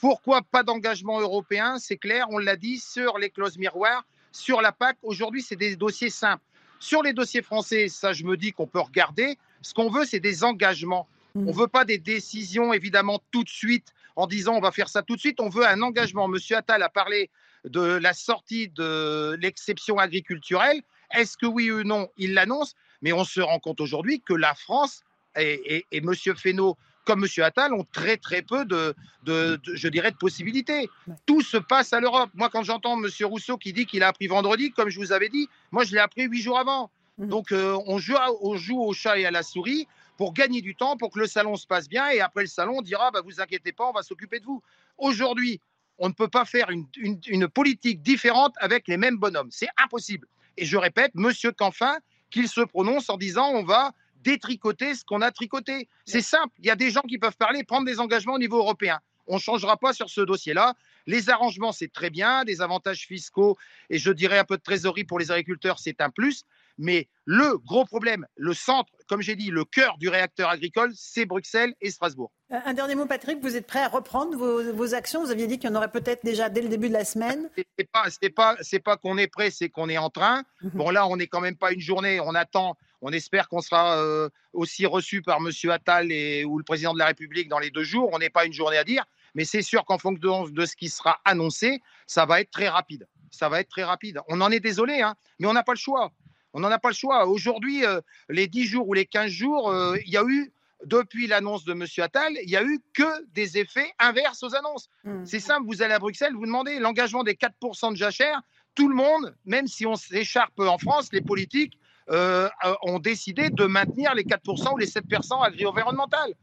Pourquoi 0.00 0.42
pas 0.42 0.62
d'engagement 0.62 1.20
européen 1.20 1.78
C'est 1.78 1.96
clair, 1.96 2.26
on 2.30 2.38
l'a 2.38 2.56
dit, 2.56 2.78
sur 2.78 3.18
les 3.18 3.30
clauses 3.30 3.58
miroirs, 3.58 4.04
sur 4.32 4.60
la 4.60 4.72
PAC. 4.72 4.96
Aujourd'hui, 5.02 5.42
c'est 5.42 5.56
des 5.56 5.76
dossiers 5.76 6.10
simples. 6.10 6.42
Sur 6.78 7.02
les 7.02 7.12
dossiers 7.12 7.42
français, 7.42 7.88
ça, 7.88 8.12
je 8.12 8.24
me 8.24 8.36
dis 8.36 8.52
qu'on 8.52 8.66
peut 8.66 8.80
regarder. 8.80 9.38
Ce 9.60 9.74
qu'on 9.74 9.90
veut, 9.90 10.04
c'est 10.04 10.20
des 10.20 10.44
engagements. 10.44 11.06
Mmh. 11.34 11.48
On 11.48 11.50
ne 11.50 11.56
veut 11.56 11.66
pas 11.66 11.84
des 11.84 11.98
décisions, 11.98 12.72
évidemment, 12.72 13.20
tout 13.30 13.44
de 13.44 13.48
suite, 13.48 13.92
en 14.20 14.26
disant 14.26 14.54
on 14.54 14.60
va 14.60 14.70
faire 14.70 14.88
ça 14.88 15.02
tout 15.02 15.16
de 15.16 15.20
suite. 15.20 15.40
On 15.40 15.48
veut 15.48 15.66
un 15.66 15.82
engagement. 15.82 16.28
Monsieur 16.28 16.56
Attal 16.56 16.82
a 16.82 16.88
parlé 16.88 17.30
de 17.64 17.80
la 17.80 18.12
sortie 18.12 18.68
de 18.68 19.36
l'exception 19.40 19.98
agriculturelle. 19.98 20.82
Est-ce 21.14 21.36
que 21.36 21.46
oui 21.46 21.70
ou 21.70 21.82
non, 21.82 22.08
il 22.16 22.34
l'annonce? 22.34 22.74
Mais 23.02 23.12
on 23.12 23.24
se 23.24 23.40
rend 23.40 23.58
compte 23.58 23.80
aujourd'hui 23.80 24.20
que 24.20 24.34
la 24.34 24.54
France 24.54 25.02
et, 25.36 25.86
et, 25.90 26.00
Monsieur 26.00 26.34
Fesneau 26.34 26.76
comme 27.06 27.24
M. 27.24 27.44
Attal, 27.44 27.72
ont 27.72 27.86
très 27.92 28.18
très 28.18 28.42
peu 28.42 28.64
de, 28.64 28.94
je 29.26 29.88
dirais, 29.88 30.10
de 30.10 30.16
possibilités. 30.16 30.88
Tout 31.26 31.40
se 31.40 31.56
passe 31.56 31.92
à 31.92 32.00
l'Europe. 32.00 32.30
Moi, 32.34 32.50
quand 32.50 32.62
j'entends 32.62 33.02
M. 33.02 33.08
Rousseau 33.22 33.56
qui 33.56 33.72
dit 33.72 33.86
qu'il 33.86 34.02
a 34.02 34.08
appris 34.08 34.26
vendredi, 34.26 34.70
comme 34.70 34.90
je 34.90 34.98
vous 34.98 35.12
avais 35.12 35.28
dit, 35.28 35.48
moi, 35.72 35.82
je 35.84 35.92
l'ai 35.92 35.98
appris 35.98 36.24
huit 36.24 36.42
jours 36.42 36.58
avant. 36.58 36.90
Mmh. 37.18 37.26
Donc, 37.28 37.52
euh, 37.52 37.76
on, 37.86 37.98
joue, 37.98 38.16
on 38.42 38.56
joue 38.56 38.80
au 38.80 38.92
chat 38.92 39.18
et 39.18 39.26
à 39.26 39.30
la 39.30 39.42
souris 39.42 39.88
pour 40.20 40.34
gagner 40.34 40.60
du 40.60 40.76
temps, 40.76 40.98
pour 40.98 41.10
que 41.10 41.18
le 41.18 41.26
salon 41.26 41.56
se 41.56 41.66
passe 41.66 41.88
bien. 41.88 42.10
Et 42.10 42.20
après 42.20 42.42
le 42.42 42.46
salon, 42.46 42.74
on 42.80 42.82
dira, 42.82 43.10
bah, 43.10 43.22
vous 43.24 43.40
inquiétez 43.40 43.72
pas, 43.72 43.88
on 43.88 43.92
va 43.92 44.02
s'occuper 44.02 44.38
de 44.38 44.44
vous. 44.44 44.62
Aujourd'hui, 44.98 45.62
on 45.96 46.08
ne 46.08 46.12
peut 46.12 46.28
pas 46.28 46.44
faire 46.44 46.68
une, 46.68 47.48
politique 47.48 48.02
différente 48.02 48.54
avec 48.58 48.86
les 48.86 48.98
mêmes 48.98 49.16
bonhommes. 49.16 49.48
C'est 49.50 49.70
impossible. 49.82 50.28
Et 50.58 50.66
je 50.66 50.76
répète, 50.76 51.12
Monsieur 51.14 51.52
Canfin, 51.52 51.96
qu'il 52.28 52.48
se 52.48 52.60
prononce 52.60 53.08
en 53.08 53.16
disant, 53.16 53.48
on 53.54 53.62
va 53.62 53.92
détricoter 54.16 54.94
ce 54.94 55.06
qu'on 55.06 55.22
a 55.22 55.30
tricoté. 55.30 55.88
C'est 56.04 56.20
simple. 56.20 56.52
Il 56.58 56.66
y 56.66 56.70
a 56.70 56.76
des 56.76 56.90
gens 56.90 57.00
qui 57.00 57.16
peuvent 57.16 57.38
parler, 57.38 57.64
prendre 57.64 57.86
des 57.86 57.98
engagements 57.98 58.34
au 58.34 58.38
niveau 58.38 58.58
européen. 58.58 59.00
On 59.26 59.36
ne 59.36 59.40
changera 59.40 59.78
pas 59.78 59.94
sur 59.94 60.10
ce 60.10 60.20
dossier-là. 60.20 60.74
Les 61.06 61.30
arrangements, 61.30 61.72
c'est 61.72 61.90
très 61.90 62.10
bien, 62.10 62.44
des 62.44 62.60
avantages 62.60 63.06
fiscaux 63.06 63.56
et 63.88 63.96
je 63.96 64.10
dirais 64.10 64.38
un 64.38 64.44
peu 64.44 64.58
de 64.58 64.62
trésorerie 64.62 65.04
pour 65.04 65.18
les 65.18 65.30
agriculteurs, 65.30 65.78
c'est 65.78 66.02
un 66.02 66.10
plus. 66.10 66.44
Mais 66.80 67.08
le 67.26 67.58
gros 67.58 67.84
problème, 67.84 68.26
le 68.36 68.54
centre, 68.54 68.90
comme 69.06 69.20
j'ai 69.20 69.36
dit, 69.36 69.50
le 69.50 69.64
cœur 69.64 69.98
du 69.98 70.08
réacteur 70.08 70.48
agricole, 70.48 70.92
c'est 70.96 71.26
Bruxelles 71.26 71.74
et 71.82 71.90
Strasbourg. 71.90 72.32
Euh, 72.52 72.56
un 72.64 72.72
dernier 72.72 72.94
mot, 72.94 73.04
Patrick. 73.04 73.38
Vous 73.42 73.54
êtes 73.54 73.66
prêt 73.66 73.82
à 73.82 73.88
reprendre 73.88 74.36
vos, 74.36 74.94
actions? 74.94 75.22
Vous 75.22 75.30
aviez 75.30 75.46
dit 75.46 75.58
qu'il 75.58 75.68
y 75.68 75.72
en 75.72 75.76
aurait 75.76 75.90
peut-être 75.90 76.24
déjà 76.24 76.48
dès 76.48 76.62
le 76.62 76.70
début 76.70 76.88
de 76.88 76.94
la 76.94 77.04
semaine. 77.04 77.50
C'est 77.78 77.86
pas, 77.86 78.06
pas, 78.34 78.56
pas 78.82 78.96
qu'on 78.96 79.18
est 79.18 79.26
prêt, 79.26 79.50
c'est 79.50 79.68
qu'on 79.68 79.90
est 79.90 79.98
en 79.98 80.08
train. 80.08 80.42
Mhm. 80.62 80.70
Bon, 80.74 80.90
là, 80.90 81.06
on 81.06 81.16
n'est 81.16 81.26
quand 81.26 81.42
même 81.42 81.56
pas 81.56 81.72
une 81.72 81.80
journée. 81.80 82.18
On 82.18 82.34
attend. 82.34 82.76
On 83.02 83.12
espère 83.12 83.48
qu'on 83.48 83.60
sera 83.60 83.98
euh, 83.98 84.30
aussi 84.54 84.86
reçu 84.86 85.20
par 85.20 85.38
M. 85.38 85.70
Attal 85.70 86.10
et, 86.10 86.44
ou 86.44 86.58
le 86.58 86.64
président 86.64 86.94
de 86.94 86.98
la 86.98 87.06
République 87.06 87.48
dans 87.48 87.58
les 87.58 87.70
deux 87.70 87.84
jours. 87.84 88.08
On 88.12 88.18
n'est 88.18 88.30
pas 88.30 88.46
une 88.46 88.52
journée 88.52 88.78
à 88.78 88.84
dire, 88.84 89.04
mais 89.34 89.44
c'est 89.44 89.62
sûr 89.62 89.84
qu'en 89.84 89.98
fonction 89.98 90.48
de, 90.48 90.66
ce 90.66 90.76
qui 90.76 90.88
sera 90.88 91.20
annoncé, 91.24 91.80
ça 92.06 92.26
va 92.26 92.40
être 92.40 92.50
très 92.50 92.68
rapide. 92.68 93.06
Ça 93.30 93.48
va 93.48 93.60
être 93.60 93.68
très 93.68 93.84
rapide. 93.84 94.20
On 94.28 94.40
en 94.40 94.50
est 94.50 94.60
désolé, 94.60 95.02
hein, 95.02 95.14
mais 95.38 95.46
on 95.46 95.52
n'a 95.52 95.62
pas 95.62 95.72
le 95.72 95.78
choix. 95.78 96.12
On 96.52 96.60
n'en 96.60 96.70
a 96.70 96.78
pas 96.78 96.88
le 96.88 96.94
choix. 96.94 97.26
Aujourd'hui, 97.26 97.84
euh, 97.84 98.00
les 98.28 98.46
10 98.46 98.64
jours 98.64 98.88
ou 98.88 98.94
les 98.94 99.06
15 99.06 99.30
jours, 99.30 99.70
euh, 99.70 99.96
il 100.04 100.12
y 100.12 100.16
a 100.16 100.24
eu, 100.24 100.52
depuis 100.84 101.26
l'annonce 101.26 101.64
de 101.64 101.72
M. 101.72 101.84
Attal, 101.98 102.32
il 102.42 102.48
n'y 102.48 102.56
a 102.56 102.64
eu 102.64 102.80
que 102.94 103.24
des 103.32 103.58
effets 103.58 103.92
inverses 103.98 104.42
aux 104.42 104.54
annonces. 104.54 104.88
Mmh. 105.04 105.24
C'est 105.26 105.40
simple, 105.40 105.66
vous 105.66 105.82
allez 105.82 105.94
à 105.94 105.98
Bruxelles, 105.98 106.34
vous 106.34 106.46
demandez 106.46 106.78
l'engagement 106.78 107.22
des 107.22 107.34
4% 107.34 107.92
de 107.92 107.96
jachère. 107.96 108.40
Tout 108.74 108.88
le 108.88 108.94
monde, 108.94 109.34
même 109.44 109.66
si 109.66 109.84
on 109.84 109.96
s'écharpe 109.96 110.58
en 110.58 110.78
France, 110.78 111.08
les 111.12 111.20
politiques 111.20 111.78
euh, 112.10 112.48
ont 112.82 112.98
décidé 112.98 113.50
de 113.50 113.66
maintenir 113.66 114.14
les 114.14 114.24
4% 114.24 114.72
ou 114.72 114.78
les 114.78 114.86
7% 114.86 115.44
agri-environnemental. 115.44 116.34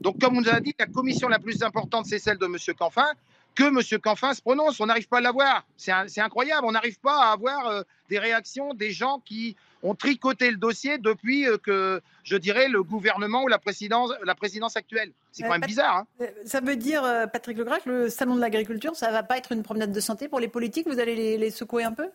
Donc, 0.00 0.20
comme 0.20 0.36
on 0.36 0.40
nous 0.40 0.48
a 0.48 0.60
dit, 0.60 0.74
la 0.78 0.86
commission 0.86 1.28
la 1.28 1.38
plus 1.38 1.62
importante, 1.62 2.06
c'est 2.06 2.18
celle 2.18 2.38
de 2.38 2.46
M. 2.46 2.56
Canfin 2.78 3.10
que 3.56 3.64
M. 3.64 4.00
Canfin 4.00 4.34
se 4.34 4.42
prononce. 4.42 4.78
On 4.80 4.86
n'arrive 4.86 5.08
pas 5.08 5.18
à 5.18 5.20
l'avoir. 5.20 5.66
C'est 5.76 6.20
incroyable. 6.20 6.66
On 6.66 6.72
n'arrive 6.72 7.00
pas 7.00 7.24
à 7.24 7.32
avoir 7.32 7.66
euh, 7.66 7.82
des 8.08 8.18
réactions 8.18 8.74
des 8.74 8.92
gens 8.92 9.20
qui 9.24 9.56
ont 9.82 9.94
tricoté 9.94 10.50
le 10.50 10.58
dossier 10.58 10.98
depuis 10.98 11.48
euh, 11.48 11.56
que, 11.56 12.00
je 12.22 12.36
dirais, 12.36 12.68
le 12.68 12.82
gouvernement 12.82 13.42
ou 13.42 13.48
la 13.48 13.58
présidence, 13.58 14.12
la 14.22 14.34
présidence 14.34 14.76
actuelle. 14.76 15.12
C'est 15.32 15.42
quand 15.42 15.50
même 15.50 15.64
euh, 15.64 15.66
bizarre. 15.66 16.04
Hein. 16.20 16.26
Ça 16.44 16.60
veut 16.60 16.76
dire, 16.76 17.02
Patrick 17.32 17.56
Legrac, 17.56 17.86
le 17.86 18.10
salon 18.10 18.36
de 18.36 18.40
l'agriculture, 18.40 18.94
ça 18.94 19.08
ne 19.08 19.12
va 19.12 19.22
pas 19.22 19.38
être 19.38 19.52
une 19.52 19.62
promenade 19.62 19.92
de 19.92 20.00
santé 20.00 20.28
pour 20.28 20.38
les 20.38 20.48
politiques? 20.48 20.86
Vous 20.86 21.00
allez 21.00 21.38
les, 21.38 21.50
secouer 21.50 21.82
un 21.82 21.92
peu? 21.92 22.08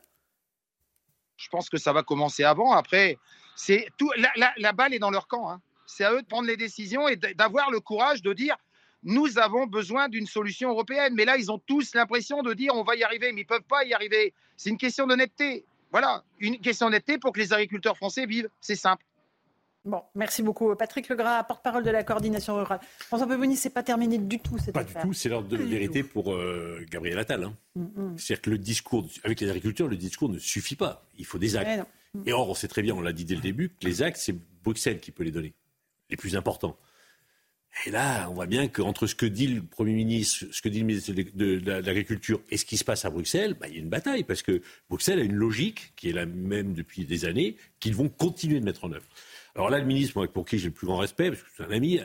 Je 1.37 1.49
pense 1.49 1.69
que 1.69 1.77
ça 1.77 1.91
va 1.91 2.03
commencer 2.03 2.43
avant. 2.43 2.71
Après, 2.73 3.17
c'est 3.55 3.87
tout. 3.97 4.11
La, 4.57 4.73
balle 4.73 4.93
est 4.93 4.99
dans 4.99 5.09
leur 5.09 5.27
camp. 5.27 5.49
Hein. 5.49 5.59
C'est 5.87 6.03
à 6.03 6.13
eux 6.13 6.21
de 6.21 6.27
prendre 6.27 6.47
les 6.47 6.55
décisions 6.55 7.07
et 7.07 7.15
d'avoir 7.15 7.71
le 7.71 7.79
courage 7.79 8.21
de 8.21 8.31
dire 8.31 8.55
nous 9.03 9.37
avons 9.37 9.67
besoin 9.67 10.09
d'une 10.09 10.27
solution 10.27 10.69
européenne. 10.69 11.13
Mais 11.15 11.25
là, 11.25 11.37
ils 11.37 11.51
ont 11.51 11.59
tous 11.59 11.93
l'impression 11.95 12.41
de 12.41 12.53
dire 12.53 12.73
on 12.75 12.83
va 12.83 12.95
y 12.95 13.03
arriver, 13.03 13.31
mais 13.31 13.41
ils 13.41 13.45
ne 13.45 13.49
peuvent 13.49 13.67
pas 13.67 13.83
y 13.83 13.93
arriver. 13.93 14.33
C'est 14.57 14.69
une 14.69 14.77
question 14.77 15.07
d'honnêteté. 15.07 15.65
Voilà, 15.91 16.23
une 16.39 16.59
question 16.59 16.87
d'honnêteté 16.87 17.17
pour 17.17 17.33
que 17.33 17.39
les 17.39 17.53
agriculteurs 17.53 17.97
français 17.97 18.25
vivent. 18.25 18.49
C'est 18.61 18.75
simple. 18.75 19.03
Bon, 19.83 20.03
merci 20.13 20.43
beaucoup. 20.43 20.75
Patrick 20.75 21.09
Legras, 21.09 21.43
porte-parole 21.43 21.83
de 21.83 21.89
la 21.89 22.03
coordination 22.03 22.55
rurale. 22.55 22.79
François 22.99 23.27
Pevoni, 23.27 23.55
c'est 23.55 23.71
pas 23.71 23.81
terminé 23.81 24.19
du 24.19 24.37
tout 24.37 24.59
cette 24.59 24.75
Pas 24.75 24.83
du 24.83 24.93
tout, 24.93 25.13
c'est 25.13 25.27
l'ordre 25.27 25.47
de 25.47 25.57
vérité 25.57 26.03
pour 26.03 26.33
euh, 26.33 26.85
Gabriel 26.91 27.17
Attal. 27.17 27.43
Hein. 27.43 27.55
Mm, 27.75 27.81
mm. 27.81 28.17
C'est-à-dire 28.17 28.41
que 28.41 28.49
le 28.51 28.57
discours, 28.59 29.07
avec 29.23 29.39
les 29.41 29.49
agriculteurs, 29.49 29.87
le 29.87 29.97
discours 29.97 30.29
ne 30.29 30.37
suffit 30.37 30.75
pas. 30.75 31.03
Il 31.17 31.25
faut 31.25 31.39
des 31.39 31.55
actes. 31.55 31.83
Et 32.25 32.33
or, 32.33 32.49
on 32.49 32.53
sait 32.53 32.67
très 32.67 32.83
bien, 32.83 32.93
on 32.93 33.01
l'a 33.01 33.13
dit 33.13 33.25
dès 33.25 33.35
le 33.35 33.41
début, 33.41 33.69
que 33.69 33.87
les 33.87 34.03
actes, 34.03 34.17
c'est 34.17 34.35
Bruxelles 34.63 34.99
qui 34.99 35.11
peut 35.11 35.23
les 35.23 35.31
donner, 35.31 35.53
les 36.09 36.17
plus 36.17 36.35
importants. 36.35 36.77
Et 37.85 37.89
là, 37.89 38.29
on 38.29 38.33
voit 38.33 38.47
bien 38.47 38.67
qu'entre 38.67 39.07
ce 39.07 39.15
que 39.15 39.25
dit 39.25 39.47
le 39.47 39.63
Premier 39.63 39.93
ministre, 39.93 40.45
ce 40.51 40.61
que 40.61 40.69
dit 40.69 40.79
le 40.79 40.85
ministre 40.85 41.13
de 41.13 41.61
l'Agriculture 41.81 42.41
et 42.49 42.57
ce 42.57 42.65
qui 42.65 42.77
se 42.77 42.83
passe 42.83 43.05
à 43.05 43.09
Bruxelles, 43.09 43.55
bah, 43.59 43.67
il 43.69 43.75
y 43.75 43.77
a 43.77 43.81
une 43.81 43.89
bataille, 43.89 44.23
parce 44.23 44.41
que 44.41 44.61
Bruxelles 44.89 45.19
a 45.19 45.23
une 45.23 45.35
logique 45.35 45.93
qui 45.95 46.09
est 46.09 46.13
la 46.13 46.25
même 46.25 46.73
depuis 46.73 47.05
des 47.05 47.25
années, 47.25 47.55
qu'ils 47.79 47.95
vont 47.95 48.09
continuer 48.09 48.59
de 48.59 48.65
mettre 48.65 48.85
en 48.85 48.91
œuvre. 48.91 49.07
Alors 49.55 49.69
là, 49.69 49.79
le 49.79 49.85
ministre, 49.85 50.25
pour 50.27 50.45
qui 50.45 50.57
j'ai 50.57 50.67
le 50.67 50.73
plus 50.73 50.87
grand 50.87 50.97
respect, 50.97 51.29
parce 51.29 51.41
que 51.41 51.47
c'est 51.57 51.63
un 51.63 51.71
ami, 51.71 51.99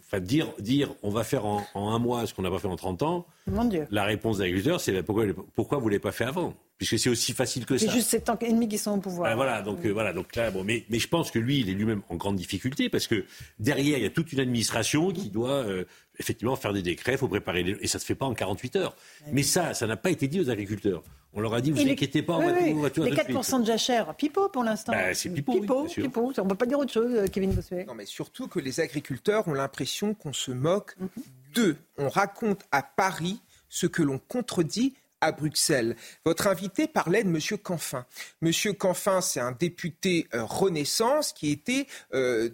enfin, 0.00 0.20
dire, 0.20 0.48
dire 0.58 0.94
on 1.02 1.10
va 1.10 1.24
faire 1.24 1.46
en, 1.46 1.64
un 1.74 1.98
mois 1.98 2.26
ce 2.26 2.34
qu'on 2.34 2.42
n'a 2.42 2.50
pas 2.50 2.58
fait 2.58 2.68
en 2.68 2.76
30 2.76 3.02
ans, 3.02 3.26
Mon 3.46 3.64
Dieu. 3.64 3.86
la 3.90 4.04
réponse 4.04 4.38
des 4.38 4.44
agriculteurs, 4.44 4.80
c'est 4.80 5.02
pourquoi, 5.02 5.24
pourquoi 5.54 5.78
vous 5.78 5.86
ne 5.86 5.90
l'avez 5.90 6.00
pas 6.00 6.12
fait 6.12 6.24
avant? 6.24 6.54
Puisque 6.76 6.98
c'est 6.98 7.10
aussi 7.10 7.32
facile 7.32 7.64
que 7.64 7.78
ça. 7.78 7.86
C'est 7.86 7.92
juste 7.92 8.28
ans 8.28 8.36
et 8.40 8.52
demi 8.52 8.66
qui 8.68 8.76
sont 8.76 8.92
au 8.92 9.00
pouvoir. 9.00 9.30
Ben 9.30 9.36
voilà, 9.36 9.62
donc 9.62 9.86
euh, 9.86 9.90
voilà, 9.90 10.12
donc 10.12 10.34
là, 10.34 10.50
bon, 10.50 10.64
mais, 10.64 10.84
mais 10.90 10.98
je 10.98 11.06
pense 11.06 11.30
que 11.30 11.38
lui, 11.38 11.60
il 11.60 11.70
est 11.70 11.74
lui-même 11.74 12.02
en 12.08 12.16
grande 12.16 12.36
difficulté 12.36 12.88
parce 12.88 13.06
que 13.06 13.24
derrière, 13.60 13.98
il 13.98 14.02
y 14.02 14.06
a 14.06 14.10
toute 14.10 14.32
une 14.32 14.40
administration 14.40 15.12
qui 15.12 15.30
doit 15.30 15.50
euh, 15.50 15.84
effectivement 16.18 16.56
faire 16.56 16.72
des 16.72 16.82
décrets, 16.82 17.12
il 17.12 17.18
faut 17.18 17.28
préparer 17.28 17.62
les... 17.62 17.76
et 17.80 17.86
ça 17.86 17.98
se 18.00 18.04
fait 18.04 18.16
pas 18.16 18.26
en 18.26 18.34
48 18.34 18.76
heures. 18.76 18.96
Mais 19.30 19.44
ça, 19.44 19.74
ça 19.74 19.86
n'a 19.86 19.96
pas 19.96 20.10
été 20.10 20.26
dit 20.26 20.40
aux 20.40 20.50
agriculteurs. 20.50 21.02
On 21.34 21.40
leur 21.40 21.54
a 21.54 21.60
dit, 21.60 21.70
vous 21.70 21.80
inquiétez 21.80 22.22
pas, 22.22 22.34
on 22.34 22.46
va 22.46 22.52
oui, 22.52 22.74
Les 22.96 23.12
4% 23.12 23.60
de, 23.60 23.66
jachère, 23.66 24.14
pipeau 24.14 24.48
pour 24.50 24.64
l'instant. 24.64 24.92
Ben, 24.92 25.14
c'est 25.14 25.30
pipeau, 25.30 25.60
pipeau, 25.60 25.84
pipeau. 25.86 26.32
On 26.36 26.44
ne 26.44 26.48
peut 26.50 26.54
pas 26.54 26.66
dire 26.66 26.78
autre 26.78 26.92
chose, 26.92 27.14
euh, 27.14 27.26
Kevin 27.26 27.52
Bossuet. 27.52 27.84
Non, 27.86 27.94
mais 27.94 28.04
surtout 28.04 28.48
que 28.48 28.58
les 28.58 28.80
agriculteurs 28.80 29.48
ont 29.48 29.54
l'impression 29.54 30.12
qu'on 30.12 30.34
se 30.34 30.50
moque 30.50 30.94
mhm. 30.98 31.08
d'eux. 31.54 31.76
On 31.96 32.10
raconte 32.10 32.64
à 32.70 32.82
Paris 32.82 33.40
ce 33.70 33.86
que 33.86 34.02
l'on 34.02 34.18
contredit 34.18 34.94
à 35.22 35.32
Bruxelles. 35.32 35.96
Votre 36.26 36.48
invité 36.48 36.86
parlait 36.86 37.24
de 37.24 37.28
M. 37.28 37.38
Canfin. 37.62 38.04
M. 38.42 38.52
Canfin, 38.78 39.20
c'est 39.22 39.40
un 39.40 39.52
député 39.52 40.26
euh, 40.34 40.44
Renaissance 40.44 41.32
qui 41.32 41.50
était 41.50 41.86
euh, 42.12 42.50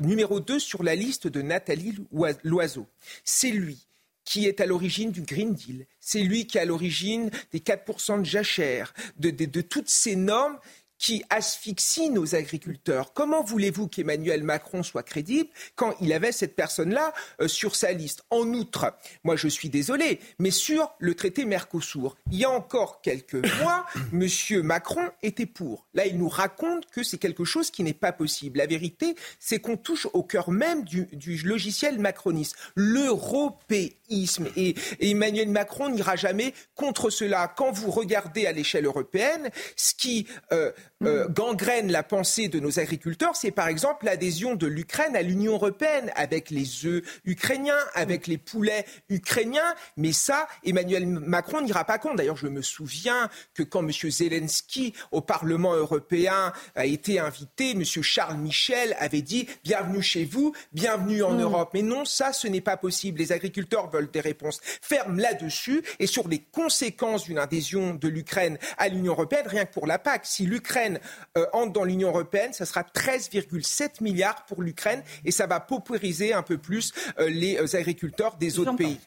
numéro 0.00 0.40
2 0.40 0.58
sur 0.58 0.82
la 0.82 0.94
liste 0.94 1.26
de 1.26 1.42
Nathalie 1.42 1.96
Loiseau. 2.44 2.86
C'est 3.24 3.50
lui 3.50 3.86
qui 4.24 4.46
est 4.46 4.60
à 4.60 4.66
l'origine 4.66 5.10
du 5.10 5.22
Green 5.22 5.54
Deal. 5.54 5.86
C'est 6.00 6.20
lui 6.20 6.46
qui 6.46 6.58
est 6.58 6.62
à 6.62 6.64
l'origine 6.64 7.30
des 7.52 7.60
4% 7.60 8.20
de 8.20 8.24
jachère, 8.24 8.94
de, 9.18 9.30
de 9.30 9.60
toutes 9.60 9.88
ces 9.88 10.16
normes 10.16 10.58
qui 10.98 11.22
asphyxie 11.28 12.08
nos 12.08 12.34
agriculteurs. 12.34 13.12
Comment 13.12 13.42
voulez-vous 13.42 13.88
qu'Emmanuel 13.88 14.42
Macron 14.42 14.82
soit 14.82 15.02
crédible 15.02 15.50
quand 15.74 15.94
il 16.00 16.12
avait 16.12 16.32
cette 16.32 16.56
personne-là 16.56 17.12
euh, 17.42 17.48
sur 17.48 17.76
sa 17.76 17.92
liste? 17.92 18.24
En 18.30 18.48
outre, 18.54 18.94
moi 19.22 19.36
je 19.36 19.48
suis 19.48 19.68
désolé, 19.68 20.20
mais 20.38 20.50
sur 20.50 20.94
le 20.98 21.14
traité 21.14 21.44
Mercosur, 21.44 22.16
il 22.30 22.38
y 22.38 22.44
a 22.44 22.50
encore 22.50 23.02
quelques 23.02 23.34
mois, 23.60 23.84
M. 24.12 24.26
Macron 24.62 25.10
était 25.22 25.46
pour. 25.46 25.86
Là, 25.94 26.06
il 26.06 26.16
nous 26.16 26.28
raconte 26.28 26.86
que 26.86 27.02
c'est 27.02 27.18
quelque 27.18 27.44
chose 27.44 27.70
qui 27.70 27.82
n'est 27.82 27.92
pas 27.92 28.12
possible. 28.12 28.58
La 28.58 28.66
vérité, 28.66 29.14
c'est 29.38 29.60
qu'on 29.60 29.76
touche 29.76 30.06
au 30.14 30.22
cœur 30.22 30.50
même 30.50 30.84
du, 30.84 31.06
logiciel 31.44 31.98
macroniste, 31.98 32.56
l'européisme. 32.76 33.94
Et, 34.10 34.74
Emmanuel 35.00 35.48
Macron 35.48 35.88
n'ira 35.88 36.16
jamais 36.16 36.54
contre 36.74 37.10
cela. 37.10 37.48
Quand 37.48 37.72
vous 37.72 37.90
regardez 37.90 38.46
à 38.46 38.52
l'échelle 38.52 38.86
européenne, 38.86 39.50
ce 39.76 39.94
qui 39.94 40.26
euh, 40.52 40.72
euh, 41.06 41.28
gangrène 41.28 41.90
la 41.90 42.02
pensée 42.02 42.48
de 42.48 42.60
nos 42.60 42.78
agriculteurs, 42.78 43.36
c'est 43.36 43.50
par 43.50 43.68
exemple 43.68 44.04
l'adhésion 44.06 44.54
de 44.54 44.66
l'Ukraine 44.66 45.16
à 45.16 45.22
l'Union 45.22 45.54
européenne 45.54 46.10
avec 46.14 46.50
les 46.50 46.86
œufs 46.86 47.02
ukrainiens, 47.24 47.78
avec 47.94 48.26
les 48.26 48.38
poulets 48.38 48.84
ukrainiens. 49.08 49.74
Mais 49.96 50.12
ça, 50.12 50.46
Emmanuel 50.64 51.06
Macron 51.06 51.60
n'ira 51.60 51.84
pas 51.84 51.98
contre. 51.98 52.16
D'ailleurs, 52.16 52.36
je 52.36 52.48
me 52.48 52.62
souviens 52.62 53.28
que 53.54 53.62
quand 53.62 53.80
M. 53.80 53.90
Zelensky 54.10 54.94
au 55.12 55.20
Parlement 55.20 55.74
européen 55.74 56.52
a 56.74 56.86
été 56.86 57.18
invité, 57.18 57.72
M. 57.72 57.84
Charles 57.84 58.38
Michel 58.38 58.96
avait 58.98 59.22
dit 59.22 59.46
bienvenue 59.64 60.02
chez 60.02 60.24
vous, 60.24 60.52
bienvenue 60.72 61.22
en 61.22 61.34
mm. 61.34 61.40
Europe. 61.40 61.70
Mais 61.74 61.82
non, 61.82 62.04
ça, 62.04 62.32
ce 62.32 62.48
n'est 62.48 62.60
pas 62.60 62.76
possible. 62.76 63.18
Les 63.18 63.32
agriculteurs 63.32 63.90
veulent 63.90 64.10
des 64.10 64.20
réponses 64.20 64.60
fermes 64.62 65.18
là-dessus 65.18 65.82
et 65.98 66.06
sur 66.06 66.28
les 66.28 66.40
conséquences 66.40 67.24
d'une 67.24 67.38
adhésion 67.38 67.94
de 67.94 68.08
l'Ukraine 68.08 68.58
à 68.78 68.88
l'Union 68.88 69.12
européenne, 69.12 69.46
rien 69.46 69.64
que 69.64 69.72
pour 69.72 69.86
la 69.86 69.98
PAC. 69.98 70.26
Si 70.26 70.46
l'Ukraine 70.46 70.93
euh, 71.36 71.46
entre 71.52 71.72
dans 71.72 71.84
l'Union 71.84 72.08
européenne, 72.08 72.52
ça 72.52 72.66
sera 72.66 72.82
13,7 72.82 74.02
milliards 74.02 74.44
pour 74.46 74.62
l'Ukraine 74.62 75.02
et 75.24 75.30
ça 75.30 75.46
va 75.46 75.60
paupériser 75.60 76.32
un 76.32 76.42
peu 76.42 76.58
plus 76.58 76.92
euh, 77.18 77.28
les 77.28 77.56
euh, 77.56 77.78
agriculteurs 77.78 78.36
des 78.36 78.58
autres 78.58 78.76
pays. 78.76 78.98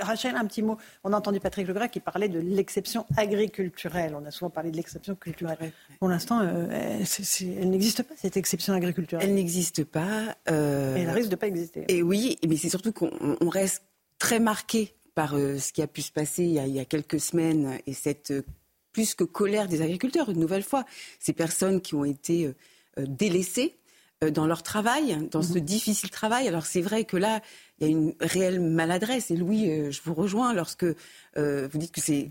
Rachel, 0.00 0.36
un 0.36 0.44
petit 0.44 0.60
mot. 0.60 0.76
On 1.04 1.14
a 1.14 1.16
entendu 1.16 1.40
Patrick 1.40 1.66
Legras 1.66 1.88
qui 1.88 1.98
parlait 1.98 2.28
de 2.28 2.38
l'exception 2.38 3.06
agriculturelle. 3.16 4.14
On 4.14 4.22
a 4.26 4.30
souvent 4.30 4.50
parlé 4.50 4.70
de 4.70 4.76
l'exception 4.76 5.14
culturelle. 5.14 5.72
Pour 6.00 6.10
l'instant, 6.10 6.42
elle, 6.42 7.70
n'existe 7.70 8.02
pas, 8.02 8.12
cette 8.14 8.36
exception 8.36 8.74
agriculturelle. 8.74 9.26
Elle 9.26 9.34
n'existe 9.34 9.84
pas. 9.84 10.36
elle 10.44 11.08
risque 11.08 11.30
de 11.30 11.36
pas 11.36 11.46
exister. 11.46 11.86
Et 11.88 12.02
oui, 12.02 12.36
mais 12.46 12.58
c'est 12.58 12.68
surtout 12.68 12.92
qu'on 12.92 13.48
reste 13.48 13.84
très 14.18 14.38
marqué 14.38 14.94
par 15.14 15.30
ce 15.30 15.72
qui 15.72 15.80
a 15.80 15.86
pu 15.86 16.02
se 16.02 16.12
passer 16.12 16.42
il 16.42 16.52
y 16.52 16.58
a, 16.58 16.66
il 16.66 16.74
y 16.74 16.80
a 16.80 16.84
quelques 16.84 17.20
semaines 17.20 17.78
et 17.86 17.94
cette 17.94 18.34
plus 18.94 19.14
que 19.14 19.24
colère 19.24 19.68
des 19.68 19.82
agriculteurs, 19.82 20.30
une 20.30 20.40
nouvelle 20.40 20.62
fois. 20.62 20.86
Ces 21.18 21.34
personnes 21.34 21.82
qui 21.82 21.94
ont 21.94 22.06
été 22.06 22.46
euh, 22.46 22.54
euh, 22.98 23.04
délaissées 23.06 23.74
euh, 24.22 24.30
dans 24.30 24.46
leur 24.46 24.62
travail, 24.62 25.28
dans 25.30 25.42
ce 25.42 25.58
mhm. 25.58 25.60
difficile 25.60 26.08
travail. 26.08 26.48
Alors 26.48 26.64
c'est 26.64 26.80
vrai 26.80 27.04
que 27.04 27.18
là, 27.18 27.42
il 27.78 27.86
y 27.86 27.90
a 27.90 27.92
une 27.92 28.14
réelle 28.20 28.60
maladresse. 28.60 29.30
Et 29.30 29.36
Louis, 29.36 29.92
je 29.92 30.00
vous 30.04 30.14
rejoins 30.14 30.54
lorsque 30.54 30.86
vous 31.36 31.78
dites 31.78 31.92
que 31.92 32.00
c'est 32.00 32.30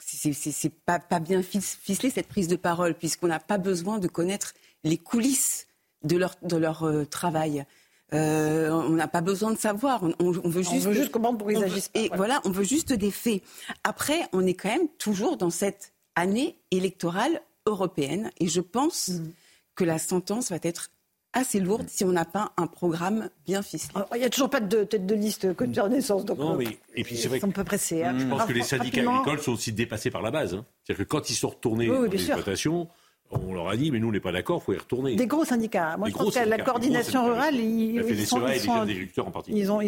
c'est 0.00 0.72
pas, 0.72 0.98
pas 0.98 1.20
bien 1.20 1.42
ficelé 1.42 2.08
cette 2.08 2.28
prise 2.28 2.48
de 2.48 2.56
parole, 2.56 2.94
puisqu'on 2.94 3.26
n'a 3.26 3.40
pas 3.40 3.58
besoin 3.58 3.98
de 3.98 4.08
connaître 4.08 4.54
les 4.82 4.96
coulisses 4.96 5.66
de 6.02 6.16
leur, 6.16 6.36
de 6.40 6.56
leur 6.56 6.88
travail. 7.10 7.66
On 8.12 8.90
n'a 8.90 9.08
pas 9.08 9.20
besoin 9.20 9.52
de 9.52 9.58
savoir. 9.58 10.02
On, 10.18 10.30
veut 10.30 10.62
juste, 10.62 10.86
on 10.86 10.90
veut 10.90 10.94
juste 10.94 11.10
comprendre 11.10 11.38
pour 11.38 11.50
ils 11.50 11.62
agissent. 11.62 11.90
et 11.94 12.10
voilà, 12.16 12.40
on 12.44 12.50
veut 12.50 12.64
juste 12.64 12.92
des 12.92 13.10
faits. 13.10 13.42
Après, 13.84 14.28
on 14.32 14.46
est 14.46 14.54
quand 14.54 14.70
même 14.70 14.88
toujours 14.98 15.36
dans 15.36 15.50
cette 15.50 15.92
année 16.16 16.56
électorale 16.70 17.40
européenne. 17.66 18.30
Et 18.38 18.48
je 18.48 18.60
pense 18.60 19.08
mm. 19.08 19.32
que 19.74 19.84
la 19.84 19.98
sentence 19.98 20.50
va 20.50 20.58
être 20.62 20.90
assez 21.34 21.60
lourde 21.60 21.86
si 21.88 22.04
on 22.04 22.12
n'a 22.12 22.24
pas 22.24 22.52
un 22.56 22.66
programme 22.66 23.28
bien 23.46 23.62
ficelé. 23.62 24.00
il 24.14 24.18
n'y 24.18 24.24
a 24.24 24.30
toujours 24.30 24.50
pas 24.50 24.60
de 24.60 24.84
tête 24.84 25.06
de 25.06 25.14
liste 25.14 25.54
que 25.54 25.64
de 25.64 25.88
naissance, 25.88 26.24
donc 26.24 26.38
non, 26.38 26.56
mais, 26.56 26.78
et 26.94 27.04
puis 27.04 27.16
c'est 27.16 27.28
vrai 27.28 27.38
on 27.42 27.50
peut 27.50 27.64
presser. 27.64 28.02
Hein. 28.02 28.16
Je 28.18 28.26
pense 28.26 28.44
que 28.44 28.52
les 28.52 28.62
syndicats 28.62 29.02
agricoles 29.02 29.40
sont 29.40 29.52
aussi 29.52 29.72
dépassés 29.72 30.10
par 30.10 30.22
la 30.22 30.30
base. 30.30 30.54
Hein. 30.54 30.64
C'est-à-dire 30.82 31.04
que 31.04 31.08
quand 31.08 31.28
ils 31.28 31.34
sont 31.34 31.50
retournés 31.50 31.86
dans 31.86 32.02
l'exploitation, 32.02 32.88
on 33.30 33.52
leur 33.52 33.68
a 33.68 33.76
dit, 33.76 33.90
mais 33.90 33.98
nous, 33.98 34.08
on 34.08 34.12
n'est 34.12 34.20
pas 34.20 34.32
d'accord, 34.32 34.60
il 34.62 34.64
faut 34.64 34.72
y 34.72 34.78
retourner. 34.78 35.16
Des 35.16 35.26
gros 35.26 35.44
syndicats. 35.44 35.96
Moi, 35.96 36.08
je 36.08 36.14
pense 36.14 36.34
que 36.34 36.48
la 36.48 36.58
coordination 36.58 37.26
rurale, 37.26 37.56
ils, 37.56 38.00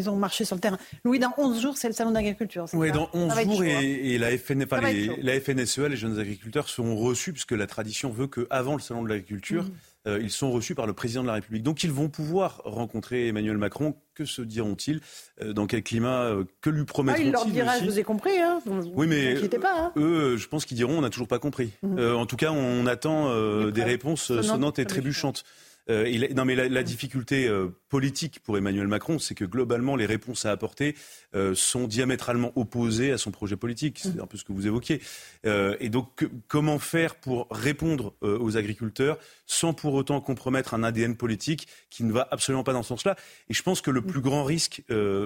ont, 0.09 0.17
marché 0.17 0.45
sur 0.45 0.57
le 0.57 0.61
terrain. 0.61 0.79
Louis, 1.05 1.19
dans 1.19 1.33
11 1.39 1.61
jours, 1.61 1.77
c'est 1.77 1.89
le 1.89 1.95
salon 1.95 2.11
d'agriculture. 2.11 2.67
Oui, 2.75 2.93
dans 2.93 3.09
11 3.15 3.45
jours, 3.45 3.65
et, 3.65 4.19
la, 4.19 4.31
la 4.31 5.41
FNSEA, 5.41 5.89
les 5.89 5.97
jeunes 5.97 6.19
agriculteurs, 6.19 6.69
seront 6.69 6.97
reçus, 6.97 7.33
puisque 7.33 7.53
la 7.53 7.67
tradition 7.67 8.11
veut 8.11 8.27
qu'avant 8.27 8.75
le 8.75 8.81
salon 8.81 9.03
de 9.03 9.09
l'agriculture, 9.09 9.65
mhm. 9.65 9.71
Euh, 10.07 10.19
ils 10.23 10.31
sont 10.31 10.51
reçus 10.51 10.75
par 10.75 10.87
le 10.87 10.93
président 10.95 11.23
de 11.23 11.27
la 11.27 11.35
République. 11.35 11.63
Donc 11.63 11.85
ils 11.85 11.93
vont 11.93 12.09
pouvoir 12.09 12.63
rencontrer 12.65 13.29
Emmanuel 13.29 13.59
Macron. 13.59 13.95
Que 14.15 14.25
se 14.25 14.43
diront-ils 14.43 15.01
euh, 15.43 15.53
Dans 15.53 15.67
quel 15.67 15.83
climat 15.83 16.25
euh, 16.25 16.45
Que 16.61 16.71
lui 16.71 16.85
promettront-ils 16.85 17.27
ah, 17.27 17.29
Il 17.29 17.33
leur 17.33 17.47
dira, 17.47 17.79
je 17.79 17.85
vous 17.85 17.99
ai 17.99 18.03
compris. 18.03 18.39
Hein. 18.39 18.61
oui, 18.95 19.07
mais 19.07 19.35
pas, 19.59 19.75
hein. 19.79 19.93
eux, 19.97 20.37
je 20.37 20.49
pense 20.49 20.65
qu'ils 20.65 20.77
diront, 20.77 20.99
on 20.99 21.01
n'a 21.03 21.11
toujours 21.11 21.29
pas 21.29 21.39
compris. 21.39 21.71
Mhm. 21.83 22.17
en 22.17 22.27
tout 22.27 22.37
cas, 22.37 22.51
on 22.51 22.87
attend 22.87 23.35
des 23.71 23.85
réponses 23.85 24.41
sonnantes 24.43 24.79
et 24.79 24.85
trébuchantes. 24.85 25.45
Euh, 25.89 26.29
non, 26.35 26.45
mais 26.45 26.55
la, 26.55 26.83
difficulté 26.83 27.49
euh, 27.49 27.69
politique 27.89 28.41
pour 28.41 28.57
Emmanuel 28.57 28.87
Macron, 28.87 29.19
c'est 29.19 29.35
que 29.35 29.45
globalement, 29.45 29.97
les 29.97 30.07
réponses 30.07 30.45
à 30.45 30.51
apporter 30.51 30.95
euh, 31.35 31.55
sont 31.55 31.87
diamétralement 31.87 32.53
opposées 32.57 33.13
à 33.13 33.19
son 33.19 33.31
projet 33.31 33.57
politique. 33.57 34.01
C'est 34.03 34.21
un 34.21 34.27
peu 34.27 34.37
ce 34.37 34.45
que 34.45 34.53
vous 34.53 34.67
évoquiez. 34.67 35.01
et 35.45 35.89
donc, 35.89 36.29
comment 36.49 36.79
faire 36.79 37.17
pour 37.17 37.47
répondre 37.51 38.15
aux 38.21 38.57
agriculteurs 38.57 39.19
sans 39.47 39.73
pour 39.73 39.95
autant 39.95 40.21
compromettre 40.21 40.75
un 40.75 40.83
ADN 40.83 41.17
politique 41.17 41.67
qui 41.89 42.05
ne 42.05 42.13
va 42.13 42.29
absolument 42.31 42.65
pas 42.65 42.73
dans 42.73 42.83
ce 42.83 42.89
sens-là? 42.89 43.17
Et 43.49 43.55
je 43.55 43.63
pense 43.63 43.81
que 43.81 43.91
le 43.91 44.03
plus 44.03 44.21
grand 44.21 44.45
risque 44.45 44.83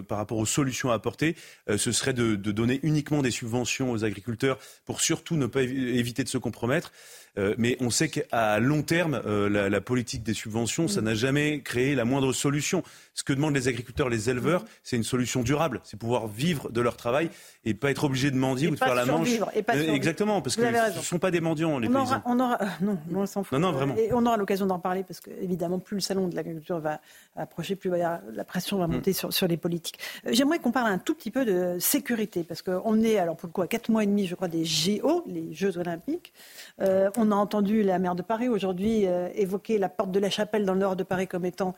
par 0.08 0.18
rapport 0.18 0.38
aux 0.38 0.46
solutions 0.46 0.90
à 0.90 0.94
apporter, 0.94 1.36
ce 1.76 1.92
serait 1.92 2.12
de, 2.12 2.36
de 2.36 2.52
donner 2.52 2.80
uniquement 2.82 3.22
des 3.22 3.30
subventions 3.30 3.90
aux 3.90 4.04
agriculteurs 4.04 4.58
pour 4.84 5.00
surtout 5.00 5.36
ne 5.36 5.46
pas 5.46 5.62
éviter 5.62 6.24
de 6.24 6.28
se 6.28 6.38
compromettre. 6.38 6.92
Euh, 7.36 7.54
mais 7.58 7.76
on 7.80 7.90
sait 7.90 8.08
qu'à 8.08 8.58
long 8.60 8.82
terme, 8.82 9.20
euh, 9.26 9.48
la, 9.48 9.80
politique 9.80 10.22
des 10.22 10.34
subventions, 10.34 10.86
ça 10.88 11.00
mm. 11.00 11.04
n'a 11.04 11.14
jamais 11.14 11.60
créé 11.60 11.94
la 11.94 12.04
moindre 12.04 12.32
solution. 12.32 12.82
Ce 13.14 13.22
que 13.22 13.32
demandent 13.32 13.54
les 13.54 13.68
agriculteurs, 13.68 14.08
les 14.08 14.28
éleveurs, 14.28 14.62
mm. 14.62 14.66
c'est 14.82 14.96
une 14.96 15.04
solution 15.04 15.42
durable. 15.42 15.80
C'est 15.84 15.98
pouvoir 15.98 16.26
vivre 16.26 16.70
de 16.70 16.80
leur 16.80 16.96
travail 16.96 17.30
et 17.64 17.74
pas 17.74 17.90
être 17.90 18.04
obligé 18.04 18.30
de 18.30 18.36
mendier 18.36 18.68
ou 18.68 18.72
de 18.72 18.78
faire 18.78 18.94
la 18.94 19.06
manche. 19.06 19.30
Euh, 19.30 19.92
exactement, 19.92 20.42
parce 20.42 20.56
que 20.56 20.62
ce 20.62 20.98
ne 20.98 21.02
sont 21.02 21.18
pas 21.18 21.30
des 21.30 21.40
mendiants, 21.40 21.78
les 21.78 21.88
on 21.88 21.92
paysans. 21.92 22.04
Aura, 22.04 22.22
on 22.26 22.40
aura, 22.40 22.58
non, 22.80 22.98
on 23.14 23.26
s'en 23.26 23.44
fout. 23.44 23.58
Non, 23.58 23.70
non, 23.70 23.72
vraiment. 23.72 23.96
Et 23.96 24.12
on 24.12 24.26
aura 24.26 24.36
l'occasion 24.36 24.66
d'en 24.66 24.78
parler 24.78 25.04
parce 25.04 25.20
que, 25.20 25.30
évidemment, 25.40 25.78
plus 25.78 25.96
le 25.96 26.00
salon 26.00 26.28
de 26.28 26.36
l'agriculture 26.36 26.80
va 26.80 27.00
approcher, 27.36 27.76
plus 27.76 27.90
la 27.90 28.44
pression 28.44 28.78
va 28.78 28.86
mm. 28.86 28.92
monter 28.92 29.12
sur, 29.12 29.32
sur 29.32 29.46
les 29.46 29.56
politiques. 29.56 29.98
J'aimerais 30.26 30.58
qu'on 30.58 30.72
parle 30.72 30.88
un 30.88 30.98
tout 30.98 31.14
petit 31.14 31.30
peu 31.30 31.44
de 31.44 31.78
sécurité 31.78 32.44
parce 32.44 32.62
qu'on 32.62 33.00
est, 33.02 33.18
alors 33.18 33.36
pour 33.36 33.46
le 33.46 33.52
coup, 33.52 33.62
à 33.62 33.68
4 33.68 33.90
mois 33.90 34.02
et 34.02 34.06
demi, 34.06 34.26
je 34.26 34.34
crois, 34.34 34.48
des 34.48 34.64
JO, 34.64 35.24
les 35.26 35.52
Jeux 35.52 35.78
Olympiques. 35.78 36.32
Euh, 36.80 37.10
on 37.16 37.30
a 37.30 37.34
entendu 37.34 37.82
la 37.82 37.98
maire 37.98 38.14
de 38.14 38.22
Paris 38.22 38.48
aujourd'hui 38.48 39.06
euh, 39.06 39.28
évoquer 39.34 39.78
la 39.78 39.88
porte 39.88 40.10
de 40.10 40.18
la 40.18 40.30
Chapelle 40.30 40.64
dans 40.64 40.74
le 40.74 40.80
nord 40.80 40.96
de 40.96 41.04
Paris 41.04 41.26
comme 41.26 41.44
étant 41.44 41.74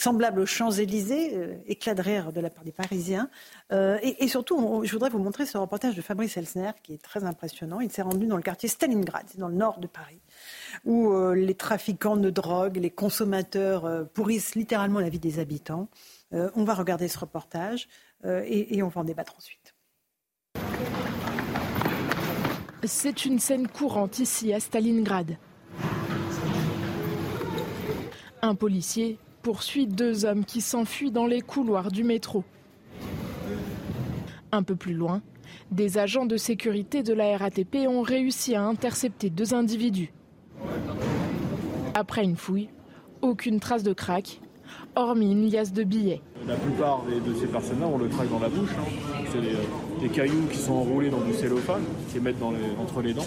semblable 0.00 0.40
aux 0.40 0.46
Champs-Élysées, 0.46 1.36
euh, 1.36 1.54
éclat 1.66 1.94
de 1.94 2.02
rire 2.02 2.32
de 2.32 2.40
la 2.40 2.50
part 2.50 2.64
des 2.64 2.72
Parisiens. 2.72 3.28
Et, 3.70 4.26
surtout, 4.26 4.82
je 4.84 4.92
voudrais 4.92 5.10
vous 5.10 5.18
montrer 5.18 5.46
ce 5.46 5.56
reportage 5.56 5.94
de 5.94 6.02
Fabrice 6.02 6.36
Elsner 6.36 6.72
qui 6.82 6.94
est 6.94 7.02
très 7.02 7.24
impressionnant. 7.24 7.80
Il 7.80 7.90
s'est 7.92 8.02
rendu 8.02 8.26
dans 8.26 8.36
le 8.36 8.42
quartier 8.42 8.68
Stalingrad, 8.68 9.26
dans 9.36 9.48
le 9.48 9.54
nord 9.54 9.78
de 9.78 9.86
Paris, 9.86 10.20
où 10.84 11.14
les 11.32 11.54
trafiquants 11.54 12.16
de 12.16 12.30
drogue, 12.30 12.78
les 12.78 12.90
consommateurs 12.90 14.08
pourrissent 14.12 14.56
littéralement 14.56 14.98
la 14.98 15.08
vie 15.08 15.20
des 15.20 15.38
habitants. 15.38 15.88
on 16.32 16.64
va 16.64 16.74
regarder 16.74 17.06
ce 17.06 17.18
reportage 17.20 17.88
et 18.24 18.82
on 18.82 18.88
va 18.88 19.02
en 19.02 19.04
débattre 19.04 19.36
ensuite. 19.36 19.74
C'est 22.84 23.26
une 23.26 23.38
scène 23.38 23.68
courante 23.68 24.18
ici 24.18 24.52
à 24.52 24.58
Stalingrad. 24.58 25.36
Un 28.42 28.54
policier 28.54 29.18
poursuit 29.42 29.86
deux 29.86 30.24
hommes 30.24 30.44
qui 30.44 30.60
s'enfuient 30.60 31.10
dans 31.10 31.26
les 31.26 31.40
couloirs 31.40 31.90
du 31.90 32.04
métro. 32.04 32.44
Un 34.52 34.62
peu 34.62 34.76
plus 34.76 34.94
loin, 34.94 35.22
des 35.70 35.98
agents 35.98 36.26
de 36.26 36.36
sécurité 36.36 37.02
de 37.02 37.14
la 37.14 37.36
RATP 37.36 37.86
ont 37.88 38.02
réussi 38.02 38.54
à 38.54 38.62
intercepter 38.62 39.30
deux 39.30 39.54
individus. 39.54 40.12
Après 41.94 42.24
une 42.24 42.36
fouille, 42.36 42.68
aucune 43.22 43.60
trace 43.60 43.82
de 43.82 43.92
crack, 43.92 44.40
hormis 44.96 45.32
une 45.32 45.50
liasse 45.50 45.72
de 45.72 45.84
billets. 45.84 46.22
La 46.46 46.56
plupart 46.56 47.04
de 47.04 47.34
ces 47.34 47.46
personnes-là 47.46 47.86
ont 47.86 47.98
le 47.98 48.08
crack 48.08 48.28
dans 48.30 48.38
la 48.40 48.48
bouche. 48.48 48.70
Hein. 48.78 49.22
C'est 49.32 49.40
des, 50.00 50.08
cailloux 50.08 50.46
qui 50.50 50.58
sont 50.58 50.74
enroulés 50.74 51.10
dans 51.10 51.20
du 51.20 51.32
cellophane, 51.32 51.82
qui 52.10 52.20
mettent 52.20 52.38
dans 52.38 52.52
entre 52.80 53.02
les 53.02 53.14
dents. 53.14 53.26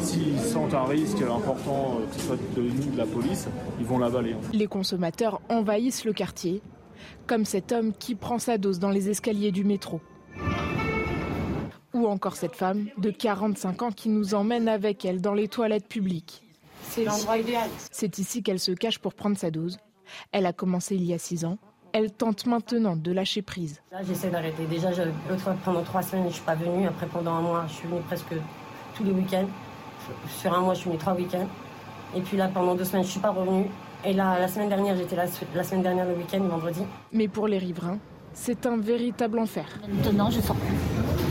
S'ils 0.00 0.38
sentent 0.38 0.74
un 0.74 0.84
risque 0.84 1.22
important, 1.22 1.98
euh, 2.00 2.06
que 2.06 2.14
ce 2.14 2.26
soit 2.26 2.36
de 2.56 2.62
nous, 2.62 2.92
de 2.92 2.98
la 2.98 3.06
police, 3.06 3.48
ils 3.80 3.86
vont 3.86 3.98
l'avaler. 3.98 4.34
Les 4.52 4.66
consommateurs 4.66 5.40
envahissent 5.48 6.04
le 6.04 6.12
quartier, 6.12 6.62
comme 7.26 7.44
cet 7.44 7.72
homme 7.72 7.92
qui 7.92 8.14
prend 8.14 8.38
sa 8.38 8.58
dose 8.58 8.78
dans 8.78 8.90
les 8.90 9.08
escaliers 9.08 9.52
du 9.52 9.64
métro. 9.64 10.00
Ou 11.94 12.06
encore 12.06 12.36
cette 12.36 12.54
femme 12.54 12.88
de 12.98 13.10
45 13.10 13.82
ans 13.82 13.90
qui 13.90 14.10
nous 14.10 14.34
emmène 14.34 14.68
avec 14.68 15.04
elle 15.04 15.20
dans 15.20 15.34
les 15.34 15.48
toilettes 15.48 15.88
publiques. 15.88 16.42
C'est 16.90 17.04
l'endroit 17.04 17.38
idéal. 17.38 17.68
C'est 17.90 18.18
ici 18.18 18.42
qu'elle 18.42 18.60
se 18.60 18.72
cache 18.72 18.98
pour 18.98 19.14
prendre 19.14 19.36
sa 19.36 19.50
dose. 19.50 19.78
Elle 20.32 20.46
a 20.46 20.52
commencé 20.52 20.94
il 20.94 21.04
y 21.04 21.14
a 21.14 21.18
six 21.18 21.44
ans. 21.44 21.58
Elle 21.98 22.12
tente 22.12 22.44
maintenant 22.44 22.94
de 22.94 23.10
lâcher 23.10 23.40
prise. 23.40 23.80
Là, 23.90 24.00
j'essaie 24.06 24.28
d'arrêter. 24.28 24.66
Déjà, 24.66 24.90
l'autre 25.30 25.40
fois, 25.40 25.56
pendant 25.64 25.82
trois 25.82 26.02
semaines, 26.02 26.24
je 26.24 26.28
ne 26.28 26.32
suis 26.34 26.42
pas 26.42 26.54
venue. 26.54 26.86
Après, 26.86 27.06
pendant 27.06 27.32
un 27.32 27.40
mois, 27.40 27.64
je 27.68 27.72
suis 27.72 27.88
venue 27.88 28.02
presque 28.02 28.34
tous 28.94 29.02
les 29.02 29.12
week-ends. 29.12 29.46
Sur 30.28 30.52
un 30.52 30.60
mois, 30.60 30.74
je 30.74 30.80
suis 30.80 30.90
venue 30.90 30.98
trois 30.98 31.14
week-ends. 31.14 31.46
Et 32.14 32.20
puis 32.20 32.36
là, 32.36 32.50
pendant 32.52 32.74
deux 32.74 32.84
semaines, 32.84 33.02
je 33.02 33.08
ne 33.08 33.12
suis 33.12 33.20
pas 33.20 33.30
revenue. 33.30 33.70
Et 34.04 34.12
là, 34.12 34.38
la 34.38 34.46
semaine 34.46 34.68
dernière, 34.68 34.94
j'étais 34.94 35.16
là, 35.16 35.24
la 35.54 35.64
semaine 35.64 35.82
dernière, 35.84 36.04
le 36.04 36.16
week-end, 36.16 36.40
vendredi. 36.40 36.82
Mais 37.12 37.28
pour 37.28 37.48
les 37.48 37.56
riverains, 37.56 37.96
c'est 38.34 38.66
un 38.66 38.76
véritable 38.76 39.38
enfer. 39.38 39.64
Maintenant, 39.88 40.30
je 40.30 40.42
sors 40.42 40.56
plus. 40.56 40.76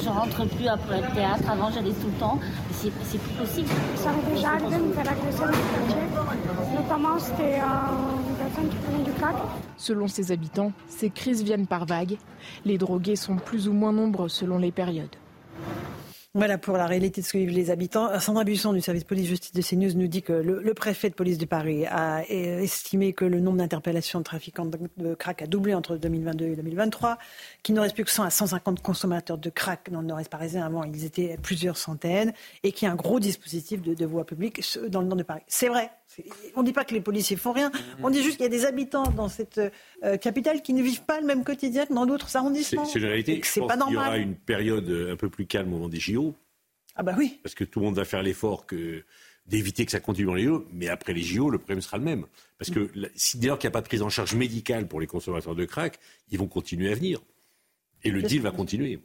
Je 0.06 0.10
rentre 0.12 0.46
plus 0.56 0.68
après 0.68 1.02
le 1.02 1.16
théâtre. 1.16 1.50
Avant, 1.50 1.72
j'allais 1.72 1.90
tout 1.90 2.06
le 2.06 2.20
temps. 2.20 2.40
C'est, 2.74 2.92
c'est 3.04 3.18
plus 3.18 3.34
possible. 3.34 3.70
Ça 3.96 4.12
m'est 4.12 4.36
déjà 4.36 4.50
arrivé 4.50 4.78
de 4.78 4.84
me 4.84 4.94
faire 4.94 5.12
agresser 5.12 5.40
dans 5.40 5.46
le 5.48 5.52
quartier. 5.52 6.76
Notamment, 6.76 7.18
c'était 7.18 7.58
une 7.58 8.36
personne 8.36 8.70
qui 8.70 8.76
prenait 8.76 9.04
du 9.04 9.12
crack. 9.14 9.36
Selon 9.78 10.08
ses 10.08 10.32
habitants, 10.32 10.74
ces 10.88 11.10
crises 11.10 11.42
viennent 11.42 11.66
par 11.66 11.88
vagues. 11.88 12.18
Les 12.66 12.78
drogués 12.78 13.16
sont 13.16 13.38
plus 13.38 13.68
ou 13.68 13.74
moins 13.74 13.94
nombreux 13.94 14.30
selon 14.30 14.60
les 14.60 14.72
périodes. 14.72 15.16
Voilà 16.36 16.58
pour 16.58 16.76
la 16.76 16.86
réalité 16.86 17.22
de 17.22 17.26
ce 17.26 17.32
que 17.32 17.38
vivent 17.38 17.52
les 17.52 17.72
habitants. 17.72 18.20
Sandra 18.20 18.44
Busson 18.44 18.74
du 18.74 18.82
service 18.82 19.06
police-justice 19.06 19.54
de 19.54 19.62
CNews 19.62 19.98
nous 19.98 20.08
dit 20.08 20.22
que 20.22 20.34
le, 20.34 20.74
préfet 20.74 21.10
de 21.10 21.16
police 21.16 21.38
de 21.38 21.46
Paris 21.46 21.86
a 21.86 22.24
estimé 22.28 23.14
que 23.14 23.24
le 23.24 23.40
nombre 23.40 23.60
d'interpellations 23.60 24.20
de 24.20 24.26
trafiquants 24.26 24.66
de 24.66 25.14
crack 25.14 25.44
a 25.44 25.48
doublé 25.48 25.74
entre 25.74 25.96
2022 25.96 26.46
et 26.48 26.56
2023, 26.58 27.20
qu'il 27.64 27.74
ne 27.74 27.80
reste 27.80 27.96
plus 27.96 28.04
que 28.04 28.12
100 28.12 28.24
à 28.24 28.30
150 28.32 28.82
consommateurs 28.82 29.38
de 29.38 29.50
crack 29.50 29.90
dans 29.90 30.02
le 30.02 30.08
nord-est 30.08 30.30
parisien. 30.30 30.66
Avant, 30.66 30.84
ils 30.84 31.06
étaient 31.06 31.38
plusieurs 31.42 31.78
centaines 31.78 32.34
et 32.64 32.74
qu'il 32.74 32.86
y 32.86 32.90
a 32.90 32.92
un 32.92 32.98
gros 32.98 33.22
dispositif 33.22 33.82
de, 33.82 33.94
de 33.94 34.06
voie 34.06 34.26
publique 34.26 34.62
dans 34.90 35.00
le 35.00 35.08
nord 35.08 35.18
de 35.18 35.24
Paris. 35.24 35.44
C'est 35.48 35.70
vrai. 35.70 35.90
On 36.56 36.62
ne 36.62 36.66
dit 36.66 36.74
pas 36.74 36.86
que 36.86 36.94
les 36.94 37.02
policiers 37.02 37.36
font 37.36 37.52
rien. 37.52 37.72
On 38.04 38.10
dit 38.10 38.24
juste 38.24 38.38
qu'il 38.38 38.44
y 38.44 38.48
a 38.48 38.50
des 38.50 38.66
habitants 38.66 39.10
dans 39.12 39.30
cette 39.30 39.60
euh, 40.04 40.18
capitale 40.18 40.62
qui 40.62 40.74
ne 40.74 40.82
vivent 40.82 41.04
pas 41.04 41.20
le 41.20 41.26
même 41.26 41.44
quotidien 41.44 41.86
que 41.86 41.94
dans 41.94 42.06
d'autres 42.06 42.36
arrondissements. 42.36 42.86
C'est 42.86 43.00
une 43.00 43.06
réalité. 43.06 43.42
C'est 43.44 43.62
pas 43.62 43.78
normal. 43.78 43.90
Il 43.90 43.94
y 43.94 43.98
aura 43.98 44.18
une 44.18 44.36
période 44.36 44.90
un 45.12 45.16
peu 45.16 45.30
plus 45.30 45.46
calme 45.46 45.70
au 45.70 45.78
moment 45.78 45.90
des 45.90 46.00
JO. 46.00 46.36
Ah 46.96 47.04
bah 47.04 47.16
oui. 47.18 47.40
Parce 47.44 47.56
que 47.56 47.64
tout 47.64 47.80
le 47.80 47.86
monde 47.86 47.96
va 47.96 48.06
faire 48.06 48.24
l'effort 48.24 48.66
que 48.66 49.04
d'éviter 49.48 49.86
que 49.86 49.92
ça 49.92 50.00
continue 50.00 50.28
dans 50.28 50.34
les 50.34 50.46
JO, 50.46 50.66
mais 50.72 50.88
après 50.88 51.14
les 51.14 51.22
JO, 51.22 51.50
le 51.50 51.58
problème 51.58 51.82
sera 51.82 51.98
le 51.98 52.04
même. 52.04 52.26
Parce 52.58 52.72
que 52.72 52.90
si 53.16 53.38
dès 53.38 53.48
lors 53.48 53.60
qu'il 53.60 53.68
n'y 53.68 53.72
a 53.72 53.74
pas 53.74 53.82
de 53.82 53.88
prise 53.88 54.02
en 54.02 54.10
charge 54.10 54.36
médicale 54.36 54.88
pour 54.88 55.00
les 55.00 55.08
consommateurs 55.08 55.56
de 55.56 55.66
crack, 55.66 56.00
ils 56.32 56.40
vont 56.40 56.48
continuer 56.48 56.92
à 56.92 56.96
venir. 56.96 57.22
Et 58.04 58.12
le 58.12 58.22
deal 58.22 58.42
va 58.42 58.52
continuer. 58.52 59.00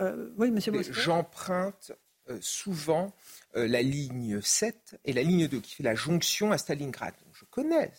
Euh, 0.00 0.30
oui, 0.36 0.50
monsieur 0.50 0.72
J'emprunte 0.92 1.92
euh, 2.30 2.38
souvent 2.40 3.14
la 3.56 3.82
ligne 3.82 4.40
7 4.40 4.98
et 5.04 5.12
la 5.12 5.22
ligne 5.22 5.48
2 5.48 5.60
qui 5.60 5.74
fait 5.74 5.82
la 5.82 5.94
jonction 5.94 6.52
à 6.52 6.58
Stalingrad 6.58 7.14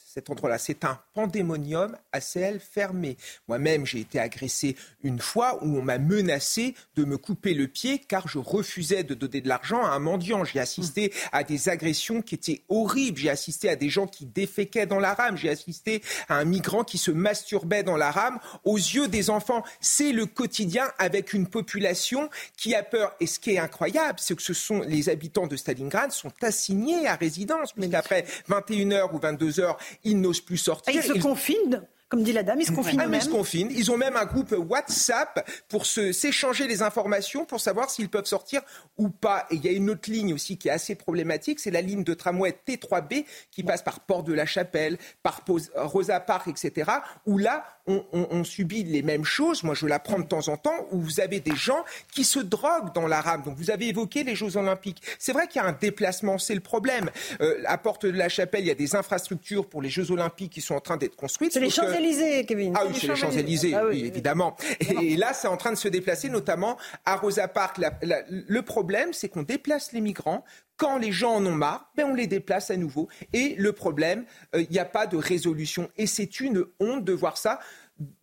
cet 0.06 0.30
endroit-là. 0.30 0.58
C'est 0.58 0.86
un 0.86 1.00
pandémonium 1.14 1.98
à 2.12 2.22
ciel 2.22 2.60
fermé. 2.60 3.18
Moi-même, 3.48 3.86
j'ai 3.86 4.00
été 4.00 4.20
agressé 4.20 4.76
une 5.04 5.20
fois 5.20 5.58
où 5.64 5.78
on 5.78 5.82
m'a 5.82 5.98
menacé 5.98 6.76
de 6.96 7.04
me 7.06 7.18
couper 7.18 7.56
le 7.56 7.68
pied 7.68 8.00
car 8.00 8.28
je 8.28 8.38
refusais 8.38 9.04
de 9.04 9.16
donner 9.16 9.42
de 9.42 9.48
l'argent 9.48 9.84
à 9.84 9.90
un 9.90 10.00
mendiant. 10.00 10.44
J'ai 10.44 10.60
assisté 10.60 11.12
à 11.32 11.44
des 11.44 11.70
agressions 11.70 12.22
qui 12.22 12.36
étaient 12.36 12.62
horribles. 12.70 13.18
J'ai 13.18 13.30
assisté 13.30 13.68
à 13.70 13.76
des 13.76 13.90
gens 13.90 14.06
qui 14.06 14.26
déféquaient 14.26 14.86
dans 14.86 15.00
la 15.00 15.16
rame. 15.16 15.38
J'ai 15.38 15.50
assisté 15.50 16.04
à 16.30 16.36
un 16.36 16.46
migrant 16.46 16.84
qui 16.84 17.00
se 17.00 17.10
masturbait 17.10 17.84
dans 17.84 17.98
la 17.98 18.12
rame 18.12 18.40
aux 18.64 18.78
yeux 18.78 19.08
des 19.08 19.32
enfants. 19.32 19.64
C'est 19.82 20.12
le 20.12 20.28
quotidien 20.28 20.86
avec 21.00 21.34
une 21.34 21.48
population 21.48 22.30
qui 22.58 22.76
a 22.76 22.84
peur. 22.84 23.16
Et 23.20 23.26
ce 23.26 23.40
qui 23.40 23.52
est 23.54 23.60
incroyable, 23.60 24.20
c'est 24.20 24.36
que 24.36 24.44
ce 24.44 24.54
sont 24.54 24.82
les 24.82 25.10
habitants 25.10 25.48
de 25.48 25.56
Stalingrad 25.56 26.12
sont 26.12 26.34
assignés 26.42 27.08
à 27.08 27.16
résidence, 27.16 27.74
puisqu'après 27.74 28.26
21h 28.50 29.14
ou 29.14 29.18
22 29.18 29.47
heures, 29.60 29.78
ils 30.04 30.20
n'osent 30.20 30.42
plus 30.42 30.58
sortir. 30.58 30.94
Ah, 30.96 31.00
ils 31.00 31.04
se 31.04 31.20
confinent 31.20 31.82
comme 32.10 32.24
dit 32.24 32.32
la 32.32 32.44
dame, 32.44 32.62
ils 32.62 32.66
se 32.66 32.72
confinent. 32.72 33.02
Ah, 33.02 33.08
ils 33.12 33.22
se 33.22 33.30
confinent. 33.30 33.70
Ils 33.70 33.92
ont 33.92 33.98
même 33.98 34.16
un 34.16 34.26
groupe 34.26 34.56
WhatsApp 34.58 35.46
pour 35.68 35.86
s'échanger 35.86 36.66
les 36.66 36.82
informations 36.82 37.44
pour 37.44 37.60
savoir 37.60 37.90
s'ils 37.90 38.08
peuvent 38.08 38.26
sortir 38.26 38.62
ou 38.98 39.10
pas. 39.10 39.46
Et 39.52 39.56
il 39.56 39.66
y 39.66 39.68
a 39.68 39.72
une 39.74 39.90
autre 39.90 40.10
ligne 40.10 40.34
aussi 40.34 40.58
qui 40.58 40.70
est 40.70 40.72
assez 40.72 40.96
problématique, 40.96 41.60
c'est 41.60 41.72
la 41.72 41.82
ligne 41.82 42.06
de 42.06 42.14
tramway 42.14 42.58
T3B 42.66 43.26
qui 43.52 43.64
passe 43.64 43.82
par 43.82 44.00
Port 44.00 44.24
de 44.24 44.34
la 44.34 44.46
Chapelle, 44.46 44.98
par 45.22 45.44
Rosa 45.76 46.22
Park, 46.22 46.48
etc. 46.48 46.92
Où 47.26 47.38
là, 47.38 47.66
on, 47.88 48.44
subit 48.44 48.84
les 48.84 49.02
mêmes 49.02 49.24
choses. 49.24 49.64
Moi, 49.64 49.76
je 49.76 49.86
l'apprends 49.88 50.20
de 50.20 50.26
temps 50.26 50.48
en 50.48 50.58
temps, 50.58 50.88
où 50.92 51.00
vous 51.00 51.20
avez 51.20 51.40
des 51.40 51.56
gens 51.56 51.84
qui 52.12 52.24
se 52.24 52.40
droguent 52.40 52.94
dans 52.94 53.08
la 53.08 53.22
rame. 53.22 53.44
Donc, 53.44 53.56
vous 53.58 53.72
avez 53.72 53.88
évoqué 53.88 54.24
les 54.24 54.36
Jeux 54.36 54.58
Olympiques. 54.58 55.02
C'est 55.20 55.34
vrai 55.34 55.48
qu'il 55.48 55.62
y 55.62 55.66
a 55.66 55.68
un 55.68 55.74
déplacement, 55.74 56.38
c'est 56.38 56.56
le 56.56 56.62
problème. 56.62 57.10
Euh, 57.42 57.62
à 57.66 57.78
Porte 57.78 58.06
de 58.06 58.12
la 58.12 58.30
Chapelle, 58.30 58.62
il 58.62 58.68
y 58.68 58.72
a 58.72 58.76
des 58.76 58.96
infrastructures 58.96 59.68
pour 59.68 59.82
les 59.82 59.90
Jeux 59.90 60.12
Olympiques 60.12 60.54
qui 60.54 60.62
sont 60.62 60.76
en 60.76 60.82
train 60.82 60.98
d'être 60.98 61.16
construites. 61.16 61.54
C'est 61.54 61.60
les 61.60 61.70
Champs-Élysées, 61.70 62.46
Kevin. 62.46 62.74
Ah 62.76 62.84
oui, 62.88 62.98
c'est 63.00 63.08
les 63.08 63.16
Champs-Élysées, 63.16 63.74
ah 63.74 63.86
oui, 63.86 64.06
évidemment. 64.06 64.56
Et, 64.80 65.16
là, 65.16 65.34
c'est 65.34 65.48
en 65.48 65.58
train 65.58 65.72
de 65.72 65.78
se 65.78 65.88
déplacer, 65.88 66.30
notamment 66.30 66.78
à 67.06 67.16
Rosa 67.16 67.48
Park. 67.48 67.80
le 68.02 68.62
problème, 68.62 69.14
c'est 69.14 69.30
qu'on 69.30 69.44
déplace 69.44 69.92
les 69.94 70.02
migrants 70.02 70.44
quand 70.78 70.98
les 70.98 71.12
gens 71.12 71.36
en 71.36 71.46
ont 71.46 71.56
marre, 71.56 71.92
ben 71.96 72.06
on 72.10 72.14
les 72.14 72.28
déplace 72.28 72.72
à 72.72 72.78
nouveau. 72.78 73.10
Et 73.34 73.56
le 73.58 73.74
problème, 73.74 74.26
euh, 74.56 74.62
il 74.62 74.70
n'y 74.70 74.80
a 74.80 74.86
pas 74.86 75.08
de 75.08 75.18
résolution. 75.18 75.90
Et 75.98 76.08
c'est 76.08 76.40
une 76.40 76.66
honte 76.80 77.04
de 77.04 77.14
voir 77.14 77.38
ça 77.38 77.60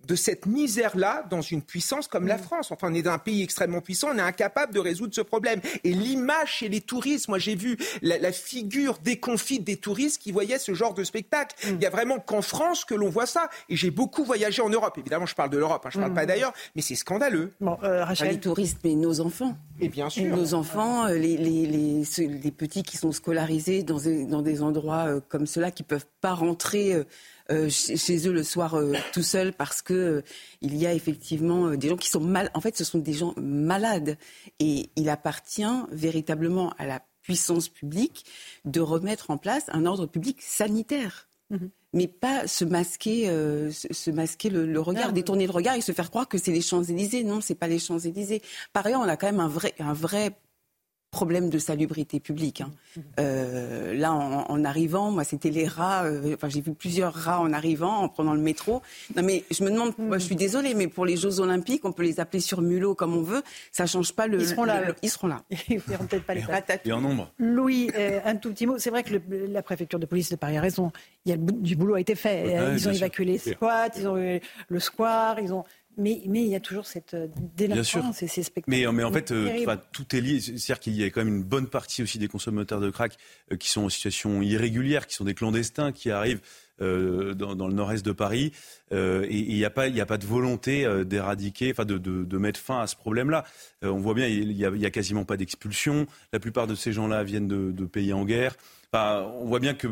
de 0.06 0.14
cette 0.14 0.46
misère-là 0.46 1.24
dans 1.30 1.40
une 1.40 1.62
puissance 1.62 2.08
comme 2.08 2.26
la 2.26 2.36
mm. 2.36 2.42
France. 2.42 2.70
Enfin, 2.70 2.88
on 2.90 2.94
est 2.94 3.02
d'un 3.02 3.18
pays 3.18 3.42
extrêmement 3.42 3.80
puissant, 3.80 4.08
on 4.12 4.18
est 4.18 4.22
incapable 4.22 4.74
de 4.74 4.80
résoudre 4.80 5.14
ce 5.14 5.20
problème. 5.20 5.60
Et 5.82 5.92
l'image 5.92 6.52
chez 6.52 6.68
les 6.68 6.80
touristes, 6.80 7.28
moi 7.28 7.38
j'ai 7.38 7.54
vu 7.54 7.76
la, 8.02 8.32
figure 8.32 8.98
déconfite 8.98 9.64
des 9.64 9.76
touristes 9.76 10.20
qui 10.20 10.32
voyaient 10.32 10.58
ce 10.58 10.74
genre 10.74 10.94
de 10.94 11.04
spectacle. 11.04 11.56
Mm. 11.64 11.74
Il 11.76 11.82
y 11.82 11.86
a 11.86 11.90
vraiment 11.90 12.18
qu'en 12.18 12.42
France 12.42 12.84
que 12.84 12.94
l'on 12.94 13.08
voit 13.08 13.26
ça. 13.26 13.48
Et 13.68 13.76
j'ai 13.76 13.90
beaucoup 13.90 14.24
voyagé 14.24 14.62
en 14.62 14.68
Europe. 14.68 14.96
Évidemment, 14.98 15.26
je 15.26 15.34
parle 15.34 15.50
de 15.50 15.58
l'Europe, 15.58 15.84
hein, 15.86 15.90
je 15.90 15.98
ne 15.98 16.02
parle 16.02 16.12
mm. 16.12 16.16
pas 16.16 16.26
d'ailleurs, 16.26 16.52
mais 16.76 16.82
c'est 16.82 16.94
scandaleux. 16.94 17.52
Bon, 17.60 17.78
euh, 17.82 18.04
les 18.22 18.40
touristes, 18.40 18.78
mais 18.84 18.94
nos 18.94 19.20
enfants. 19.20 19.56
Et 19.80 19.88
bien 19.88 20.08
sûr. 20.08 20.24
nos 20.36 20.54
enfants, 20.54 21.06
euh, 21.06 21.14
les, 21.14 21.36
les, 21.36 21.66
les, 21.66 22.50
petits 22.52 22.82
qui 22.82 22.96
sont 22.96 23.10
scolarisés 23.10 23.82
dans 23.82 23.98
des, 23.98 24.24
dans 24.24 24.42
des 24.42 24.62
endroits 24.62 25.06
euh, 25.06 25.20
comme 25.28 25.46
cela, 25.46 25.70
qui 25.70 25.82
peuvent 25.82 26.06
pas 26.20 26.32
rentrer 26.32 26.94
euh, 26.94 27.04
chez 27.68 28.28
eux 28.28 28.32
le 28.32 28.42
soir 28.42 28.74
euh, 28.74 28.94
tout 29.12 29.22
seul 29.22 29.52
parce 29.52 29.82
que 29.82 29.94
euh, 29.94 30.22
il 30.60 30.76
y 30.76 30.86
a 30.86 30.94
effectivement 30.94 31.70
des 31.70 31.88
gens 31.88 31.96
qui 31.96 32.08
sont 32.08 32.20
mal. 32.20 32.50
En 32.54 32.60
fait, 32.60 32.76
ce 32.76 32.84
sont 32.84 32.98
des 32.98 33.12
gens 33.12 33.34
malades 33.36 34.16
et 34.60 34.90
il 34.96 35.08
appartient 35.08 35.62
véritablement 35.90 36.72
à 36.78 36.86
la 36.86 37.02
puissance 37.22 37.68
publique 37.68 38.24
de 38.64 38.80
remettre 38.80 39.30
en 39.30 39.38
place 39.38 39.64
un 39.68 39.86
ordre 39.86 40.06
public 40.06 40.40
sanitaire. 40.40 41.28
Mhm. 41.50 41.68
mais 41.92 42.08
pas 42.08 42.46
se 42.46 42.64
masquer, 42.64 43.26
se, 43.70 44.10
masquer 44.10 44.48
le, 44.48 44.80
regard, 44.80 45.12
détourner 45.12 45.44
le 45.44 45.52
regard 45.52 45.74
et 45.74 45.82
se 45.82 45.92
faire 45.92 46.08
croire 46.08 46.26
que 46.26 46.38
c'est 46.38 46.52
les 46.52 46.62
Champs-Élysées. 46.62 47.22
Non, 47.22 47.42
c'est 47.42 47.54
pas 47.54 47.68
les 47.68 47.78
Champs-Élysées. 47.78 48.40
Par 48.72 48.86
ailleurs, 48.86 49.02
on 49.02 49.08
a 49.08 49.18
quand 49.18 49.26
même 49.26 49.40
un 49.40 49.48
vrai, 49.48 49.74
un 49.78 49.92
vrai 49.92 50.34
problème 51.14 51.48
de 51.48 51.58
salubrité 51.58 52.18
publique. 52.18 52.60
Hein. 52.60 52.72
Euh, 53.20 53.94
là, 53.94 54.12
en, 54.12 54.64
arrivant, 54.64 55.12
moi, 55.12 55.22
c'était 55.22 55.50
les 55.50 55.68
rats. 55.68 56.04
Euh, 56.04 56.34
enfin, 56.34 56.48
j'ai 56.48 56.60
vu 56.60 56.74
plusieurs 56.74 57.14
rats 57.14 57.40
en 57.40 57.52
arrivant, 57.52 57.98
en 57.98 58.08
prenant 58.08 58.34
le 58.34 58.40
métro. 58.40 58.82
Non, 59.14 59.22
mais 59.22 59.44
je 59.48 59.62
me 59.62 59.70
demande, 59.70 59.92
moi, 59.96 60.18
je 60.18 60.24
suis 60.24 60.34
désolée, 60.34 60.74
mais 60.74 60.88
pour 60.88 61.06
les 61.06 61.16
Jeux 61.16 61.38
Olympiques, 61.38 61.84
on 61.84 61.92
peut 61.92 62.02
les 62.02 62.18
appeler 62.18 62.40
sur 62.40 62.62
mulot 62.62 62.96
comme 62.96 63.16
on 63.16 63.22
veut. 63.22 63.42
Ça 63.70 63.86
change 63.86 64.12
pas 64.12 64.26
le. 64.26 64.40
Ils 64.40 64.48
seront 64.48 64.64
là. 64.64 64.82
ils 65.02 65.08
seront 65.08 65.28
là. 65.28 65.44
Ils 65.68 65.80
feront 65.80 66.04
peut-être 66.06 66.24
pas 66.24 66.34
les 66.34 66.44
Et 66.84 66.92
en 66.92 67.00
nombre. 67.00 67.30
Louis, 67.38 67.90
euh, 67.96 68.18
un 68.24 68.34
tout 68.34 68.50
petit 68.50 68.66
mot. 68.66 68.78
C'est 68.78 68.90
vrai 68.90 69.04
que 69.04 69.14
la 69.30 69.62
préfecture 69.62 70.00
de 70.00 70.06
police 70.06 70.30
de 70.30 70.36
Paris 70.36 70.58
a 70.58 70.60
raison. 70.60 70.90
Il 71.26 71.30
y 71.30 71.32
a 71.32 71.36
du 71.38 71.76
boulot 71.76 71.94
a 71.94 72.00
été 72.00 72.16
fait. 72.16 72.74
ils 72.74 72.88
ont 72.88 72.92
évacué 72.92 73.24
les 73.24 73.38
squats, 73.38 73.88
ils 73.96 74.08
ont 74.08 74.18
eu 74.18 74.40
le 74.68 74.80
square, 74.80 75.38
ils 75.38 75.54
ont 75.54 75.64
mais, 75.96 76.22
mais, 76.26 76.42
il 76.42 76.48
y 76.48 76.54
a 76.54 76.60
toujours 76.60 76.86
cette 76.86 77.14
euh, 77.14 77.28
délinquance 77.56 78.22
et 78.22 78.26
ces 78.26 78.42
spectacles. 78.42 78.70
Mais, 78.70 78.90
mais 78.92 79.04
en 79.04 79.12
fait, 79.12 79.30
euh, 79.32 79.76
tout 79.92 80.14
est 80.16 80.20
lié. 80.20 80.40
C'est-à-dire 80.40 80.80
qu'il 80.80 80.94
y 80.94 81.04
a 81.04 81.06
quand 81.06 81.24
même 81.24 81.36
une 81.36 81.42
bonne 81.42 81.68
partie 81.68 82.02
aussi 82.02 82.18
des 82.18 82.28
consommateurs 82.28 82.80
de 82.80 82.90
crack 82.90 83.16
euh, 83.52 83.56
qui 83.56 83.68
sont 83.68 83.82
en 83.82 83.88
situation 83.88 84.42
irrégulière, 84.42 85.06
qui 85.06 85.14
sont 85.14 85.24
des 85.24 85.34
clandestins, 85.34 85.92
qui 85.92 86.10
arrivent 86.10 86.40
dans, 86.80 87.54
dans, 87.54 87.68
le 87.68 87.72
nord-est 87.72 88.04
de 88.04 88.10
Paris. 88.10 88.50
et 88.90 89.28
il 89.30 89.54
n'y 89.54 89.64
a, 89.64 89.70
pas, 89.70 89.84
a 89.84 90.06
pas 90.06 90.18
de 90.18 90.26
volonté 90.26 90.84
d'éradiquer, 91.04 91.70
enfin 91.70 91.84
de, 91.84 91.98
de, 91.98 92.24
de, 92.24 92.38
mettre 92.38 92.58
fin 92.58 92.80
à 92.80 92.88
ce 92.88 92.96
problème-là. 92.96 93.44
on 93.82 94.00
voit 94.00 94.14
bien, 94.14 94.26
il 94.26 94.56
n'y 94.56 94.64
a, 94.64 94.70
a, 94.70 94.90
quasiment 94.90 95.24
pas 95.24 95.36
d'expulsion. 95.36 96.08
La 96.32 96.40
plupart 96.40 96.66
de 96.66 96.74
ces 96.74 96.92
gens-là 96.92 97.22
viennent 97.22 97.46
de, 97.46 97.84
pays 97.84 98.12
en 98.12 98.24
guerre. 98.24 98.56
Enfin, 98.92 99.22
on 99.40 99.44
voit 99.44 99.60
bien 99.60 99.74
que 99.74 99.86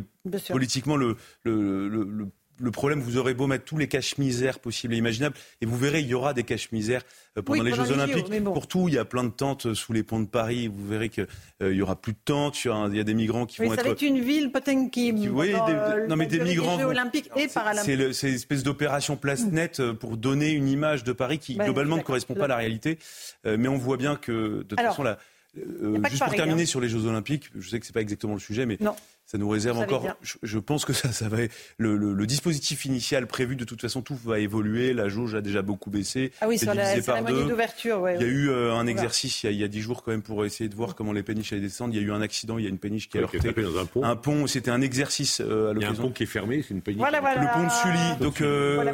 politiquement, 0.49 0.97
le, 0.97 1.17
le, 1.45 1.89
le 1.89 2.03
le 2.03 2.27
problème, 2.71 3.01
vous 3.01 3.17
aurez 3.17 3.35
beau 3.35 3.47
mettre 3.47 3.65
tous 3.65 3.79
les 3.79 3.89
caches-misères 3.89 4.59
possibles 4.59 4.95
et 4.95 4.97
imaginables, 4.97 5.35
et 5.61 5.67
vous 5.67 5.77
verrez, 5.77 6.01
il 6.01 6.07
y 6.07 6.15
aura 6.15 6.35
des 6.35 6.45
caches-misères 6.45 7.03
euh, 7.39 7.43
pendant 7.43 7.63
les 7.63 7.73
Jeux 7.73 7.91
Olympiques. 7.91 8.45
Pour 8.45 8.67
tout, 8.67 8.89
il 8.89 8.95
y 8.95 8.99
a 8.99 9.05
plein 9.05 9.25
de 9.25 9.31
tentes 9.31 9.67
euh, 9.67 9.75
sous 9.75 9.93
les 9.93 10.03
ponts 10.03 10.21
de 10.21 10.27
Paris. 10.27 10.69
Vous 10.69 10.87
verrez 10.87 11.09
qu'il 11.09 11.27
euh, 11.63 11.75
y 11.75 11.81
aura 11.81 11.97
plus 11.97 12.13
de 12.13 12.19
tentes. 12.25 12.63
Il 12.65 12.97
y, 12.97 13.01
a 13.01 13.05
des 13.05 13.15
migrants 13.15 13.47
qui 13.47 13.59
vont 13.59 13.73
être. 13.73 13.77
Ça 13.77 13.83
va 13.83 13.93
être 13.93 14.03
une 14.03 14.21
ville 14.21 14.53
peut-être 14.53 14.91
qui. 14.91 15.13
oui, 15.13 15.49
des, 15.49 16.07
non 16.09 16.17
mais 16.17 16.27
des 16.27 16.41
migrants. 16.41 16.79
Jeux 16.79 16.87
Olympiques 16.87 17.31
et 17.37 17.49
paralympiques. 17.49 18.15
C'est 18.15 18.29
une 18.29 18.35
espèce 18.35 18.63
d'opération 18.63 19.17
place 19.17 19.45
nette 19.47 19.83
pour 19.93 20.17
donner 20.17 20.51
une 20.51 20.69
image 20.69 21.05
de 21.05 21.13
Paris 21.13 21.39
qui 21.39 21.57
globalement 21.57 21.97
ne 21.97 22.03
correspond 22.03 22.35
pas 22.35 22.45
à 22.45 22.49
la 22.49 22.57
réalité. 22.57 22.99
mais 23.45 23.69
on 23.69 23.79
voit 23.79 23.97
bien 23.97 24.17
que 24.17 24.59
de 24.59 24.63
toute 24.63 24.81
façon 24.81 25.03
la. 25.03 25.19
juste 25.55 26.25
pour 26.25 26.35
terminer 26.35 26.63
hein. 26.63 26.67
sur 26.67 26.81
les 26.81 26.89
Jeux 26.89 27.07
Olympiques, 27.07 27.51
je 27.59 27.69
sais 27.69 27.81
que 27.81 27.87
c'est 27.87 27.95
pas 27.95 28.03
exactement 28.03 28.35
le 28.35 28.41
sujet, 28.41 28.67
mais 28.67 28.79
ça 29.27 29.39
nous 29.39 29.49
réserve 29.49 29.79
encore. 29.79 30.05
Je, 30.43 30.59
pense 30.59 30.85
que 30.85 30.93
ça, 30.93 31.13
ça 31.13 31.29
va. 31.29 31.39
Le, 31.79 31.97
le, 31.97 32.27
dispositif 32.27 32.85
initial 32.85 33.27
prévu, 33.27 33.57
de 33.57 33.65
toute 33.65 33.81
façon, 33.81 34.03
tout 34.03 34.17
va 34.17 34.39
évoluer. 34.41 34.93
La 34.93 35.09
jauge 35.09 35.35
a 35.35 35.41
déjà 35.41 35.63
beaucoup 35.63 35.91
baissé. 35.91 36.33
Ah 36.41 36.49
oui, 36.49 36.59
sur 36.59 36.75
la 36.75 37.01
cérémonie 37.01 37.49
d'ouverture. 37.49 38.11
il 38.11 38.21
y 38.21 38.25
a 38.25 38.27
eu 38.27 38.51
euh, 38.51 38.75
un 38.75 38.87
exercice 38.87 39.45
il 39.45 39.53
y 39.53 39.65
a 39.65 39.69
dix 39.69 39.81
jours 39.81 40.03
quand 40.03 40.11
même 40.11 40.23
pour 40.23 40.45
essayer 40.45 40.69
de 40.69 40.75
voir 40.75 40.95
comment 40.95 41.13
les 41.13 41.23
péniches 41.23 41.53
allaient 41.53 41.63
descendre. 41.63 41.95
Il 41.95 42.01
y 42.01 42.05
a 42.05 42.07
eu 42.07 42.13
un 42.13 42.21
accident. 42.21 42.59
Il 42.59 42.65
y 42.65 42.67
a 42.67 42.71
une 42.71 42.79
péniche 42.79 43.09
qui 43.09 43.19
a 43.19 43.23
heurté 43.23 43.39
dans 43.53 43.79
un 43.79 43.87
pont. 43.87 44.05
Un 44.05 44.17
pont. 44.17 44.47
C'était 44.47 44.71
un 44.71 44.83
exercice 44.83 45.41
euh, 45.41 45.71
à 45.71 45.73
l'occasion. 45.73 45.79
Il 45.79 45.83
y 45.83 45.85
a 45.85 45.91
un 45.91 46.09
pont 46.09 46.13
qui 46.13 46.23
est 46.25 46.27
fermé. 46.27 46.63
C'est 46.63 46.75
une 46.75 46.83
péniche. 46.83 47.03
Le 47.03 47.53
pont 47.55 47.65
de 47.65 47.71
Sully. 47.71 48.17
Donc 48.21 48.41
euh, 48.41 48.85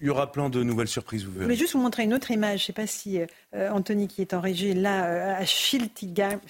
il 0.00 0.06
y 0.06 0.10
aura 0.10 0.30
plein 0.32 0.48
de 0.48 0.62
nouvelles 0.62 0.88
surprises. 0.88 1.24
Vous 1.24 1.32
verrez. 1.32 1.42
Je 1.42 1.44
voulais 1.44 1.56
juste 1.56 1.74
vous 1.74 1.80
montrer 1.80 2.04
une 2.04 2.14
autre 2.14 2.30
image. 2.30 2.60
Je 2.60 2.64
ne 2.64 2.66
sais 2.66 2.72
pas 2.72 2.86
si 2.86 3.18
Anthony 3.52 4.08
qui 4.08 4.22
est 4.22 4.34
en 4.34 4.40
régie 4.40 4.72
là 4.72 5.36
à 5.36 5.44
Schiltigheim. 5.44 6.40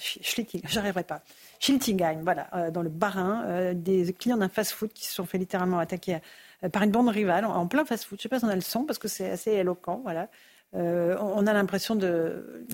J'arriverai 0.69 1.03
pas. 1.03 1.21
Schiltigheim, 1.65 2.21
voilà, 2.21 2.47
euh, 2.53 2.69
dans 2.69 2.83
le 2.83 2.89
Bas-Rhin, 2.89 3.43
euh, 3.47 3.73
des 3.73 4.13
clients 4.13 4.37
d'un 4.37 4.49
fast-food 4.49 4.93
qui 4.93 5.07
se 5.07 5.13
sont 5.15 5.25
fait 5.25 5.39
littéralement 5.39 5.79
attaquer 5.79 6.19
euh, 6.63 6.69
par 6.69 6.83
une 6.83 6.91
bande 6.91 7.09
rivale 7.09 7.43
en, 7.43 7.65
plein 7.65 7.85
fast-food. 7.85 8.19
Je 8.19 8.19
ne 8.19 8.23
sais 8.23 8.29
pas 8.29 8.37
si 8.37 8.45
on 8.45 8.49
a 8.49 8.55
le 8.55 8.61
son 8.61 8.83
parce 8.83 8.99
que 8.99 9.07
c'est 9.07 9.31
assez 9.31 9.51
éloquent, 9.51 9.99
voilà. 10.03 10.29
on 10.73 11.47
a 11.47 11.53
l'impression 11.53 11.95
de, 11.95 12.67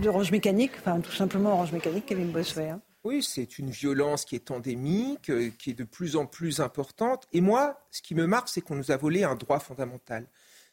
d'orange 0.00 0.32
mécanique, 0.32 0.72
enfin 0.78 1.00
tout 1.00 1.12
simplement 1.12 1.52
orange 1.52 1.72
mécanique, 1.72 2.06
Kevin 2.06 2.30
Bossuet. 2.30 2.70
Hein. 2.70 2.80
Oui, 3.04 3.22
c'est 3.22 3.58
une 3.58 3.70
violence 3.70 4.24
qui 4.24 4.36
est 4.36 4.50
endémique, 4.50 5.30
qui 5.58 5.70
est 5.70 5.78
de 5.78 5.84
plus 5.84 6.16
en 6.16 6.24
plus 6.24 6.60
importante. 6.60 7.28
Et 7.34 7.42
moi, 7.42 7.78
ce 7.90 8.00
qui 8.00 8.14
me 8.14 8.26
marque, 8.26 8.48
c'est 8.48 8.62
qu'on 8.62 8.76
nous 8.76 8.90
a 8.90 8.96
volé 8.96 9.24
un 9.24 9.34
droit 9.34 9.58
fondamental 9.58 10.24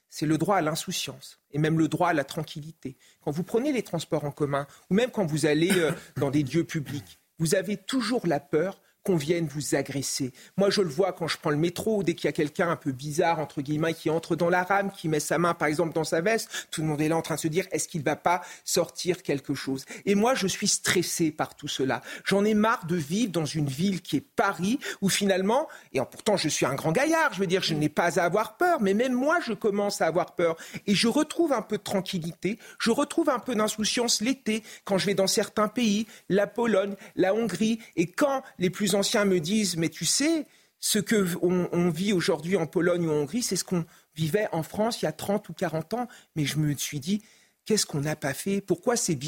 c'est 0.09 0.25
le 0.25 0.37
droit 0.37 0.57
à 0.57 0.61
l'insouciance 0.61 1.39
et 1.51 1.57
même 1.57 1.77
le 1.77 1.87
droit 1.87 2.09
à 2.09 2.13
la 2.13 2.23
tranquillité. 2.23 2.97
Quand 3.21 3.31
vous 3.31 3.43
prenez 3.43 3.71
les 3.71 3.83
transports 3.83 4.25
en 4.25 4.31
commun 4.31 4.67
ou 4.89 4.93
même 4.93 5.11
quand 5.11 5.25
vous 5.25 5.45
allez 5.45 5.71
euh, 5.71 5.91
dans 6.17 6.31
des 6.31 6.43
lieux 6.43 6.63
publics, 6.63 7.19
vous 7.39 7.55
avez 7.55 7.77
toujours 7.77 8.25
la 8.25 8.39
peur 8.39 8.81
qu'on 9.07 9.15
vienne 9.15 9.47
vous 9.47 9.73
agresser. 9.73 10.33
Moi, 10.57 10.69
je 10.69 10.81
le 10.81 10.89
vois 10.89 11.13
quand 11.13 11.29
je 11.29 11.37
prends 11.37 11.49
le 11.49 11.55
métro, 11.55 12.03
dès 12.03 12.13
qu'il 12.13 12.25
y 12.25 12.27
a 12.27 12.33
quelqu'un 12.33 12.69
un 12.69 12.75
peu 12.75 12.91
bizarre, 12.91 13.39
entre 13.39 13.61
guillemets, 13.61 13.93
qui 13.93 14.09
entre 14.09 14.35
dans 14.35 14.49
la 14.49 14.63
rame, 14.63 14.91
qui 14.91 15.07
met 15.07 15.21
sa 15.21 15.37
main, 15.37 15.53
par 15.53 15.69
exemple, 15.69 15.93
dans 15.93 16.03
sa 16.03 16.19
veste, 16.19 16.67
tout 16.71 16.81
le 16.81 16.87
monde 16.87 16.99
est 16.99 17.07
là 17.07 17.15
en 17.15 17.21
train 17.21 17.35
de 17.35 17.39
se 17.39 17.47
dire, 17.47 17.65
est-ce 17.71 17.87
qu'il 17.87 18.01
ne 18.01 18.05
va 18.05 18.17
pas 18.17 18.41
sortir 18.65 19.23
quelque 19.23 19.53
chose? 19.53 19.85
Et 20.05 20.13
moi, 20.13 20.35
je 20.35 20.45
suis 20.45 20.67
stressé 20.67 21.31
par 21.31 21.55
tout 21.55 21.69
cela. 21.69 22.01
J'en 22.25 22.43
ai 22.43 22.53
marre 22.53 22.85
de 22.85 22.97
vivre 22.97 23.31
dans 23.31 23.45
une 23.45 23.67
ville 23.67 24.01
qui 24.01 24.17
est 24.17 24.25
Paris, 24.35 24.77
où 24.99 25.07
finalement, 25.07 25.69
et 25.93 25.99
pourtant 25.99 26.35
je 26.35 26.49
suis 26.49 26.65
un 26.65 26.75
grand 26.75 26.91
gaillard, 26.91 27.33
je 27.33 27.39
veux 27.39 27.47
dire, 27.47 27.63
je 27.63 27.75
n'ai 27.75 27.87
pas 27.87 28.19
à 28.19 28.25
avoir 28.25 28.57
peur, 28.57 28.81
mais 28.81 28.93
même 28.93 29.13
moi, 29.13 29.39
je 29.39 29.53
commence 29.53 30.01
à 30.01 30.07
avoir 30.07 30.35
peur. 30.35 30.57
Et 30.85 30.95
je 30.95 31.07
retrouve 31.07 31.53
un 31.53 31.61
peu 31.61 31.77
de 31.77 31.83
tranquillité, 31.83 32.59
je 32.77 32.91
retrouve 32.91 33.29
un 33.29 33.39
peu 33.39 33.55
d'insouciance 33.55 34.19
l'été, 34.19 34.63
quand 34.83 34.97
je 34.97 35.05
vais 35.05 35.15
dans 35.15 35.27
certains 35.27 35.69
pays, 35.69 36.07
la 36.27 36.45
Pologne, 36.45 36.95
la 37.15 37.33
Hongrie, 37.33 37.79
et 37.95 38.07
quand 38.07 38.43
les 38.59 38.69
plus 38.69 38.96
anciens 38.97 39.25
me 39.25 39.39
disent, 39.39 39.77
mais 39.77 39.89
tu 39.89 40.05
sais, 40.05 40.45
ce 40.79 40.99
que 40.99 41.25
on, 41.41 41.89
vit 41.89 42.13
aujourd'hui 42.13 42.55
en 42.55 42.67
Pologne 42.67 43.07
ou 43.07 43.11
en 43.11 43.15
Hongrie, 43.15 43.41
c'est 43.41 43.55
ce 43.55 43.63
qu'on 43.63 43.85
vivait 44.15 44.47
en 44.51 44.63
France 44.63 45.01
il 45.01 45.05
y 45.05 45.07
a 45.07 45.11
30 45.11 45.49
ou 45.49 45.53
40 45.53 45.93
ans. 45.95 46.07
Mais 46.35 46.45
je 46.45 46.57
me 46.57 46.75
suis 46.75 46.99
dit, 46.99 47.21
Qu'est-ce 47.67 47.85
qu'on 47.85 47.99
n'a 47.99 48.15
pas 48.15 48.33
fait? 48.33 48.61
Pourquoi 48.61 48.95
ces, 48.95 49.19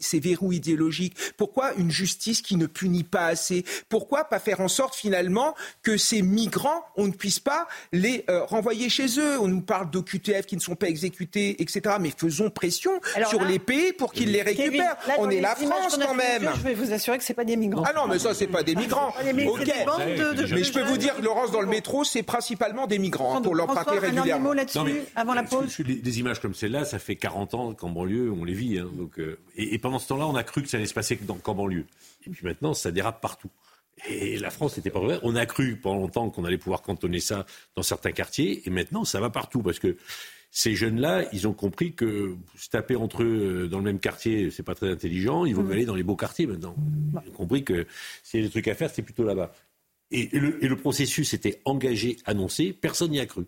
ces, 0.00 0.20
verrous 0.20 0.52
idéologiques? 0.52 1.16
Pourquoi 1.36 1.74
une 1.74 1.90
justice 1.90 2.42
qui 2.42 2.54
ne 2.54 2.66
punit 2.66 3.02
pas 3.02 3.26
assez? 3.26 3.64
Pourquoi 3.88 4.22
pas 4.22 4.38
faire 4.38 4.60
en 4.60 4.68
sorte 4.68 4.94
finalement 4.94 5.56
que 5.82 5.96
ces 5.96 6.22
migrants, 6.22 6.84
on 6.96 7.08
ne 7.08 7.12
puisse 7.12 7.40
pas 7.40 7.66
les 7.92 8.24
euh, 8.30 8.44
renvoyer 8.44 8.88
chez 8.88 9.18
eux? 9.18 9.40
On 9.40 9.48
nous 9.48 9.62
parle 9.62 9.90
d'OQTF 9.90 10.46
qui 10.46 10.54
ne 10.54 10.60
sont 10.60 10.76
pas 10.76 10.86
exécutés, 10.86 11.60
etc. 11.60 11.96
Mais 12.00 12.12
faisons 12.16 12.50
pression 12.50 12.92
sur 13.28 13.42
les 13.42 13.58
pays 13.58 13.92
pour 13.92 14.12
qu'ils 14.12 14.30
les 14.30 14.42
récupèrent. 14.42 14.96
on 15.18 15.28
est 15.28 15.40
la 15.40 15.56
France 15.56 15.98
quand 16.00 16.14
même. 16.14 16.48
je 16.54 16.62
vais 16.62 16.74
vous 16.74 16.92
assurer 16.92 17.18
que 17.18 17.24
ce 17.24 17.32
pas 17.32 17.44
des 17.44 17.56
migrants. 17.56 17.82
Ah 17.84 17.92
non, 17.96 18.06
mais 18.06 18.20
ça, 18.20 18.32
c'est 18.32 18.46
pas 18.46 18.62
des 18.62 18.76
migrants. 18.76 19.08
ok. 19.08 19.24
mais 19.34 20.62
je 20.62 20.72
peux 20.72 20.84
vous 20.84 20.98
dire, 20.98 21.14
Laurence, 21.20 21.50
dans 21.50 21.62
le 21.62 21.66
métro, 21.66 22.04
c'est 22.04 22.22
principalement 22.22 22.86
des 22.86 23.00
migrants 23.00 23.38
hein, 23.38 23.42
pour 23.42 23.56
l'emprunter 23.56 23.98
régulièrement. 23.98 24.52
là-dessus 24.52 25.02
avant 25.16 25.34
la 25.34 25.42
pause. 25.42 25.76
Des 25.80 26.20
images 26.20 26.40
comme 26.40 26.54
celle-là, 26.54 26.84
ça 26.84 27.00
fait 27.00 27.16
40 27.16 27.54
ans 27.54 27.74
qu'en 27.88 27.94
banlieue, 27.94 28.30
on 28.30 28.44
les 28.44 28.54
vit. 28.54 28.78
Hein, 28.78 28.90
donc, 28.94 29.18
euh, 29.18 29.38
et, 29.56 29.78
pendant 29.78 29.98
ce 29.98 30.08
temps-là, 30.08 30.26
on 30.26 30.34
a 30.34 30.44
cru 30.44 30.62
que 30.62 30.68
ça 30.68 30.76
allait 30.76 30.86
se 30.86 30.94
passer 30.94 31.16
qu'en 31.16 31.54
banlieue. 31.54 31.86
Et 32.26 32.30
puis 32.30 32.44
maintenant, 32.44 32.74
ça 32.74 32.90
dérape 32.90 33.20
partout. 33.20 33.50
Et 34.08 34.38
la 34.38 34.50
France 34.50 34.76
n'était 34.76 34.90
pas 34.90 35.00
vraie. 35.00 35.18
On 35.22 35.34
a 35.34 35.44
cru 35.46 35.76
pendant 35.76 36.00
longtemps 36.00 36.30
qu'on 36.30 36.44
allait 36.44 36.58
pouvoir 36.58 36.82
cantonner 36.82 37.20
ça 37.20 37.46
dans 37.74 37.82
certains 37.82 38.12
quartiers. 38.12 38.62
Et 38.66 38.70
maintenant, 38.70 39.04
ça 39.04 39.20
va 39.20 39.28
partout. 39.30 39.60
Parce 39.62 39.80
que 39.80 39.96
ces 40.50 40.76
jeunes-là, 40.76 41.24
ils 41.32 41.48
ont 41.48 41.52
compris 41.52 41.94
que 41.94 42.36
se 42.56 42.68
taper 42.68 42.94
entre 42.94 43.22
eux 43.22 43.64
euh, 43.64 43.68
dans 43.68 43.78
le 43.78 43.84
même 43.84 43.98
quartier, 43.98 44.50
c'est 44.50 44.62
pas 44.62 44.74
très 44.74 44.90
intelligent. 44.90 45.44
Ils 45.46 45.56
vont 45.56 45.64
mmh. 45.64 45.72
aller 45.72 45.84
dans 45.84 45.96
les 45.96 46.04
beaux 46.04 46.16
quartiers 46.16 46.46
maintenant. 46.46 46.76
Ils 47.24 47.30
ont 47.30 47.32
compris 47.32 47.64
que 47.64 47.86
s'il 48.22 48.40
y 48.40 48.42
a 48.44 48.46
des 48.46 48.50
trucs 48.50 48.68
à 48.68 48.74
faire, 48.74 48.90
c'est 48.90 49.02
plutôt 49.02 49.24
là-bas. 49.24 49.52
Et, 50.10 50.28
le, 50.32 50.64
et, 50.64 50.68
le, 50.68 50.76
processus 50.76 51.34
était 51.34 51.60
engagé, 51.66 52.16
annoncé. 52.24 52.72
Personne 52.72 53.10
n'y 53.10 53.20
a 53.20 53.26
cru. 53.26 53.44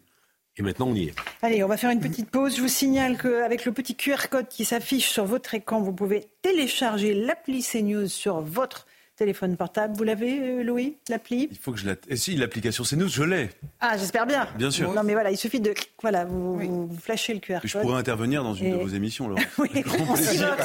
Et 0.57 0.62
maintenant, 0.62 0.88
on 0.88 0.94
y 0.94 1.05
est. 1.05 1.14
Allez, 1.42 1.64
on 1.64 1.68
va 1.68 1.76
faire 1.76 1.90
une 1.90 2.01
petite 2.01 2.30
pause. 2.30 2.57
Je 2.57 2.61
vous 2.61 2.68
signale 2.68 3.16
qu'avec 3.16 3.64
le 3.64 3.72
petit 3.72 3.94
QR 3.94 4.28
code 4.30 4.48
qui 4.48 4.64
s'affiche 4.64 5.09
sur 5.09 5.24
votre 5.24 5.55
écran, 5.55 5.80
vous 5.80 5.92
pouvez 5.92 6.26
télécharger 6.42 7.14
l'appli 7.14 7.62
CNews 7.62 8.09
sur 8.09 8.40
votre 8.40 8.86
téléphone 9.20 9.54
portable. 9.54 9.94
Vous 9.98 10.02
l'avez, 10.02 10.40
euh, 10.40 10.62
Louis, 10.62 10.96
l'appli? 11.10 11.46
Il 11.50 11.58
faut 11.58 11.72
que 11.72 11.78
je 11.78 11.86
la. 11.86 11.94
Et 12.08 12.16
si, 12.16 12.36
l'application 12.36 12.84
c'est 12.84 12.96
nous, 12.96 13.06
je 13.06 13.22
l'ai. 13.22 13.50
Ah, 13.78 13.98
j'espère 13.98 14.24
bien. 14.24 14.48
Bien 14.56 14.70
sûr. 14.70 14.94
Non, 14.94 15.02
mais 15.04 15.12
voilà, 15.12 15.30
il 15.30 15.36
suffit 15.36 15.60
de. 15.60 15.74
Voilà, 16.00 16.24
vous, 16.24 16.56
vous 16.56 16.98
flashez 16.98 17.34
le 17.34 17.40
QR 17.40 17.60
code. 17.60 17.70
Je 17.70 17.78
pourrais 17.78 17.98
intervenir 17.98 18.42
dans 18.42 18.54
une 18.54 18.72
de 18.72 18.82
vos 18.82 18.88
émissions, 18.88 19.28
là. 19.28 19.36
oui, 19.58 19.68
grand 19.82 20.14
plaisir. 20.14 20.56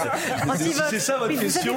Si 0.56 0.72
c'est 0.90 1.00
ça 1.00 1.18
votre 1.18 1.38
question, 1.38 1.76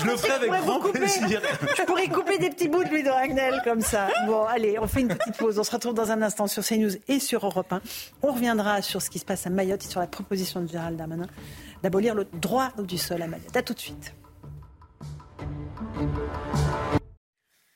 je 0.00 0.06
le 0.06 0.16
ferai 0.16 0.32
avec 0.32 0.50
grand 0.50 0.80
plaisir. 0.80 1.42
je 1.76 1.82
pourrais 1.82 2.08
couper 2.08 2.38
des 2.38 2.48
petits 2.48 2.68
bouts 2.68 2.84
de 2.84 2.88
Louis 2.88 3.02
de 3.02 3.10
Ragnel 3.10 3.60
comme 3.62 3.82
ça. 3.82 4.08
Bon, 4.26 4.44
allez, 4.44 4.78
on 4.78 4.86
fait 4.86 5.02
une 5.02 5.08
petite 5.08 5.36
pause. 5.36 5.58
On 5.58 5.64
se 5.64 5.72
retrouve 5.72 5.92
dans 5.92 6.10
un 6.10 6.22
instant 6.22 6.46
sur 6.46 6.64
CNews 6.64 6.92
et 7.06 7.20
sur 7.20 7.44
Europe 7.44 7.70
1. 7.70 7.82
On 8.22 8.32
reviendra 8.32 8.80
sur 8.80 9.02
ce 9.02 9.10
qui 9.10 9.18
se 9.18 9.26
passe 9.26 9.46
à 9.46 9.50
Mayotte 9.50 9.84
et 9.84 9.88
sur 9.88 10.00
la 10.00 10.06
proposition 10.06 10.62
de 10.62 10.68
Gérald 10.68 10.96
Darmanin 10.96 11.26
d'abolir 11.82 12.14
le 12.14 12.24
droit 12.24 12.70
du 12.78 12.96
sol 12.96 13.20
à 13.20 13.26
Mayotte. 13.26 13.54
A 13.54 13.62
tout 13.62 13.74
de 13.74 13.80
suite. 13.80 14.14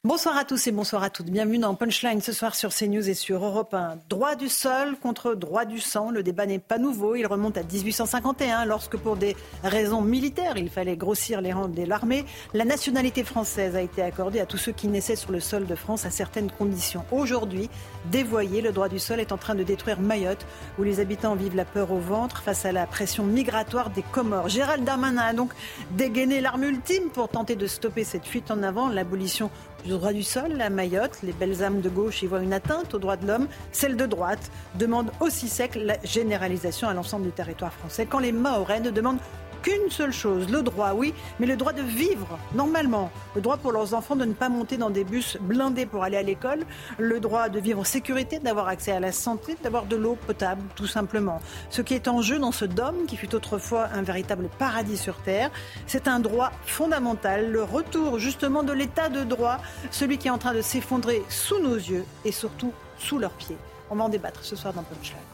Bonsoir 0.08 0.38
à 0.38 0.44
tous 0.46 0.66
et 0.66 0.72
bonsoir 0.72 1.02
à 1.02 1.10
toutes. 1.10 1.26
Bienvenue 1.26 1.58
dans 1.58 1.74
Punchline 1.74 2.22
ce 2.22 2.32
soir 2.32 2.54
sur 2.54 2.70
CNews 2.70 3.10
et 3.10 3.12
sur 3.12 3.44
Europe 3.44 3.74
1. 3.74 3.98
Droit 4.08 4.36
du 4.36 4.48
sol 4.48 4.96
contre 5.02 5.34
droit 5.34 5.66
du 5.66 5.80
sang. 5.80 6.10
Le 6.10 6.22
débat 6.22 6.46
n'est 6.46 6.58
pas 6.58 6.78
nouveau. 6.78 7.14
Il 7.14 7.26
remonte 7.26 7.58
à 7.58 7.62
1851 7.62 8.64
lorsque 8.64 8.96
pour 8.96 9.16
des 9.16 9.36
raisons 9.62 10.00
militaires, 10.00 10.56
il 10.56 10.70
fallait 10.70 10.96
grossir 10.96 11.42
les 11.42 11.52
rangs 11.52 11.68
de 11.68 11.82
l'armée. 11.82 12.24
La 12.54 12.64
nationalité 12.64 13.22
française 13.22 13.76
a 13.76 13.82
été 13.82 14.00
accordée 14.00 14.40
à 14.40 14.46
tous 14.46 14.56
ceux 14.56 14.72
qui 14.72 14.88
naissaient 14.88 15.14
sur 15.14 15.30
le 15.30 15.40
sol 15.40 15.66
de 15.66 15.74
France 15.74 16.06
à 16.06 16.10
certaines 16.10 16.50
conditions. 16.50 17.04
Aujourd'hui, 17.12 17.68
dévoyé, 18.10 18.62
le 18.62 18.72
droit 18.72 18.88
du 18.88 18.98
sol 18.98 19.20
est 19.20 19.30
en 19.30 19.36
train 19.36 19.54
de 19.54 19.62
détruire 19.62 20.00
Mayotte 20.00 20.46
où 20.78 20.84
les 20.84 21.00
habitants 21.00 21.34
vivent 21.34 21.56
la 21.56 21.66
peur 21.66 21.92
au 21.92 21.98
ventre 21.98 22.40
face 22.40 22.64
à 22.64 22.72
la 22.72 22.86
pression 22.86 23.24
migratoire 23.24 23.90
des 23.90 24.04
Comores. 24.10 24.48
Gérald 24.48 24.84
Darmanin 24.84 25.20
a 25.20 25.32
donc 25.34 25.52
dégainé 25.90 26.40
l'arme 26.40 26.64
ultime 26.64 27.10
pour 27.12 27.28
tenter 27.28 27.56
de 27.56 27.66
stopper 27.66 28.04
cette 28.04 28.24
fuite 28.24 28.50
en 28.50 28.62
avant, 28.62 28.88
l'abolition 28.88 29.50
du 29.84 29.90
droit 29.90 30.12
du 30.12 30.22
sol, 30.22 30.52
la 30.56 30.70
Mayotte, 30.70 31.18
les 31.22 31.32
belles 31.32 31.62
âmes 31.62 31.80
de 31.80 31.88
gauche 31.88 32.22
y 32.22 32.26
voient 32.26 32.42
une 32.42 32.52
atteinte 32.52 32.94
aux 32.94 32.98
droits 32.98 33.16
de 33.16 33.26
l'homme. 33.26 33.48
Celle 33.72 33.96
de 33.96 34.06
droite 34.06 34.50
demande 34.74 35.10
aussi 35.20 35.48
sec 35.48 35.76
la 35.76 35.96
généralisation 36.04 36.88
à 36.88 36.94
l'ensemble 36.94 37.26
du 37.26 37.32
territoire 37.32 37.72
français. 37.72 38.06
Quand 38.06 38.18
les 38.18 38.32
Mahorais 38.32 38.80
demandent 38.80 39.20
qu'une 39.62 39.90
seule 39.90 40.12
chose, 40.12 40.50
le 40.50 40.62
droit, 40.62 40.92
oui, 40.94 41.14
mais 41.38 41.46
le 41.46 41.56
droit 41.56 41.72
de 41.72 41.82
vivre 41.82 42.38
normalement, 42.54 43.10
le 43.34 43.40
droit 43.40 43.56
pour 43.56 43.72
leurs 43.72 43.94
enfants 43.94 44.16
de 44.16 44.24
ne 44.24 44.32
pas 44.32 44.48
monter 44.48 44.76
dans 44.76 44.90
des 44.90 45.04
bus 45.04 45.36
blindés 45.40 45.86
pour 45.86 46.04
aller 46.04 46.16
à 46.16 46.22
l'école, 46.22 46.64
le 46.98 47.20
droit 47.20 47.48
de 47.48 47.60
vivre 47.60 47.80
en 47.80 47.84
sécurité, 47.84 48.38
d'avoir 48.38 48.68
accès 48.68 48.92
à 48.92 49.00
la 49.00 49.12
santé, 49.12 49.56
d'avoir 49.62 49.86
de 49.86 49.96
l'eau 49.96 50.16
potable, 50.26 50.62
tout 50.76 50.86
simplement. 50.86 51.40
Ce 51.70 51.82
qui 51.82 51.94
est 51.94 52.08
en 52.08 52.22
jeu 52.22 52.38
dans 52.38 52.52
ce 52.52 52.64
dôme, 52.64 53.06
qui 53.06 53.16
fut 53.16 53.34
autrefois 53.34 53.88
un 53.94 54.02
véritable 54.02 54.48
paradis 54.58 54.96
sur 54.96 55.16
Terre, 55.16 55.50
c'est 55.86 56.08
un 56.08 56.20
droit 56.20 56.52
fondamental, 56.66 57.50
le 57.50 57.62
retour 57.62 58.18
justement 58.18 58.62
de 58.62 58.72
l'état 58.72 59.08
de 59.08 59.24
droit, 59.24 59.58
celui 59.90 60.18
qui 60.18 60.28
est 60.28 60.32
en 60.32 60.38
train 60.38 60.54
de 60.54 60.62
s'effondrer 60.62 61.22
sous 61.28 61.60
nos 61.60 61.74
yeux 61.76 62.04
et 62.24 62.32
surtout 62.32 62.72
sous 62.98 63.18
leurs 63.18 63.32
pieds. 63.32 63.58
On 63.90 63.96
va 63.96 64.04
en 64.04 64.08
débattre 64.08 64.44
ce 64.44 64.56
soir 64.56 64.74
dans 64.74 64.82
Punchline. 64.82 65.27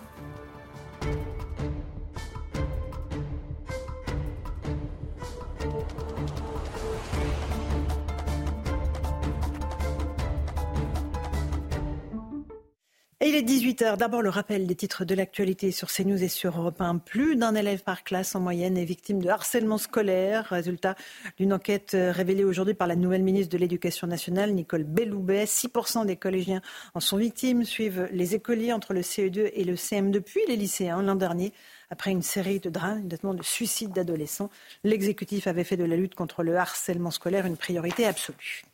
Il 13.26 13.36
est 13.36 13.42
18h. 13.42 13.96
D'abord, 13.96 14.20
le 14.20 14.28
rappel 14.28 14.66
des 14.66 14.74
titres 14.74 15.06
de 15.06 15.14
l'actualité 15.14 15.70
sur 15.70 15.90
CNews 15.90 16.22
et 16.22 16.28
sur 16.28 16.58
Europe 16.60 16.82
1. 16.82 16.98
Plus 16.98 17.36
d'un 17.36 17.54
élève 17.54 17.82
par 17.82 18.04
classe 18.04 18.34
en 18.34 18.40
moyenne 18.40 18.76
est 18.76 18.84
victime 18.84 19.22
de 19.22 19.30
harcèlement 19.30 19.78
scolaire. 19.78 20.44
Résultat 20.50 20.94
d'une 21.38 21.54
enquête 21.54 21.96
révélée 21.98 22.44
aujourd'hui 22.44 22.74
par 22.74 22.86
la 22.86 22.96
nouvelle 22.96 23.22
ministre 23.22 23.50
de 23.50 23.56
l'Éducation 23.56 24.06
nationale, 24.06 24.52
Nicole 24.52 24.84
Belloubet. 24.84 25.46
6% 25.46 26.04
des 26.04 26.16
collégiens 26.16 26.60
en 26.92 27.00
sont 27.00 27.16
victimes, 27.16 27.64
suivent 27.64 28.10
les 28.12 28.34
écoliers 28.34 28.74
entre 28.74 28.92
le 28.92 29.00
CE2 29.00 29.52
et 29.54 29.64
le 29.64 29.74
CM2, 29.74 30.20
puis 30.20 30.42
les 30.46 30.56
lycéens 30.56 31.00
l'an 31.00 31.14
dernier. 31.14 31.54
Après 31.88 32.10
une 32.10 32.20
série 32.20 32.60
de 32.60 32.68
drames, 32.68 33.08
notamment 33.08 33.32
de 33.32 33.42
suicides 33.42 33.92
d'adolescents, 33.92 34.50
l'exécutif 34.82 35.46
avait 35.46 35.64
fait 35.64 35.78
de 35.78 35.84
la 35.84 35.96
lutte 35.96 36.14
contre 36.14 36.42
le 36.42 36.58
harcèlement 36.58 37.10
scolaire 37.10 37.46
une 37.46 37.56
priorité 37.56 38.04
absolue. 38.04 38.64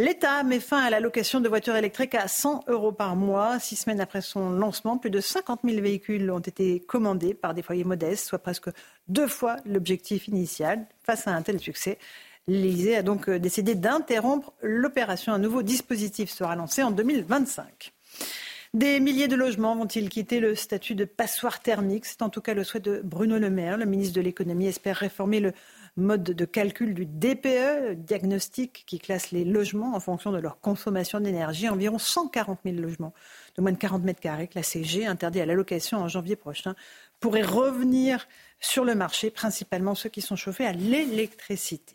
L'État 0.00 0.42
met 0.42 0.58
fin 0.58 0.80
à 0.80 0.90
la 0.90 0.98
location 0.98 1.40
de 1.40 1.48
voitures 1.48 1.76
électriques 1.76 2.16
à 2.16 2.26
100 2.26 2.64
euros 2.66 2.90
par 2.90 3.14
mois. 3.14 3.60
Six 3.60 3.76
semaines 3.76 4.00
après 4.00 4.22
son 4.22 4.50
lancement, 4.50 4.98
plus 4.98 5.10
de 5.10 5.20
50 5.20 5.60
000 5.62 5.80
véhicules 5.80 6.28
ont 6.32 6.40
été 6.40 6.80
commandés 6.80 7.32
par 7.32 7.54
des 7.54 7.62
foyers 7.62 7.84
modestes, 7.84 8.26
soit 8.26 8.40
presque 8.40 8.70
deux 9.06 9.28
fois 9.28 9.54
l'objectif 9.64 10.26
initial. 10.26 10.84
Face 11.04 11.28
à 11.28 11.30
un 11.30 11.42
tel 11.42 11.60
succès, 11.60 11.98
l'Élysée 12.48 12.96
a 12.96 13.02
donc 13.02 13.30
décidé 13.30 13.76
d'interrompre 13.76 14.52
l'opération. 14.62 15.32
Un 15.32 15.38
nouveau 15.38 15.62
dispositif 15.62 16.28
sera 16.28 16.56
lancé 16.56 16.82
en 16.82 16.90
2025. 16.90 17.92
Des 18.74 18.98
milliers 18.98 19.28
de 19.28 19.36
logements 19.36 19.76
vont-ils 19.76 20.08
quitter 20.08 20.40
le 20.40 20.56
statut 20.56 20.96
de 20.96 21.04
passoire 21.04 21.60
thermique? 21.60 22.04
C'est 22.06 22.22
en 22.22 22.30
tout 22.30 22.40
cas 22.40 22.54
le 22.54 22.64
souhait 22.64 22.80
de 22.80 23.00
Bruno 23.04 23.38
Le 23.38 23.48
Maire. 23.48 23.78
Le 23.78 23.84
ministre 23.84 24.16
de 24.16 24.20
l'économie 24.20 24.66
espère 24.66 24.96
réformer 24.96 25.38
le 25.38 25.52
mode 25.96 26.24
de 26.24 26.44
calcul 26.44 26.94
du 26.94 27.06
DPE, 27.06 27.94
diagnostic 27.94 28.84
qui 28.86 28.98
classe 28.98 29.30
les 29.30 29.44
logements 29.44 29.94
en 29.94 30.00
fonction 30.00 30.32
de 30.32 30.38
leur 30.38 30.58
consommation 30.60 31.20
d'énergie. 31.20 31.68
Environ 31.68 31.98
140 31.98 32.60
000 32.64 32.76
logements 32.76 33.14
de 33.56 33.62
moins 33.62 33.72
de 33.72 33.78
40 33.78 34.02
mètres 34.02 34.20
carrés 34.20 34.48
classés 34.48 34.82
G, 34.82 35.06
interdits 35.06 35.40
à 35.40 35.46
la 35.46 35.54
location 35.54 35.98
en 35.98 36.08
janvier 36.08 36.36
prochain, 36.36 36.74
pourraient 37.20 37.42
revenir 37.42 38.26
sur 38.60 38.84
le 38.84 38.94
marché, 38.94 39.30
principalement 39.30 39.94
ceux 39.94 40.08
qui 40.08 40.20
sont 40.20 40.36
chauffés 40.36 40.66
à 40.66 40.72
l'électricité. 40.72 41.94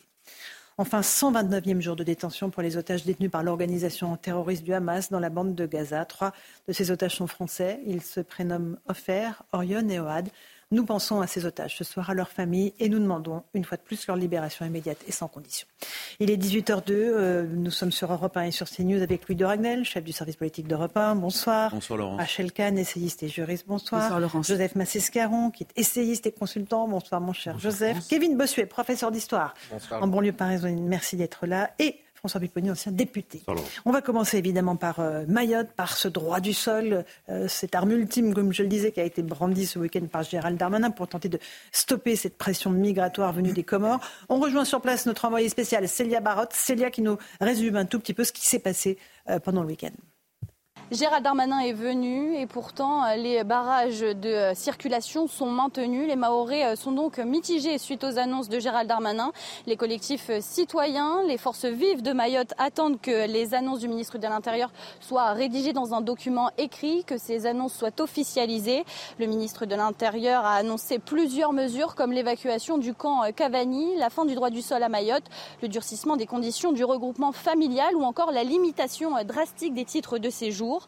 Enfin, 0.77 1.01
129e 1.01 1.81
jour 1.81 1.97
de 1.97 2.05
détention 2.05 2.49
pour 2.49 2.63
les 2.63 2.77
otages 2.77 3.03
détenus 3.03 3.29
par 3.29 3.43
l'organisation 3.43 4.15
terroriste 4.15 4.63
du 4.63 4.73
Hamas 4.73 5.09
dans 5.09 5.19
la 5.19 5.29
bande 5.29 5.53
de 5.53 5.65
Gaza. 5.65 6.05
Trois 6.05 6.31
de 6.69 6.73
ces 6.73 6.89
otages 6.89 7.17
sont 7.17 7.27
français. 7.27 7.81
Ils 7.85 8.01
se 8.01 8.21
prénomment 8.21 8.77
Ofer, 8.87 9.43
Orion 9.51 9.89
et 9.89 9.99
Oad. 9.99 10.29
Nous 10.71 10.85
pensons 10.85 11.19
à 11.19 11.25
ces 11.25 11.45
otages 11.45 11.77
ce 11.77 11.83
soir, 11.83 12.11
à 12.11 12.13
leurs 12.13 12.29
familles, 12.29 12.73
et 12.79 12.89
nous 12.89 12.99
demandons 12.99 13.41
une 13.55 13.65
fois 13.65 13.75
de 13.75 13.81
plus 13.81 14.05
leur 14.05 14.15
libération 14.15 14.67
immédiate 14.67 14.99
et 15.07 15.11
sans 15.11 15.27
condition. 15.27 15.67
Il 16.19 16.29
est 16.29 16.37
18h02, 16.37 16.91
euh, 16.91 17.47
nous 17.51 17.71
sommes 17.71 17.91
sur 17.91 18.11
Europe 18.13 18.37
1 18.37 18.43
et 18.43 18.51
sur 18.51 18.69
CNews 18.69 19.01
avec 19.01 19.27
Louis 19.27 19.35
de 19.35 19.45
Ragnel, 19.45 19.83
chef 19.83 20.03
du 20.03 20.11
service 20.11 20.35
politique 20.35 20.67
d'Europe 20.67 20.95
1. 20.95 21.15
Bonsoir. 21.15 21.71
Bonsoir 21.71 21.97
Laurent. 21.97 22.17
Rachel 22.17 22.51
Kahn, 22.51 22.77
essayiste 22.77 23.23
et 23.23 23.29
juriste. 23.29 23.65
Bonsoir. 23.67 24.01
Bonsoir 24.03 24.19
Laurence. 24.19 24.47
Joseph 24.47 24.75
Massescaron, 24.75 25.49
qui 25.49 25.63
est 25.63 25.71
essayiste 25.75 26.27
et 26.27 26.31
consultant. 26.31 26.87
Bonsoir 26.87 27.19
mon 27.19 27.33
cher 27.33 27.57
Joseph. 27.57 28.07
Kevin 28.07 28.37
Bossuet, 28.37 28.67
professeur 28.67 29.09
d'histoire 29.09 29.55
en 29.91 30.07
banlieue 30.07 30.33
parisienne. 30.33 30.85
Merci 30.85 31.15
d'être 31.15 31.47
là. 31.47 31.71
Et 31.79 31.95
François 32.19 32.41
Pupponi, 32.41 32.69
ancien 32.69 32.91
député. 32.91 33.41
On 33.85 33.91
va 33.91 34.01
commencer 34.01 34.37
évidemment 34.37 34.75
par 34.75 34.99
euh, 34.99 35.23
Mayotte, 35.27 35.71
par 35.71 35.95
ce 35.95 36.09
droit 36.09 36.41
du 36.41 36.53
sol, 36.53 37.05
euh, 37.29 37.47
cette 37.47 37.75
arme 37.75 37.91
ultime, 37.91 38.33
comme 38.33 38.51
je 38.51 38.63
le 38.63 38.69
disais, 38.69 38.91
qui 38.91 38.99
a 38.99 39.05
été 39.05 39.21
brandie 39.21 39.65
ce 39.65 39.79
week-end 39.79 40.05
par 40.11 40.23
Gérald 40.23 40.57
Darmanin 40.57 40.91
pour 40.91 41.07
tenter 41.07 41.29
de 41.29 41.39
stopper 41.71 42.17
cette 42.17 42.37
pression 42.37 42.71
migratoire 42.71 43.31
venue 43.31 43.53
des 43.53 43.63
Comores. 43.63 44.01
On 44.27 44.39
rejoint 44.39 44.65
sur 44.65 44.81
place 44.81 45.05
notre 45.05 45.23
envoyé 45.25 45.47
spécial, 45.47 45.87
Célia 45.87 46.19
Barotte. 46.19 46.51
Célia 46.53 46.91
qui 46.91 47.01
nous 47.01 47.17
résume 47.39 47.77
un 47.77 47.85
tout 47.85 47.99
petit 47.99 48.13
peu 48.13 48.25
ce 48.25 48.33
qui 48.33 48.45
s'est 48.45 48.59
passé 48.59 48.97
euh, 49.29 49.39
pendant 49.39 49.61
le 49.61 49.67
week-end. 49.69 49.91
Gérald 50.91 51.23
Darmanin 51.23 51.59
est 51.59 51.73
venu 51.73 52.35
et 52.35 52.47
pourtant 52.47 53.05
euh, 53.05 53.15
les 53.15 53.43
barrages 53.43 53.99
de 53.99 54.27
euh, 54.27 54.55
circulation 54.55 55.27
sont 55.27 55.45
maintenus. 55.45 56.07
Les 56.07 56.15
Mahorais 56.15 56.65
euh, 56.65 56.75
sont 56.75 56.91
donc 56.91 57.19
mitigés 57.19 57.77
suite 57.77 58.03
aux 58.03 58.17
annonces 58.17 58.49
de 58.49 58.57
Gérald 58.57 58.89
Darmanin. 58.89 59.31
Les 59.67 59.77
collectifs 59.77 60.31
citoyens, 60.39 61.21
les 61.27 61.37
forces 61.37 61.65
vives 61.65 62.01
de 62.01 62.11
Mayotte 62.11 62.55
attendent 62.57 62.99
que 62.99 63.27
les 63.27 63.53
annonces 63.53 63.81
du 63.81 63.87
ministre 63.87 64.17
de 64.17 64.23
l'Intérieur 64.23 64.71
soient 64.99 65.33
rédigées 65.33 65.73
dans 65.73 65.93
un 65.93 66.01
document 66.01 66.49
écrit, 66.57 67.03
que 67.03 67.19
ces 67.19 67.45
annonces 67.45 67.75
soient 67.75 68.01
officialisées. 68.01 68.83
Le 69.19 69.27
ministre 69.27 69.67
de 69.67 69.75
l'Intérieur 69.75 70.43
a 70.43 70.55
annoncé 70.55 70.97
plusieurs 70.97 71.53
mesures 71.53 71.93
comme 71.93 72.13
l'évacuation 72.13 72.79
du 72.79 72.95
camp 72.95 73.21
Cavani, 73.35 73.95
la 73.97 74.09
fin 74.09 74.25
du 74.25 74.33
droit 74.33 74.49
du 74.49 74.63
sol 74.63 74.81
à 74.81 74.89
Mayotte, 74.89 75.25
le 75.61 75.67
durcissement 75.67 76.17
des 76.17 76.25
conditions 76.25 76.71
du 76.71 76.83
regroupement 76.83 77.31
familial 77.31 77.95
ou 77.95 78.01
encore 78.01 78.31
la 78.31 78.43
limitation 78.43 79.11
drastique 79.23 79.75
des 79.75 79.85
titres 79.85 80.17
de 80.17 80.31
séjour. 80.31 80.78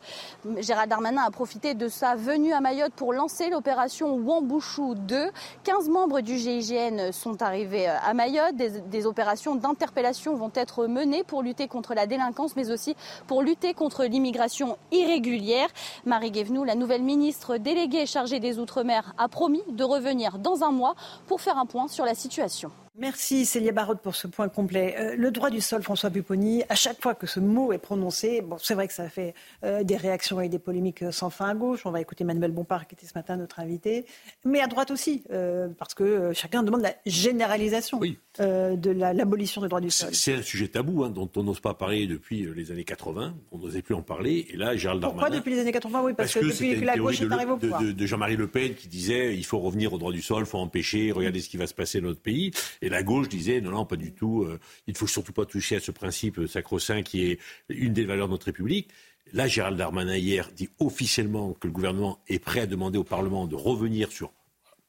Gérald 0.58 0.90
Darmanin 0.90 1.24
a 1.26 1.32
profité 1.32 1.74
de 1.74 1.88
sa 1.88 2.16
venue 2.16 2.54
à 2.54 2.62
Mayotte 2.62 2.94
pour 2.94 3.14
lancer 3.14 3.50
l'opération 3.50 4.16
Wambouchou 4.16 4.96
2. 4.96 5.32
15 5.64 5.90
membres 5.90 6.22
du 6.22 6.38
GIGN 6.38 7.12
sont 7.12 7.42
arrivés 7.42 7.90
euh, 7.90 7.96
à 8.04 8.14
Mayotte. 8.14 8.56
Des, 8.56 9.06
opérations 9.06 9.56
d'interpellation 9.56 10.36
vont 10.36 10.52
être 10.54 10.86
menées 10.86 11.24
pour 11.24 11.42
lutter 11.42 11.68
contre 11.68 11.94
la 11.94 12.06
délinquance, 12.06 12.56
mais 12.56 12.72
aussi 12.72 12.96
pour 13.28 13.42
lutter 13.42 13.74
contre 13.74 14.06
l'immigration 14.06 14.78
irrégulière. 14.92 15.70
Marie 16.06 16.32
Guévenoux, 16.32 16.64
la 16.64 16.76
nouvelle 16.76 17.02
ministre 17.02 17.58
déléguée 17.58 18.06
chargée 18.06 18.40
des 18.40 18.60
Outre-mer, 18.60 19.14
a 19.18 19.28
promis 19.28 19.64
de 19.70 19.84
revenir 19.84 20.38
dans 20.38 20.64
un 20.64 20.72
mois 20.72 20.96
pour 21.28 21.42
faire 21.42 21.58
un 21.58 21.66
point 21.66 21.88
sur 21.88 22.06
la 22.06 22.14
situation. 22.14 22.72
Merci 22.98 23.46
Célia 23.46 23.72
Barotte 23.72 24.02
pour 24.02 24.16
ce 24.16 24.28
point 24.28 24.50
complet. 24.50 24.96
Euh, 25.00 25.16
le 25.16 25.32
droit 25.32 25.50
du 25.50 25.62
sol, 25.62 25.82
François 25.82 26.10
Pupponi, 26.10 26.64
à 26.68 26.76
chaque 26.76 27.02
fois 27.02 27.16
que 27.16 27.26
ce 27.26 27.40
mot 27.40 27.72
est 27.72 27.78
prononcé, 27.78 28.42
bon, 28.42 28.58
c'est 28.58 28.74
vrai 28.74 28.86
que 28.86 28.94
ça 28.94 29.08
fait 29.08 29.34
euh, 29.64 29.84
des 29.84 29.96
réactions 29.96 30.42
et 30.42 30.50
des 30.50 30.60
polémiques 30.60 31.06
sans 31.10 31.30
fin 31.30 31.48
à 31.48 31.56
gauche. 31.56 31.86
On 31.86 31.92
va 31.92 32.02
écouter 32.02 32.26
Manuel 32.26 32.52
Bompard 32.52 32.88
qui 32.88 32.96
était 32.96 33.08
ce 33.08 33.14
matin 33.16 33.38
notre 33.38 33.62
invité, 33.62 34.06
mais 34.44 34.60
à 34.60 34.68
droite 34.68 34.92
aussi, 34.92 35.24
euh, 35.32 35.70
parce 35.80 35.94
que 35.94 36.34
chacun 36.34 36.64
demande 36.64 36.82
la 36.82 36.94
généralisation 37.06 38.02
de 38.40 38.92
l'abolition 38.92 39.62
du 39.62 39.68
droit 39.68 39.82
du 39.82 39.92
sol. 39.92 40.10
C'est 40.14 40.34
un 40.34 40.42
sujet 40.42 40.68
tabou 40.68 41.04
hein, 41.04 41.10
dont 41.10 41.30
on 41.36 41.44
n'ose 41.44 41.60
pas 41.60 41.74
parler 41.74 42.08
depuis 42.08 42.48
les 42.56 42.72
années 42.72 42.84
80. 42.84 43.36
On 43.52 43.58
n'osait 43.58 43.82
plus 43.82 43.96
en 43.96 44.02
parler. 44.02 44.48
Et 44.50 44.58
là, 44.58 44.76
Gérald 44.76 45.02
Pourquoi 45.02 45.30
depuis 45.30 45.52
les 45.52 45.60
années 45.60 45.72
80 45.72 46.02
Oui, 46.04 46.14
parce, 46.16 46.34
que, 46.34 46.40
depuis 46.40 46.80
que 46.80 46.86
la 46.86 46.98
gauche 46.98 47.22
est 47.22 47.32
arrivée 47.32 47.52
au 47.52 47.58
pouvoir. 47.58 47.82
De, 47.82 47.92
de 47.92 48.06
Jean-Marie 48.06 48.38
Le 48.38 48.48
Pen 48.48 48.74
qui 48.76 48.88
disait 48.88 49.36
il 49.36 49.46
faut 49.46 49.60
revenir 49.60 49.94
au 49.94 49.98
droit 49.98 50.12
du 50.12 50.22
sol, 50.22 50.44
il 50.44 50.46
faut 50.46 50.60
empêcher, 50.60 51.12
regardez 51.12 51.42
ce 51.42 51.50
qui 51.50 51.58
va 51.58 51.68
se 51.68 51.74
passer 51.74 52.00
dans 52.00 52.08
notre 52.08 52.22
pays. 52.22 52.52
Et 52.82 52.90
la 52.90 53.04
gauche 53.04 53.30
disait 53.30 53.62
non, 53.62 53.72
non, 53.72 53.86
pas 53.86 53.98
du 53.98 54.14
tout. 54.14 54.44
Euh, 54.44 54.60
il 54.88 54.94
ne 54.94 54.98
faut 54.98 55.08
surtout 55.08 55.34
pas 55.34 55.46
toucher 55.46 55.76
à 55.76 55.80
ce 55.80 55.92
principe 55.92 56.48
sacro-saint 56.48 57.02
qui 57.04 57.24
est 57.26 57.40
une 57.70 57.94
des 57.94 58.06
valeurs 58.06 58.28
de 58.28 58.32
notre 58.34 58.46
République. 58.46 58.90
Là, 59.34 59.48
Gérald 59.48 59.78
Darmanin 59.78 60.16
hier 60.16 60.50
dit 60.56 60.70
officiellement 60.80 61.54
que 61.54 61.68
le 61.68 61.74
gouvernement 61.74 62.20
est 62.28 62.40
prêt 62.40 62.62
à 62.62 62.66
demander 62.66 62.98
au 62.98 63.04
Parlement 63.04 63.48
de 63.48 63.56
revenir 63.56 64.12
sur, 64.12 64.32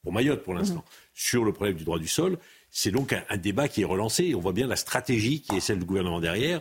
pour 0.03 0.13
Mayotte 0.13 0.43
pour 0.43 0.55
l'instant, 0.55 0.81
mmh. 0.81 0.93
sur 1.15 1.45
le 1.45 1.53
problème 1.53 1.77
du 1.77 1.85
droit 1.85 1.99
du 1.99 2.09
sol. 2.09 2.39
C'est 2.75 2.91
donc 2.91 3.13
un, 3.13 3.23
un, 3.29 3.37
débat 3.37 3.69
qui 3.69 3.83
est 3.83 3.85
relancé. 3.85 4.35
On 4.35 4.41
voit 4.41 4.55
bien 4.55 4.67
la 4.67 4.77
stratégie 4.77 5.43
qui 5.43 5.57
est 5.57 5.61
celle 5.61 5.79
du 5.79 5.85
gouvernement 5.85 6.21
derrière. 6.21 6.61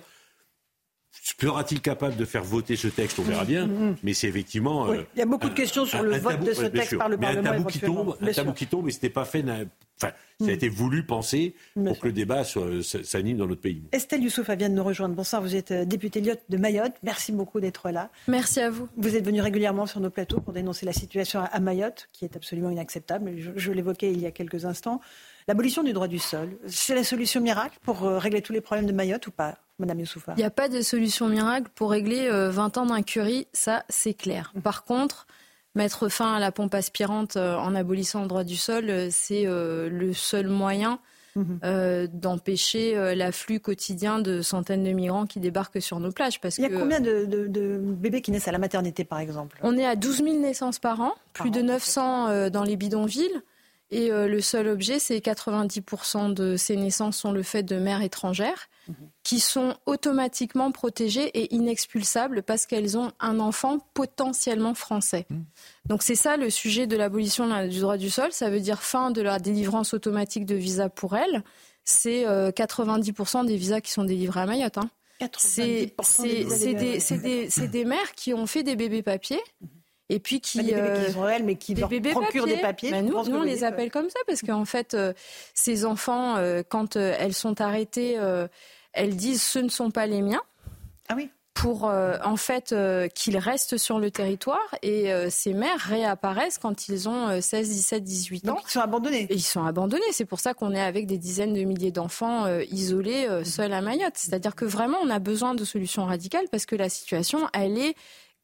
Sera-t-il 1.11 1.81
capable 1.81 2.15
de 2.15 2.25
faire 2.25 2.43
voter 2.43 2.75
ce 2.75 2.87
texte? 2.87 3.19
On 3.19 3.23
verra 3.23 3.45
bien. 3.45 3.67
Mm-hmm. 3.67 3.95
Mais 4.03 4.13
c'est 4.13 4.27
effectivement. 4.27 4.87
Oui. 4.89 4.97
Il 5.15 5.19
y 5.19 5.21
a 5.21 5.25
beaucoup 5.25 5.49
de 5.49 5.53
questions 5.53 5.85
sur 5.85 6.01
le 6.03 6.17
vote 6.17 6.39
de 6.39 6.53
ce 6.53 6.65
texte 6.65 6.97
par 6.97 7.09
le 7.09 7.17
mais 7.17 7.27
Parlement. 7.27 7.49
Un 7.49 7.53
tabou 7.53 7.69
qui 7.69 7.79
tombe, 7.79 8.17
un 8.21 8.31
tabou 8.31 8.53
qui 8.53 8.67
tombe, 8.67 8.85
mais 8.85 8.91
c'était 8.91 9.09
pas 9.09 9.25
fait. 9.25 9.43
Enfin, 9.43 10.13
ça 10.39 10.45
a 10.45 10.47
mm. 10.47 10.49
été 10.49 10.69
voulu 10.69 11.05
penser 11.05 11.53
pour 11.75 11.99
que 11.99 12.07
le 12.07 12.13
débat 12.13 12.43
s'anime 12.43 13.37
dans 13.37 13.47
notre 13.47 13.61
pays. 13.61 13.83
Estelle 13.91 14.23
Youssouf 14.23 14.49
vient 14.51 14.69
de 14.69 14.73
nous 14.73 14.83
rejoindre. 14.83 15.15
Bonsoir, 15.15 15.41
vous 15.41 15.55
êtes 15.55 15.71
euh, 15.71 15.85
députée 15.85 16.21
Lyotte 16.21 16.43
de 16.49 16.57
Mayotte. 16.57 16.93
Merci 17.03 17.31
beaucoup 17.31 17.59
d'être 17.59 17.89
là. 17.89 18.09
Merci 18.27 18.61
à 18.61 18.69
vous. 18.69 18.87
Vous 18.97 19.15
êtes 19.15 19.25
venu 19.25 19.41
régulièrement 19.41 19.85
sur 19.85 19.99
nos 19.99 20.09
plateaux 20.09 20.39
pour 20.39 20.53
dénoncer 20.53 20.85
la 20.85 20.93
situation 20.93 21.41
à 21.41 21.59
Mayotte, 21.59 22.09
qui 22.13 22.25
est 22.25 22.35
absolument 22.35 22.69
inacceptable. 22.69 23.33
Je, 23.37 23.51
je 23.55 23.71
l'évoquais 23.71 24.11
il 24.11 24.21
y 24.21 24.25
a 24.25 24.31
quelques 24.31 24.65
instants. 24.65 25.01
L'abolition 25.47 25.83
du 25.83 25.93
droit 25.93 26.07
du 26.07 26.19
sol, 26.19 26.49
c'est 26.67 26.95
la 26.95 27.03
solution 27.03 27.41
miracle 27.41 27.77
pour 27.83 28.03
euh, 28.03 28.17
régler 28.17 28.41
tous 28.41 28.53
les 28.53 28.61
problèmes 28.61 28.85
de 28.85 28.93
Mayotte 28.93 29.27
ou 29.27 29.31
pas 29.31 29.57
Madame 29.79 29.99
Youssoufa? 29.99 30.33
Il 30.37 30.39
n'y 30.39 30.45
a 30.45 30.51
pas 30.51 30.69
de 30.69 30.81
solution 30.81 31.27
miracle 31.27 31.69
pour 31.73 31.91
régler 31.91 32.29
20 32.29 32.77
euh, 32.77 32.81
ans 32.81 32.85
d'incurie, 32.85 33.47
ça 33.53 33.83
c'est 33.89 34.13
clair. 34.13 34.51
Mm. 34.55 34.61
Par 34.61 34.83
contre, 34.83 35.25
mettre 35.73 36.09
fin 36.09 36.33
à 36.33 36.39
la 36.39 36.51
pompe 36.51 36.75
aspirante 36.75 37.37
euh, 37.37 37.55
en 37.55 37.73
abolissant 37.73 38.21
le 38.21 38.27
droit 38.27 38.43
du 38.43 38.55
sol, 38.55 39.09
c'est 39.09 39.45
le 39.45 40.13
seul 40.13 40.47
moyen 40.47 40.99
mm-hmm. 41.35 42.07
d'empêcher 42.07 43.15
l'afflux 43.15 43.59
quotidien 43.59 44.19
de 44.19 44.41
centaines 44.41 44.83
de 44.83 44.91
migrants 44.91 45.25
qui 45.25 45.39
débarquent 45.39 45.81
sur 45.81 45.99
nos 45.99 46.11
plages. 46.11 46.39
Parce 46.39 46.59
Il 46.59 46.61
y 46.61 46.65
a 46.65 46.69
combien 46.69 46.99
de, 46.99 47.79
bébés 47.81 48.21
qui 48.21 48.31
naissent 48.31 48.47
à 48.47 48.51
la 48.51 48.59
maternité, 48.59 49.03
par 49.05 49.19
exemple? 49.19 49.57
On 49.63 49.75
est 49.77 49.85
à 49.85 49.95
12 49.95 50.17
000 50.17 50.39
naissances 50.39 50.77
par 50.77 51.01
an, 51.01 51.13
plus 51.33 51.49
de 51.49 51.61
900 51.61 52.49
dans 52.49 52.63
les 52.63 52.75
bidonvilles. 52.75 53.41
Et 53.91 54.09
euh, 54.09 54.27
le 54.27 54.39
seul 54.39 54.67
objet, 54.67 54.99
c'est 54.99 55.17
90% 55.17 56.33
de 56.33 56.55
ces 56.55 56.77
naissances 56.77 57.17
sont 57.17 57.33
le 57.33 57.43
fait 57.43 57.63
de 57.63 57.75
mères 57.75 58.01
étrangères 58.01 58.69
mhm. 58.87 58.95
qui 59.23 59.41
sont 59.41 59.75
automatiquement 59.85 60.71
protégées 60.71 61.27
et 61.37 61.53
inexpulsables 61.53 62.41
parce 62.41 62.65
qu'elles 62.65 62.97
ont 62.97 63.11
un 63.19 63.41
enfant 63.41 63.79
potentiellement 63.93 64.73
français. 64.73 65.25
Mhm. 65.29 65.43
Donc 65.87 66.03
c'est 66.03 66.15
ça 66.15 66.37
le 66.37 66.49
sujet 66.49 66.87
de 66.87 66.95
l'abolition 66.95 67.67
du 67.67 67.81
droit 67.81 67.97
du 67.97 68.09
sol. 68.09 68.31
Ça 68.31 68.49
veut 68.49 68.61
dire 68.61 68.81
fin 68.81 69.11
de 69.11 69.21
la 69.21 69.39
délivrance 69.39 69.93
automatique 69.93 70.45
de 70.45 70.55
visas 70.55 70.89
pour 70.89 71.17
elles. 71.17 71.43
C'est 71.83 72.23
90% 72.23 73.39
euh, 73.39 73.43
des 73.43 73.57
visas 73.57 73.81
qui 73.81 73.91
sont 73.91 74.05
délivrés 74.05 74.39
à 74.39 74.45
Mayotte. 74.45 74.77
Hein. 74.77 74.89
C'est 75.37 75.93
des, 77.13 77.67
des, 77.67 77.85
mères 77.85 78.13
qui 78.15 78.33
ont 78.33 78.47
fait 78.47 78.63
des 78.63 78.75
bébés 78.75 79.03
papiers. 79.03 79.41
Mhm 79.59 79.80
et 80.11 80.19
puis 80.19 80.41
qui, 80.41 80.61
des 80.61 80.73
bébés 80.73 81.05
qui 81.05 81.11
sont 81.13 81.21
réels, 81.21 81.43
mais 81.45 81.55
qui 81.55 81.73
leur 81.73 81.89
procurent 81.89 82.45
des 82.45 82.57
papiers. 82.57 82.91
Bah, 82.91 83.01
nous, 83.01 83.15
on 83.15 83.43
les 83.43 83.63
appelle 83.63 83.89
comme 83.89 84.09
ça 84.09 84.19
parce 84.27 84.41
qu'en 84.41 84.65
fait, 84.65 84.93
euh, 84.93 85.13
ces 85.53 85.85
enfants, 85.85 86.35
euh, 86.35 86.63
quand 86.67 86.97
euh, 86.97 87.15
elles 87.17 87.33
sont 87.33 87.61
arrêtées, 87.61 88.17
elles 88.93 89.15
disent 89.15 89.41
ce 89.41 89.59
ne 89.59 89.69
sont 89.69 89.89
pas 89.89 90.05
les 90.07 90.21
miens. 90.21 90.41
Ah 91.07 91.13
oui. 91.15 91.29
pour 91.53 91.89
euh, 91.89 92.17
en 92.23 92.37
fait 92.37 92.71
euh, 92.71 93.07
qu'ils 93.09 93.37
restent 93.37 93.77
sur 93.77 93.99
le 93.99 94.11
territoire 94.11 94.75
et 94.81 95.11
euh, 95.11 95.29
ces 95.29 95.53
mères 95.53 95.79
réapparaissent 95.79 96.57
quand 96.57 96.87
ils 96.87 97.09
ont 97.09 97.41
16, 97.41 97.69
17, 97.69 98.03
18 98.03 98.49
ans. 98.49 98.53
Donc 98.53 98.63
ils 98.67 98.71
sont 98.71 98.79
abandonnés. 98.79 99.27
Et 99.29 99.35
ils 99.35 99.41
sont 99.41 99.63
abandonnés. 99.63 100.03
C'est 100.11 100.25
pour 100.25 100.39
ça 100.39 100.53
qu'on 100.53 100.73
est 100.73 100.81
avec 100.81 101.07
des 101.07 101.17
dizaines 101.17 101.53
de 101.53 101.63
milliers 101.63 101.91
d'enfants 101.91 102.47
isolés 102.69 103.27
seuls 103.43 103.73
à 103.73 103.81
Mayotte. 103.81 104.15
C'est-à-dire 104.15 104.55
que 104.55 104.65
vraiment 104.65 104.97
on 105.03 105.09
a 105.09 105.19
besoin 105.19 105.53
de 105.53 105.63
solutions 105.65 106.05
radicales 106.05 106.47
parce 106.51 106.65
que 106.65 106.75
la 106.75 106.89
situation 106.89 107.47
elle 107.53 107.77
est 107.77 107.95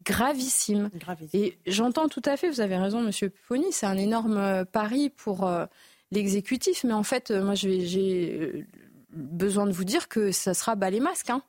gravissime. 0.04 0.90
Et 1.34 1.58
j'entends 1.66 2.08
tout 2.08 2.22
à 2.26 2.38
fait, 2.38 2.50
vous 2.50 2.62
avez 2.62 2.78
raison, 2.78 3.02
Monsieur 3.02 3.32
Pony, 3.48 3.72
c'est 3.72 3.86
un 3.86 3.98
énorme 3.98 4.66
pari 4.66 5.10
pour 5.10 5.50
l'exécutif, 6.12 6.84
mais 6.84 6.94
en 6.94 7.04
fait, 7.04 7.32
moi 7.32 7.56
j'ai 7.56 8.66
besoin 9.12 9.66
de 9.66 9.72
vous 9.72 9.84
dire 9.84 10.08
que 10.08 10.32
ça 10.32 10.54
sera 10.54 10.76
bas 10.76 10.90
les 10.90 11.00
masques. 11.00 11.30
Hein 11.30 11.42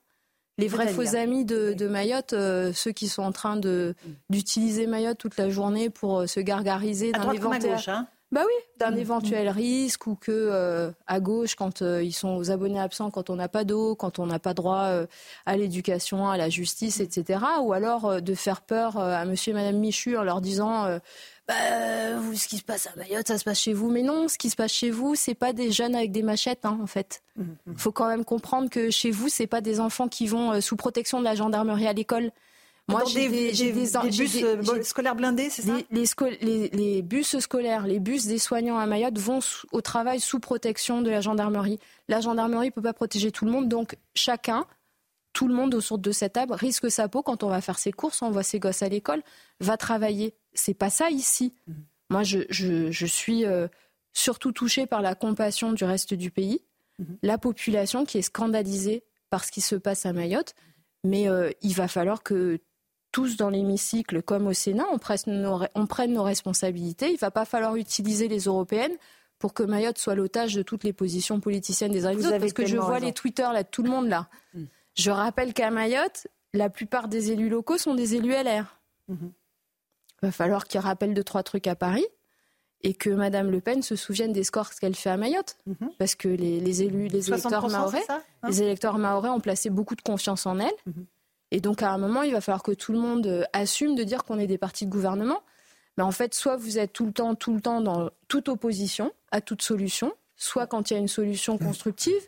les 0.59 0.69
vrais 0.69 0.89
faux 0.89 1.15
amis 1.15 1.45
de, 1.45 1.89
Mayotte, 1.89 2.33
euh, 2.33 2.73
ceux 2.73 2.91
qui 2.93 3.09
sont 3.09 3.23
en 3.23 3.33
train 3.33 3.57
de 3.57 3.95
d'utiliser 4.29 4.87
Mayotte 4.87 5.19
toute 5.19 5.37
la 5.37 5.49
journée 5.49 5.89
pour 5.89 6.21
euh, 6.21 6.27
se 6.27 6.41
gargariser 6.41 7.13
d'un 7.13 7.33
éventuel. 7.33 7.79
Hein. 7.87 8.09
Bah 8.31 8.43
oui, 8.47 8.53
d'un 8.79 8.91
mm. 8.91 8.99
éventuel 8.99 9.49
risque 9.49 10.07
ou 10.07 10.15
que 10.15 10.31
euh, 10.31 10.91
à 11.07 11.21
gauche, 11.21 11.55
quand 11.55 11.81
ils 11.81 12.13
sont 12.13 12.37
aux 12.37 12.51
abonnés 12.51 12.81
absents, 12.81 13.11
quand 13.11 13.31
on 13.31 13.37
n'a 13.37 13.49
pas 13.49 13.65
d'eau, 13.65 13.95
quand 13.95 14.19
on 14.19 14.27
n'a 14.27 14.39
pas 14.39 14.55
droit 14.55 15.05
à 15.47 15.57
l'éducation, 15.57 16.29
à 16.29 16.37
la 16.37 16.51
justice, 16.51 17.01
etc. 17.01 17.41
Ou 17.63 17.73
alors 17.73 18.21
de 18.21 18.35
faire 18.35 18.61
peur 18.61 18.99
à 18.99 19.25
Monsieur 19.25 19.53
et 19.53 19.55
Madame 19.55 19.79
Michu 19.79 20.17
en 20.17 20.25
leur 20.25 20.41
disant 20.41 21.01
bah, 21.49 22.15
vous, 22.19 22.35
ce 22.35 22.47
qui 22.47 22.59
se 22.59 22.63
passe 22.63 22.87
à 22.87 22.91
Mayotte, 22.97 23.27
ça 23.27 23.39
se 23.39 23.45
passe 23.45 23.59
chez 23.59 23.73
vous. 23.73 23.91
Mais 23.91 24.03
non, 24.03 24.29
ce 24.29 24.37
qui 24.37 24.51
se 24.51 24.57
passe 24.57 24.73
chez 24.73 24.91
vous, 24.91 25.15
c'est 25.15 25.35
pas 25.35 25.55
des 25.55 25.73
jeunes 25.73 25.95
avec 25.95 26.13
des 26.13 26.23
machettes, 26.23 26.67
hein, 26.67 26.79
en 26.83 26.87
fait. 26.87 27.23
Il 27.39 27.45
mmh. 27.45 27.79
faut 27.79 27.91
quand 27.91 28.07
même 28.07 28.27
comprendre 28.27 28.69
que 28.69 28.91
chez 28.91 29.11
vous, 29.11 29.31
c'est 29.31 29.47
pas 29.47 29.63
des 29.63 29.81
enfants 29.81 30.09
qui 30.09 30.27
vont 30.27 30.53
euh, 30.53 30.61
sous 30.61 30.77
protection 30.77 31.21
de 31.21 31.25
la 31.25 31.35
gendarmerie 31.35 31.87
à 31.87 31.95
l'école. 31.95 32.33
Moi, 32.89 33.03
j'ai 33.07 33.29
des, 33.29 33.53
des, 33.53 33.73
bus 33.73 34.43
scolaires 34.83 35.15
blindés, 35.15 35.51
c'est 35.51 35.63
ça 35.63 35.77
les, 35.91 36.69
les, 36.71 37.03
bus 37.03 37.39
scolaires, 37.39 37.87
les 37.87 38.01
bus 38.01 38.27
des 38.27 38.39
soignants 38.39 38.79
à 38.79 38.87
Mayotte 38.87 39.19
vont 39.19 39.41
au 39.73 39.81
travail 39.83 40.21
sous 40.21 40.41
protection 40.41 41.03
de 41.03 41.11
la 41.11 41.21
gendarmerie. 41.21 41.79
La 42.09 42.21
gendarmerie 42.21 42.71
peut 42.71 42.81
pas 42.81 42.95
protéger 42.95 43.31
tout 43.31 43.45
le 43.45 43.51
monde, 43.51 43.69
donc 43.69 43.97
chacun 44.15 44.67
tout 45.39 45.47
le 45.47 45.55
monde 45.55 45.75
autour 45.75 45.99
de 45.99 46.11
cette 46.11 46.33
table 46.33 46.53
risque 46.55 46.91
sa 46.91 47.09
peau 47.09 47.23
quand 47.23 47.45
on 47.45 47.49
va 47.49 47.61
faire 47.61 47.79
ses 47.79 47.93
courses, 47.93 48.23
on 48.23 48.27
envoie 48.27 48.43
ses 48.43 48.59
gosses 48.59 48.83
à 48.83 48.89
l'école, 48.89 49.23
va 49.61 49.77
travailler. 49.77 50.35
C'est 50.53 50.75
pas 50.75 50.91
ça 50.91 51.11
ici. 51.11 51.53
Mhm. 51.67 51.75
Moi, 52.11 52.23
je, 52.25 53.07
suis 53.07 53.45
euh, 53.45 53.69
surtout 54.13 54.51
touchée 54.51 54.87
par 54.87 55.03
la 55.03 55.15
compassion 55.15 55.73
du 55.73 55.85
reste 55.85 56.15
du 56.15 56.31
pays, 56.31 56.63
mhm. 56.99 57.19
la 57.23 57.39
population 57.39 58.05
qui 58.05 58.19
est 58.19 58.23
scandalisée 58.23 59.05
par 59.31 59.45
ce 59.45 59.53
qui 59.53 59.61
se 59.61 59.77
passe 59.77 60.07
à 60.07 60.13
Mayotte. 60.13 60.55
Mais 61.05 61.29
euh, 61.29 61.51
il 61.63 61.75
va 61.75 61.87
falloir 61.87 62.23
que 62.25 62.59
tous 63.13 63.37
dans 63.37 63.51
l'hémicycle, 63.51 64.23
comme 64.23 64.47
au 64.47 64.53
Sénat, 64.53 64.87
on, 64.93 64.99
on 65.75 65.87
prenne 65.87 66.13
nos 66.13 66.23
responsabilités. 66.23 67.09
Il 67.09 67.15
ne 67.15 67.19
va 67.19 67.31
pas 67.31 67.45
falloir 67.45 67.77
utiliser 67.77 68.29
les 68.29 68.41
européennes 68.41 68.97
pour 69.39 69.55
que 69.55 69.63
Mayotte 69.63 69.99
soit 69.99 70.15
l'otage 70.15 70.55
de 70.55 70.63
toutes 70.63 70.85
les 70.85 70.93
positions 70.93 71.41
politiciennes 71.41 71.93
des 71.93 72.07
uns 72.07 72.15
Parce 72.39 72.53
que 72.53 72.67
je 72.67 72.77
vois 72.77 72.99
les 72.99 73.13
Twitter 73.13 73.47
là, 73.53 73.63
de 73.63 73.69
tout 73.69 73.83
le 73.83 73.91
monde 73.91 74.09
là. 74.09 74.29
Mm. 74.55 74.65
Je 74.95 75.11
rappelle 75.11 75.55
qu'à 75.55 75.71
Mayotte, 75.71 76.27
la 76.53 76.71
plupart 76.71 77.09
des 77.09 77.31
élus 77.31 77.49
locaux 77.49 77.79
sont 77.79 77.95
des 77.95 78.17
élus 78.17 78.33
LR. 78.33 78.79
Mhm. 79.09 79.33
Il 80.23 80.27
va 80.27 80.33
falloir 80.33 80.67
qu'ils 80.67 80.81
rappellent 80.81 81.15
deux, 81.15 81.25
trois 81.25 81.45
trucs 81.45 81.67
à 81.69 81.77
Paris 81.77 82.07
et 82.83 82.95
que 82.95 83.11
Mme 83.11 83.51
Le 83.51 83.61
Pen 83.61 83.83
se 83.83 83.97
souvienne 83.97 84.33
des 84.33 84.45
scores 84.45 84.71
qu'elle 84.71 84.97
fait 84.97 85.11
à 85.11 85.17
Mayotte. 85.17 85.57
Mhm. 85.67 85.91
Parce 85.99 86.15
que 86.15 86.29
les, 86.29 86.83
élus, 86.83 87.09
les 87.09 87.29
électeurs 87.29 87.69
maorais, 87.69 88.03
hein? 88.09 88.23
les 88.49 88.63
électeurs 88.63 88.99
maorais 88.99 89.29
ont 89.29 89.41
placé 89.41 89.71
beaucoup 89.71 89.95
de 89.95 90.03
confiance 90.03 90.47
en 90.47 90.59
elle. 90.59 90.75
Et 91.51 91.61
donc, 91.61 91.83
à 91.83 91.91
un 91.91 91.99
moment, 91.99 92.23
il 92.23 92.33
va 92.33 92.41
falloir 92.41 92.63
que 92.63 92.73
tout 92.73 92.93
le 92.93 92.99
monde 92.99 93.27
euh, 93.27 93.45
assume 93.53 93.95
de 93.95 94.05
dire 94.05 94.25
qu'on 94.25 94.39
est 94.39 94.47
des 94.47 94.59
partis 94.59 94.87
de 94.87 94.91
gouvernement. 94.91 95.43
Mais 95.97 96.05
en 96.05 96.13
fait, 96.13 96.35
soit 96.35 96.57
vous 96.57 96.79
êtes 96.79 96.93
tout 96.93 97.07
le 97.07 97.13
temps, 97.13 97.35
tout 97.35 97.55
le 97.55 97.61
temps 97.61 97.81
dans 97.81 98.11
toute 98.29 98.49
opposition 98.49 99.13
à 99.33 99.41
toute 99.41 99.63
solution, 99.63 100.13
soit 100.37 100.67
quand 100.67 100.91
il 100.91 100.95
y 100.95 100.97
a 100.97 101.01
une 101.01 101.09
solution 101.09 101.59
constructive, 101.59 102.23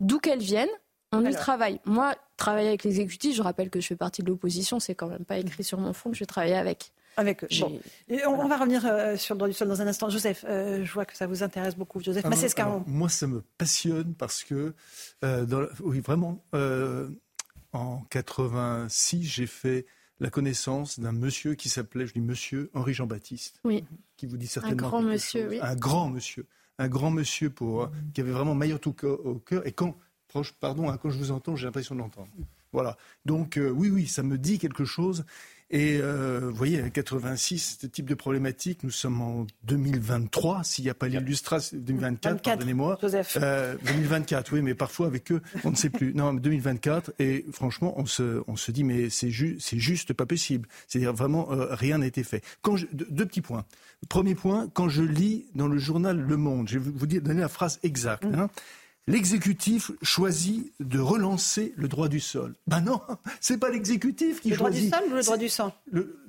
d'où 0.00 0.18
qu'elle 0.18 0.40
vienne, 0.40 0.68
on 1.12 1.24
y 1.24 1.32
travaille. 1.32 1.80
Moi, 1.84 2.14
travailler 2.36 2.68
avec 2.68 2.84
l'exécutif, 2.84 3.34
je 3.34 3.42
rappelle 3.42 3.70
que 3.70 3.80
je 3.80 3.86
fais 3.86 3.96
partie 3.96 4.22
de 4.22 4.28
l'opposition, 4.28 4.80
c'est 4.80 4.94
quand 4.94 5.06
même 5.06 5.24
pas 5.24 5.38
écrit 5.38 5.64
sur 5.64 5.78
mon 5.78 5.92
front 5.92 6.10
que 6.10 6.16
je 6.16 6.20
vais 6.20 6.26
travailler 6.26 6.56
avec. 6.56 6.92
Avec 7.16 7.44
on, 8.26 8.48
va 8.48 8.56
revenir 8.56 8.84
euh, 8.84 9.16
sur 9.16 9.36
le 9.36 9.38
droit 9.38 9.48
du 9.48 9.54
sol 9.54 9.68
dans 9.68 9.80
un 9.80 9.86
instant. 9.86 10.10
Joseph, 10.10 10.44
euh, 10.48 10.84
je 10.84 10.92
vois 10.92 11.04
que 11.04 11.16
ça 11.16 11.28
vous 11.28 11.44
intéresse 11.44 11.76
beaucoup. 11.76 12.00
Joseph 12.00 12.24
Moi, 12.88 13.08
ça 13.08 13.28
me 13.28 13.40
passionne 13.56 14.14
parce 14.14 14.42
que, 14.42 14.74
euh, 15.24 15.66
oui, 15.84 16.00
vraiment, 16.00 16.42
en 17.74 18.02
86, 18.10 19.22
j'ai 19.22 19.46
fait 19.46 19.86
la 20.20 20.30
connaissance 20.30 21.00
d'un 21.00 21.12
monsieur 21.12 21.54
qui 21.54 21.68
s'appelait, 21.68 22.06
je 22.06 22.14
dis 22.14 22.20
monsieur, 22.20 22.70
Henri 22.72 22.94
Jean-Baptiste. 22.94 23.60
Oui. 23.64 23.84
Qui 24.16 24.26
vous 24.26 24.36
dit 24.36 24.46
certainement. 24.46 24.86
Un 24.86 24.88
grand 24.88 25.02
monsieur, 25.02 25.48
oui. 25.48 25.58
Un 25.60 25.74
grand 25.74 26.08
monsieur. 26.08 26.46
Un 26.78 26.88
grand 26.88 27.10
monsieur 27.10 27.50
pour, 27.50 27.90
qui 28.14 28.20
avait 28.20 28.32
vraiment 28.32 28.54
Mayotte 28.54 28.86
au 28.86 28.94
au 29.24 29.38
cœur. 29.38 29.66
Et 29.66 29.72
quand 29.72 29.94
pardon, 30.60 30.90
hein, 30.90 30.98
quand 31.00 31.10
je 31.10 31.18
vous 31.18 31.30
entends, 31.30 31.56
j'ai 31.56 31.66
l'impression 31.66 31.94
de 31.94 32.00
l'entendre. 32.00 32.28
Voilà. 32.72 32.96
Donc 33.24 33.56
euh, 33.56 33.70
oui, 33.70 33.90
oui, 33.90 34.06
ça 34.06 34.22
me 34.22 34.36
dit 34.36 34.58
quelque 34.58 34.84
chose. 34.84 35.24
Et 35.74 35.98
euh, 36.00 36.38
vous 36.50 36.54
voyez, 36.54 36.80
86, 36.88 37.78
ce 37.80 37.86
type 37.88 38.08
de 38.08 38.14
problématique, 38.14 38.84
nous 38.84 38.92
sommes 38.92 39.20
en 39.20 39.44
2023, 39.64 40.62
s'il 40.62 40.84
n'y 40.84 40.90
a 40.90 40.94
pas 40.94 41.08
l'illustration, 41.08 41.76
2024, 41.76 42.42
pardonnez-moi. 42.42 42.96
Euh, 43.38 43.74
2024, 43.84 44.52
oui, 44.52 44.62
mais 44.62 44.74
parfois 44.74 45.08
avec 45.08 45.32
eux, 45.32 45.42
on 45.64 45.72
ne 45.72 45.74
sait 45.74 45.90
plus. 45.90 46.14
Non, 46.14 46.32
2024, 46.32 47.14
et 47.18 47.44
franchement, 47.50 47.92
on 47.96 48.06
se, 48.06 48.44
on 48.46 48.54
se 48.54 48.70
dit, 48.70 48.84
mais 48.84 49.10
c'est 49.10 49.32
c'est 49.58 49.80
juste 49.80 50.12
pas 50.12 50.26
possible. 50.26 50.68
C'est-à-dire 50.86 51.12
vraiment, 51.12 51.50
euh, 51.50 51.66
rien 51.74 51.98
n'a 51.98 52.06
été 52.06 52.22
fait. 52.22 52.44
Quand 52.62 52.76
deux, 52.92 53.26
petits 53.26 53.40
points. 53.40 53.64
Premier 54.08 54.36
point, 54.36 54.70
quand 54.74 54.88
je 54.88 55.02
lis 55.02 55.46
dans 55.56 55.66
le 55.66 55.78
journal 55.78 56.20
Le 56.20 56.36
Monde, 56.36 56.68
je 56.68 56.78
vais 56.78 56.92
vous 56.94 57.06
donner 57.08 57.40
la 57.40 57.48
phrase 57.48 57.80
exacte. 57.82 58.26
Hein, 58.26 58.48
L'exécutif 59.06 59.90
choisit 60.00 60.72
de 60.80 60.98
relancer 60.98 61.74
le 61.76 61.88
droit 61.88 62.08
du 62.08 62.20
sol. 62.20 62.54
Ben 62.66 62.80
non, 62.80 63.02
c'est 63.40 63.58
pas 63.58 63.70
l'exécutif 63.70 64.40
qui 64.40 64.54
choisit. 64.54 64.84
Le 64.84 64.88
droit 64.88 65.00
du 65.00 65.06
sol 65.06 65.12
ou 65.12 65.16
le 65.16 65.22
droit 65.22 65.36
du 65.36 65.48
sang 65.50 65.74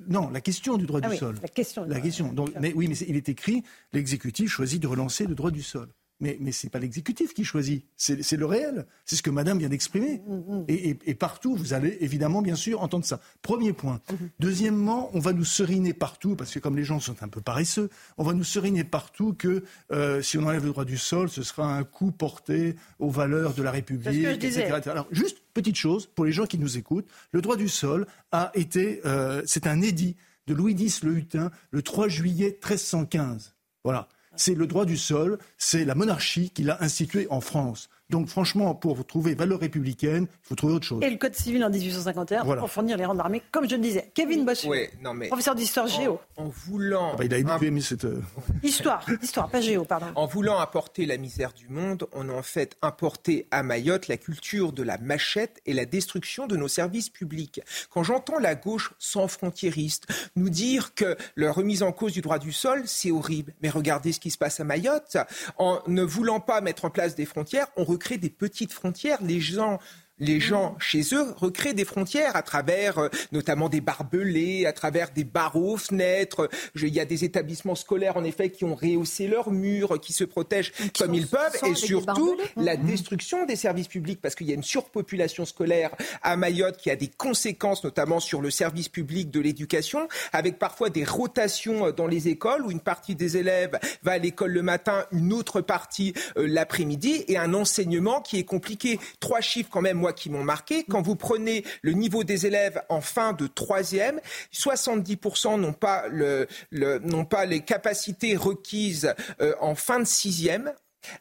Non, 0.08 0.28
la 0.28 0.42
question 0.42 0.76
du 0.76 0.84
droit 0.84 1.00
ah 1.02 1.08
du 1.08 1.16
sol. 1.16 1.36
La 1.40 1.48
question. 1.48 1.84
La 1.86 2.00
question. 2.00 2.32
Donc, 2.32 2.50
mais 2.60 2.74
oui, 2.74 2.88
mais 2.88 2.96
il 3.08 3.16
est 3.16 3.30
écrit 3.30 3.64
l'exécutif 3.94 4.50
choisit 4.50 4.80
de 4.82 4.86
relancer 4.86 5.26
le 5.26 5.34
droit 5.34 5.50
du 5.50 5.62
sol. 5.62 5.88
Mais, 6.20 6.38
mais 6.40 6.50
ce 6.50 6.66
n'est 6.66 6.70
pas 6.70 6.78
l'exécutif 6.78 7.34
qui 7.34 7.44
choisit, 7.44 7.84
c'est 7.96 8.36
le 8.36 8.46
réel. 8.46 8.86
C'est 9.04 9.16
ce 9.16 9.22
que 9.22 9.30
Madame 9.30 9.58
vient 9.58 9.68
d'exprimer. 9.68 10.22
Mm, 10.26 10.34
mm, 10.34 10.60
mm. 10.60 10.64
Et, 10.68 11.14
partout, 11.14 11.54
vous 11.54 11.74
allez 11.74 11.98
évidemment, 12.00 12.40
bien 12.40 12.54
sûr, 12.54 12.82
entendre 12.82 13.04
ça. 13.04 13.20
Premier 13.42 13.74
point. 13.74 14.00
Mm-hmm. 14.08 14.28
Deuxièmement, 14.40 15.10
on 15.12 15.18
va 15.18 15.34
nous 15.34 15.44
seriner 15.44 15.92
partout, 15.92 16.34
parce 16.34 16.52
que 16.52 16.58
comme 16.58 16.76
les 16.76 16.84
gens 16.84 17.00
sont 17.00 17.22
un 17.22 17.28
peu 17.28 17.42
paresseux, 17.42 17.90
on 18.16 18.24
va 18.24 18.32
nous 18.32 18.44
seriner 18.44 18.82
partout 18.82 19.34
que 19.34 19.62
euh, 19.92 20.22
si 20.22 20.38
on 20.38 20.46
enlève 20.46 20.64
le 20.64 20.70
droit 20.70 20.86
du 20.86 20.96
sol, 20.96 21.28
ce 21.28 21.42
sera 21.42 21.76
un 21.76 21.84
coup 21.84 22.12
porté 22.12 22.76
aux 22.98 23.10
valeurs 23.10 23.52
de 23.52 23.62
la 23.62 23.70
République, 23.70 24.24
etc., 24.24 24.72
Alors, 24.86 25.08
juste 25.10 25.42
petite 25.52 25.76
chose, 25.76 26.06
pour 26.06 26.24
les 26.24 26.32
gens 26.32 26.46
qui 26.46 26.58
nous 26.58 26.78
écoutent, 26.78 27.08
le 27.32 27.42
droit 27.42 27.56
du 27.56 27.68
sol 27.68 28.06
a 28.32 28.50
été, 28.54 29.00
euh, 29.04 29.42
c'est 29.46 29.66
un 29.66 29.82
édit 29.82 30.16
de 30.46 30.54
Louis 30.54 30.74
X 30.74 31.02
le 31.02 31.16
Hutin, 31.16 31.50
le 31.70 31.82
3 31.82 32.08
juillet 32.08 32.58
1315. 32.62 33.54
Voilà 33.84 34.08
c'est 34.40 34.54
le 34.54 34.66
droit 34.66 34.84
du 34.84 34.96
sol, 34.96 35.38
c'est 35.58 35.84
la 35.84 35.94
monarchie 35.94 36.50
qui 36.50 36.62
l'a 36.62 36.82
institué 36.82 37.26
en 37.30 37.40
France. 37.40 37.88
Donc 38.08 38.28
franchement, 38.28 38.74
pour 38.74 39.04
trouver 39.04 39.34
valeur 39.34 39.58
républicaine, 39.58 40.28
il 40.30 40.48
faut 40.48 40.54
trouver 40.54 40.74
autre 40.74 40.86
chose. 40.86 41.02
Et 41.02 41.10
le 41.10 41.16
Code 41.16 41.34
civil 41.34 41.64
en 41.64 41.70
1851 41.70 42.44
pour 42.56 42.70
fournir 42.70 42.96
les 42.96 43.04
rangs 43.04 43.14
d'armée, 43.14 43.42
comme 43.50 43.68
je 43.68 43.74
le 43.74 43.82
disais. 43.82 44.10
Kevin 44.14 44.44
Bossuet, 44.44 44.90
professeur 45.28 45.56
d'histoire 45.56 45.88
géo. 45.88 46.20
En 46.36 46.48
voulant... 46.48 47.10
Ah 47.14 47.16
bah, 47.16 47.24
il 47.24 47.34
a 47.34 47.58
aimé 47.62 47.80
cette... 47.80 48.04
Euh, 48.04 48.22
histoire, 48.62 49.04
histoire, 49.20 49.48
pas 49.48 49.60
géo, 49.60 49.84
pardon. 49.84 50.06
En 50.14 50.26
voulant 50.26 50.58
apporter 50.58 51.04
la 51.04 51.16
misère 51.16 51.52
du 51.52 51.68
monde, 51.68 52.06
on 52.12 52.28
a 52.28 52.32
en 52.32 52.42
fait 52.42 52.76
importé 52.80 53.48
à 53.50 53.64
Mayotte 53.64 54.06
la 54.06 54.16
culture 54.16 54.72
de 54.72 54.84
la 54.84 54.98
machette 54.98 55.60
et 55.66 55.72
la 55.72 55.84
destruction 55.84 56.46
de 56.46 56.56
nos 56.56 56.68
services 56.68 57.10
publics. 57.10 57.60
Quand 57.90 58.04
j'entends 58.04 58.38
la 58.38 58.54
gauche 58.54 58.92
sans 58.98 59.26
frontiériste 59.26 60.06
nous 60.36 60.48
dire 60.48 60.94
que 60.94 61.16
la 61.34 61.50
remise 61.50 61.82
en 61.82 61.90
cause 61.90 62.12
du 62.12 62.20
droit 62.20 62.38
du 62.38 62.52
sol, 62.52 62.82
c'est 62.86 63.10
horrible. 63.10 63.52
Mais 63.62 63.68
regardez 63.68 64.12
ce 64.12 64.20
qui 64.20 64.30
se 64.30 64.38
passe 64.38 64.60
à 64.60 64.64
Mayotte. 64.64 65.16
En 65.58 65.80
ne 65.88 66.02
voulant 66.02 66.40
pas 66.40 66.60
mettre 66.60 66.84
en 66.84 66.90
place 66.90 67.14
des 67.16 67.26
frontières, 67.26 67.66
on 67.76 67.84
recréer 67.96 68.18
des 68.18 68.30
petites 68.30 68.72
frontières. 68.72 69.22
Les 69.22 69.40
gens 69.40 69.78
les 70.18 70.40
gens 70.40 70.76
chez 70.78 71.02
eux 71.12 71.34
recréent 71.36 71.74
des 71.74 71.84
frontières 71.84 72.36
à 72.36 72.42
travers 72.42 72.98
euh, 72.98 73.08
notamment 73.32 73.68
des 73.68 73.80
barbelés, 73.80 74.66
à 74.66 74.72
travers 74.72 75.10
des 75.10 75.24
barreaux, 75.24 75.76
fenêtres. 75.76 76.48
il 76.74 76.94
y 76.94 77.00
a 77.00 77.04
des 77.04 77.24
établissements 77.24 77.74
scolaires 77.74 78.16
en 78.16 78.24
effet 78.24 78.50
qui 78.50 78.64
ont 78.64 78.74
rehaussé 78.74 79.26
leurs 79.26 79.50
murs, 79.50 80.00
qui 80.00 80.12
se 80.12 80.24
protègent 80.24 80.72
comme 80.98 81.14
ils 81.14 81.26
peuvent, 81.26 81.56
et 81.66 81.74
surtout 81.74 82.36
la 82.56 82.76
mmh. 82.76 82.86
destruction 82.86 83.46
des 83.46 83.56
services 83.56 83.88
publics 83.88 84.20
parce 84.20 84.34
qu'il 84.34 84.46
y 84.48 84.52
a 84.52 84.54
une 84.54 84.62
surpopulation 84.62 85.44
scolaire 85.44 85.90
à 86.22 86.36
Mayotte 86.36 86.78
qui 86.78 86.90
a 86.90 86.96
des 86.96 87.08
conséquences 87.08 87.84
notamment 87.84 88.20
sur 88.20 88.40
le 88.40 88.50
service 88.50 88.88
public 88.88 89.30
de 89.30 89.40
l'éducation, 89.40 90.08
avec 90.32 90.58
parfois 90.58 90.90
des 90.90 91.04
rotations 91.04 91.86
euh, 91.86 91.92
dans 91.92 92.06
les 92.06 92.28
écoles 92.28 92.64
où 92.64 92.70
une 92.70 92.80
partie 92.80 93.14
des 93.14 93.36
élèves 93.36 93.78
va 94.02 94.12
à 94.12 94.18
l'école 94.18 94.52
le 94.52 94.62
matin, 94.62 95.04
une 95.12 95.32
autre 95.32 95.60
partie 95.60 96.14
euh, 96.38 96.46
l'après-midi, 96.46 97.24
et 97.28 97.36
un 97.36 97.52
enseignement 97.54 98.20
qui 98.20 98.38
est 98.38 98.44
compliqué. 98.44 98.98
Trois 99.20 99.40
chiffres 99.40 99.68
quand 99.70 99.82
même 99.82 100.05
qui 100.12 100.30
m'ont 100.30 100.44
marqué. 100.44 100.84
Quand 100.84 101.02
vous 101.02 101.16
prenez 101.16 101.64
le 101.82 101.92
niveau 101.92 102.24
des 102.24 102.46
élèves 102.46 102.82
en 102.88 103.00
fin 103.00 103.32
de 103.32 103.46
troisième, 103.46 104.20
70% 104.52 105.60
n'ont 105.60 105.72
pas, 105.72 106.04
le, 106.08 106.46
n'ont 106.72 107.24
pas 107.24 107.46
les 107.46 107.60
capacités 107.60 108.36
requises 108.36 109.14
euh, 109.40 109.54
en 109.60 109.74
fin 109.74 110.00
de 110.00 110.04
sixième 110.04 110.72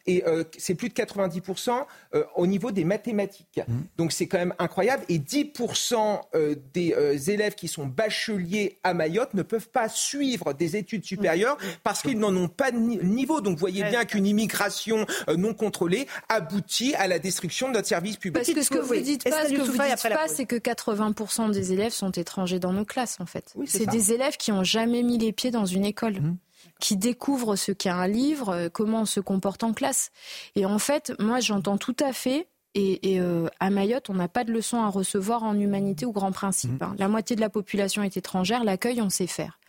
et 0.06 0.24
euh, 0.26 0.44
c'est 0.58 0.76
plus 0.76 0.90
de 0.90 0.94
90% 0.94 1.86
euh, 2.14 2.24
au 2.36 2.48
niveau 2.48 2.72
des 2.72 2.84
mathématiques. 2.84 3.60
Mmh. 3.68 3.74
Donc 3.98 4.12
c'est 4.12 4.28
quand 4.28 4.38
même 4.38 4.54
incroyable. 4.60 5.04
Et 5.10 5.20
10% 5.20 6.22
euh, 6.36 6.56
des 6.74 7.32
élèves 7.32 7.56
qui 7.56 7.68
sont 7.68 7.86
bacheliers 7.86 8.78
à 8.84 8.94
Mayotte 8.94 9.34
ne 9.34 9.44
peuvent 9.44 9.70
pas 9.70 9.90
suivre 9.90 10.54
des 10.54 10.76
études 10.76 11.06
supérieures 11.06 11.56
mmh. 11.56 11.66
parce 11.84 12.02
qu'ils 12.02 12.20
n'en 12.20 12.36
ont 12.36 12.48
pas 12.48 12.72
de 12.72 12.78
niveau. 12.78 13.42
Donc 13.42 13.54
vous 13.54 13.60
voyez 13.60 13.84
bien 13.84 14.06
qu'une 14.06 14.26
immigration 14.26 15.06
non 15.36 15.54
contrôlée 15.54 16.08
aboutit 16.30 16.96
à 16.96 17.08
la 17.08 17.20
destruction 17.20 17.70
de 17.70 17.74
notre 17.74 17.88
service 17.88 18.18
public. 18.18 18.44
Parce 18.44 18.54
que 18.54 18.62
ce 18.62 18.70
que 18.70 18.78
vous 18.78 18.96
dites 18.96 19.24
pas, 19.24 19.46
ce 19.46 19.54
que 19.54 19.62
vous 19.62 19.72
dites 19.72 20.10
pas, 20.10 20.28
c'est 20.28 20.46
que 20.46 20.56
80% 20.56 21.52
des 21.52 21.74
élèves 21.74 21.92
sont 21.92 22.12
étrangers 22.12 22.60
dans 22.60 22.74
nos 22.74 22.86
classes 22.86 23.18
en 23.20 23.26
fait. 23.26 23.54
c'est 23.66 23.88
des 23.88 24.14
élèves 24.14 24.38
qui 24.38 24.52
ont 24.52 24.64
jamais 24.64 25.04
mis 25.04 25.18
les 25.18 25.32
pieds 25.32 25.52
dans 25.52 25.66
une 25.66 25.86
école. 25.86 26.22
Mmh 26.22 26.38
qui 26.80 26.97
découvre 26.97 27.55
ce 27.55 27.72
qu'est 27.72 27.89
un 27.89 28.07
livre, 28.07 28.49
euh, 28.49 28.70
comment 28.70 29.01
on 29.01 29.05
se 29.05 29.20
comporte 29.20 29.63
en 29.63 29.74
classe. 29.74 30.11
Et 30.55 30.66
en 30.66 30.80
fait, 30.80 31.13
moi, 31.20 31.39
j'entends 31.39 31.78
tout 31.78 31.95
à 31.99 32.13
fait. 32.13 32.47
Et, 32.78 33.22
euh, 33.22 33.47
à 33.61 33.70
Mayotte, 33.70 34.09
on 34.09 34.16
n'a 34.16 34.28
pas 34.28 34.43
de 34.43 34.51
leçons 34.51 34.82
à 34.82 34.89
recevoir 34.89 35.43
en 35.43 35.57
humanité 35.57 36.05
ou 36.05 36.11
grand 36.11 36.34
principe. 36.34 36.82
Mmh. 36.82 36.84
Hein. 36.84 36.95
La 36.97 37.07
moitié 37.07 37.38
de 37.38 37.41
la 37.41 37.49
population 37.49 38.03
est 38.03 38.18
étrangère. 38.18 38.66
L'accueil, 38.66 39.01
on 39.01 39.09
sait 39.09 39.28
faire. 39.28 39.59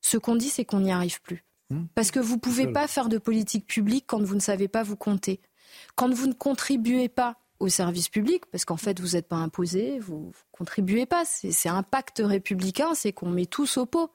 Ce 0.00 0.16
qu'on 0.16 0.34
dit, 0.34 0.48
c'est 0.48 0.64
qu'on 0.64 0.80
n'y 0.80 0.92
arrive 0.92 1.20
plus. 1.20 1.44
Mmh. 1.68 1.84
Parce 1.94 2.10
que 2.10 2.20
vous 2.20 2.36
ne 2.36 2.40
pouvez 2.40 2.66
pas 2.66 2.86
faire 2.86 3.10
de 3.10 3.18
politique 3.18 3.66
publique 3.66 4.04
quand 4.06 4.22
vous 4.22 4.34
ne 4.34 4.40
savez 4.40 4.68
pas 4.68 4.82
vous 4.82 4.96
compter. 4.96 5.40
Quand 5.94 6.12
vous 6.12 6.26
ne 6.26 6.32
contribuez 6.32 7.10
pas 7.10 7.36
au 7.60 7.68
service 7.68 8.08
public, 8.08 8.46
parce 8.46 8.64
qu'en 8.64 8.76
fait, 8.78 8.98
vous 8.98 9.10
n'êtes 9.10 9.28
pas 9.28 9.36
imposé, 9.36 9.98
vous 9.98 10.28
ne 10.28 10.32
contribuez 10.52 11.04
pas. 11.04 11.24
C'est 11.26 11.68
un 11.68 11.82
pacte 11.82 12.22
républicain, 12.24 12.94
c'est 12.94 13.12
qu'on 13.12 13.28
met 13.28 13.46
tous 13.46 13.76
au 13.76 13.84
pot 13.84 14.10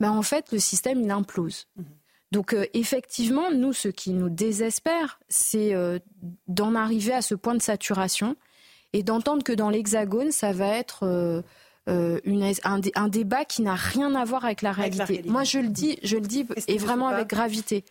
ben 0.00 0.12
en 0.12 0.22
fait, 0.22 0.52
le 0.52 0.58
système, 0.58 1.00
il 1.00 1.10
implose. 1.10 1.66
Mhm. 1.76 1.84
Donc 2.30 2.52
euh, 2.52 2.66
effectivement, 2.74 3.50
nous, 3.50 3.72
ce 3.72 3.88
qui 3.88 4.10
nous 4.10 4.28
désespère, 4.28 5.18
c'est 5.28 5.74
euh, 5.74 5.98
d'en 6.46 6.74
arriver 6.74 7.12
à 7.12 7.22
ce 7.22 7.34
point 7.34 7.54
de 7.54 7.62
saturation 7.62 8.36
et 8.92 9.02
d'entendre 9.02 9.42
que 9.42 9.52
dans 9.52 9.70
l'Hexagone, 9.70 10.30
ça 10.30 10.52
va 10.52 10.68
être 10.68 11.04
euh, 11.04 11.42
une, 12.24 12.52
un, 12.64 13.08
débat 13.08 13.44
qui 13.44 13.62
n'a 13.62 13.74
rien 13.74 14.14
à 14.14 14.24
voir 14.24 14.44
avec 14.44 14.62
la 14.62 14.72
réalité. 14.72 15.22
Moi, 15.26 15.44
je 15.44 15.58
le 15.58 15.68
dis, 15.68 15.98
je 16.02 16.16
le 16.16 16.26
dis, 16.26 16.46
et 16.66 16.76
vraiment 16.76 17.08
avec 17.08 17.28
gravité. 17.28 17.84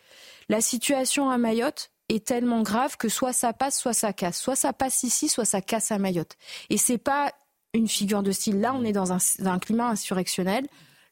La 0.49 0.61
situation 0.61 1.29
à 1.29 1.37
Mayotte 1.37 1.91
est 2.09 2.23
tellement 2.25 2.61
grave 2.61 2.95
que 2.97 3.09
soit 3.09 3.33
ça 3.33 3.53
passe, 3.53 3.79
soit 3.79 3.93
ça 3.93 4.13
casse. 4.13 4.39
Soit 4.39 4.55
ça 4.55 4.71
passe 4.71 5.03
ici, 5.03 5.29
soit 5.29 5.45
ça 5.45 5.61
casse 5.61 5.91
à 5.91 5.97
Mayotte. 5.97 6.37
Et 6.69 6.77
c'est 6.77 6.99
pas 6.99 7.31
une 7.73 7.87
figure 7.87 8.23
de 8.23 8.31
style. 8.31 8.59
Là, 8.61 8.73
on 8.73 8.83
est 8.83 8.91
dans 8.91 9.13
un, 9.13 9.17
un 9.45 9.59
climat 9.59 9.89
insurrectionnel. 9.89 10.67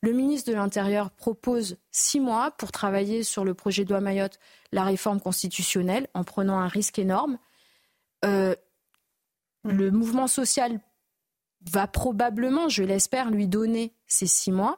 Le 0.06 0.12
ministre 0.12 0.52
de 0.52 0.56
l'Intérieur 0.56 1.10
propose 1.10 1.78
six 1.90 2.20
mois 2.20 2.52
pour 2.52 2.72
travailler 2.72 3.24
sur 3.24 3.44
le 3.44 3.56
projet 3.56 3.86
de 3.86 3.90
loi 3.90 4.02
Mayotte, 4.02 4.38
la 4.72 4.84
réforme 4.84 5.20
constitutionnelle, 5.20 6.08
en 6.14 6.24
prenant 6.24 6.60
un 6.60 6.68
risque 6.68 7.00
énorme. 7.00 7.40
Euh, 8.24 8.54
le 9.64 9.90
mouvement 9.90 10.28
social 10.28 10.80
va 11.72 11.88
probablement, 11.88 12.70
je 12.70 12.84
l'espère, 12.84 13.32
lui 13.32 13.48
donner 13.48 13.96
ces 14.06 14.28
six 14.28 14.52
mois. 14.52 14.78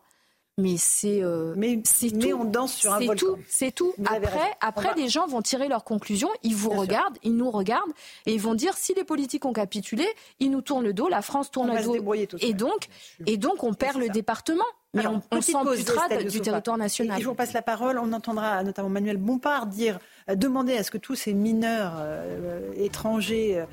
Mais 0.60 0.78
c'est 0.78 1.22
euh, 1.22 1.54
mais, 1.58 1.84
tout. 1.84 2.32
on 2.34 2.46
danse 2.46 2.74
sur 2.74 2.94
un 2.94 3.00
C'est 3.00 3.16
tout. 3.16 3.38
C'est 3.48 3.72
tout. 3.72 3.94
Après, 4.06 4.56
après 4.62 4.96
les 4.96 5.08
gens 5.08 5.28
vont 5.28 5.42
tirer 5.42 5.68
leurs 5.68 5.84
conclusions. 5.84 6.30
Ils 6.42 6.56
vous 6.56 6.72
regardent, 6.72 7.18
ils 7.22 7.36
nous 7.36 7.52
regardent 7.52 7.92
et 8.26 8.34
ils 8.34 8.42
vont 8.42 8.56
dire 8.56 8.76
si 8.76 8.96
les 8.96 9.04
politiques 9.04 9.46
ont 9.46 9.54
capitulé, 9.54 10.08
ils 10.40 10.50
nous 10.50 10.62
tournent 10.62 10.86
le 10.86 10.94
dos, 10.94 11.10
la 11.10 11.22
France 11.22 11.52
tourne 11.52 11.76
le 11.76 11.84
dos. 11.84 12.14
Et 12.40 12.54
donc, 12.54 12.88
et 13.28 13.38
donc 13.38 13.64
on 13.64 13.76
perd 13.76 13.98
le 14.00 14.10
département. 14.10 14.64
Mais 14.94 15.06
on, 15.06 15.22
on 15.32 15.42
s'amputera 15.42 16.08
du 16.24 16.42
territoire 16.42 16.78
national. 16.78 17.20
Et, 17.20 17.22
je 17.22 17.28
vous 17.28 17.36
passe 17.36 17.54
la 17.54 17.62
parole. 17.62 18.00
On 18.00 18.14
entendra 18.14 18.64
notamment 18.64 18.90
Manuel 18.90 19.18
Bompard 19.18 19.68
dire, 19.68 20.00
euh, 20.30 20.36
demander 20.36 20.78
à 20.78 20.84
ce 20.84 20.92
que 20.92 20.98
tous 20.98 21.16
ces 21.16 21.34
mineurs 21.34 21.96
euh, 22.00 22.72
étrangers 22.78 23.64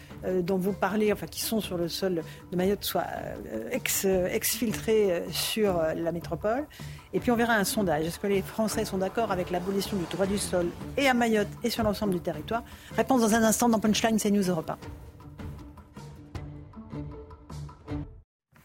dont 0.43 0.59
vous 0.59 0.73
parlez, 0.73 1.13
enfin 1.13 1.27
qui 1.27 1.41
sont 1.41 1.61
sur 1.61 1.77
le 1.77 1.89
sol 1.89 2.23
de 2.51 2.57
Mayotte, 2.57 2.85
soient 2.85 3.07
ex, 3.71 4.05
exfiltrés 4.05 5.23
sur 5.31 5.81
la 5.97 6.13
métropole. 6.13 6.67
Et 7.13 7.21
puis 7.21 7.31
on 7.31 7.37
verra 7.37 7.55
un 7.55 7.65
sondage. 7.65 8.07
Est-ce 8.07 8.19
que 8.19 8.27
les 8.27 8.43
Français 8.43 8.85
sont 8.85 8.99
d'accord 8.99 9.31
avec 9.31 9.51
l'abolition 9.51 9.97
du 9.97 10.05
droit 10.11 10.27
du 10.27 10.39
sol 10.39 10.67
et 10.97 11.09
à 11.09 11.15
Mayotte 11.15 11.49
et 11.63 11.71
sur 11.71 11.85
l'ensemble 11.85 12.13
du 12.13 12.21
territoire? 12.21 12.65
Réponse 12.97 13.21
dans 13.21 13.35
un 13.35 13.43
instant 13.43 13.69
dans 13.69 13.79
Punchline, 13.79 14.19
c'est 14.19 14.31
News 14.31 14.49
Europe 14.49 14.73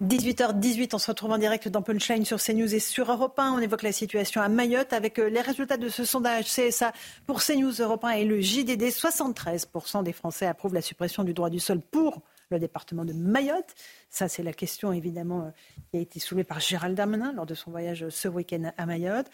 18h18, 0.01 0.91
on 0.93 0.97
se 0.97 1.11
retrouve 1.11 1.31
en 1.31 1.37
direct 1.37 1.67
dans 1.67 1.81
Punchline 1.81 2.23
sur 2.23 2.41
CNews 2.41 2.73
et 2.73 2.79
sur 2.79 3.11
Europe 3.11 3.37
1. 3.37 3.51
On 3.51 3.59
évoque 3.59 3.83
la 3.83 3.91
situation 3.91 4.41
à 4.41 4.47
Mayotte 4.47 4.93
avec 4.93 5.19
euh, 5.19 5.29
les 5.29 5.41
résultats 5.41 5.75
de 5.75 5.89
ce 5.89 6.05
sondage 6.05 6.45
CSA 6.45 6.93
pour 7.27 7.43
CNews 7.43 7.73
Europe 7.81 8.05
1 8.05 8.11
et 8.11 8.23
le 8.23 8.39
JDD. 8.39 8.83
73% 8.83 10.03
des 10.03 10.13
Français 10.13 10.45
approuvent 10.45 10.73
la 10.73 10.81
suppression 10.81 11.25
du 11.25 11.33
droit 11.33 11.49
du 11.49 11.59
sol 11.59 11.81
pour 11.81 12.21
le 12.49 12.59
département 12.59 13.03
de 13.03 13.11
Mayotte. 13.11 13.75
Ça, 14.09 14.29
c'est 14.29 14.41
la 14.41 14.53
question 14.53 14.93
évidemment 14.93 15.41
euh, 15.41 15.49
qui 15.91 15.97
a 15.97 15.99
été 15.99 16.21
soulevée 16.21 16.45
par 16.45 16.61
Gérald 16.61 16.95
Darmanin 16.95 17.33
lors 17.33 17.45
de 17.45 17.53
son 17.53 17.69
voyage 17.69 18.07
ce 18.07 18.29
week-end 18.29 18.71
à 18.77 18.85
Mayotte. 18.85 19.27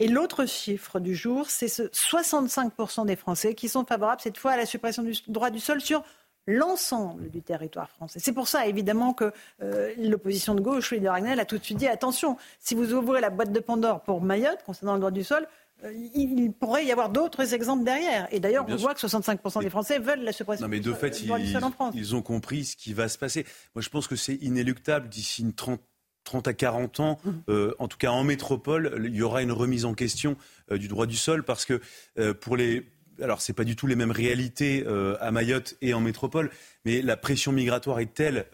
Et 0.00 0.08
l'autre 0.08 0.44
chiffre 0.44 1.00
du 1.00 1.14
jour, 1.14 1.48
c'est 1.48 1.68
ce 1.68 1.84
65% 1.84 3.06
des 3.06 3.16
Français 3.16 3.54
qui 3.54 3.70
sont 3.70 3.86
favorables 3.86 4.20
cette 4.20 4.36
fois 4.36 4.50
à 4.50 4.58
la 4.58 4.66
suppression 4.66 5.02
du 5.02 5.14
droit 5.28 5.48
du 5.48 5.60
sol 5.60 5.80
sur 5.80 6.04
l'ensemble 6.46 7.30
du 7.30 7.42
territoire 7.42 7.90
français. 7.90 8.18
C'est 8.20 8.32
pour 8.32 8.48
ça, 8.48 8.66
évidemment, 8.66 9.12
que 9.12 9.32
euh, 9.62 9.92
l'opposition 9.98 10.54
de 10.54 10.60
gauche, 10.60 10.90
Louis 10.90 11.00
de 11.00 11.08
Ragnel, 11.08 11.38
a 11.40 11.44
tout 11.44 11.58
de 11.58 11.64
suite 11.64 11.78
dit 11.78 11.86
attention, 11.86 12.36
si 12.58 12.74
vous 12.74 12.92
ouvrez 12.92 13.20
la 13.20 13.30
boîte 13.30 13.52
de 13.52 13.60
Pandore 13.60 14.02
pour 14.02 14.20
Mayotte, 14.20 14.62
concernant 14.64 14.94
le 14.94 15.00
droit 15.00 15.10
du 15.10 15.24
sol, 15.24 15.46
euh, 15.84 15.92
il 16.14 16.52
pourrait 16.52 16.84
y 16.84 16.92
avoir 16.92 17.08
d'autres 17.08 17.54
exemples 17.54 17.84
derrière. 17.84 18.28
Et 18.32 18.40
d'ailleurs, 18.40 18.66
on 18.68 18.76
voit 18.76 18.94
que 18.94 19.00
65% 19.00 19.62
des 19.62 19.70
Français 19.70 19.98
veulent 19.98 20.22
la 20.22 20.32
suppression 20.32 20.66
non, 20.66 20.70
mais 20.70 20.80
de 20.80 20.92
fait, 20.92 21.22
ils, 21.22 21.32
en 21.32 21.70
France. 21.70 21.94
Ils 21.96 22.14
ont 22.14 22.22
compris 22.22 22.64
ce 22.64 22.76
qui 22.76 22.92
va 22.92 23.08
se 23.08 23.18
passer. 23.18 23.46
Moi, 23.74 23.82
je 23.82 23.88
pense 23.88 24.06
que 24.06 24.16
c'est 24.16 24.36
inéluctable 24.36 25.08
d'ici 25.08 25.42
une 25.42 25.52
30 25.52 25.80
30 26.24 26.48
à 26.48 26.52
40 26.52 27.00
ans, 27.00 27.18
mmh. 27.24 27.30
euh, 27.48 27.74
en 27.78 27.88
tout 27.88 27.96
cas 27.96 28.10
en 28.10 28.24
métropole, 28.24 29.00
il 29.06 29.16
y 29.16 29.22
aura 29.22 29.42
une 29.42 29.50
remise 29.52 29.86
en 29.86 29.94
question 29.94 30.36
euh, 30.70 30.76
du 30.76 30.86
droit 30.86 31.06
du 31.06 31.16
sol 31.16 31.44
parce 31.44 31.64
que 31.64 31.80
pour 32.40 32.58
les 32.58 32.86
alors 33.22 33.40
c'est 33.40 33.52
pas 33.52 33.64
du 33.64 33.76
tout 33.76 33.86
les 33.86 33.96
mêmes 33.96 34.10
réalités 34.10 34.84
à 35.20 35.30
Mayotte 35.30 35.76
et 35.80 35.94
en 35.94 36.00
métropole, 36.00 36.50
mais 36.84 37.02
la 37.02 37.16
pression 37.16 37.52
migratoire 37.52 38.00
est 38.00 38.14
telle 38.14 38.46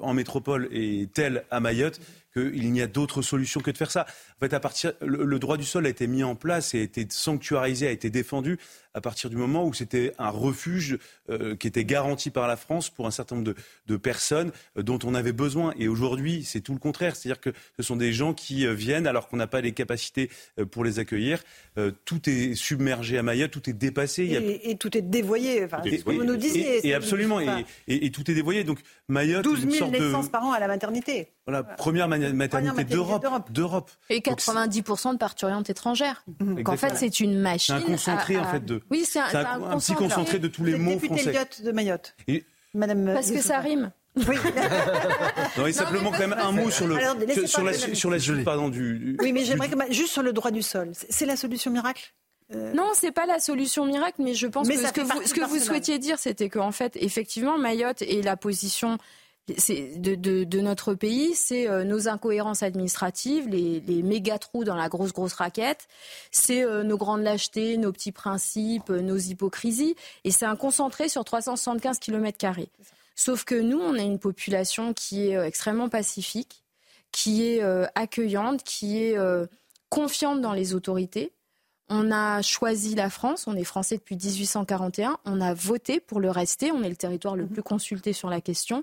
en 0.00 0.14
métropole 0.14 0.68
et 0.72 1.08
telle 1.12 1.44
à 1.50 1.60
Mayotte 1.60 2.00
qu'il 2.32 2.72
n'y 2.72 2.80
a 2.80 2.86
d'autre 2.86 3.22
solution 3.22 3.60
que 3.60 3.70
de 3.70 3.76
faire 3.76 3.90
ça. 3.90 4.06
En 4.36 4.40
fait, 4.40 4.54
à 4.54 4.60
partir, 4.60 4.92
le, 5.00 5.38
droit 5.38 5.56
du 5.56 5.64
sol 5.64 5.86
a 5.86 5.88
été 5.88 6.06
mis 6.06 6.24
en 6.24 6.34
place 6.34 6.74
et 6.74 6.80
a 6.80 6.82
été 6.82 7.06
sanctuarisé, 7.10 7.86
a 7.86 7.90
été 7.90 8.10
défendu 8.10 8.58
à 8.94 9.00
partir 9.00 9.30
du 9.30 9.36
moment 9.36 9.66
où 9.66 9.72
c'était 9.74 10.12
un 10.18 10.30
refuge 10.30 10.98
euh, 11.30 11.56
qui 11.56 11.66
était 11.66 11.84
garanti 11.84 12.30
par 12.30 12.46
la 12.46 12.56
France 12.56 12.90
pour 12.90 13.06
un 13.06 13.10
certain 13.10 13.36
nombre 13.36 13.54
de, 13.86 13.96
personnes 13.96 14.52
euh, 14.76 14.82
dont 14.82 14.98
on 15.04 15.14
avait 15.14 15.32
besoin. 15.32 15.72
Et 15.78 15.88
aujourd'hui, 15.88 16.44
c'est 16.44 16.60
tout 16.60 16.72
le 16.72 16.78
contraire. 16.78 17.16
C'est-à-dire 17.16 17.40
que 17.40 17.50
ce 17.76 17.82
sont 17.82 17.96
des 17.96 18.12
gens 18.12 18.34
qui 18.34 18.66
euh, 18.66 18.74
viennent 18.74 19.06
alors 19.06 19.28
qu'on 19.28 19.36
n'a 19.36 19.46
pas 19.46 19.60
les 19.60 19.72
capacités 19.72 20.30
pour 20.70 20.84
les 20.84 20.98
accueillir. 20.98 21.42
tout 22.04 22.28
est 22.28 22.54
submergé 22.54 23.18
à 23.18 23.22
Mayotte, 23.22 23.50
tout 23.50 23.68
est 23.68 23.72
dépassé. 23.72 24.60
Et, 24.64 24.76
tout 24.76 24.96
est 24.96 25.02
dévoyé. 25.02 25.64
Enfin, 25.64 25.80
ce 25.84 26.04
que 26.04 26.10
vous 26.10 26.24
nous 26.24 26.36
disiez. 26.36 26.86
Et, 26.86 26.94
absolument. 26.94 27.40
Et, 27.88 28.10
tout 28.10 28.30
est 28.30 28.34
dévoyé. 28.34 28.64
Donc 28.64 28.80
Mayotte, 29.08 29.44
12 29.44 29.68
000 29.70 29.90
naissances 29.90 30.28
par 30.28 30.44
an 30.44 30.52
à 30.52 30.60
la 30.60 30.68
maternité. 30.68 31.28
Voilà, 31.46 31.64
première 31.64 32.08
maternité 32.08 32.84
d'Europe. 32.84 33.90
Et 34.10 34.20
90% 34.20 35.14
de 35.14 35.18
parturientes 35.18 35.70
étrangères. 35.70 36.24
Donc 36.40 36.68
en 36.68 36.76
fait, 36.76 36.96
c'est 36.96 37.20
une 37.20 37.38
machine. 37.38 37.76
C'est 37.78 37.84
un 37.84 37.86
concentré 37.86 38.38
en 38.38 38.44
fait 38.44 38.64
de. 38.64 38.81
Oui, 38.90 39.04
c'est 39.06 39.18
un, 39.18 39.24
un, 39.24 39.78
petit 39.78 39.94
concentré 39.94 40.38
de 40.38 40.48
tous 40.48 40.64
les 40.64 40.76
mots 40.76 40.98
français. 40.98 41.32
de 41.62 41.72
Mayotte. 41.72 42.14
Madame 42.74 43.12
Parce 43.14 43.30
que 43.30 43.40
ça 43.40 43.58
rime. 43.58 43.92
Oui. 44.14 44.36
non, 45.56 45.72
simplement 45.72 46.10
quand 46.10 46.18
même 46.18 46.34
un 46.34 46.52
mot 46.52 46.70
sur 46.70 46.86
le 46.86 46.96
sur, 47.46 47.64
la, 47.64 47.72
sur 47.72 48.10
la 48.10 48.18
suite 48.18 48.44
pardon 48.44 48.68
du. 48.68 49.16
Oui, 49.20 49.32
mais 49.32 49.44
j'aimerais 49.44 49.70
juste 49.90 50.12
sur 50.12 50.22
le 50.22 50.34
droit 50.34 50.50
du 50.50 50.62
sol. 50.62 50.90
C'est 50.92 51.24
la 51.24 51.36
solution 51.36 51.70
miracle. 51.70 52.12
Euh... 52.54 52.74
Non, 52.74 52.90
c'est 52.94 53.12
pas 53.12 53.24
la 53.24 53.38
solution 53.38 53.86
miracle, 53.86 54.16
mais 54.22 54.34
je 54.34 54.46
pense 54.46 54.68
que 54.68 54.76
ce 54.76 54.92
que 54.92 55.00
vous, 55.00 55.22
ce 55.26 55.32
que 55.32 55.44
vous 55.44 55.58
souhaitiez 55.58 55.98
dire, 55.98 56.18
c'était 56.18 56.50
qu'en 56.50 56.72
fait, 56.72 56.96
effectivement, 56.96 57.56
Mayotte 57.56 58.02
et 58.02 58.20
la 58.20 58.36
position 58.36 58.98
de, 59.48 60.14
de, 60.14 60.44
de, 60.44 60.60
notre 60.60 60.94
pays, 60.94 61.34
c'est 61.34 61.68
euh, 61.68 61.82
nos 61.84 62.08
incohérences 62.08 62.62
administratives, 62.62 63.48
les, 63.48 63.80
les 63.80 64.02
méga 64.02 64.38
trous 64.38 64.62
dans 64.62 64.76
la 64.76 64.88
grosse 64.88 65.12
grosse 65.12 65.32
raquette, 65.32 65.88
c'est 66.30 66.64
euh, 66.64 66.84
nos 66.84 66.96
grandes 66.96 67.22
lâchetés, 67.22 67.76
nos 67.76 67.92
petits 67.92 68.12
principes, 68.12 68.90
euh, 68.90 69.00
nos 69.00 69.16
hypocrisies, 69.16 69.96
et 70.22 70.30
c'est 70.30 70.46
un 70.46 70.54
concentré 70.54 71.08
sur 71.08 71.24
375 71.24 71.98
km 71.98 72.38
carrés. 72.38 72.70
Sauf 73.16 73.44
que 73.44 73.56
nous, 73.56 73.80
on 73.80 73.94
a 73.94 74.02
une 74.02 74.18
population 74.18 74.94
qui 74.94 75.28
est 75.28 75.36
extrêmement 75.36 75.88
pacifique, 75.88 76.62
qui 77.10 77.44
est 77.44 77.62
accueillante, 77.94 78.62
qui 78.62 79.02
est 79.02 79.18
confiante 79.90 80.40
dans 80.40 80.54
les 80.54 80.74
autorités. 80.74 81.30
on 81.90 82.10
a 82.10 82.40
choisi 82.40 82.94
la 82.94 83.10
France, 83.10 83.46
on 83.46 83.54
est 83.54 83.64
français 83.64 83.96
depuis 83.98 84.16
1841, 84.16 85.18
on 85.26 85.42
a 85.42 85.52
voté 85.52 86.00
pour 86.00 86.20
le 86.20 86.30
rester, 86.30 86.72
on 86.72 86.82
est 86.82 86.88
le 86.88 86.96
territoire 86.96 87.36
le 87.36 87.46
plus 87.46 87.62
consulté 87.62 88.14
sur 88.14 88.30
la 88.30 88.40
question. 88.40 88.82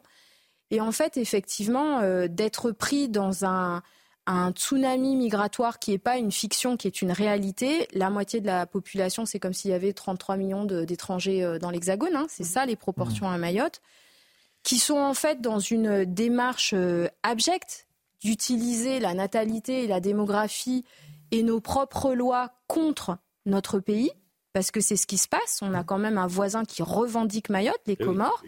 Et 0.71 0.81
en 0.81 0.91
fait, 0.91 1.17
effectivement, 1.17 1.99
euh, 1.99 2.27
d'être 2.27 2.71
pris 2.71 3.09
dans 3.09 3.45
un, 3.45 3.81
un 4.27 4.51
tsunami 4.51 5.15
migratoire 5.15 5.79
qui 5.79 5.91
n'est 5.91 5.97
pas 5.97 6.17
une 6.17 6.31
fiction, 6.31 6.77
qui 6.77 6.87
est 6.87 7.01
une 7.01 7.11
réalité. 7.11 7.87
La 7.93 8.11
moitié 8.11 8.41
de 8.41 8.45
la 8.45 8.67
population, 8.67 9.25
c'est 9.25 9.39
comme 9.39 9.53
s'il 9.53 9.71
y 9.71 9.73
avait 9.73 9.93
33 9.93 10.37
millions 10.37 10.65
d'étrangers 10.65 11.43
euh, 11.43 11.57
dans 11.57 11.71
l'Hexagone. 11.71 12.15
Hein. 12.15 12.27
C'est 12.29 12.43
ça 12.43 12.67
les 12.67 12.75
proportions 12.75 13.27
à 13.27 13.37
Mayotte, 13.39 13.81
qui 14.61 14.77
sont 14.77 14.99
en 14.99 15.15
fait 15.15 15.41
dans 15.41 15.57
une 15.57 16.05
démarche 16.05 16.73
euh, 16.75 17.07
abjecte 17.23 17.87
d'utiliser 18.21 18.99
la 18.99 19.15
natalité 19.15 19.85
et 19.85 19.87
la 19.87 19.99
démographie 19.99 20.85
et 21.31 21.41
nos 21.41 21.59
propres 21.59 22.13
lois 22.13 22.51
contre 22.67 23.17
notre 23.47 23.79
pays 23.79 24.11
parce 24.59 24.71
que 24.71 24.81
c'est 24.81 24.97
ce 24.97 25.07
qui 25.07 25.17
se 25.17 25.29
passe. 25.29 25.61
On 25.61 25.73
a 25.73 25.85
quand 25.85 25.97
même 25.97 26.17
un 26.17 26.27
voisin 26.27 26.65
qui 26.65 26.83
revendique 26.83 27.49
Mayotte, 27.49 27.79
les 27.85 27.95
eh 27.97 28.03
Comores. 28.03 28.43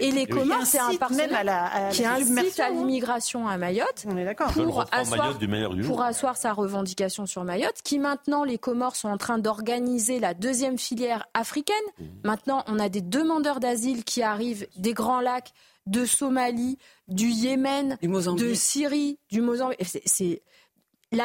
et 0.00 0.12
les 0.12 0.24
Comores, 0.24 0.64
c'est 0.64 0.78
un 0.78 0.94
partenaire 0.94 1.90
qui 1.90 2.04
incite 2.04 2.60
à 2.60 2.70
l'immigration 2.70 3.48
à 3.48 3.58
Mayotte 3.58 4.06
pour, 4.54 4.84
asseoir, 4.92 5.36
pour 5.84 6.02
asseoir 6.02 6.36
sa 6.36 6.52
revendication 6.52 7.26
sur 7.26 7.42
Mayotte, 7.42 7.82
qui 7.82 7.98
maintenant, 7.98 8.44
les 8.44 8.58
Comores 8.58 8.94
sont 8.94 9.08
en 9.08 9.16
train 9.16 9.38
d'organiser 9.38 10.20
la 10.20 10.34
deuxième 10.34 10.78
filière 10.78 11.26
africaine. 11.34 11.74
Mmh. 11.98 12.04
Maintenant, 12.22 12.62
on 12.68 12.78
a 12.78 12.88
des 12.88 13.00
demandeurs 13.00 13.58
d'asile 13.58 14.04
qui 14.04 14.22
arrivent 14.22 14.68
des 14.76 14.94
Grands 14.94 15.20
Lacs, 15.20 15.52
de 15.86 16.04
Somalie, 16.04 16.78
du 17.08 17.26
Yémen, 17.26 17.98
de 18.00 18.54
Syrie, 18.54 19.18
du 19.30 19.40
Mozambique. 19.40 19.80
C'est 20.04 20.42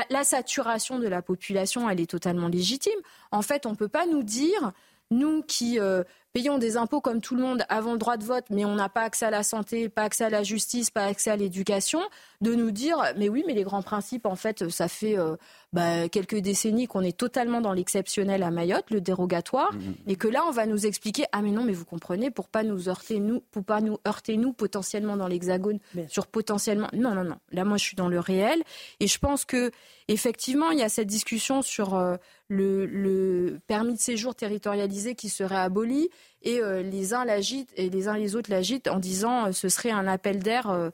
la, 0.10 0.24
saturation 0.24 1.00
de 1.00 1.08
la 1.08 1.22
population, 1.22 1.90
elle 1.90 2.00
est 2.00 2.10
totalement 2.10 2.48
légitime. 2.48 3.00
En 3.32 3.42
fait, 3.42 3.66
on 3.66 3.72
ne 3.72 3.76
peut 3.76 3.88
pas 3.88 4.06
nous 4.06 4.24
dire, 4.24 4.72
nous 5.10 5.44
qui 5.44 5.80
euh, 5.80 6.04
payons 6.34 6.58
des 6.58 6.78
impôts 6.78 7.02
comme 7.02 7.22
tout 7.22 7.36
le 7.36 7.42
monde, 7.42 7.64
avons 7.70 7.94
le 7.94 7.98
droit 7.98 8.18
de 8.18 8.24
vote, 8.24 8.46
mais 8.50 8.66
on 8.66 8.76
n'a 8.76 8.90
pas 8.90 9.02
accès 9.02 9.26
à 9.26 9.32
la 9.32 9.44
santé, 9.44 9.90
pas 9.90 10.04
accès 10.04 10.26
à 10.26 10.30
la 10.30 10.44
justice, 10.44 10.90
pas 10.90 11.06
accès 11.06 11.32
à 11.32 11.36
l'éducation, 11.36 12.02
de 12.42 12.56
nous 12.56 12.72
dire, 12.72 12.98
mais 13.18 13.30
oui, 13.30 13.44
mais 13.46 13.54
les 13.54 13.64
grands 13.64 13.84
principes, 13.84 14.26
en 14.26 14.36
fait, 14.36 14.70
ça 14.70 14.88
fait 14.88 15.18
euh, 15.18 15.36
bah, 15.74 16.10
quelques 16.10 16.38
décennies 16.38 16.88
qu'on 16.88 17.02
est 17.02 17.18
totalement 17.18 17.62
dans 17.62 17.74
l'exceptionnel 17.74 18.44
à 18.44 18.52
Mayotte, 18.52 18.90
le 18.90 19.00
dérogatoire, 19.00 19.74
mmh, 19.74 19.78
mmh. 19.78 19.96
et 20.08 20.16
que 20.16 20.28
là, 20.28 20.44
on 20.48 20.52
va 20.52 20.66
nous 20.66 20.86
expliquer, 20.86 21.26
ah 21.32 21.42
mais 21.42 21.52
non, 21.52 21.64
mais 21.64 21.74
vous 21.74 21.86
comprenez, 21.86 22.32
pour 22.32 22.48
pas 22.48 22.64
nous 22.64 22.90
heurter 22.90 23.20
nous, 23.20 23.42
pour 23.52 23.64
pas 23.64 23.80
nous 23.80 24.00
heurter 24.08 24.38
nous 24.38 24.54
potentiellement 24.54 25.18
dans 25.18 25.28
l'Hexagone, 25.28 25.80
sur 26.08 26.28
potentiellement, 26.28 26.90
non, 26.94 27.14
non, 27.14 27.24
non. 27.24 27.38
Là, 27.52 27.64
moi, 27.64 27.78
je 27.78 27.84
suis 27.84 27.96
dans 27.96 28.10
le 28.10 28.20
réel, 28.20 28.64
et 29.00 29.08
je 29.08 29.20
pense 29.20 29.46
que 29.46 29.72
effectivement, 30.08 30.72
il 30.72 30.80
y 30.80 30.84
a 30.84 30.90
cette 30.90 31.08
discussion 31.08 31.62
sur 31.62 31.96
euh, 31.96 32.18
le, 32.48 33.60
permis 33.68 33.94
de 33.94 34.00
séjour 34.00 34.36
territorialisé 34.36 35.16
qui 35.16 35.30
serait 35.30 35.56
aboli 35.56 36.10
et 36.44 36.60
euh, 36.60 36.82
les 36.82 37.14
uns 37.14 37.26
l'agitent 37.26 37.72
et 37.76 37.90
les 37.90 38.08
uns 38.08 38.18
les 38.18 38.36
autres 38.36 38.52
l'agitent 38.52 38.88
en 38.88 39.00
disant 39.00 39.48
euh, 39.48 39.52
ce 39.52 39.70
serait 39.70 39.92
un 39.92 40.08
appel 40.08 40.40
d'air 40.40 40.92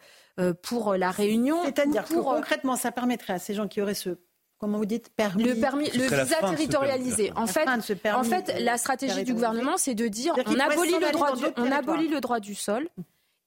pour 0.62 0.96
la 0.96 1.12
Réunion. 1.12 1.64
C'est-à-dire 1.66 2.06
que 2.06 2.16
concrètement, 2.16 2.76
ça 2.76 2.92
permettrait 2.92 3.34
à 3.34 3.40
ces 3.40 3.54
gens 3.54 3.68
qui 3.68 3.82
auraient 3.82 3.94
ce 3.94 4.18
comment 4.60 4.78
vous 4.78 4.86
dites 4.86 5.10
permis 5.16 5.44
le 5.44 5.56
permis 5.56 5.90
le 5.92 6.04
visa 6.04 6.38
territorialisé 6.50 7.32
en 7.36 7.46
fait 7.46 7.68
en 7.68 8.24
fait 8.24 8.60
la 8.60 8.78
stratégie 8.78 9.24
du 9.24 9.34
gouvernement 9.34 9.78
c'est 9.78 9.94
de 9.94 10.08
dire 10.08 10.34
on 10.48 10.60
abolit 10.60 10.96
le 11.00 11.12
droit 11.12 11.36
du, 11.36 11.44
on 11.58 11.72
abolit 11.72 12.08
le 12.08 12.20
droit 12.20 12.40
du 12.40 12.56
sol 12.56 12.90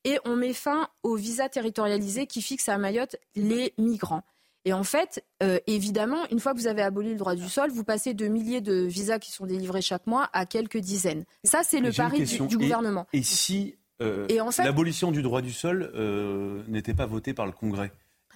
et 0.04 0.18
on 0.24 0.36
met 0.36 0.52
fin 0.52 0.88
au 1.02 1.16
visa 1.16 1.48
territorialisé 1.48 2.26
qui 2.26 2.42
fixe 2.42 2.68
à 2.68 2.78
Mayotte 2.78 3.16
les 3.34 3.74
migrants 3.76 4.22
et 4.66 4.72
en 4.74 4.84
fait, 4.84 5.24
euh, 5.42 5.58
évidemment, 5.66 6.18
une 6.30 6.38
fois 6.38 6.52
que 6.52 6.58
vous 6.58 6.66
avez 6.66 6.82
aboli 6.82 7.10
le 7.10 7.16
droit 7.16 7.34
du 7.34 7.48
sol, 7.48 7.70
vous 7.70 7.84
passez 7.84 8.12
de 8.12 8.28
milliers 8.28 8.60
de 8.60 8.74
visas 8.82 9.18
qui 9.18 9.32
sont 9.32 9.46
délivrés 9.46 9.80
chaque 9.80 10.06
mois 10.06 10.28
à 10.34 10.44
quelques 10.44 10.76
dizaines. 10.76 11.24
Ça, 11.44 11.62
c'est 11.64 11.80
le 11.80 11.90
pari 11.92 12.24
du, 12.24 12.58
gouvernement. 12.58 13.06
Et, 13.14 13.22
si 13.22 13.76
euh, 14.00 14.26
l'abolition 14.58 15.10
du 15.10 15.22
droit 15.22 15.42
du 15.42 15.52
sol 15.52 15.90
euh, 15.94 16.62
n'était 16.68 16.94
pas 16.94 17.06
votée 17.06 17.34
par 17.34 17.46
le 17.46 17.52
Congrès 17.52 17.92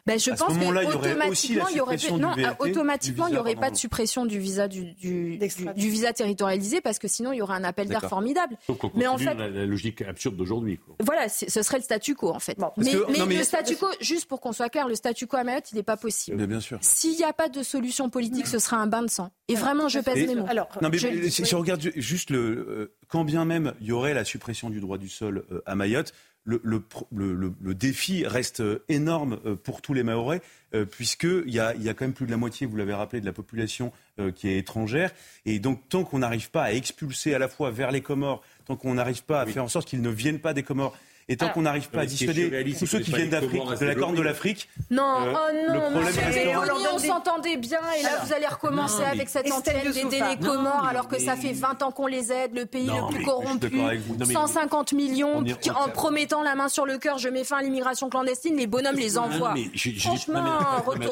ben, 0.06 0.18
je 0.18 0.30
pense 0.30 0.52
qu'automatiquement, 0.58 1.68
il 1.70 1.76
y 1.76 1.80
aurait, 1.80 1.96
non, 2.18 2.34
automatiquement, 2.58 3.26
il 3.28 3.32
n'y 3.32 3.38
aurait 3.38 3.56
pas 3.56 3.70
de 3.70 3.76
suppression 3.76 4.26
du 4.26 4.38
visa 4.38 4.68
du, 4.68 4.92
du, 4.92 5.38
du, 5.38 5.88
visa 5.88 6.12
territorialisé 6.12 6.80
parce 6.80 6.98
que 6.98 7.08
sinon 7.08 7.32
il 7.32 7.38
y 7.38 7.42
aurait 7.42 7.56
un 7.56 7.64
appel 7.64 7.88
d'air 7.88 8.06
formidable. 8.08 8.56
mais 8.94 9.06
en 9.06 9.16
fait, 9.16 9.34
la, 9.34 9.48
logique 9.66 10.02
absurde 10.02 10.36
d'aujourd'hui. 10.36 10.78
Voilà, 11.00 11.28
ce 11.28 11.62
serait 11.62 11.78
le 11.78 11.82
statu 11.82 12.14
quo 12.14 12.30
en 12.30 12.38
fait. 12.38 12.56
mais, 12.76 13.36
le 13.36 13.42
statu 13.42 13.76
quo, 13.76 13.86
juste 14.00 14.26
pour 14.26 14.40
qu'on 14.40 14.52
soit 14.52 14.68
clair, 14.68 14.88
le 14.88 14.94
statu 14.94 15.26
quo 15.26 15.38
à 15.38 15.44
Mayotte, 15.44 15.72
il 15.72 15.76
n'est 15.76 15.82
pas 15.82 15.96
possible. 15.96 16.46
bien 16.46 16.60
sûr. 16.60 16.78
S'il 16.80 17.16
n'y 17.16 17.24
a 17.24 17.32
pas 17.32 17.48
de 17.48 17.62
solution 17.62 18.10
politique, 18.10 18.46
ce 18.46 18.58
sera 18.58 18.76
un 18.76 18.86
bain 18.86 19.02
de 19.02 19.10
sang. 19.10 19.30
Et 19.48 19.54
vraiment, 19.54 19.88
je 19.88 20.00
pèse 20.00 20.26
mes 20.26 20.34
mots. 20.34 20.46
Alors, 20.48 20.68
non, 20.82 20.88
mais 20.90 20.98
si, 21.30 21.54
on 21.54 21.58
regarde 21.58 21.80
juste 21.96 22.30
le, 22.30 22.38
euh, 22.38 22.94
quand 23.08 23.24
bien 23.24 23.44
même 23.44 23.74
il 23.80 23.86
y 23.86 23.92
aurait 23.92 24.14
la 24.14 24.24
suppression 24.24 24.70
du 24.70 24.80
droit 24.80 24.98
du 24.98 25.08
sol 25.08 25.44
euh, 25.50 25.62
à 25.66 25.74
Mayotte, 25.74 26.12
le, 26.44 26.60
le, 26.62 27.74
défi 27.74 28.26
reste 28.26 28.62
énorme 28.88 29.38
euh, 29.46 29.56
pour 29.56 29.80
tous 29.80 29.94
les 29.94 30.02
Mahorais, 30.02 30.42
euh, 30.74 30.84
puisqu'il 30.84 31.50
y 31.50 31.58
a, 31.58 31.74
y 31.74 31.88
a 31.88 31.94
quand 31.94 32.04
même 32.04 32.12
plus 32.12 32.26
de 32.26 32.30
la 32.30 32.36
moitié, 32.36 32.66
vous 32.66 32.76
l'avez 32.76 32.92
rappelé, 32.92 33.20
de 33.20 33.26
la 33.26 33.32
population 33.32 33.92
euh, 34.18 34.30
qui 34.30 34.48
est 34.48 34.58
étrangère. 34.58 35.10
Et 35.46 35.58
donc, 35.58 35.88
tant 35.88 36.04
qu'on 36.04 36.18
n'arrive 36.18 36.50
pas 36.50 36.64
à 36.64 36.72
expulser 36.72 37.34
à 37.34 37.38
la 37.38 37.48
fois 37.48 37.70
vers 37.70 37.90
les 37.90 38.02
Comores, 38.02 38.42
tant 38.66 38.76
qu'on 38.76 38.94
n'arrive 38.94 39.24
pas 39.24 39.40
à 39.40 39.46
faire 39.46 39.64
en 39.64 39.68
sorte 39.68 39.88
qu'ils 39.88 40.02
ne 40.02 40.10
viennent 40.10 40.40
pas 40.40 40.52
des 40.52 40.62
Comores, 40.62 40.96
et 41.28 41.36
tant 41.36 41.48
qu'on 41.48 41.62
n'arrive 41.62 41.88
pas 41.88 42.02
à 42.02 42.06
dissuader 42.06 42.74
tous 42.78 42.86
ceux 42.86 43.00
qui 43.00 43.12
viennent 43.12 43.30
d'Afrique, 43.30 43.62
de 43.80 43.86
la 43.86 43.94
Corne 43.94 44.14
de 44.14 44.22
l'Afrique, 44.22 44.68
non, 44.90 45.02
euh, 45.02 45.32
oh 45.32 45.68
non, 45.68 45.74
le 45.74 45.80
problème 45.90 46.84
on 46.94 46.98
s'entendait 46.98 47.56
bien, 47.56 47.80
et 47.98 48.02
là 48.02 48.22
vous 48.24 48.32
allez 48.32 48.46
recommencer 48.46 49.02
avec 49.02 49.28
cette 49.28 49.50
antenne 49.50 49.92
d'aider 49.92 50.20
les 50.30 50.44
Comores, 50.44 50.86
alors 50.86 51.08
que 51.08 51.18
ça 51.18 51.36
fait 51.36 51.52
20 51.52 51.82
ans 51.82 51.90
qu'on 51.90 52.06
les 52.06 52.32
aide, 52.32 52.54
le 52.54 52.66
pays 52.66 52.86
le 52.86 53.14
plus 53.14 53.24
corrompu, 53.24 53.80
150 54.24 54.92
millions, 54.92 55.44
en 55.74 55.88
promettant 55.88 56.42
la 56.42 56.54
main 56.54 56.68
sur 56.68 56.86
le 56.86 56.98
cœur, 56.98 57.18
je 57.18 57.28
mets 57.28 57.44
fin 57.44 57.58
à 57.58 57.62
l'immigration 57.62 58.08
clandestine, 58.08 58.56
les 58.56 58.66
bonhommes 58.66 58.96
les 58.96 59.18
envoient. 59.18 59.54
Franchement, 59.98 60.44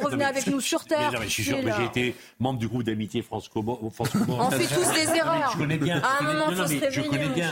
revenez 0.03 0.25
avec 0.25 0.47
nous 0.47 0.61
sur 0.61 0.85
terre. 0.85 1.13
J'ai 1.29 1.85
été 1.85 2.15
membre 2.39 2.59
du 2.59 2.69
groupe 2.69 2.83
d'amitié 2.83 3.23
France-Comores. 3.23 3.81
On 3.83 4.51
fait 4.51 4.75
tous 4.75 4.93
des 4.93 5.17
erreurs. 5.17 5.53
Je 5.53 5.59
connais 5.59 5.79
bien. 5.79 6.03
À 6.03 6.23
un 6.23 6.27
moment, 6.27 6.47
il 6.51 6.57
faut 6.57 6.67
se 6.67 7.11
réveiller, 7.11 7.45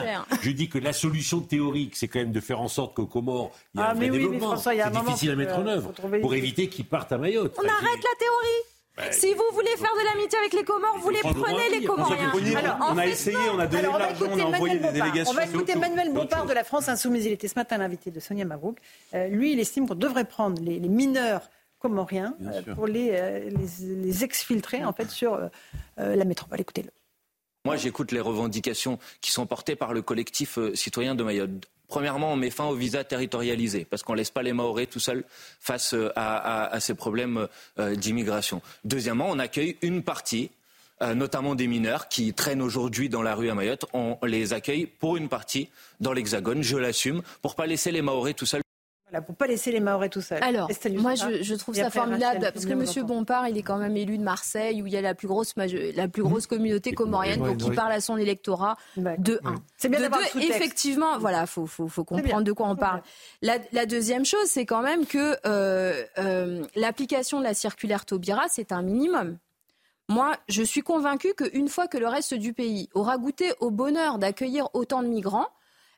Je 0.42 0.50
dis 0.50 0.68
que 0.68 0.78
la 0.78 0.92
solution 0.92 1.40
théorique, 1.40 1.96
c'est 1.96 2.08
quand 2.08 2.20
même 2.20 2.32
de 2.32 2.40
faire 2.40 2.49
en 2.58 2.68
sorte 2.68 2.94
qu'au 2.94 3.06
Comores, 3.06 3.52
il 3.74 3.80
y 3.80 3.82
a 3.82 3.86
ah, 3.86 3.90
un 3.90 3.94
vrai 3.94 4.08
développement. 4.08 4.56
C'est 4.56 4.90
difficile 4.90 5.30
à 5.30 5.36
mettre 5.36 5.58
en 5.58 5.66
œuvre 5.66 5.92
pour 6.20 6.34
éviter 6.34 6.68
qu'ils 6.68 6.86
partent 6.86 7.12
à 7.12 7.18
Mayotte. 7.18 7.54
On 7.58 7.62
arrête 7.62 8.02
la 8.02 8.18
théorie. 8.18 8.70
Ben, 8.96 9.12
si 9.12 9.32
vous 9.32 9.44
voulez 9.52 9.76
faire 9.76 9.92
de 9.94 10.04
l'amitié 10.04 10.38
avec 10.38 10.52
les 10.52 10.64
Comores, 10.64 10.98
vous 10.98 11.10
les 11.10 11.20
prenez 11.20 11.70
les 11.70 11.84
Comoriens. 11.86 12.32
on 12.80 12.98
a 12.98 13.06
essayé, 13.06 13.36
on 13.52 13.58
a 13.58 13.66
donné 13.66 13.82
de 13.82 13.88
l'argent, 13.88 14.26
on 14.30 14.38
a 14.38 14.44
envoyé 14.44 14.78
des 14.78 14.92
délégations. 14.92 15.32
On 15.32 15.34
va 15.34 15.44
écouter 15.44 15.72
Emmanuel 15.72 16.12
Bompard 16.12 16.46
de 16.46 16.52
la 16.52 16.64
France 16.64 16.88
Insoumise. 16.88 17.26
Il 17.26 17.32
était 17.32 17.48
ce 17.48 17.54
matin 17.54 17.78
l'invité 17.78 18.10
de 18.10 18.20
Sonia 18.20 18.44
Mabrouk. 18.44 18.78
Euh, 19.14 19.28
lui, 19.28 19.52
il 19.52 19.60
estime 19.60 19.88
qu'on 19.88 19.94
devrait 19.94 20.24
prendre 20.24 20.60
les, 20.62 20.80
mineurs 20.80 21.50
comoriens 21.78 22.34
euh, 22.42 22.74
pour 22.74 22.86
les, 22.86 23.10
euh, 23.12 23.50
les, 23.50 24.24
exfiltrer 24.24 24.84
en 24.84 24.92
fait 24.92 25.10
sur 25.10 25.38
la 25.96 26.24
métropole. 26.24 26.60
Écoutez-le. 26.60 26.90
Moi, 27.64 27.76
j'écoute 27.76 28.12
les 28.12 28.20
revendications 28.20 28.98
qui 29.20 29.32
sont 29.32 29.46
portées 29.46 29.76
par 29.76 29.92
le 29.92 30.02
collectif 30.02 30.58
citoyen 30.74 31.14
de 31.14 31.22
Mayotte. 31.22 31.68
Premièrement, 31.90 32.32
on 32.32 32.36
met 32.36 32.50
fin 32.50 32.66
au 32.66 32.74
visa 32.76 33.02
territorialisé, 33.02 33.84
parce 33.84 34.04
qu'on 34.04 34.12
ne 34.12 34.18
laisse 34.18 34.30
pas 34.30 34.44
les 34.44 34.52
Maoris 34.52 34.88
tout 34.88 35.00
seuls 35.00 35.24
face 35.58 35.92
euh, 35.92 36.12
à, 36.14 36.78
ces 36.78 36.94
problèmes 36.94 37.48
euh, 37.80 37.96
d'immigration. 37.96 38.62
Deuxièmement, 38.84 39.26
on 39.28 39.40
accueille 39.40 39.76
une 39.82 40.04
partie 40.04 40.50
euh, 41.02 41.14
notamment 41.14 41.56
des 41.56 41.66
mineurs 41.66 42.08
qui 42.08 42.32
traînent 42.32 42.62
aujourd'hui 42.62 43.08
dans 43.08 43.22
la 43.22 43.34
rue 43.34 43.50
à 43.50 43.56
Mayotte. 43.56 43.86
On 43.92 44.18
les 44.22 44.52
accueille 44.52 44.86
pour 44.86 45.16
une 45.16 45.28
partie 45.28 45.68
dans 45.98 46.12
l'Hexagone, 46.12 46.62
je 46.62 46.76
l'assume, 46.76 47.22
pour 47.42 47.56
pas 47.56 47.66
laisser 47.66 47.90
les 47.90 48.02
Maoris 48.02 48.36
tout 48.36 48.46
seuls. 48.46 48.62
Voilà, 49.10 49.22
pour 49.22 49.34
pas 49.34 49.46
laisser 49.46 49.72
les 49.72 49.80
Maoris 49.80 50.10
tout 50.10 50.20
seuls. 50.20 50.42
Alors, 50.42 50.68
moi, 50.98 51.14
je, 51.14 51.54
trouve 51.54 51.74
ça 51.74 51.90
formidable 51.90 52.50
parce 52.52 52.64
que 52.64 52.72
M. 52.72 53.06
Bompard, 53.06 53.48
il 53.48 53.58
est 53.58 53.62
quand 53.62 53.78
même 53.78 53.96
élu 53.96 54.18
de 54.18 54.22
Marseille, 54.22 54.82
où 54.82 54.86
il 54.86 54.92
y 54.92 54.96
a 54.96 55.00
la 55.00 55.14
plus 55.14 55.28
grosse, 55.28 55.54
la 55.56 56.08
plus 56.08 56.22
grosse 56.22 56.46
communauté 56.46 56.92
comorienne, 56.92 57.42
donc 57.42 57.62
il 57.64 57.74
parle 57.74 57.92
à 57.92 58.00
son 58.00 58.16
électorat 58.16 58.76
de 58.96 59.40
1. 59.44 59.54
C'est 59.76 59.88
bien 59.88 60.00
d'avoir 60.00 60.20
Effectivement, 60.36 61.18
voilà, 61.18 61.46
faut, 61.46 61.66
faut, 61.66 61.88
faut 61.88 62.04
comprendre 62.04 62.42
de 62.42 62.52
quoi 62.52 62.68
on 62.68 62.76
parle. 62.76 63.02
La, 63.42 63.86
deuxième 63.86 64.24
chose, 64.24 64.46
c'est 64.46 64.66
quand 64.66 64.82
même 64.82 65.06
que 65.06 65.36
euh, 65.46 66.04
euh, 66.18 66.64
l'application 66.76 67.38
de 67.38 67.44
la 67.44 67.54
circulaire 67.54 68.04
Taubira, 68.04 68.44
c'est 68.48 68.72
un 68.72 68.82
minimum. 68.82 69.38
Moi, 70.08 70.36
je 70.48 70.62
suis 70.62 70.82
convaincue 70.82 71.34
qu'une 71.34 71.68
fois 71.68 71.86
que 71.86 71.96
le 71.96 72.08
reste 72.08 72.34
du 72.34 72.52
pays 72.52 72.88
aura 72.94 73.16
goûté 73.16 73.52
au 73.60 73.70
bonheur 73.70 74.18
d'accueillir 74.18 74.68
autant 74.74 75.02
de 75.02 75.08
migrants, 75.08 75.48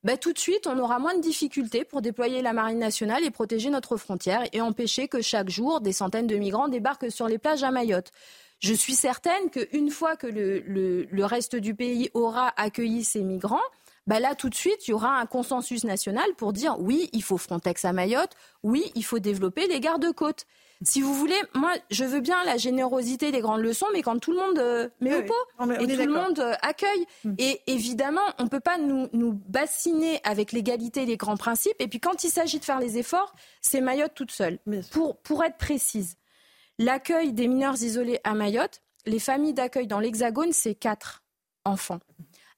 bah, 0.04 0.16
tout 0.16 0.32
de 0.32 0.38
suite, 0.38 0.66
on 0.66 0.78
aura 0.78 0.98
moins 0.98 1.14
de 1.14 1.20
difficultés 1.20 1.84
pour 1.84 2.02
déployer 2.02 2.42
la 2.42 2.52
marine 2.52 2.80
nationale 2.80 3.24
et 3.24 3.30
protéger 3.30 3.70
notre 3.70 3.96
frontière 3.96 4.42
et 4.52 4.60
empêcher 4.60 5.06
que 5.06 5.22
chaque 5.22 5.48
jour, 5.48 5.80
des 5.80 5.92
centaines 5.92 6.26
de 6.26 6.34
migrants 6.36 6.66
débarquent 6.66 7.10
sur 7.10 7.28
les 7.28 7.38
plages 7.38 7.62
à 7.62 7.70
Mayotte. 7.70 8.10
Je 8.58 8.74
suis 8.74 8.94
certaine 8.94 9.50
qu'une 9.50 9.90
fois 9.90 10.16
que 10.16 10.26
le, 10.26 11.24
reste 11.24 11.54
du 11.54 11.74
pays 11.74 12.10
aura 12.14 12.52
accueilli 12.56 13.04
ces 13.04 13.22
migrants, 13.22 13.60
bah 14.08 14.18
là 14.18 14.34
tout 14.34 14.48
de 14.48 14.54
suite, 14.56 14.88
il 14.88 14.90
y 14.90 14.94
aura 14.94 15.20
un 15.20 15.26
consensus 15.26 15.84
national 15.84 16.34
pour 16.36 16.52
dire 16.52 16.76
oui, 16.80 17.08
il 17.12 17.22
faut 17.22 17.38
Frontex 17.38 17.84
à 17.84 17.92
Mayotte, 17.92 18.36
oui, 18.64 18.90
il 18.96 19.04
faut 19.04 19.20
développer 19.20 19.68
les 19.68 19.78
gardes-côtes. 19.78 20.46
Si 20.84 21.00
vous 21.00 21.14
voulez, 21.14 21.40
moi, 21.54 21.72
je 21.90 22.04
veux 22.04 22.20
bien 22.20 22.42
la 22.44 22.56
générosité, 22.56 23.30
les 23.30 23.40
grandes 23.40 23.60
leçons, 23.60 23.86
mais 23.92 24.02
quand 24.02 24.18
tout 24.18 24.32
le 24.32 24.38
monde 24.38 24.59
euh, 24.59 24.88
met 25.00 25.14
au 25.14 25.22
pot 25.22 25.64
et 25.80 25.86
tout 25.86 26.02
le 26.02 26.12
monde 26.12 26.38
euh, 26.38 26.54
accueille. 26.62 27.06
Hmm. 27.24 27.34
Et 27.38 27.60
évidemment, 27.66 28.22
on 28.38 28.44
ne 28.44 28.48
peut 28.48 28.60
pas 28.60 28.78
nous, 28.78 29.09
nous 29.12 29.32
bassiner 29.48 30.20
avec 30.24 30.52
l'égalité 30.52 31.02
et 31.02 31.06
les 31.06 31.16
grands 31.16 31.36
principes. 31.36 31.76
Et 31.78 31.88
puis 31.88 32.00
quand 32.00 32.24
il 32.24 32.30
s'agit 32.30 32.59
de 32.59 32.64
faire 32.64 32.80
les 32.80 32.98
efforts, 32.98 33.34
c'est 33.60 33.80
Mayotte 33.80 34.14
toute 34.14 34.30
seule. 34.30 34.59
Pour, 34.90 35.16
pour 35.18 35.44
être 35.44 35.56
précise, 35.56 36.16
l'accueil 36.78 37.32
des 37.32 37.48
mineurs 37.48 37.82
isolés 37.82 38.20
à 38.24 38.34
Mayotte, 38.34 38.82
les 39.06 39.18
familles 39.18 39.54
d'accueil 39.54 39.86
dans 39.86 40.00
l'Hexagone, 40.00 40.52
c'est 40.52 40.74
quatre 40.74 41.22
enfants. 41.64 42.00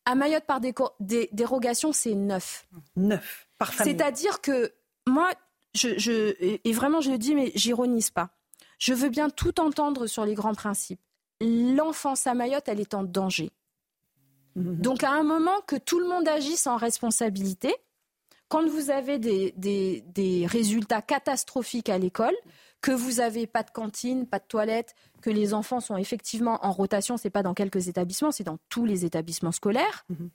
À 0.07 0.15
Mayotte, 0.15 0.45
par 0.45 0.61
dérogation, 1.01 1.93
c'est 1.93 2.15
neuf. 2.15 2.67
Neuf, 2.97 3.49
par 3.59 3.73
famille. 3.73 3.95
C'est-à-dire 3.95 4.41
que 4.43 4.73
moi, 5.07 5.31
je, 5.75 6.35
et 6.41 6.73
vraiment 6.73 7.01
je 7.01 7.11
le 7.11 7.19
dis, 7.19 7.35
mais 7.35 7.53
j'ironise 7.55 8.11
pas. 8.11 8.31
Je 8.79 8.95
veux 8.95 9.09
bien 9.09 9.31
tout 9.31 9.61
entendre 9.61 10.07
sur 10.07 10.25
les 10.25 10.35
grands 10.35 10.55
principes. 10.55 11.01
L'enfance 11.41 12.27
à 12.27 12.35
Mayotte, 12.35 12.69
elle 12.69 12.81
est 12.81 12.95
en 12.95 13.03
danger. 13.03 13.51
Donc 14.57 15.03
à 15.03 15.11
un 15.11 15.25
moment 15.25 15.61
que 15.67 15.75
tout 15.75 15.99
le 15.99 16.07
monde 16.07 16.29
agisse 16.29 16.69
en 16.69 16.77
responsabilité, 16.77 17.75
quand 18.49 18.69
vous 18.69 18.91
avez 18.91 19.19
des, 19.19 19.53
des 19.57 20.47
résultats 20.47 21.03
catastrophiques 21.03 21.89
à 21.89 21.99
l'école, 21.99 22.35
que 22.81 22.93
vous 22.93 23.13
n'avez 23.15 23.47
pas 23.47 23.63
de 23.63 23.71
cantine, 23.71 24.27
pas 24.27 24.39
de 24.39 24.45
toilette, 24.45 24.95
que 25.23 25.31
les 25.31 25.55
enfants 25.55 25.81
sont 25.81 25.97
effectivement 25.97 26.65
en 26.65 26.71
rotation, 26.71 27.17
c'est 27.17 27.31
pas 27.31 27.43
dans 27.43 27.55
quelques 27.55 27.89
établissements, 27.89 28.31
c'est 28.31 28.45
dans 28.45 28.59
tous 28.69 28.85
les 28.85 29.07
établissements 29.07 29.53
scolaires. 29.53 30.05
Mhm. 30.11 30.31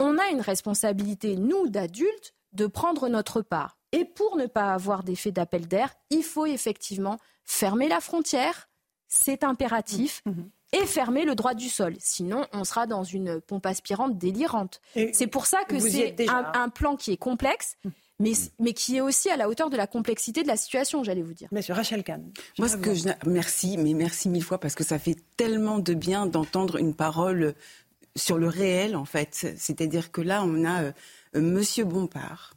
On 0.00 0.18
a 0.18 0.26
une 0.30 0.40
responsabilité, 0.40 1.36
nous, 1.36 1.68
d'adultes, 1.68 2.34
de 2.52 2.66
prendre 2.66 3.08
notre 3.08 3.42
part. 3.42 3.78
Et 3.94 4.04
pour 4.04 4.36
ne 4.36 4.46
pas 4.46 4.74
avoir 4.74 5.04
d'effet 5.04 5.30
d'appel 5.30 5.68
d'air, 5.68 5.94
il 6.10 6.24
faut 6.24 6.46
effectivement 6.46 7.18
fermer 7.44 7.88
la 7.88 8.00
frontière, 8.00 8.68
c'est 9.06 9.44
impératif, 9.44 10.22
mhm. 10.26 10.32
Mhm. 10.32 10.50
et 10.72 10.86
fermer 10.86 11.24
le 11.24 11.36
droit 11.36 11.54
du 11.54 11.68
sol. 11.68 11.94
Sinon, 12.00 12.44
on 12.52 12.64
sera 12.64 12.88
dans 12.88 13.04
une 13.04 13.40
pompe 13.40 13.66
aspirante 13.66 14.18
délirante. 14.18 14.80
C'est 15.12 15.28
pour 15.28 15.46
ça 15.46 15.62
que 15.62 15.78
c'est 15.78 16.16
un, 16.28 16.68
plan 16.70 16.96
qui 16.96 17.12
est 17.12 17.16
complexe 17.16 17.76
mais, 18.20 18.32
mais 18.60 18.72
qui 18.72 18.96
est 18.96 19.00
aussi 19.00 19.28
à 19.28 19.36
la 19.36 19.48
hauteur 19.48 19.70
de 19.70 19.76
la 19.76 19.86
complexité 19.86 20.42
de 20.42 20.48
la 20.48 20.56
situation, 20.56 21.02
j'allais 21.02 21.22
vous 21.22 21.34
dire. 21.34 21.48
Monsieur 21.50 21.74
Rachel 21.74 22.04
Kahn. 22.04 22.30
Moi, 22.58 22.68
ce 22.68 22.76
que 22.76 22.94
je... 22.94 23.08
Merci, 23.26 23.76
mais 23.76 23.92
merci 23.92 24.28
mille 24.28 24.44
fois, 24.44 24.58
parce 24.58 24.74
que 24.74 24.84
ça 24.84 24.98
fait 24.98 25.16
tellement 25.36 25.78
de 25.78 25.94
bien 25.94 26.26
d'entendre 26.26 26.76
une 26.78 26.94
parole 26.94 27.54
sur 28.16 28.38
le 28.38 28.46
réel, 28.46 28.94
en 28.94 29.04
fait. 29.04 29.54
C'est-à-dire 29.56 30.12
que 30.12 30.20
là, 30.20 30.44
on 30.44 30.64
a 30.64 30.84
euh, 30.84 30.92
Monsieur 31.34 31.84
Bompard, 31.84 32.53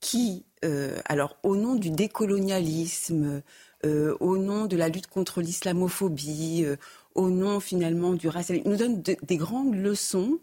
qui, 0.00 0.44
euh, 0.64 0.98
alors, 1.04 1.36
au 1.42 1.56
nom 1.56 1.74
du 1.74 1.90
décolonialisme, 1.90 3.42
au 3.84 4.36
nom 4.36 4.66
de 4.66 4.76
la 4.76 4.88
lutte 4.88 5.06
contre 5.06 5.40
l'islamophobie, 5.40 6.66
au 7.14 7.30
nom 7.30 7.60
finalement 7.60 8.14
du 8.14 8.28
racisme, 8.28 8.62
nous 8.64 8.76
donne 8.76 9.02
des 9.02 9.36
grandes 9.36 9.74
leçons 9.74 10.40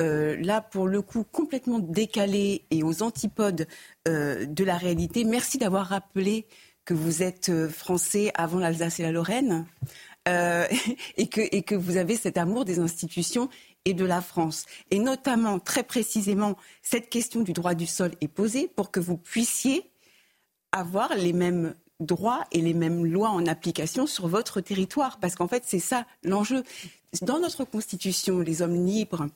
euh, 0.00 0.36
là, 0.40 0.60
pour 0.60 0.86
le 0.86 1.02
coup, 1.02 1.24
complètement 1.24 1.80
décalé 1.80 2.64
et 2.70 2.82
aux 2.82 3.02
antipodes 3.02 3.66
euh, 4.06 4.46
de 4.46 4.64
la 4.64 4.76
réalité. 4.76 5.24
Merci 5.24 5.58
d'avoir 5.58 5.86
rappelé 5.86 6.46
que 6.84 6.94
vous 6.94 7.22
êtes 7.22 7.48
euh, 7.48 7.68
français 7.68 8.30
avant 8.34 8.58
l'Alsace 8.58 9.00
et 9.00 9.02
la 9.02 9.12
Lorraine 9.12 9.66
et, 11.16 11.26
que, 11.28 11.40
et 11.40 11.62
que 11.62 11.74
vous 11.74 11.96
avez 11.96 12.14
cet 12.14 12.36
amour 12.36 12.66
des 12.66 12.80
institutions 12.80 13.48
et 13.84 13.94
de 13.94 14.04
la 14.04 14.20
France. 14.20 14.66
Et 14.90 14.98
notamment, 14.98 15.58
très 15.58 15.82
précisément, 15.82 16.56
cette 16.82 17.10
question 17.10 17.42
du 17.42 17.52
droit 17.52 17.74
du 17.74 17.86
sol 17.86 18.12
est 18.20 18.28
posée 18.28 18.68
pour 18.68 18.90
que 18.90 19.00
vous 19.00 19.16
puissiez 19.16 19.90
avoir 20.72 21.14
les 21.14 21.32
mêmes 21.32 21.74
droits 22.00 22.44
et 22.52 22.60
les 22.60 22.74
mêmes 22.74 23.04
lois 23.04 23.30
en 23.30 23.46
application 23.46 24.06
sur 24.06 24.28
votre 24.28 24.60
territoire. 24.60 25.18
Parce 25.18 25.34
qu'en 25.34 25.48
fait, 25.48 25.64
c'est 25.66 25.78
ça 25.78 26.06
l'enjeu. 26.22 26.62
Dans 27.22 27.40
notre 27.40 27.64
Constitution, 27.64 28.40
les 28.40 28.62
hommes 28.62 28.86
libres 28.86 29.26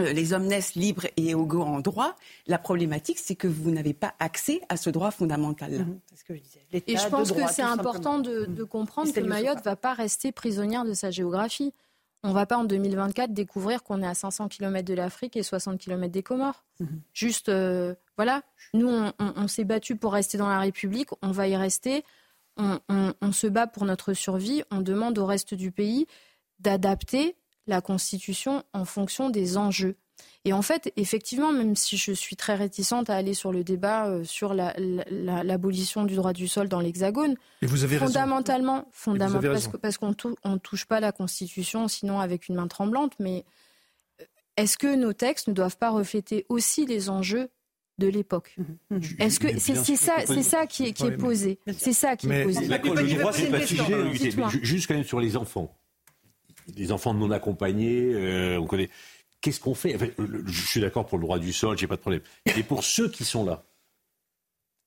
euh, 0.00 0.12
les 0.12 0.32
hommes 0.32 0.46
naissent 0.46 0.74
libres 0.74 1.06
et 1.16 1.30
égaux 1.30 1.62
en 1.62 1.80
droit. 1.80 2.16
La 2.48 2.58
problématique, 2.58 3.18
c'est 3.18 3.36
que 3.36 3.46
vous 3.46 3.70
n'avez 3.70 3.94
pas 3.94 4.14
accès 4.18 4.60
à 4.68 4.76
ce 4.76 4.90
droit 4.90 5.12
fondamental. 5.12 5.86
Ce 6.16 6.24
que 6.24 6.34
je 6.34 6.40
disais. 6.40 6.60
Et 6.72 6.96
je 6.96 7.08
pense 7.08 7.30
que 7.30 7.46
c'est 7.52 7.62
important 7.62 8.18
de, 8.18 8.46
mhm. 8.46 8.66
comprendre 8.66 9.12
que 9.12 9.20
Mayotte 9.20 9.58
ne 9.58 9.62
va 9.62 9.76
pas 9.76 9.94
rester 9.94 10.32
prisonnière 10.32 10.84
de 10.84 10.94
sa 10.94 11.12
géographie. 11.12 11.72
On 12.24 12.30
ne 12.30 12.34
va 12.34 12.46
pas 12.46 12.56
en 12.56 12.64
2024 12.64 13.34
découvrir 13.34 13.82
qu'on 13.82 14.02
est 14.02 14.06
à 14.06 14.14
500 14.14 14.48
km 14.48 14.88
de 14.88 14.94
l'Afrique 14.94 15.36
et 15.36 15.42
60 15.42 15.78
km 15.78 16.10
des 16.10 16.22
Comores. 16.22 16.64
Mhm. 16.80 17.02
Juste, 17.12 17.50
euh, 17.50 17.94
voilà, 18.16 18.42
nous, 18.72 18.90
on, 19.18 19.46
s'est 19.46 19.64
battu 19.64 19.94
pour 19.94 20.14
rester 20.14 20.38
dans 20.38 20.48
la 20.48 20.58
République, 20.58 21.10
on 21.20 21.30
va 21.30 21.48
y 21.48 21.56
rester. 21.56 22.02
on 22.56 23.32
se 23.32 23.46
bat 23.46 23.66
pour 23.66 23.84
notre 23.84 24.14
survie, 24.14 24.62
on 24.70 24.80
demande 24.80 25.18
au 25.18 25.26
reste 25.26 25.54
du 25.54 25.70
pays 25.70 26.06
d'adapter 26.60 27.36
la 27.66 27.80
Constitution 27.80 28.64
en 28.72 28.86
fonction 28.86 29.28
des 29.28 29.56
enjeux. 29.58 29.96
Et 30.44 30.52
en 30.52 30.60
fait, 30.60 30.92
effectivement, 30.96 31.52
même 31.52 31.74
si 31.74 31.96
je 31.96 32.12
suis 32.12 32.36
très 32.36 32.54
réticente 32.54 33.08
à 33.08 33.16
aller 33.16 33.32
sur 33.32 33.50
le 33.50 33.64
débat 33.64 34.08
euh, 34.08 34.24
sur 34.24 34.52
l'abolition 34.52 36.04
du 36.04 36.16
droit 36.16 36.34
du 36.34 36.48
sol 36.48 36.68
dans 36.68 36.80
l'Hexagone, 36.80 37.36
fondamentalement, 37.66 38.86
fondamentalement 38.92 39.70
parce, 39.80 39.96
qu'on 39.96 40.08
ne 40.10 40.58
touche 40.58 40.84
pas 40.84 41.00
la 41.00 41.12
Constitution, 41.12 41.88
sinon 41.88 42.20
avec 42.20 42.48
une 42.48 42.56
main 42.56 42.68
tremblante, 42.68 43.14
mais 43.18 43.46
euh, 44.20 44.24
est-ce 44.58 44.76
que 44.76 44.94
nos 44.94 45.14
textes 45.14 45.48
ne 45.48 45.54
doivent 45.54 45.78
pas 45.78 45.90
refléter 45.90 46.44
aussi 46.50 46.84
les 46.84 47.08
enjeux 47.08 47.48
de 47.96 48.08
l'époque? 48.08 48.54
Mmh, 48.58 48.96
mmh. 48.96 49.00
Est-ce 49.20 49.40
que 49.40 49.58
c'est 49.58 49.96
ça, 49.96 50.16
c'est 50.26 50.42
ça 50.42 50.66
qui 50.66 50.84
est, 50.84 50.92
qui 50.92 51.06
est 51.06 51.16
posé 51.16 51.58
C'est 51.78 51.94
ça 51.94 52.16
qui 52.16 52.30
est 52.30 52.44
posé. 52.44 52.66
Le 52.68 53.18
droit, 53.18 53.32
c'est 53.32 53.50
pas 53.50 53.66
sujet. 53.66 54.12
Juste 54.62 54.88
quand 54.88 54.94
même 54.94 55.04
sur 55.04 55.20
les 55.20 55.38
enfants 55.38 55.74
des 56.68 56.92
enfants 56.92 57.14
non 57.14 57.30
accompagnés, 57.30 58.12
euh, 58.14 58.58
on 58.58 58.66
connaît. 58.66 58.90
Qu'est-ce 59.44 59.60
qu'on 59.60 59.74
fait 59.74 59.98
Je 60.46 60.66
suis 60.66 60.80
d'accord 60.80 61.04
pour 61.04 61.18
le 61.18 61.24
droit 61.24 61.38
du 61.38 61.52
sol, 61.52 61.76
j'ai 61.76 61.86
pas 61.86 61.96
de 61.96 62.00
problème. 62.00 62.22
Mais 62.46 62.62
pour 62.62 62.82
ceux 62.82 63.10
qui 63.10 63.26
sont 63.26 63.44
là, 63.44 63.62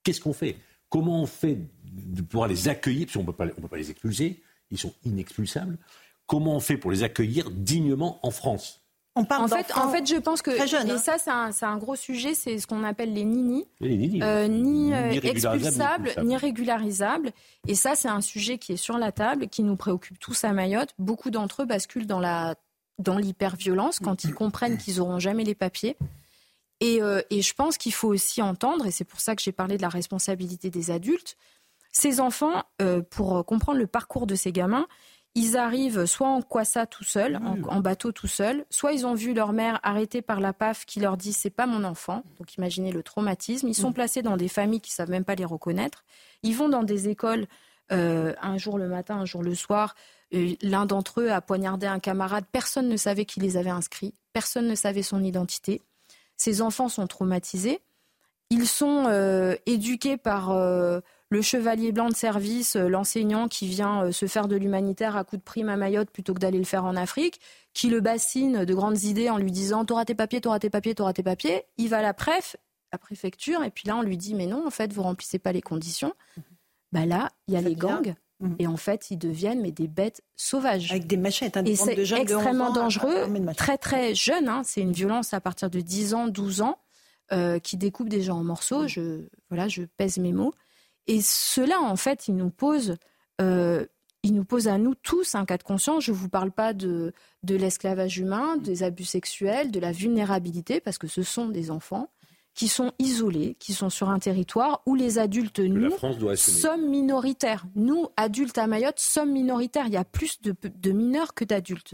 qu'est-ce 0.04 0.20
qu'on 0.20 0.34
fait 0.34 0.58
Comment 0.90 1.22
on 1.22 1.28
fait 1.28 1.60
de 1.84 2.24
pouvoir 2.24 2.50
les 2.50 2.68
accueillir 2.68 3.06
Parce 3.06 3.14
qu'on 3.14 3.22
ne 3.22 3.28
peut 3.28 3.68
pas 3.68 3.78
les 3.78 3.92
expulser, 3.92 4.42
ils 4.72 4.80
sont 4.80 4.96
inexpulsables. 5.06 5.78
Comment 6.26 6.56
on 6.56 6.60
fait 6.60 6.78
pour 6.78 6.90
les 6.90 7.04
accueillir 7.04 7.52
dignement 7.52 8.20
en 8.24 8.32
France 8.32 8.82
en 9.14 9.48
fait, 9.48 9.76
en 9.76 9.90
fait, 9.90 10.08
je 10.08 10.18
pense 10.18 10.44
que 10.44 10.52
et 10.52 10.92
hein. 10.92 10.98
ça, 11.00 11.18
c'est 11.50 11.66
un, 11.66 11.78
gros 11.78 11.96
sujet, 11.96 12.36
c'est 12.36 12.60
ce 12.60 12.68
qu'on 12.68 12.84
appelle 12.84 13.14
les 13.14 13.26
nini, 13.26 13.66
euh, 13.82 14.48
ni, 14.48 14.94
euh, 14.94 15.10
expulsables, 15.10 16.14
ni 16.24 16.38
régularisables. 16.38 17.32
Et 17.68 17.74
ça, 17.74 17.96
c'est 17.96 18.10
un 18.10 18.22
sujet 18.22 18.60
qui 18.60 18.74
est 18.74 18.78
sur 18.78 19.00
la 19.00 19.12
table, 19.12 19.48
qui 19.48 19.64
nous 19.64 19.76
préoccupe 19.76 20.20
tous 20.20 20.44
à 20.44 20.54
Mayotte. 20.54 20.94
Beaucoup 21.00 21.32
d'entre 21.32 21.64
eux 21.64 21.66
basculent 21.66 22.06
dans 22.06 22.20
la 22.20 22.56
dans 23.00 23.18
l'hyperviolence 23.18 24.00
quand 24.00 24.24
ils 24.24 24.34
comprennent 24.34 24.78
qu'ils 24.78 24.98
n'auront 24.98 25.20
jamais 25.20 25.44
les 25.44 25.56
papiers. 25.56 25.98
Et, 26.80 27.02
euh, 27.02 27.22
et 27.30 27.42
je 27.42 27.54
pense 27.54 27.78
qu'il 27.78 27.94
faut 27.94 28.10
aussi 28.10 28.42
entendre, 28.42 28.86
et 28.86 28.92
c'est 28.92 29.04
pour 29.04 29.20
ça 29.20 29.36
que 29.36 29.42
j'ai 29.42 29.52
parlé 29.52 29.78
de 29.78 29.82
la 29.82 29.90
responsabilité 29.90 30.70
des 30.70 30.92
adultes, 30.92 31.38
ces 31.92 32.20
enfants, 32.20 32.62
pour 33.10 33.44
comprendre 33.44 33.80
le 33.80 33.88
parcours 33.88 34.28
de 34.28 34.36
ces 34.36 34.52
gamins, 34.52 34.86
ils 35.38 35.56
arrivent 35.56 36.08
soit 36.08 36.28
en 36.28 36.42
quassa 36.42 36.88
tout 36.88 37.04
seul, 37.04 37.40
en, 37.68 37.80
bateau 37.80 38.12
tout 38.12 38.28
seul, 38.28 38.66
soit 38.72 38.94
ils 38.94 39.06
ont 39.06 39.14
vu 39.14 39.36
leur 39.36 39.54
mère 39.54 39.80
arrêtée 39.84 40.24
par 40.24 40.40
la 40.40 40.52
PAF 40.52 40.84
qui 40.86 41.00
leur 41.00 41.16
dit 41.16 41.32
c'est 41.32 41.52
pas 41.52 41.68
mon 41.68 41.84
enfant. 41.84 42.24
Donc 42.40 42.56
imaginez 42.56 42.92
le 42.92 43.04
traumatisme. 43.04 43.68
Ils 43.68 43.76
sont 43.76 43.92
mm. 43.92 43.94
placés 43.94 44.22
dans 44.24 44.36
des 44.36 44.48
familles 44.48 44.82
qui 44.82 44.92
savent 44.92 45.12
même 45.12 45.26
pas 45.26 45.36
les 45.36 45.46
reconnaître. 45.46 46.06
Ils 46.42 46.56
vont 46.56 46.70
dans 46.70 46.82
des 46.82 47.08
écoles 47.10 47.46
euh, 47.92 48.34
un 48.42 48.58
jour 48.58 48.80
le 48.80 48.88
matin, 48.88 49.18
un 49.18 49.26
jour 49.26 49.44
le 49.44 49.54
soir. 49.54 49.94
Euh, 50.34 50.56
l'un 50.62 50.86
d'entre 50.86 51.22
eux 51.22 51.32
a 51.32 51.42
poignardé 51.42 51.88
un 51.88 52.00
camarade. 52.00 52.46
Personne 52.52 52.88
ne 52.88 52.98
savait 52.98 53.26
qui 53.26 53.40
les 53.40 53.58
avait 53.58 53.70
inscrits. 53.70 54.14
Personne 54.34 54.68
ne 54.68 54.76
savait 54.76 55.04
son 55.04 55.24
identité. 55.24 55.82
Ces 56.36 56.62
enfants 56.62 56.90
sont 56.90 57.08
traumatisés. 57.08 57.82
Ils 58.50 58.68
sont 58.68 59.06
euh, 59.08 59.56
éduqués 59.66 60.18
par 60.18 60.52
le 61.30 61.42
chevalier 61.42 61.92
blanc 61.92 62.10
de 62.10 62.16
service, 62.16 62.76
euh, 62.76 62.88
l'enseignant 62.88 63.48
qui 63.48 63.68
vient 63.68 64.06
euh, 64.06 64.12
se 64.12 64.28
faire 64.28 64.48
de 64.48 64.56
l'humanitaire 64.56 65.18
à 65.18 65.24
coup 65.24 65.38
de 65.38 65.42
prime 65.42 65.70
à 65.70 65.76
Mayotte 65.76 66.10
plutôt 66.10 66.34
que 66.34 66.40
d'aller 66.40 66.58
le 66.58 66.64
faire 66.64 66.86
en 66.86 66.96
Afrique, 66.96 67.42
qui 67.74 67.90
le 67.90 68.00
bassine 68.00 68.64
de 68.64 68.74
grandes 68.74 69.04
idées 69.04 69.30
en 69.30 69.38
lui 69.38 69.52
disant 69.52 69.84
T'auras 69.84 70.06
tes 70.06 70.16
papiers, 70.16 70.42
t'auras 70.42 70.60
tes 70.60 70.70
papiers, 70.70 70.96
t'auras 70.96 71.14
tes 71.14 71.24
papiers. 71.24 71.64
Il 71.78 71.90
va 71.90 71.98
à 71.98 72.02
la 72.02 72.14
préf, 72.14 72.56
à 72.92 72.98
préfecture, 72.98 73.64
et 73.64 73.72
puis 73.72 73.88
là 73.88 73.98
on 73.98 74.02
lui 74.02 74.18
dit 74.18 74.36
Mais 74.36 74.48
non, 74.48 74.66
en 74.66 74.72
fait, 74.72 74.94
vous 74.94 75.04
remplissez 75.04 75.40
pas 75.40 75.52
les 75.52 75.62
conditions. 75.62 76.14
Bah 76.94 77.06
là, 77.06 77.30
il 77.48 77.54
y 77.54 77.58
a 77.58 77.62
les 77.62 77.76
gangs. 77.76 78.16
Mhm. 78.40 78.56
Et 78.60 78.68
en 78.68 78.78
fait, 78.78 79.10
ils 79.10 79.18
deviennent 79.18 79.62
mais 79.62 79.72
des 79.72 79.88
bêtes 79.88 80.22
sauvages. 80.36 80.92
Avec 80.92 81.08
des 81.08 81.18
machettes. 81.18 81.58
Hein, 81.58 81.64
et 81.66 81.76
c'est 81.76 81.98
extrêmement 81.98 82.72
dangereux, 82.72 83.26
très 83.56 83.78
très 83.78 84.14
jeune. 84.14 84.48
Hein, 84.48 84.62
c'est 84.64 84.82
une 84.82 84.92
violence 84.92 85.34
à 85.34 85.42
partir 85.42 85.70
de 85.70 85.80
10 85.80 86.14
ans, 86.14 86.28
12 86.28 86.62
ans, 86.62 86.78
euh, 87.32 87.60
qui 87.60 87.78
découpe 87.78 88.10
des 88.10 88.22
gens 88.22 88.38
en 88.38 88.44
morceaux. 88.44 88.88
Je, 88.88 89.28
voilà, 89.50 89.68
je 89.68 89.84
pèse 89.84 90.18
mes 90.18 90.34
mots. 90.34 90.54
Et 91.08 91.22
cela, 91.22 91.80
en 91.82 91.96
fait, 91.96 92.28
il 92.28 92.36
nous 92.36 92.50
pose 92.50 92.98
euh, 93.42 93.86
il 94.24 94.34
nous 94.34 94.44
pose 94.44 94.68
à 94.68 94.78
nous 94.78 94.94
tous 94.96 95.36
un 95.36 95.46
cas 95.46 95.58
de 95.58 95.64
conscience. 95.64 96.04
Je 96.04 96.12
ne 96.12 96.18
vous 96.18 96.28
parle 96.28 96.52
pas 96.52 96.74
de, 96.74 97.14
de 97.44 97.56
l'esclavage 97.56 98.18
humain, 98.18 98.58
des 98.58 98.84
abus 98.84 99.06
sexuels, 99.06 99.72
de 99.72 99.80
la 99.80 99.92
vulnérabilité, 99.92 100.82
parce 100.82 100.98
que 100.98 101.08
ce 101.08 101.24
sont 101.24 101.48
des 101.48 101.72
enfants 101.72 102.10
qui 102.58 102.68
sont 102.68 102.92
isolés, 102.98 103.56
qui 103.60 103.72
sont 103.72 103.92
sur 103.92 104.10
un 104.10 104.18
territoire 104.18 104.82
où 104.88 104.96
les 104.96 105.20
adultes, 105.20 105.60
nous, 105.60 105.92
sommes 106.36 106.90
minoritaires. 106.90 107.68
Nous, 107.76 108.08
adultes 108.18 108.58
à 108.58 108.66
Mayotte, 108.66 109.00
sommes 109.00 109.32
minoritaires. 109.32 109.86
Il 109.86 109.94
y 109.94 109.98
a 109.98 110.04
plus 110.04 110.42
de, 110.42 110.56
de 110.64 110.92
mineurs 110.92 111.36
que 111.36 111.46
d'adultes. 111.46 111.94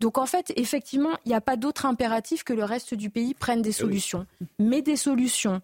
Donc 0.00 0.16
en 0.16 0.24
fait, 0.24 0.50
effectivement, 0.56 1.10
il 1.26 1.28
n'y 1.28 1.34
a 1.34 1.42
pas 1.42 1.56
d'autre 1.56 1.84
impératif 1.84 2.42
que 2.42 2.54
le 2.54 2.64
reste 2.64 2.94
du 2.94 3.10
pays 3.10 3.34
prenne 3.34 3.60
des 3.60 3.68
eh 3.68 3.72
solutions. 3.72 4.26
Mais 4.58 4.80
des 4.80 4.96
solutions, 4.96 5.60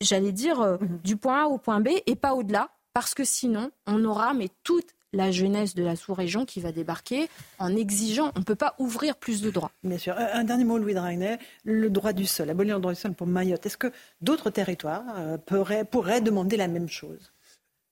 j'allais 0.00 0.32
dire, 0.32 0.60
euh, 0.60 0.76
mhm. 0.80 1.00
du 1.02 1.16
point 1.16 1.42
A 1.42 1.46
au 1.48 1.58
point 1.58 1.80
B 1.80 1.88
et 2.06 2.14
pas 2.14 2.34
au-delà, 2.34 2.70
parce 2.94 3.12
que 3.12 3.24
sinon, 3.24 3.72
on 3.88 4.04
aura 4.04 4.34
mais 4.34 4.50
toute 4.62 4.94
la 5.12 5.30
jeunesse 5.30 5.74
de 5.74 5.82
la 5.82 5.96
sous-région 5.96 6.44
qui 6.44 6.60
va 6.60 6.72
débarquer 6.72 7.28
en 7.58 7.74
exigeant. 7.76 8.32
On 8.34 8.40
ne 8.40 8.44
peut 8.44 8.54
pas 8.54 8.74
ouvrir 8.78 9.16
plus 9.16 9.42
de 9.42 9.50
droits. 9.50 9.72
Bien 9.82 9.98
sûr. 9.98 10.14
Un 10.16 10.44
dernier 10.44 10.64
mot, 10.64 10.78
Louis 10.78 10.94
Dragnel. 10.94 11.38
Le 11.64 11.90
droit 11.90 12.12
du 12.12 12.26
sol, 12.26 12.50
abolir 12.50 12.76
le 12.76 12.80
droit 12.80 12.92
du 12.92 13.00
sol 13.00 13.14
pour 13.14 13.26
Mayotte. 13.26 13.66
Est-ce 13.66 13.76
que 13.76 13.92
d'autres 14.20 14.50
territoires 14.50 15.04
euh, 15.16 15.38
pourraient, 15.38 16.20
demander 16.20 16.56
la 16.56 16.68
même 16.68 16.88
chose? 16.88 17.32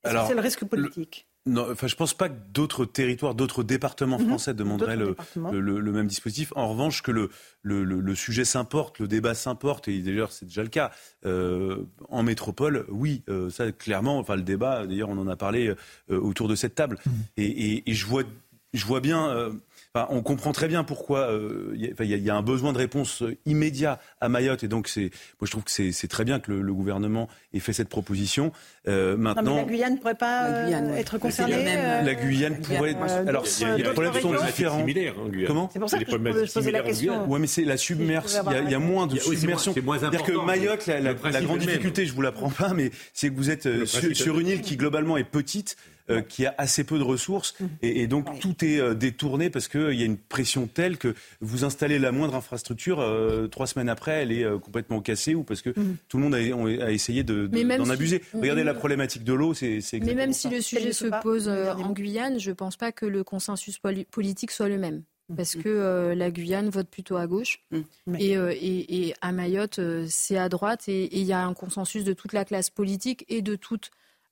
C'est 0.05 0.35
le 0.35 0.41
risque 0.41 0.65
politique? 0.65 1.30
Non, 1.47 1.67
enfin, 1.71 1.87
je 1.87 1.97
pense 1.97 2.13
pas 2.13 2.29
que 2.29 2.39
d'autres 2.53 2.85
territoires, 2.85 3.35
d'autres 3.35 3.63
départements 3.63 4.19
mhm. 4.19 4.29
français 4.29 4.53
demanderaient 4.53 4.97
le, 4.97 5.17
le, 5.51 5.93
même 5.93 6.07
dispositif. 6.07 6.53
En 6.55 6.69
revanche, 6.69 7.03
que 7.03 7.11
le, 7.11 7.31
le 7.63 8.15
sujet 8.15 8.45
s'importe, 8.45 8.99
le 8.99 9.09
débat 9.09 9.35
s'importe, 9.35 9.89
et 9.89 10.01
d'ailleurs 10.01 10.33
c'est 10.33 10.45
déjà 10.45 10.63
le 10.63 10.69
cas 10.69 10.91
euh, 11.25 11.85
en 12.11 12.23
métropole. 12.23 12.85
Oui, 12.89 13.23
euh, 13.31 13.49
ça 13.49 13.73
clairement. 13.73 14.19
Enfin, 14.19 14.37
le 14.37 14.43
débat, 14.43 14.87
d'ailleurs, 14.87 15.09
on 15.09 15.17
en 15.17 15.29
a 15.29 15.37
parlé 15.37 15.69
euh, 16.11 16.21
autour 16.21 16.47
de 16.47 16.55
cette 16.55 16.75
table, 16.75 16.99
mhm. 17.07 17.13
et, 17.39 17.45
et, 17.45 17.91
et, 17.91 17.95
je 17.95 18.05
vois, 18.05 18.25
je 18.75 18.85
vois 18.85 19.01
bien 19.01 19.51
on 19.95 20.23
comprend 20.23 20.53
très 20.53 20.69
bien 20.69 20.85
pourquoi 20.85 21.31
euh, 21.31 21.75
il 21.75 22.07
y, 22.07 22.31
a 22.31 22.37
un 22.37 22.43
besoin 22.43 22.73
de 22.73 22.79
réponse 22.79 23.23
euh, 23.23 23.37
immédiat 23.45 23.99
à 24.21 24.29
Mayotte 24.29 24.63
et 24.63 24.69
donc 24.69 24.87
c'est, 24.87 25.11
moi 25.41 25.47
je 25.47 25.51
trouve 25.51 25.65
que 25.65 25.71
c'est 25.71 26.09
très 26.09 26.25
bien 26.25 26.39
que 26.39 26.53
le, 26.53 26.73
gouvernement 26.73 27.29
ait 27.53 27.59
fait 27.59 27.73
cette 27.73 27.89
proposition. 27.89 28.53
Euh, 28.87 29.17
maintenant, 29.17 29.57
la 29.57 29.65
Guyane 29.65 29.95
ne 29.95 29.99
pourrait 29.99 30.15
pas 30.15 30.69
être 30.97 31.19
concernée. 31.19 31.65
La 31.65 32.15
Guyane 32.15 32.61
pourrait. 32.61 32.95
alors, 33.27 33.45
les 33.77 33.83
problèmes 33.83 34.15
sont 34.15 34.35
différents. 34.47 34.87
Comment 35.47 35.69
C'est 35.73 35.81
pour 35.81 35.91
ça 35.91 35.99
que 35.99 36.11
je 36.11 36.53
posais 36.53 36.71
la 36.71 36.83
question. 36.83 37.25
Oui, 37.29 37.41
mais 37.41 37.49
c'est 37.49 37.65
la 37.65 37.77
submersion. 37.77 38.45
Il 38.65 38.71
y, 38.71 38.75
a 38.75 38.79
moins 38.79 39.07
de 39.07 39.19
submersion. 39.19 39.75
C'est-à-dire 39.75 40.23
que 40.23 40.45
Mayotte, 40.45 40.87
la, 40.87 41.15
grande 41.15 41.59
difficulté, 41.59 42.07
je 42.07 42.15
vous 42.15 42.23
l'apprends 42.23 42.51
pas, 42.51 42.75
mais 42.75 42.91
c'est 43.13 43.31
que 43.31 43.35
vous 43.35 43.51
êtes 43.51 43.85
sur 43.87 44.39
une 44.39 44.47
île 44.47 44.61
qui 44.61 44.77
globalement 44.77 45.17
est 45.17 45.25
petite. 45.25 45.77
Euh, 46.11 46.21
qui 46.23 46.47
a 46.47 46.55
assez 46.59 46.85
peu 46.85 46.99
de 46.99 47.05
ressources. 47.05 47.55
Mmh. 47.61 47.67
Et, 47.83 48.07
donc 48.07 48.41
tout 48.41 48.65
est 48.65 48.81
euh, 48.81 48.95
détourné 48.95 49.51
parce 49.51 49.69
qu'il 49.69 49.93
y 49.93 50.03
a 50.03 50.07
une 50.07 50.17
pression 50.17 50.67
telle 50.67 50.99
que 50.99 51.15
vous 51.41 51.65
installez 51.65 51.99
la 51.99 52.13
moindre 52.13 52.35
infrastructure, 52.35 53.01
euh, 53.01 53.47
trois 53.47 53.67
semaines 53.67 53.89
après, 53.89 54.23
elle 54.23 54.33
est 54.33 54.45
complètement 54.61 55.01
cassée 55.01 55.35
ou 55.35 55.45
parce 55.45 55.63
que 55.63 55.71
mmh. 55.71 55.97
tout 56.09 56.19
le 56.19 56.25
monde 56.25 56.35
a, 56.35 56.91
essayé 56.91 57.23
d'en 57.23 57.91
abuser. 57.91 58.23
Regardez 58.35 58.65
la 58.65 58.75
problématique 58.75 59.25
de 59.25 59.33
l'eau, 59.33 59.55
c'est 59.55 59.81
Mais 60.03 60.15
même 60.15 60.33
si 60.33 60.49
le 60.49 60.61
sujet 60.61 60.93
se 60.93 61.07
pose 61.23 61.49
en 61.49 61.93
Guyane, 61.93 62.39
je 62.39 62.51
ne 62.51 62.55
pense 62.55 62.77
pas 62.77 62.93
que 62.93 63.07
le 63.07 63.25
consensus 63.25 63.81
politique 64.11 64.51
soit 64.51 64.69
le 64.69 64.79
même 64.79 65.03
mmh. 65.29 65.35
parce 65.37 65.55
que 65.55 66.13
la 66.17 66.31
Guyane 66.31 66.71
vote 66.71 66.89
plutôt 66.89 67.17
à 67.17 67.27
gauche 67.27 67.63
et, 68.19 68.33
et, 68.33 69.15
à 69.21 69.33
Mayotte 69.33 69.81
c'est 70.09 70.37
à 70.37 70.49
droite 70.49 70.89
et 70.89 71.17
il 71.17 71.25
y 71.25 71.33
a 71.33 71.45
un 71.45 71.55
consensus 71.55 72.05
de 72.05 72.13
toute 72.13 72.33
la 72.33 72.45
classe 72.45 72.71
politique 72.71 73.25
et 73.29 73.43
de 73.43 73.55
toute 73.55 73.91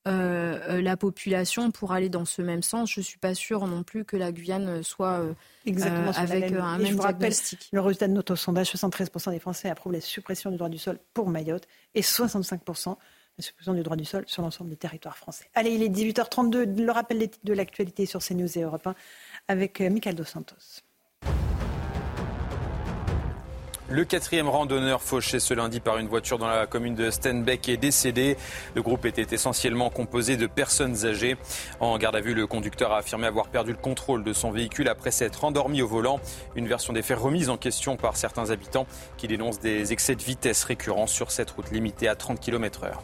euh, 0.08 0.58
euh, 0.68 0.80
la 0.80 0.96
population 0.96 1.70
pour 1.70 1.92
aller 1.92 2.08
dans 2.08 2.24
ce 2.24 2.40
même 2.40 2.62
sens. 2.62 2.90
Je 2.92 3.00
ne 3.00 3.04
suis 3.04 3.18
pas 3.18 3.34
sûre 3.34 3.66
non 3.66 3.82
plus 3.82 4.04
que 4.04 4.16
la 4.16 4.32
Guyane 4.32 4.82
soit 4.82 5.20
euh, 5.20 5.34
Exactement 5.66 6.12
avec 6.12 6.52
un 6.52 6.78
même 6.78 6.86
je 6.86 6.92
vous 6.94 7.00
diagnostic. 7.00 7.68
le 7.72 7.80
résultat 7.80 8.08
de 8.08 8.14
notre 8.14 8.34
sondage, 8.34 8.72
73% 8.72 9.30
des 9.32 9.38
Français 9.38 9.68
approuvent 9.68 9.92
la 9.92 10.00
suppression 10.00 10.50
du 10.50 10.56
droit 10.56 10.70
du 10.70 10.78
sol 10.78 10.98
pour 11.12 11.28
Mayotte 11.28 11.68
et 11.94 12.00
65% 12.00 12.96
la 13.36 13.44
suppression 13.44 13.74
du 13.74 13.82
droit 13.82 13.96
du 13.96 14.04
sol 14.04 14.24
sur 14.26 14.42
l'ensemble 14.42 14.70
des 14.70 14.76
territoires 14.76 15.16
français. 15.16 15.48
Allez, 15.54 15.70
il 15.70 15.82
est 15.82 15.88
18h32, 15.88 16.82
le 16.82 16.90
rappel 16.90 17.28
de 17.44 17.52
l'actualité 17.52 18.04
sur 18.04 18.20
CNews 18.20 18.58
et 18.58 18.62
Europe 18.62 18.86
1 18.86 18.94
avec 19.46 19.80
Michael 19.80 20.16
Dos 20.16 20.24
Santos. 20.24 20.82
Le 23.90 24.04
quatrième 24.04 24.50
randonneur 24.50 25.00
fauché 25.00 25.40
ce 25.40 25.54
lundi 25.54 25.80
par 25.80 25.96
une 25.96 26.08
voiture 26.08 26.36
dans 26.36 26.46
la 26.46 26.66
commune 26.66 26.94
de 26.94 27.10
Stenbeck 27.10 27.70
est 27.70 27.78
décédé. 27.78 28.36
Le 28.74 28.82
groupe 28.82 29.06
était 29.06 29.34
essentiellement 29.34 29.88
composé 29.88 30.36
de 30.36 30.46
personnes 30.46 31.06
âgées. 31.06 31.38
En 31.80 31.96
garde 31.96 32.16
à 32.16 32.20
vue, 32.20 32.34
le 32.34 32.46
conducteur 32.46 32.92
a 32.92 32.98
affirmé 32.98 33.26
avoir 33.26 33.48
perdu 33.48 33.72
le 33.72 33.78
contrôle 33.78 34.24
de 34.24 34.34
son 34.34 34.50
véhicule 34.50 34.90
après 34.90 35.10
s'être 35.10 35.42
endormi 35.42 35.80
au 35.80 35.88
volant. 35.88 36.20
Une 36.54 36.68
version 36.68 36.92
des 36.92 37.00
faits 37.00 37.18
remise 37.18 37.48
en 37.48 37.56
question 37.56 37.96
par 37.96 38.18
certains 38.18 38.50
habitants 38.50 38.86
qui 39.16 39.26
dénoncent 39.26 39.60
des 39.60 39.90
excès 39.90 40.16
de 40.16 40.22
vitesse 40.22 40.64
récurrents 40.64 41.06
sur 41.06 41.30
cette 41.30 41.50
route 41.50 41.70
limitée 41.70 42.08
à 42.08 42.14
30 42.14 42.40
km 42.40 42.84
heure. 42.84 43.02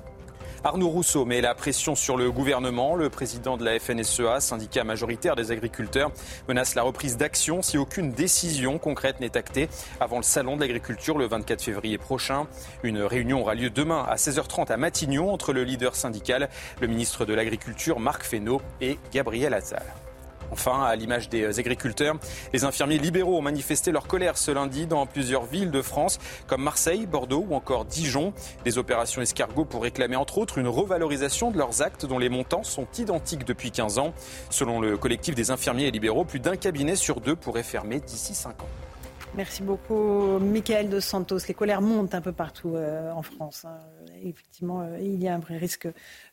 Arnaud 0.67 0.89
Rousseau 0.89 1.27
met 1.27 1.43
la 1.43 1.55
pression 1.55 1.95
sur 1.95 2.17
le 2.17 2.33
gouvernement. 2.33 2.95
Le 2.95 3.11
président 3.11 3.59
de 3.59 3.65
la 3.67 3.79
FNSEA, 3.79 4.41
syndicat 4.41 4.83
majoritaire 4.83 5.37
des 5.37 5.51
agriculteurs, 5.51 6.11
menace 6.49 6.75
la 6.75 6.83
reprise 6.83 7.19
d'action 7.19 7.61
si 7.61 7.77
aucune 7.77 8.13
décision 8.13 8.79
concrète 8.79 9.21
n'est 9.21 9.37
actée 9.37 9.69
avant 10.01 10.17
le 10.17 10.23
salon 10.23 10.57
de 10.57 10.63
l'agriculture 10.63 11.19
le 11.19 11.27
24 11.27 11.61
février 11.63 11.99
prochain. 11.99 12.47
Une 12.83 13.03
réunion 13.03 13.43
aura 13.43 13.55
lieu 13.55 13.69
demain 13.69 14.07
à 14.09 14.15
16h30 14.15 14.73
à 14.73 14.79
Matignon 14.79 15.31
entre 15.31 15.53
le 15.53 15.65
leader 15.65 15.95
syndical, 15.95 16.49
le 16.81 16.87
ministre 16.87 17.27
de 17.27 17.35
l'Agriculture 17.35 18.01
Marc 18.01 18.23
Fesneau 18.23 18.63
et 18.81 18.99
Gabriel 19.13 19.53
Attal. 19.53 19.85
Enfin, 20.51 20.83
à 20.83 20.97
l'image 20.97 21.29
des 21.29 21.59
agriculteurs, 21.59 22.17
les 22.53 22.65
infirmiers 22.65 22.99
libéraux 22.99 23.39
ont 23.39 23.43
manifesté 23.43 23.93
leur 23.93 24.07
colère 24.07 24.39
ce 24.39 24.51
lundi 24.51 24.87
dans 24.87 25.07
plusieurs 25.07 25.45
villes 25.45 25.71
de 25.71 25.83
France, 25.83 26.19
comme 26.47 26.63
Marseille, 26.63 27.07
Bordeaux 27.07 27.47
ou 27.49 27.55
encore 27.55 27.85
Dijon. 27.85 28.33
Des 28.65 28.79
opérations 28.79 29.23
escargots 29.23 29.65
pour 29.65 29.83
réclamer 29.83 30.17
entre 30.17 30.39
autres 30.39 30.59
une 30.59 30.69
revalorisation 30.69 31.51
de 31.51 31.59
leurs 31.59 31.83
actes 31.83 32.07
dont 32.07 32.19
les 32.19 32.29
montants 32.29 32.63
sont 32.63 32.87
identiques 32.99 33.45
depuis 33.45 33.71
15 33.71 33.99
ans. 33.99 34.13
Selon 34.51 34.81
le 34.81 34.97
collectif 34.97 35.35
des 35.35 35.51
infirmiers 35.51 35.91
libéraux, 35.91 36.25
plus 36.25 36.41
d'un 36.41 36.57
cabinet 36.57 36.97
sur 36.97 37.21
deux 37.21 37.37
pourrait 37.37 37.63
fermer 37.63 38.01
d'ici 38.01 38.35
5 38.35 38.63
ans. 38.63 38.69
Merci 39.37 39.65
beaucoup, 39.65 40.39
Michael 40.39 40.89
Dos 40.89 41.01
Santos. 41.01 41.39
Les 41.49 41.55
colères 41.55 41.83
montent 41.83 42.15
un 42.15 42.21
peu 42.21 42.33
partout 42.33 42.77
euh, 42.77 43.11
en 43.11 43.23
France. 43.23 43.65
Hein. 43.67 43.77
Effectivement, 44.25 44.81
euh, 44.81 44.99
il 45.01 45.23
y 45.23 45.29
a 45.29 45.35
un 45.35 45.39
vrai 45.39 45.59
risque 45.59 45.87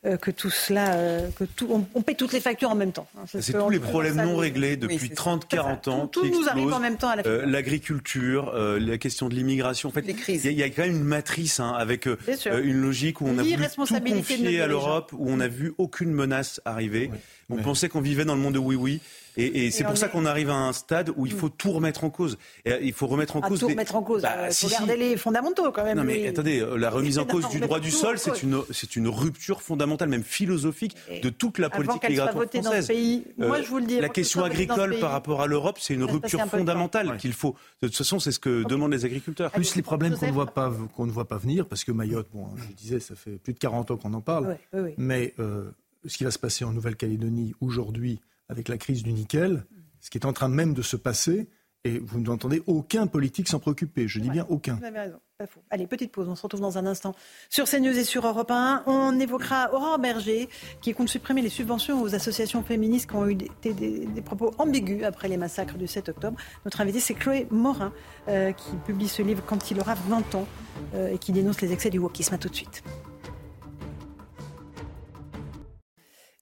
euh, 0.04 0.16
que 0.16 0.30
tout 0.30 0.50
cela, 0.50 0.96
que 1.36 1.44
tout, 1.44 1.68
on, 1.94 2.02
paie 2.02 2.14
toutes 2.14 2.32
les 2.32 2.40
factures 2.40 2.70
en 2.70 2.74
même 2.74 2.92
temps. 2.92 3.06
Hein. 3.16 3.24
C'est 3.26 3.52
tous 3.52 3.70
les 3.70 3.78
problèmes 3.78 4.16
non 4.16 4.36
réglés 4.36 4.76
depuis 4.76 5.10
30-40 5.10 5.90
ans. 5.90 6.06
Tout, 6.06 6.26
nous 6.26 6.48
arrive 6.48 6.72
en 6.72 6.80
même 6.80 6.96
temps 6.96 7.10
à 7.10 7.16
la 7.16 7.22
fin. 7.22 7.46
L'agriculture, 7.46 8.52
la 8.54 8.98
question 8.98 9.28
de 9.28 9.34
l'immigration. 9.34 9.90
En 9.90 9.92
fait, 9.92 10.06
il 10.28 10.52
y, 10.52 10.62
a 10.62 10.70
quand 10.70 10.82
même 10.82 10.96
une 10.96 11.04
matrice 11.04 11.60
hein, 11.60 11.72
avec 11.76 12.06
une 12.06 12.80
logique 12.80 13.20
où 13.20 13.26
on 13.26 13.38
a 13.38 13.42
voulu 13.42 13.56
tout 13.56 14.00
confier 14.00 14.60
à 14.60 14.66
l'Europe, 14.66 15.12
où 15.12 15.30
on 15.30 15.36
n'a 15.36 15.48
vu 15.48 15.72
aucune 15.78 16.12
menace 16.12 16.60
arriver. 16.64 17.10
On 17.50 17.56
pensait 17.56 17.88
qu'on 17.88 18.00
vivait 18.00 18.24
dans 18.24 18.34
le 18.34 18.40
monde 18.40 18.54
de 18.54 18.58
oui-oui. 18.58 19.00
Et, 19.36 19.70
c'est 19.70 19.84
pour 19.84 19.96
ça 19.96 20.08
qu'on 20.08 20.26
arrive 20.26 20.50
à 20.50 20.54
un 20.54 20.72
stade 20.72 21.10
où 21.16 21.26
il 21.26 21.32
faut 21.32 21.48
tout 21.48 21.72
remettre 21.72 22.04
en 22.04 22.10
cause. 22.10 22.38
Et 22.64 22.78
il 22.82 22.92
faut 22.92 23.06
remettre 23.06 23.36
en 23.36 23.40
à 23.40 23.48
cause. 23.48 23.60
Tout 23.60 23.68
remettre 23.68 23.94
en 23.94 24.02
cause. 24.02 24.22
Bah, 24.22 24.48
il 24.48 24.54
faut 24.54 24.68
garder 24.68 24.96
les 24.96 25.16
fondamentaux 25.16 25.70
quand 25.72 25.84
même. 25.84 25.98
Non 25.98 26.04
mais 26.04 26.26
attendez, 26.28 26.60
euh, 26.60 26.76
la 26.76 26.90
remise 26.90 27.18
en 27.18 27.24
cause 27.32 27.48
du 27.48 27.60
droit 27.60 27.80
du 27.80 27.90
sol, 27.90 28.18
c'est 28.18 28.42
une 28.42 28.62
c'est 28.70 28.96
une 28.96 29.08
rupture 29.08 29.62
fondamentale, 29.62 30.08
même 30.08 30.24
philosophique, 30.24 30.96
de 31.22 31.30
toute 31.30 31.58
la 31.58 31.70
politique 31.70 32.08
migratoire 32.08 32.44
française. 32.44 32.86
Pays, 32.88 33.24
moi, 33.38 33.58
euh, 33.58 33.62
je 33.62 33.68
vous 33.68 33.78
le 33.78 33.86
dis, 33.86 34.00
la 34.00 34.08
question 34.08 34.44
agricole 34.44 34.98
par 34.98 35.12
rapport 35.12 35.40
à 35.40 35.46
l'Europe, 35.46 35.78
c'est 35.80 35.94
une 35.94 36.04
rupture 36.04 36.44
fondamentale 36.46 37.16
qu'il 37.18 37.32
faut. 37.32 37.56
De 37.82 37.88
toute 37.88 37.96
façon, 37.96 38.18
c'est 38.18 38.32
ce 38.32 38.38
que 38.38 38.64
demandent 38.64 38.92
les 38.92 39.04
agriculteurs. 39.04 39.50
Plus 39.50 39.76
les 39.76 39.82
problèmes 39.82 40.16
qu'on 40.16 40.26
ne 40.26 40.32
voit 40.32 40.46
pas 40.46 40.72
qu'on 40.94 41.06
ne 41.06 41.12
voit 41.12 41.28
pas 41.28 41.38
venir, 41.38 41.66
parce 41.66 41.84
que 41.84 41.92
Mayotte, 41.92 42.28
bon, 42.32 42.48
je 42.56 42.74
disais, 42.74 43.00
ça 43.00 43.14
fait 43.14 43.38
plus 43.38 43.54
de 43.54 43.58
40 43.58 43.90
ans 43.92 43.96
qu'on 43.96 44.14
en 44.14 44.20
parle, 44.20 44.56
mais 44.96 45.34
euh, 45.38 45.70
ce 46.06 46.16
qui 46.16 46.24
va 46.24 46.30
se 46.30 46.38
passer 46.38 46.64
en 46.64 46.72
Nouvelle-Calédonie 46.72 47.54
aujourd'hui 47.60 48.20
avec 48.52 48.68
la 48.68 48.78
crise 48.78 49.02
du 49.02 49.12
nickel 49.12 49.64
ce 50.02 50.10
qui 50.10 50.18
est 50.18 50.26
en 50.26 50.34
train 50.34 50.48
même 50.48 50.74
de 50.74 50.82
se 50.82 50.96
passer. 50.96 51.48
Et 51.84 51.98
vous 51.98 52.20
n'entendez 52.20 52.62
aucun 52.68 53.08
politique 53.08 53.48
s'en 53.48 53.58
préoccuper. 53.58 54.06
Je 54.06 54.20
dis 54.20 54.30
bien 54.30 54.46
aucun. 54.48 54.76
Vous 54.76 54.84
avez 54.84 55.00
raison, 55.00 55.18
pas 55.36 55.48
faux. 55.48 55.64
Allez, 55.68 55.88
petite 55.88 56.12
pause, 56.12 56.28
on 56.28 56.36
se 56.36 56.42
retrouve 56.42 56.60
dans 56.60 56.78
un 56.78 56.86
instant. 56.86 57.12
Sur 57.50 57.64
CNews 57.64 57.98
et 57.98 58.04
sur 58.04 58.24
Europe 58.24 58.52
1, 58.52 58.84
on 58.86 59.18
évoquera 59.18 59.74
Aurore 59.74 59.98
Berger, 59.98 60.48
qui 60.80 60.94
compte 60.94 61.08
supprimer 61.08 61.42
les 61.42 61.48
subventions 61.48 62.00
aux 62.00 62.14
associations 62.14 62.62
féministes 62.62 63.10
qui 63.10 63.16
ont 63.16 63.28
eu 63.28 63.34
des, 63.34 64.22
propos 64.24 64.54
ambigus 64.58 65.02
après 65.02 65.26
les 65.26 65.36
massacres 65.36 65.76
du 65.76 65.88
7 65.88 66.10
octobre. 66.10 66.36
Notre 66.64 66.80
invité, 66.80 67.00
c'est 67.00 67.14
Chloé 67.14 67.48
Morin, 67.50 67.92
euh, 68.28 68.52
qui 68.52 68.76
publie 68.86 69.08
ce 69.08 69.22
livre 69.22 69.42
quand 69.44 69.72
il 69.72 69.80
aura 69.80 69.94
20 69.94 70.36
ans 70.36 70.46
euh, 70.94 71.12
et 71.12 71.18
qui 71.18 71.32
dénonce 71.32 71.60
les 71.62 71.72
excès 71.72 71.90
du 71.90 71.98
wokisme. 71.98 72.34
À 72.34 72.38
tout 72.38 72.48
de 72.48 72.54
suite. 72.54 72.84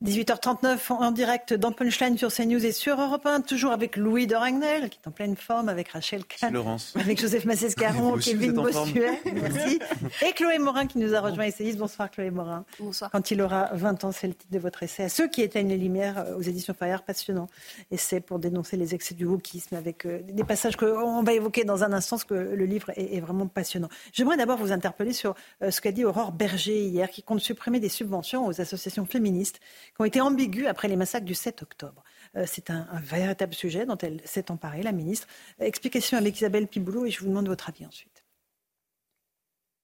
18h39 0.03 0.93
en 0.95 1.11
direct 1.11 1.53
dans 1.53 1.73
Punchline 1.73 2.17
sur 2.17 2.33
CNews 2.33 2.65
et 2.65 2.73
sur 2.73 2.99
Europe 2.99 3.27
1, 3.27 3.43
toujours 3.43 3.73
avec 3.73 3.99
Louis 3.99 4.27
de 4.27 4.35
Ragnel, 4.35 4.89
qui 4.89 4.99
est 4.99 5.07
en 5.07 5.11
pleine 5.11 5.37
forme, 5.37 5.69
avec 5.69 5.91
Rachel 5.91 6.25
Kahn, 6.25 6.55
Laurence. 6.55 6.95
avec 6.99 7.21
Joseph 7.21 7.45
Massescaron, 7.45 8.17
Kevin 8.17 8.53
Bossuet, 8.53 9.21
merci, 9.35 9.79
et 10.27 10.33
Chloé 10.33 10.59
Morin 10.59 10.87
qui 10.87 10.97
nous 10.97 11.15
a 11.15 11.21
rejoint 11.21 11.45
essayiste. 11.45 11.77
Bonsoir 11.77 12.11
Chloé 12.11 12.31
Morin. 12.31 12.65
Bonsoir. 12.79 13.11
Quand 13.11 13.31
il 13.31 13.43
aura 13.43 13.69
20 13.75 14.05
ans, 14.05 14.11
c'est 14.11 14.27
le 14.27 14.33
titre 14.33 14.51
de 14.51 14.59
votre 14.59 14.83
essai. 14.83 15.03
À 15.03 15.11
ceux 15.11 15.29
qui 15.29 15.43
éteignent 15.43 15.69
les 15.69 15.77
lumières 15.77 16.21
euh, 16.21 16.39
aux 16.39 16.41
éditions 16.41 16.73
Fayard, 16.73 17.03
passionnant 17.03 17.49
essai 17.91 18.21
pour 18.21 18.39
dénoncer 18.39 18.79
les 18.79 18.95
excès 18.95 19.15
du 19.15 19.27
wokisme 19.27 19.77
avec 19.77 20.07
euh, 20.07 20.21
des 20.23 20.45
passages 20.45 20.77
qu'on 20.77 21.23
va 21.23 21.35
évoquer 21.35 21.65
dans 21.65 21.85
un 21.85 21.93
instant, 21.93 22.17
parce 22.17 22.25
que 22.25 22.33
le 22.33 22.65
livre 22.65 22.89
est, 22.97 23.17
est 23.17 23.21
vraiment 23.21 23.47
passionnant. 23.49 23.91
J'aimerais 24.15 24.39
d'abord 24.39 24.57
vous 24.57 24.73
interpeller 24.73 25.13
sur 25.13 25.35
euh, 25.63 25.71
ce 25.71 25.83
qu'a 25.83 25.93
dit 25.93 26.07
Aurore 26.07 26.33
Berger 26.33 26.87
hier, 26.87 27.11
qui 27.11 27.23
compte 27.23 27.41
supprimer 27.41 27.81
des 27.81 27.91
subventions 27.91 28.47
aux 28.47 28.63
associations 28.63 29.05
féministes 29.05 29.61
qui 29.95 30.03
ont 30.03 30.05
été 30.05 30.21
ambiguës 30.21 30.67
après 30.69 30.89
les 30.89 30.97
massacres 30.97 31.27
du 31.27 31.35
7 31.35 31.63
octobre. 31.63 32.03
Euh, 32.37 32.45
C'est 32.47 32.71
un, 32.71 32.87
véritable 33.03 33.55
sujet 33.55 33.87
dont 33.87 33.99
elle 33.99 34.21
s'est 34.25 34.51
emparée, 34.51 34.83
la 34.83 34.93
ministre. 34.93 35.27
Explication 35.59 36.19
avec 36.19 36.37
Isabelle 36.37 36.69
Piboulot 36.69 37.07
et 37.07 37.11
je 37.11 37.21
vous 37.21 37.29
demande 37.29 37.49
votre 37.49 37.69
avis 37.69 37.87
ensuite. 37.87 38.20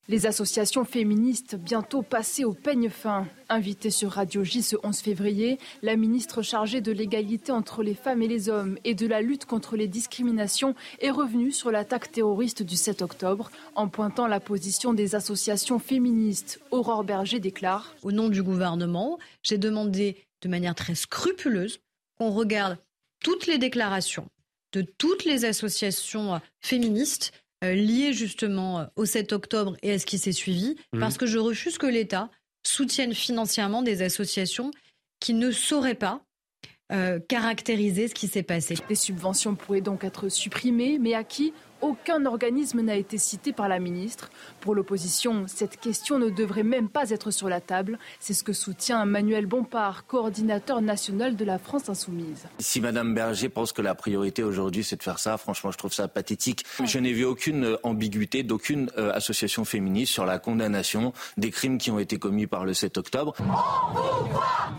Les 0.08 0.26
associations 0.26 0.84
féministes 0.84 1.56
bientôt 1.56 2.02
passées 2.02 2.44
au 2.44 2.52
peigne 2.52 2.90
fin. 2.90 3.26
Invitée 3.48 3.90
sur 3.90 4.12
Radio 4.12 4.44
J 4.44 4.62
ce 4.62 4.76
11 4.84 5.00
février, 5.00 5.58
la 5.82 5.96
ministre 5.96 6.42
chargée 6.42 6.80
de 6.80 6.92
l'égalité 6.92 7.50
entre 7.50 7.82
les 7.82 7.94
femmes 7.94 8.22
et 8.22 8.28
les 8.28 8.48
hommes 8.48 8.78
et 8.84 8.94
de 8.94 9.04
la 9.08 9.20
lutte 9.20 9.46
contre 9.46 9.76
les 9.76 9.88
discriminations 9.88 10.76
est 11.00 11.10
revenue 11.10 11.50
sur 11.50 11.72
l'attaque 11.72 12.12
terroriste 12.12 12.62
du 12.62 12.76
7 12.76 13.02
octobre 13.02 13.50
en 13.74 13.88
pointant 13.88 14.28
la 14.28 14.38
position 14.38 14.94
des 14.94 15.16
associations 15.16 15.80
féministes. 15.80 16.60
Aurore 16.70 17.02
Berger 17.02 17.40
déclare 17.40 17.92
Au 18.04 18.12
nom 18.12 18.28
du 18.28 18.44
gouvernement, 18.44 19.18
j'ai 19.42 19.58
demandé 19.58 20.24
de 20.40 20.48
manière 20.48 20.76
très 20.76 20.94
scrupuleuse 20.94 21.80
qu'on 22.16 22.30
regarde 22.30 22.78
toutes 23.24 23.48
les 23.48 23.58
déclarations 23.58 24.28
de 24.72 24.82
toutes 24.82 25.24
les 25.24 25.44
associations 25.46 26.40
féministes 26.60 27.32
euh, 27.64 27.72
liées 27.74 28.12
justement 28.12 28.80
euh, 28.80 28.84
au 28.96 29.04
7 29.04 29.32
octobre 29.32 29.76
et 29.82 29.92
à 29.92 29.98
ce 29.98 30.06
qui 30.06 30.18
s'est 30.18 30.32
suivi, 30.32 30.76
Mhm. 30.92 31.00
parce 31.00 31.16
que 31.16 31.26
je 31.26 31.38
refuse 31.38 31.78
que 31.78 31.86
l'État 31.86 32.30
soutienne 32.66 33.14
financièrement 33.14 33.82
des 33.82 34.02
associations 34.02 34.70
qui 35.20 35.34
ne 35.34 35.50
sauraient 35.50 35.94
pas 35.94 36.22
euh, 36.92 37.18
caractériser 37.28 38.06
ce 38.06 38.14
qui 38.14 38.28
s'est 38.28 38.44
passé. 38.44 38.76
Les 38.88 38.94
subventions 38.94 39.56
pourraient 39.56 39.80
donc 39.80 40.04
être 40.04 40.28
supprimées, 40.28 40.98
mais 41.00 41.14
à 41.14 41.24
qui? 41.24 41.52
Aucun 41.86 42.26
organisme 42.26 42.80
n'a 42.80 42.96
été 42.96 43.16
cité 43.16 43.52
par 43.52 43.68
la 43.68 43.78
ministre. 43.78 44.30
Pour 44.60 44.74
l'opposition, 44.74 45.44
cette 45.46 45.78
question 45.78 46.18
ne 46.18 46.30
devrait 46.30 46.64
même 46.64 46.88
pas 46.88 47.10
être 47.10 47.30
sur 47.30 47.48
la 47.48 47.60
table. 47.60 47.98
C'est 48.18 48.34
ce 48.34 48.42
que 48.42 48.52
soutient 48.52 49.04
Manuel 49.04 49.46
Bompard, 49.46 50.04
coordinateur 50.06 50.82
national 50.82 51.36
de 51.36 51.44
la 51.44 51.58
France 51.58 51.88
insoumise. 51.88 52.46
Si 52.58 52.80
Madame 52.80 53.14
Berger 53.14 53.48
pense 53.48 53.72
que 53.72 53.82
la 53.82 53.94
priorité 53.94 54.42
aujourd'hui 54.42 54.82
c'est 54.82 54.96
de 54.96 55.02
faire 55.02 55.20
ça, 55.20 55.36
franchement 55.36 55.70
je 55.70 55.78
trouve 55.78 55.92
ça 55.92 56.08
pathétique. 56.08 56.64
Je 56.84 56.98
n'ai 56.98 57.12
vu 57.12 57.24
aucune 57.24 57.64
euh, 57.64 57.76
ambiguïté 57.84 58.42
d'aucune 58.42 58.90
euh, 58.98 59.12
association 59.12 59.64
féministe 59.64 60.12
sur 60.12 60.26
la 60.26 60.40
condamnation 60.40 61.12
des 61.36 61.50
crimes 61.50 61.78
qui 61.78 61.92
ont 61.92 62.00
été 62.00 62.18
commis 62.18 62.48
par 62.48 62.64
le 62.64 62.74
7 62.74 62.98
octobre. 62.98 63.34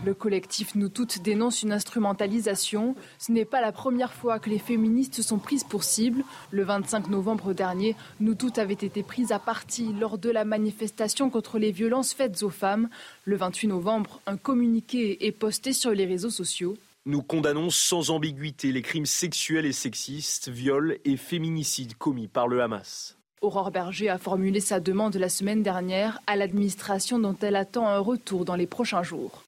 Le 0.04 0.14
collectif 0.14 0.74
Nous 0.74 0.88
Toutes 0.90 1.22
dénonce 1.22 1.62
une 1.62 1.72
instrumentalisation. 1.72 2.94
Ce 3.18 3.32
n'est 3.32 3.44
pas 3.44 3.60
la 3.60 3.72
première 3.72 4.12
fois 4.12 4.38
que 4.38 4.50
les 4.50 4.58
féministes 4.58 5.22
sont 5.22 5.38
prises 5.38 5.64
pour 5.64 5.84
cible. 5.84 6.22
Le 6.50 6.64
25 6.64 6.97
novembre 7.06 7.52
dernier, 7.52 7.94
Nous 8.20 8.34
Toutes 8.34 8.58
avaient 8.58 8.74
été 8.74 9.02
prises 9.02 9.30
à 9.30 9.38
partie 9.38 9.92
lors 9.92 10.18
de 10.18 10.30
la 10.30 10.44
manifestation 10.44 11.30
contre 11.30 11.58
les 11.58 11.70
violences 11.70 12.12
faites 12.12 12.42
aux 12.42 12.50
femmes. 12.50 12.88
Le 13.24 13.36
28 13.36 13.68
novembre, 13.68 14.20
un 14.26 14.36
communiqué 14.36 15.26
est 15.26 15.32
posté 15.32 15.72
sur 15.72 15.92
les 15.92 16.06
réseaux 16.06 16.30
sociaux. 16.30 16.76
Nous 17.06 17.22
condamnons 17.22 17.70
sans 17.70 18.10
ambiguïté 18.10 18.72
les 18.72 18.82
crimes 18.82 19.06
sexuels 19.06 19.64
et 19.64 19.72
sexistes, 19.72 20.48
viols 20.48 20.98
et 21.04 21.16
féminicides 21.16 21.96
commis 21.96 22.28
par 22.28 22.48
le 22.48 22.60
Hamas. 22.60 23.16
Aurore 23.40 23.70
Berger 23.70 24.08
a 24.08 24.18
formulé 24.18 24.60
sa 24.60 24.80
demande 24.80 25.14
la 25.16 25.28
semaine 25.28 25.62
dernière 25.62 26.20
à 26.26 26.36
l'administration 26.36 27.18
dont 27.18 27.36
elle 27.40 27.56
attend 27.56 27.86
un 27.86 27.98
retour 27.98 28.44
dans 28.44 28.56
les 28.56 28.66
prochains 28.66 29.02
jours. 29.02 29.44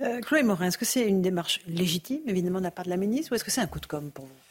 Euh, 0.00 0.20
Chloé 0.20 0.42
Morin, 0.42 0.66
est-ce 0.66 0.78
que 0.78 0.84
c'est 0.84 1.06
une 1.06 1.22
démarche 1.22 1.60
légitime, 1.66 2.22
évidemment, 2.26 2.58
de 2.58 2.64
la 2.64 2.70
part 2.70 2.84
de 2.84 2.90
la 2.90 2.96
ministre, 2.96 3.32
ou 3.32 3.34
est-ce 3.36 3.44
que 3.44 3.50
c'est 3.50 3.60
un 3.60 3.66
coup 3.66 3.80
de 3.80 3.86
com' 3.86 4.10
pour 4.10 4.24
vous? 4.24 4.43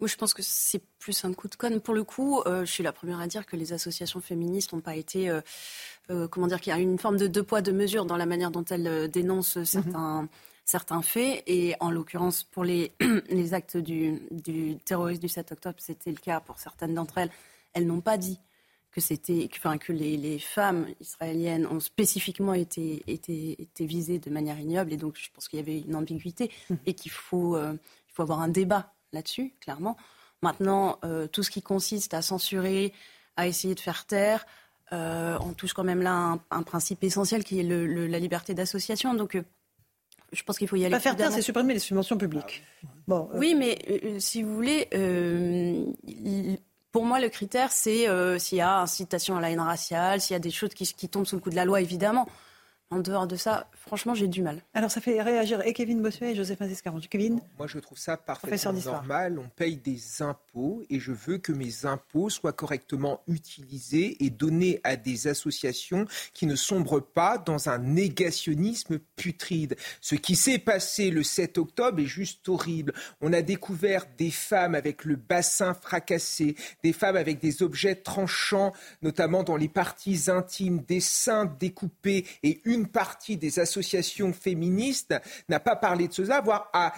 Moi, 0.00 0.08
je 0.08 0.16
pense 0.16 0.34
que 0.34 0.42
c'est 0.42 0.82
plus 0.98 1.24
un 1.24 1.32
coup 1.32 1.48
de 1.48 1.54
conne. 1.54 1.80
Pour 1.80 1.94
le 1.94 2.02
coup, 2.02 2.40
euh, 2.46 2.64
je 2.64 2.70
suis 2.70 2.82
la 2.82 2.92
première 2.92 3.20
à 3.20 3.26
dire 3.28 3.46
que 3.46 3.56
les 3.56 3.72
associations 3.72 4.20
féministes 4.20 4.72
n'ont 4.72 4.80
pas 4.80 4.96
été. 4.96 5.30
euh, 5.30 5.40
euh, 6.10 6.26
comment 6.28 6.46
dire 6.48 6.60
Qu'il 6.60 6.72
y 6.72 6.76
a 6.76 6.80
une 6.80 6.98
forme 6.98 7.16
de 7.16 7.26
deux 7.28 7.42
poids, 7.44 7.62
deux 7.62 7.72
mesures 7.72 8.04
dans 8.04 8.16
la 8.16 8.26
manière 8.26 8.50
dont 8.50 8.64
elles 8.64 9.08
dénoncent 9.10 9.62
certains. 9.62 10.28
faits, 11.02 11.42
et 11.46 11.74
en 11.80 11.90
l'occurrence 11.90 12.42
pour 12.42 12.64
les, 12.64 12.92
actes 13.52 13.76
du, 13.76 14.20
du 14.30 14.76
terrorisme 14.84 15.20
du 15.20 15.28
7 15.28 15.52
octobre, 15.52 15.76
c'était 15.78 16.10
le 16.10 16.16
cas 16.16 16.40
pour 16.40 16.58
certaines 16.58 16.94
d'entre 16.94 17.18
elles. 17.18 17.30
Elles 17.72 17.86
n'ont 17.86 18.00
pas 18.00 18.18
dit 18.18 18.40
que 18.90 19.00
c'était, 19.00 19.48
que- 19.48 19.92
les, 19.92 20.38
femmes 20.38 20.86
israéliennes 21.00 21.66
ont 21.66 21.80
spécifiquement 21.80 22.54
été, 22.54 23.04
visées 23.80 24.18
de 24.18 24.30
manière 24.30 24.58
ignoble, 24.58 24.92
et 24.92 24.96
donc 24.96 25.16
je 25.18 25.30
pense 25.32 25.48
qu'il 25.48 25.58
y 25.58 25.62
avait 25.62 25.80
une 25.80 25.94
ambiguïté 25.96 26.50
et 26.86 26.94
qu'il 26.94 27.10
faut, 27.12 27.56
il 27.58 27.78
faut 28.12 28.22
avoir 28.22 28.40
un 28.40 28.48
débat 28.48 28.92
là-dessus, 29.14 29.54
clairement. 29.60 29.96
Maintenant, 30.42 30.98
euh, 31.04 31.26
tout 31.26 31.42
ce 31.42 31.50
qui 31.50 31.62
consiste 31.62 32.12
à 32.12 32.20
censurer, 32.20 32.92
à 33.36 33.46
essayer 33.46 33.74
de 33.74 33.80
faire 33.80 34.04
taire, 34.06 34.44
euh, 34.92 35.38
on 35.40 35.54
touche 35.54 35.72
quand 35.72 35.84
même 35.84 36.02
là 36.02 36.12
un, 36.12 36.40
un 36.50 36.62
principe 36.62 37.02
essentiel 37.02 37.42
qui 37.44 37.58
est 37.60 37.62
le- 37.62 37.86
le- 37.86 38.06
la 38.06 38.18
liberté 38.18 38.52
d'association. 38.52 39.14
Donc, 39.14 39.34
euh, 39.36 39.42
je 40.32 40.42
pense 40.42 40.58
qu'il 40.58 40.68
faut 40.68 40.76
y 40.76 40.84
aller. 40.84 40.90
Pas 40.92 41.00
faire 41.00 41.16
taire, 41.16 41.32
c'est 41.32 41.40
supprimer 41.42 41.72
les 41.74 41.80
subventions 41.80 42.18
publiques. 42.18 42.62
Bon, 43.08 43.30
euh, 43.32 43.38
Oui, 43.38 43.54
mais 43.54 43.78
euh, 43.88 44.18
si 44.18 44.42
vous 44.42 44.54
voulez, 44.54 44.88
euh, 44.94 45.84
il- 46.06 46.58
pour 46.92 47.04
moi, 47.04 47.18
le 47.20 47.28
critère, 47.28 47.72
c'est 47.72 48.08
euh, 48.08 48.38
s'il 48.38 48.58
y 48.58 48.60
a 48.60 48.78
incitation 48.80 49.36
à 49.36 49.40
la 49.40 49.50
haine 49.50 49.60
raciale, 49.60 50.20
s'il 50.20 50.34
y 50.34 50.36
a 50.36 50.40
des 50.40 50.50
choses 50.50 50.74
qui, 50.74 50.84
qui 50.86 51.08
tombent 51.08 51.26
sous 51.26 51.36
le 51.36 51.40
coup 51.40 51.50
de 51.50 51.56
la 51.56 51.64
loi, 51.64 51.80
évidemment. 51.80 52.28
En 52.94 53.00
dehors 53.00 53.26
de 53.26 53.34
ça, 53.34 53.66
franchement, 53.74 54.14
j'ai 54.14 54.28
du 54.28 54.40
mal. 54.40 54.62
Alors, 54.72 54.88
ça 54.88 55.00
fait 55.00 55.20
réagir 55.20 55.60
et 55.66 55.72
Kevin 55.72 56.00
Bossuet 56.00 56.30
et 56.30 56.34
Joseph 56.36 56.60
Massescaron. 56.60 57.00
Kevin 57.10 57.40
Moi, 57.58 57.66
je 57.66 57.80
trouve 57.80 57.98
ça 57.98 58.16
Professeur 58.16 58.40
parfaitement 58.40 58.72
d'histoire. 58.72 58.94
normal. 59.02 59.38
On 59.40 59.48
paye 59.48 59.76
des 59.76 60.22
impôts 60.22 60.84
et 60.88 61.00
je 61.00 61.10
veux 61.10 61.38
que 61.38 61.50
mes 61.50 61.86
impôts 61.86 62.30
soient 62.30 62.52
correctement 62.52 63.20
utilisés 63.26 64.24
et 64.24 64.30
donnés 64.30 64.80
à 64.84 64.94
des 64.94 65.26
associations 65.26 66.06
qui 66.34 66.46
ne 66.46 66.54
sombrent 66.54 67.04
pas 67.04 67.36
dans 67.36 67.68
un 67.68 67.78
négationnisme 67.78 69.00
putride. 69.16 69.74
Ce 70.00 70.14
qui 70.14 70.36
s'est 70.36 70.60
passé 70.60 71.10
le 71.10 71.24
7 71.24 71.58
octobre 71.58 71.98
est 71.98 72.06
juste 72.06 72.48
horrible. 72.48 72.94
On 73.20 73.32
a 73.32 73.42
découvert 73.42 74.06
des 74.16 74.30
femmes 74.30 74.76
avec 74.76 75.04
le 75.04 75.16
bassin 75.16 75.74
fracassé, 75.74 76.54
des 76.84 76.92
femmes 76.92 77.16
avec 77.16 77.40
des 77.40 77.64
objets 77.64 77.96
tranchants, 77.96 78.72
notamment 79.02 79.42
dans 79.42 79.56
les 79.56 79.68
parties 79.68 80.30
intimes, 80.30 80.82
des 80.86 81.00
seins 81.00 81.46
découpés 81.58 82.24
et 82.44 82.60
une 82.64 82.83
partie 82.86 83.36
des 83.36 83.58
associations 83.58 84.32
féministes 84.32 85.14
n'a 85.48 85.60
pas 85.60 85.76
parlé 85.76 86.08
de 86.08 86.12
cela, 86.12 86.40
voire 86.40 86.70
a, 86.72 86.94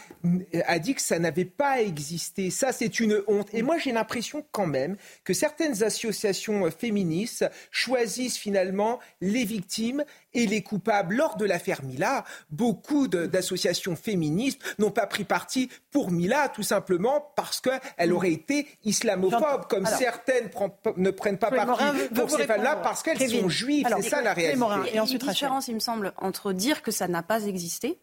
a 0.66 0.78
dit 0.78 0.94
que 0.94 1.00
ça 1.00 1.18
n'avait 1.18 1.44
pas 1.44 1.80
existé. 1.82 2.50
Ça, 2.50 2.72
c'est 2.72 3.00
une 3.00 3.22
honte. 3.26 3.48
Et 3.52 3.62
moi, 3.62 3.78
j'ai 3.78 3.92
l'impression 3.92 4.44
quand 4.52 4.66
même 4.66 4.96
que 5.24 5.34
certaines 5.34 5.82
associations 5.82 6.70
féministes 6.70 7.44
choisissent 7.70 8.38
finalement 8.38 8.98
les 9.20 9.44
victimes 9.44 10.04
et 10.36 10.46
les 10.46 10.62
coupables. 10.62 11.14
Lors 11.16 11.36
de 11.36 11.44
l'affaire 11.44 11.82
Mila, 11.82 12.24
beaucoup 12.50 13.08
d'associations 13.08 13.96
féministes 13.96 14.60
n'ont 14.78 14.90
pas 14.90 15.06
pris 15.06 15.24
parti 15.24 15.70
pour 15.90 16.10
Mila, 16.10 16.48
tout 16.48 16.62
simplement 16.62 17.32
parce 17.36 17.60
qu'elle 17.60 18.12
aurait 18.12 18.32
été 18.32 18.66
islamophobe, 18.84 19.66
comme 19.68 19.86
Alors, 19.86 19.98
certaines 19.98 20.50
prend- 20.50 20.76
ne 20.96 21.10
prennent 21.10 21.38
pas 21.38 21.50
parti 21.50 21.84
pour 22.14 22.30
ces 22.30 22.46
femmes-là 22.46 22.76
parce 22.76 23.02
qu'elles 23.02 23.30
sont 23.30 23.48
juives. 23.48 23.86
C'est 24.02 24.08
ça 24.10 24.22
la 24.22 24.32
réalité. 24.34 24.62
Il 24.88 24.94
y 24.94 24.98
a 24.98 25.02
une 25.04 25.18
différence, 25.18 25.68
il 25.68 25.74
me 25.74 25.80
semble, 25.80 26.12
entre 26.18 26.52
dire 26.52 26.82
que 26.82 26.90
ça 26.90 27.08
n'a 27.08 27.22
pas 27.22 27.44
existé 27.44 27.98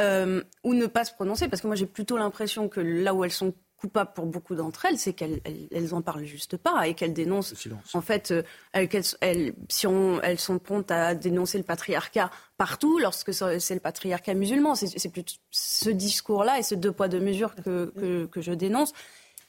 euh, 0.00 0.42
ou 0.64 0.74
ne 0.74 0.86
pas 0.86 1.04
se 1.04 1.12
prononcer, 1.12 1.48
parce 1.48 1.62
que 1.62 1.66
moi 1.68 1.76
j'ai 1.76 1.86
plutôt 1.86 2.16
l'impression 2.16 2.68
que 2.68 2.80
là 2.80 3.14
où 3.14 3.24
elles 3.24 3.30
sont 3.30 3.54
coupables 3.84 4.12
pour 4.14 4.24
beaucoup 4.26 4.54
d'entre 4.54 4.86
elles, 4.86 4.98
c'est 4.98 5.12
qu'elles 5.12 5.40
elles, 5.44 5.68
elles 5.70 5.94
en 5.94 6.00
parlent 6.00 6.24
juste 6.24 6.56
pas 6.56 6.88
et 6.88 6.94
qu'elles 6.94 7.12
dénoncent. 7.12 7.52
En 7.92 8.00
fait, 8.00 8.30
euh, 8.30 8.42
elles- 8.72 8.88
qu'elles- 8.88 9.04
elles- 9.20 9.54
si 9.68 9.86
on, 9.86 10.20
elles 10.22 10.38
sont 10.40 10.58
promptes 10.58 10.90
à 10.90 11.14
dénoncer 11.14 11.58
le 11.58 11.64
patriarcat 11.64 12.30
partout, 12.56 12.98
lorsque 12.98 13.34
c'est 13.34 13.74
le 13.74 13.80
patriarcat 13.80 14.32
musulman, 14.34 14.74
c'est 14.74 15.08
plutôt 15.10 15.34
ce 15.50 15.90
discours-là 15.90 16.58
et 16.58 16.62
ce 16.62 16.74
deux 16.74 16.92
poids 16.92 17.08
deux 17.08 17.20
mesures 17.20 17.54
que, 17.56 17.92
que, 17.96 18.26
que 18.26 18.40
je 18.40 18.52
dénonce. 18.52 18.92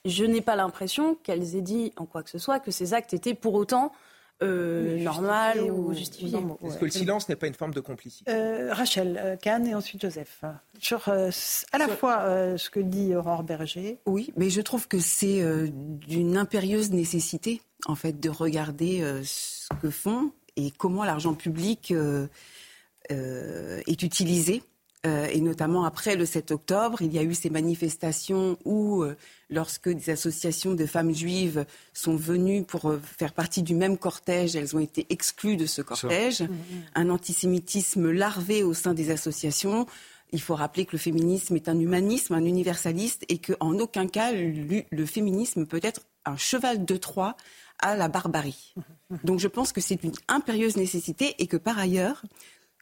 Je 0.03 0.25
n'ai 0.25 0.41
pas 0.41 0.55
l'impression 0.55 1.15
qu'elles 1.15 1.55
aient 1.55 1.61
dit 1.61 1.93
en 1.97 2.05
quoi 2.05 2.21
que 2.21 2.29
ce 2.29 2.37
soit 2.37 2.59
que 2.59 2.71
ces 2.71 2.93
actes 2.93 3.13
étaient 3.13 3.33
pour 3.33 3.53
autant 3.55 3.91
euh, 4.43 4.97
normal 5.03 5.61
ou 5.61 5.93
justifiés. 5.93 6.39
Est-ce 6.63 6.77
que 6.77 6.85
le 6.85 6.91
silence 6.91 7.29
n'est 7.29 7.35
pas 7.35 7.47
une 7.47 7.53
forme 7.53 7.73
de 7.73 7.79
complicité? 7.79 8.29
Euh, 8.31 8.73
Rachel 8.73 9.19
euh, 9.21 9.35
Kahn 9.37 9.65
et 9.65 9.75
ensuite 9.75 10.01
Joseph. 10.01 10.43
Sur 10.79 11.07
euh, 11.07 11.29
à 11.71 11.77
la 11.77 11.87
fois 11.87 12.19
euh, 12.21 12.57
ce 12.57 12.69
que 12.69 12.79
dit 12.79 13.15
Aurore 13.15 13.43
Berger. 13.43 13.99
Oui, 14.05 14.33
mais 14.35 14.49
je 14.49 14.61
trouve 14.61 14.87
que 14.87 14.99
c'est 14.99 15.41
euh, 15.41 15.69
d'une 15.71 16.37
impérieuse 16.37 16.91
nécessité, 16.91 17.61
en 17.87 17.95
fait, 17.95 18.19
de 18.19 18.29
regarder 18.29 19.01
euh, 19.01 19.21
ce 19.23 19.69
que 19.81 19.89
font 19.89 20.31
et 20.57 20.71
comment 20.71 21.03
l'argent 21.03 21.33
public 21.33 21.91
euh, 21.91 22.27
est 23.09 24.03
utilisé 24.03 24.63
euh, 25.05 25.27
et 25.31 25.39
notamment 25.39 25.85
après 25.85 26.15
le 26.15 26.25
7 26.25 26.51
octobre, 26.51 27.01
il 27.01 27.13
y 27.13 27.19
a 27.19 27.23
eu 27.23 27.33
ces 27.35 27.49
manifestations 27.49 28.57
où, 28.65 29.03
euh, 29.03 29.15
lorsque 29.49 29.89
des 29.89 30.09
associations 30.09 30.73
de 30.73 30.85
femmes 30.85 31.13
juives 31.13 31.65
sont 31.93 32.15
venues 32.15 32.63
pour 32.63 32.89
euh, 32.89 32.99
faire 32.99 33.33
partie 33.33 33.61
du 33.61 33.75
même 33.75 33.97
cortège, 33.97 34.55
elles 34.55 34.75
ont 34.75 34.79
été 34.79 35.05
exclues 35.09 35.57
de 35.57 35.67
ce 35.67 35.83
cortège. 35.83 36.41
Mmh, 36.41 36.45
mmh. 36.45 36.81
Un 36.95 37.09
antisémitisme 37.09 38.11
larvé 38.11 38.63
au 38.63 38.73
sein 38.73 38.93
des 38.93 39.11
associations. 39.11 39.85
Il 40.31 40.41
faut 40.41 40.55
rappeler 40.55 40.85
que 40.85 40.93
le 40.93 40.97
féminisme 40.97 41.55
est 41.55 41.69
un 41.69 41.79
humanisme, 41.79 42.33
un 42.33 42.43
universaliste, 42.43 43.25
et 43.29 43.37
qu'en 43.37 43.77
aucun 43.77 44.07
cas 44.07 44.31
le, 44.31 45.05
féminisme 45.05 45.67
peut 45.67 45.81
être 45.83 46.01
un 46.25 46.37
cheval 46.37 46.83
de 46.83 46.97
Troie 46.97 47.37
à 47.79 47.95
la 47.95 48.07
barbarie. 48.07 48.73
Mmh, 48.75 49.15
Donc 49.23 49.39
je 49.39 49.47
pense 49.47 49.71
que 49.71 49.81
c'est 49.81 50.03
une 50.03 50.13
impérieuse 50.27 50.77
nécessité 50.77 51.35
et 51.37 51.45
que 51.45 51.57
par 51.57 51.77
ailleurs, 51.77 52.23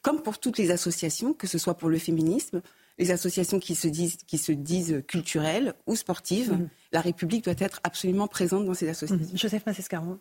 comme 0.03 0.21
pour 0.21 0.37
toutes 0.37 0.59
les 0.59 0.69
associations, 0.69 1.33
que 1.33 1.47
ce 1.47 1.57
soit 1.57 1.75
pour 1.75 1.89
le 1.89 1.97
féminisme, 1.97 2.61
les 2.99 3.09
associations 3.09 3.59
qui 3.59 3.73
se 3.73 3.87
disent, 3.87 4.17
qui 4.27 4.37
se 4.37 4.51
disent 4.51 5.03
culturelles 5.07 5.73
ou 5.87 5.95
sportives, 5.95 6.51
mhm. 6.51 6.69
la 6.91 7.01
République 7.01 7.45
doit 7.45 7.55
être 7.57 7.79
absolument 7.83 8.27
présente 8.27 8.65
dans 8.65 8.75
ces 8.75 8.87
associations. 8.87 9.31
Mhm. 9.31 9.37
Joseph 9.37 9.65
Massescaron. 9.65 10.19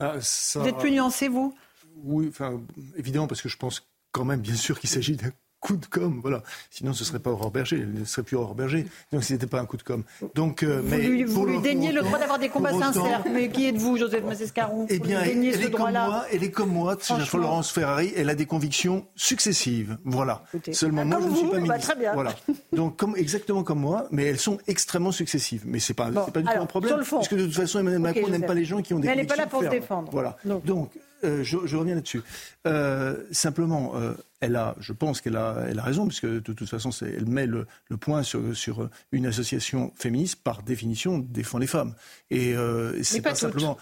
Ah, 0.00 0.16
Vous 0.16 0.66
êtes 0.66 0.78
plus 0.78 0.90
nuancé, 0.90 1.28
vous? 1.28 1.54
Oui, 2.02 2.26
enfin, 2.28 2.60
évidemment, 2.96 3.28
parce 3.28 3.42
que 3.42 3.48
je 3.48 3.56
pense 3.56 3.86
quand 4.10 4.24
même, 4.24 4.40
bien 4.40 4.56
sûr, 4.56 4.80
qu'il 4.80 4.90
s'agit 4.90 5.14
d'un 5.14 5.30
coup 5.62 5.76
de 5.76 5.86
com, 5.86 6.18
voilà. 6.20 6.42
Sinon, 6.70 6.92
ce 6.92 7.04
serait 7.04 7.20
pas 7.20 7.30
Aurore 7.30 7.52
Berger, 7.52 7.86
ne 7.86 8.04
serait 8.04 8.24
plus 8.24 8.36
Aurore 8.36 8.56
Berger. 8.56 8.84
Donc, 9.12 9.22
ce 9.22 9.32
n'était 9.32 9.46
pas 9.46 9.60
un 9.60 9.64
coup 9.64 9.76
de 9.76 9.82
com. 9.82 10.02
Donc, 10.34 10.64
euh, 10.64 10.82
vous 10.82 10.90
mais 10.90 10.98
lui, 10.98 11.24
vous 11.24 11.46
lui 11.46 11.60
daignez 11.60 11.92
le 11.92 12.02
droit 12.02 12.18
d'avoir 12.18 12.38
des 12.40 12.48
combats 12.48 12.72
sincères. 12.72 13.22
Mais 13.32 13.48
qui 13.48 13.66
êtes-vous, 13.66 13.96
Joseph 13.96 14.24
Massescaron 14.24 14.86
Eh 14.90 14.98
bien, 14.98 15.22
elle, 15.22 15.44
est 15.44 15.70
comme 15.70 15.92
moi, 15.92 16.24
elle 16.32 16.42
est 16.42 16.50
comme 16.50 16.72
moi, 16.72 16.96
Florence 16.98 17.70
Ferrari, 17.70 18.12
elle 18.16 18.28
a 18.28 18.34
des 18.34 18.46
convictions 18.46 19.06
successives. 19.14 19.96
Voilà. 20.04 20.42
Seulement, 20.72 21.04
moi, 21.04 21.20
je 21.22 21.28
ne 21.28 21.34
suis 21.34 21.46
pas 21.46 21.52
bah, 21.52 21.60
ministre. 21.60 21.92
Très 21.92 21.98
bien. 21.98 22.12
Voilà. 22.12 22.34
Donc, 22.72 22.96
comme, 22.96 23.16
exactement 23.16 23.62
comme 23.62 23.80
moi, 23.80 24.08
mais 24.10 24.24
elles 24.24 24.40
sont 24.40 24.58
extrêmement 24.66 25.12
successives. 25.12 25.62
Mais 25.64 25.78
c'est 25.78 25.94
pas, 25.94 26.10
pas 26.10 26.40
du 26.40 26.48
tout 26.48 26.60
un 26.60 26.66
problème. 26.66 27.00
Parce 27.08 27.28
que 27.28 27.36
de 27.36 27.44
toute 27.44 27.54
façon, 27.54 27.78
Emmanuel 27.78 28.00
Macron 28.00 28.28
n'aime 28.28 28.44
pas 28.44 28.54
les 28.54 28.64
gens 28.64 28.82
qui 28.82 28.94
ont 28.94 28.98
des 28.98 29.06
mais 29.06 29.12
elle 29.12 29.20
n'est 29.20 29.26
pas 29.26 29.36
là 29.36 29.46
pour 29.46 29.62
se 29.62 29.68
défendre. 29.68 30.10
Voilà. 30.10 30.36
Donc, 30.64 30.90
euh, 31.24 31.44
je, 31.44 31.76
reviens 31.76 31.94
là-dessus. 31.94 32.22
Euh, 32.66 33.16
simplement, 33.30 33.96
euh, 33.96 34.14
elle 34.40 34.56
a, 34.56 34.74
je 34.80 34.92
pense 34.92 35.20
qu'elle 35.20 35.36
a, 35.36 35.64
elle 35.68 35.78
a 35.78 35.82
raison, 35.82 36.06
puisque 36.06 36.26
de 36.26 36.52
toute 36.52 36.68
façon, 36.68 36.90
elle 37.02 37.26
met 37.26 37.46
le, 37.46 37.66
point 38.00 38.22
sur, 38.22 38.56
sur, 38.56 38.88
une 39.12 39.26
association 39.26 39.92
féministe, 39.96 40.42
par 40.42 40.62
définition, 40.62 41.18
défend 41.18 41.58
les 41.58 41.66
femmes. 41.66 41.94
Et 42.30 42.54
c'est 43.02 43.22
pas, 43.22 43.34
simplement. 43.34 43.78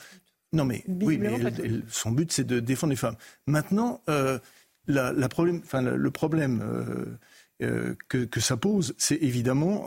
Non, 0.53 0.65
mais 0.65 0.85
oui, 0.89 1.17
mais 1.17 1.31
son 1.89 2.11
but, 2.11 2.33
c'est 2.33 2.45
de 2.45 2.61
défendre 2.61 2.91
les 2.91 2.97
femmes. 2.97 3.17
Maintenant, 3.47 4.03
la, 4.87 5.29
problème, 5.29 5.61
enfin, 5.65 5.83
le 5.83 6.11
problème 6.11 7.17
que, 7.59 8.25
que, 8.25 8.41
ça 8.41 8.57
pose, 8.57 8.95
c'est 8.99 9.19
évidemment 9.23 9.87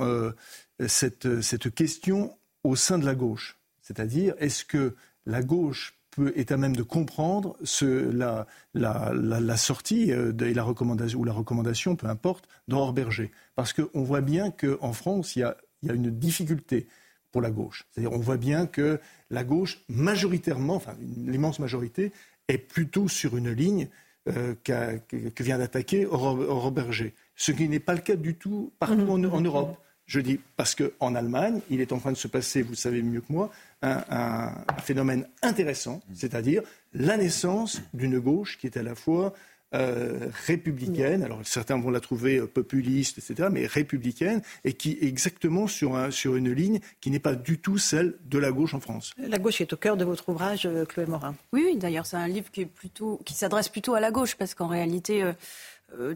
cette, 0.87 1.41
cette 1.41 1.73
question 1.73 2.35
au 2.63 2.75
sein 2.75 2.97
de 2.97 3.05
la 3.05 3.13
gauche. 3.13 3.57
C'est-à-dire, 3.81 4.33
est-ce 4.39 4.63
que 4.63 4.95
la 5.25 5.43
gauche 5.43 5.93
est 6.35 6.51
à 6.51 6.57
même 6.57 6.75
de 6.75 6.83
comprendre 6.83 7.57
ce, 7.63 7.85
la, 7.85 8.47
la, 8.73 9.57
sortie 9.57 10.11
euh, 10.11 10.31
et 10.39 10.53
la 10.53 10.63
recommandation, 10.63 11.19
ou 11.19 11.23
la 11.23 11.33
recommandation, 11.33 11.95
peu 11.95 12.07
importe, 12.07 12.47
d'Aurore 12.67 12.93
Berger. 12.93 13.31
Parce 13.55 13.73
qu'on 13.73 14.03
voit 14.03 14.21
bien 14.21 14.51
qu'en 14.51 14.93
France, 14.93 15.35
il 15.35 15.39
y, 15.39 15.43
a, 15.43 15.57
il 15.81 15.89
y 15.89 15.91
a 15.91 15.95
une 15.95 16.09
difficulté 16.09 16.87
pour 17.31 17.41
la 17.41 17.51
gauche. 17.51 17.85
C'est-à-dire, 17.91 18.13
on 18.13 18.19
voit 18.19 18.37
bien 18.37 18.67
que 18.67 18.99
la 19.29 19.43
gauche, 19.43 19.81
majoritairement, 19.89 20.75
enfin 20.75 20.95
l'immense 21.17 21.59
majorité, 21.59 22.11
est 22.47 22.57
plutôt 22.57 23.07
sur 23.07 23.35
une 23.35 23.51
ligne 23.51 23.89
euh, 24.29 24.55
que 24.63 25.43
vient 25.43 25.57
d'attaquer 25.57 26.05
Aurore, 26.05 26.71
Berger. 26.71 27.13
Ce 27.35 27.51
qui 27.51 27.67
n'est 27.67 27.79
pas 27.79 27.93
le 27.93 27.99
cas 27.99 28.15
du 28.15 28.35
tout 28.35 28.71
partout 28.79 28.95
mmh. 28.95 29.33
en, 29.33 29.41
Europe. 29.41 29.77
Je 30.05 30.19
dis 30.19 30.39
parce 30.57 30.75
qu'en 30.75 31.15
Allemagne, 31.15 31.61
il 31.69 31.81
est 31.81 31.91
en 31.91 31.99
train 31.99 32.11
de 32.11 32.17
se 32.17 32.27
passer, 32.27 32.61
vous 32.61 32.71
le 32.71 32.75
savez 32.75 33.01
mieux 33.01 33.21
que 33.21 33.31
moi, 33.31 33.51
un, 33.81 34.51
phénomène 34.81 35.27
intéressant, 35.41 36.01
c'est-à-dire 36.13 36.61
la 36.93 37.17
naissance 37.17 37.81
d'une 37.93 38.19
gauche 38.19 38.57
qui 38.57 38.67
est 38.67 38.77
à 38.77 38.83
la 38.83 38.95
fois 38.95 39.33
euh, 39.73 40.27
républicaine, 40.45 41.23
alors 41.23 41.39
certains 41.43 41.79
vont 41.79 41.89
la 41.89 41.99
trouver 41.99 42.37
euh, 42.37 42.45
populiste, 42.45 43.17
etc., 43.17 43.49
mais 43.51 43.65
républicaine, 43.65 44.43
et 44.63 44.73
qui 44.73 44.91
est 45.01 45.05
exactement 45.05 45.65
sur, 45.65 45.95
un, 45.95 46.11
sur 46.11 46.35
une 46.35 46.51
ligne 46.51 46.79
qui 47.01 47.09
n'est 47.09 47.17
pas 47.17 47.33
du 47.33 47.57
tout 47.57 47.79
celle 47.79 48.13
de 48.23 48.37
la 48.37 48.51
gauche 48.51 48.75
en 48.75 48.79
France. 48.79 49.13
La 49.17 49.39
gauche 49.39 49.61
est 49.61 49.73
au 49.73 49.77
cœur 49.77 49.97
de 49.97 50.05
votre 50.05 50.29
ouvrage, 50.29 50.67
euh, 50.67 50.85
Chloé 50.85 51.07
Morin. 51.07 51.33
Oui, 51.53 51.63
oui 51.65 51.77
d'ailleurs, 51.77 52.05
c'est 52.05 52.17
un 52.17 52.27
livre 52.27 52.51
qui, 52.51 52.61
est 52.61 52.65
plutôt, 52.67 53.19
qui 53.25 53.33
s'adresse 53.33 53.67
plutôt 53.67 53.95
à 53.95 53.99
la 53.99 54.11
gauche, 54.11 54.35
parce 54.35 54.53
qu'en 54.53 54.67
réalité, 54.67 55.23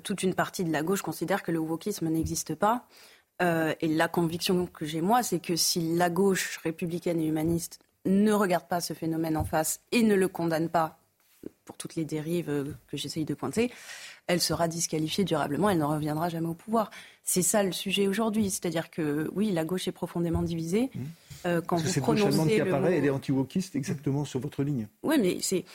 toute 0.04 0.22
une 0.24 0.34
partie 0.34 0.64
de 0.64 0.72
la 0.72 0.84
gauche 0.84 1.02
considère 1.02 1.42
que 1.42 1.52
le 1.52 1.60
wokisme 1.60 2.10
n'existe 2.10 2.54
pas. 2.54 2.86
Euh, 3.42 3.74
et 3.82 3.88
la 3.88 4.08
conviction 4.08 4.66
que 4.66 4.86
j'ai 4.86 5.02
moi, 5.02 5.24
c'est 5.24 5.40
que 5.40 5.56
si 5.56 5.96
la 5.96 6.10
gauche 6.10 6.58
républicaine 6.64 7.20
et 7.20 7.28
humaniste 7.28 7.80
ne 8.06 8.32
regarde 8.32 8.68
pas 8.68 8.82
ce 8.82 8.94
phénomène 8.94 9.38
en 9.38 9.44
face 9.44 9.82
et 9.92 10.02
ne 10.02 10.16
le 10.16 10.28
condamne 10.28 10.70
pas 10.70 10.98
pour 11.66 11.78
toutes 11.78 11.96
les 11.96 12.06
dérives 12.06 12.50
euh, 12.50 12.64
que 12.88 12.98
j'essaye 12.98 13.26
de 13.26 13.34
pointer, 13.34 13.72
elle 14.26 14.42
sera 14.42 14.68
disqualifiée 14.68 15.24
durablement, 15.24 15.70
elle 15.70 15.78
ne 15.78 15.84
reviendra 15.84 16.30
jamais 16.30 16.48
au 16.48 16.54
pouvoir. 16.54 16.90
C'est 17.24 17.44
ça 17.44 17.62
le 17.62 17.72
sujet 17.72 18.08
aujourd'hui, 18.08 18.50
c'est-à-dire 18.50 18.90
que 18.90 19.30
oui, 19.36 19.52
la 19.52 19.66
gauche 19.66 19.88
est 19.88 19.92
profondément 19.94 20.42
divisée. 20.42 20.90
Mmh. 20.94 21.00
Euh, 21.46 21.62
quand 21.62 21.78
vous 21.78 22.02
prononcez 22.02 22.56
qui 22.56 22.62
apparaît, 22.62 22.98
elle 22.98 23.06
est 23.06 23.10
anti-wokiste 23.10 23.76
exactement 23.76 24.26
sur 24.26 24.40
votre 24.40 24.64
ligne. 24.64 24.88
Oui, 25.04 25.18
mais 25.20 25.38
c'est 25.42 25.66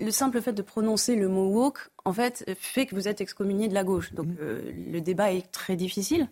le 0.00 0.10
simple 0.10 0.40
fait 0.40 0.52
de 0.52 0.62
prononcer 0.62 1.16
le 1.16 1.28
mot 1.28 1.48
woke, 1.48 1.90
en 2.04 2.12
fait, 2.12 2.44
fait 2.58 2.86
que 2.86 2.94
vous 2.94 3.08
êtes 3.08 3.20
excommunié 3.20 3.68
de 3.68 3.74
la 3.74 3.84
gauche. 3.84 4.12
Donc 4.14 4.26
mmh. 4.26 4.92
le 4.92 5.00
débat 5.00 5.32
est 5.32 5.50
très 5.52 5.76
difficile. 5.76 6.28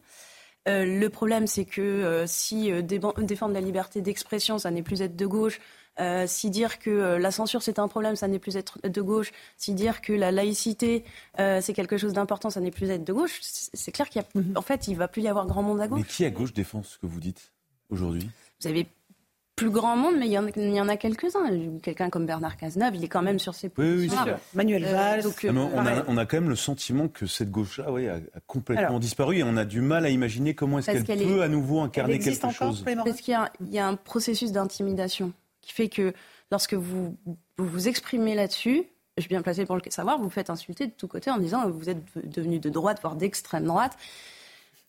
Euh, 0.68 0.84
le 0.84 1.08
problème, 1.10 1.46
c'est 1.46 1.64
que 1.64 1.80
euh, 1.80 2.24
si 2.26 2.72
euh, 2.72 2.82
défendre 2.82 3.54
la 3.54 3.60
liberté 3.60 4.00
d'expression, 4.00 4.58
ça 4.58 4.70
n'est 4.70 4.82
plus 4.82 5.02
être 5.02 5.16
de 5.16 5.26
gauche, 5.26 5.60
si 6.26 6.50
dire 6.50 6.78
que 6.78 7.16
la 7.16 7.30
censure 7.30 7.62
c'est 7.62 7.78
un 7.78 7.88
problème, 7.88 8.16
ça 8.16 8.28
n'est 8.28 8.38
plus 8.38 8.56
être 8.56 8.78
de 8.86 9.00
gauche. 9.00 9.32
Si 9.56 9.72
dire 9.72 10.02
que 10.02 10.12
la 10.12 10.30
laïcité 10.30 11.04
c'est 11.38 11.72
quelque 11.72 11.96
chose 11.96 12.12
d'important, 12.12 12.50
ça 12.50 12.60
n'est 12.60 12.70
plus 12.70 12.90
être 12.90 13.02
de 13.02 13.14
gauche. 13.14 13.38
C'est 13.40 13.92
clair 13.92 14.10
qu'il 14.10 14.20
y 14.20 14.24
a, 14.24 14.28
mhm. 14.38 14.58
en 14.58 14.60
fait, 14.60 14.88
il 14.88 14.96
va 14.96 15.08
plus 15.08 15.22
y 15.22 15.28
avoir 15.28 15.46
grand 15.46 15.62
monde 15.62 15.80
à 15.80 15.88
gauche. 15.88 16.00
Mais 16.00 16.06
qui 16.06 16.26
à 16.26 16.30
gauche 16.30 16.52
défend 16.52 16.82
ce 16.82 16.98
que 16.98 17.06
vous 17.06 17.18
dites 17.18 17.50
aujourd'hui? 17.88 18.28
Vous 18.60 18.68
avez 18.68 18.86
plus 19.56 19.70
grand 19.70 19.96
monde, 19.96 20.16
mais 20.18 20.26
il 20.26 20.32
y 20.32 20.38
en 20.38 20.46
a, 20.46 20.50
il 20.54 20.74
y 20.74 20.80
en 20.80 20.88
a 20.88 20.98
quelques-uns. 20.98 21.48
Quelqu'un 21.82 22.10
comme 22.10 22.26
Bernard 22.26 22.58
Cazeneuve, 22.58 22.94
il 22.94 23.02
est 23.02 23.08
quand 23.08 23.22
même 23.22 23.38
sur 23.38 23.54
ses 23.54 23.70
positions. 23.70 24.18
Oui, 24.24 24.32
oui, 24.32 24.38
Manuel 24.54 24.84
euh, 24.84 24.92
Valls. 24.92 25.22
Ah, 25.24 25.48
on, 25.48 25.86
a, 25.86 26.04
on, 26.06 26.16
a, 26.18 26.26
quand 26.26 26.36
même 26.36 26.50
le 26.50 26.56
sentiment 26.56 27.08
que 27.08 27.26
cette 27.26 27.50
gauche-là 27.50 27.90
oui, 27.90 28.06
a, 28.06 28.20
complètement 28.46 28.98
disparu 28.98 29.38
et 29.38 29.42
on 29.42 29.56
a 29.56 29.64
du 29.64 29.80
mal 29.80 30.04
à 30.04 30.10
imaginer 30.10 30.54
comment 30.54 30.78
est-ce 30.78 31.02
qu'elle 31.02 31.26
peut 31.26 31.42
à 31.42 31.48
nouveau 31.48 31.80
incarner 31.80 32.18
quelque 32.18 32.50
chose. 32.50 32.84
Parce 32.84 33.20
qu'il 33.22 33.38
y, 33.60 33.74
y, 33.74 33.78
a 33.78 33.88
un 33.88 33.96
processus 33.96 34.52
d'intimidation 34.52 35.32
qui 35.62 35.72
fait 35.72 35.88
que 35.88 36.12
lorsque 36.50 36.74
vous 36.74 37.16
vous, 37.24 37.36
vous 37.56 37.88
exprimez 37.88 38.34
là-dessus, 38.34 38.84
je 39.16 39.22
suis 39.22 39.30
bien 39.30 39.40
placé 39.40 39.64
pour 39.64 39.76
le 39.76 39.82
savoir, 39.88 40.18
vous 40.18 40.28
faites 40.28 40.50
insulter 40.50 40.86
de 40.86 40.92
tous 40.92 41.08
côtés 41.08 41.30
en 41.30 41.38
disant 41.38 41.64
que 41.64 41.70
vous 41.70 41.88
êtes 41.88 42.04
devenu 42.24 42.58
de 42.58 42.68
droite, 42.68 42.98
voire 43.00 43.16
d'extrême 43.16 43.64
droite. 43.64 43.96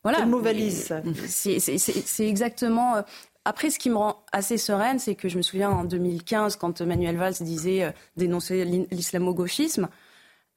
Voilà. 0.04 0.20
Le 0.20 0.26
mot 0.28 0.40
valise. 0.40 0.94
C'est 1.28 2.28
exactement. 2.28 3.04
Après, 3.50 3.70
ce 3.70 3.80
qui 3.80 3.90
me 3.90 3.96
rend 3.96 4.26
assez 4.34 4.58
sereine, 4.58 5.00
c'est 5.00 5.16
que 5.16 5.30
je 5.30 5.38
me 5.38 5.42
souviens 5.42 5.70
en 5.70 5.86
2015, 5.86 6.58
quand 6.58 6.82
Manuel 6.82 7.16
Valls 7.16 7.36
disait 7.40 7.86
euh, 7.86 7.92
dénoncer 8.18 8.66
l'islamo-gauchisme, 8.66 9.88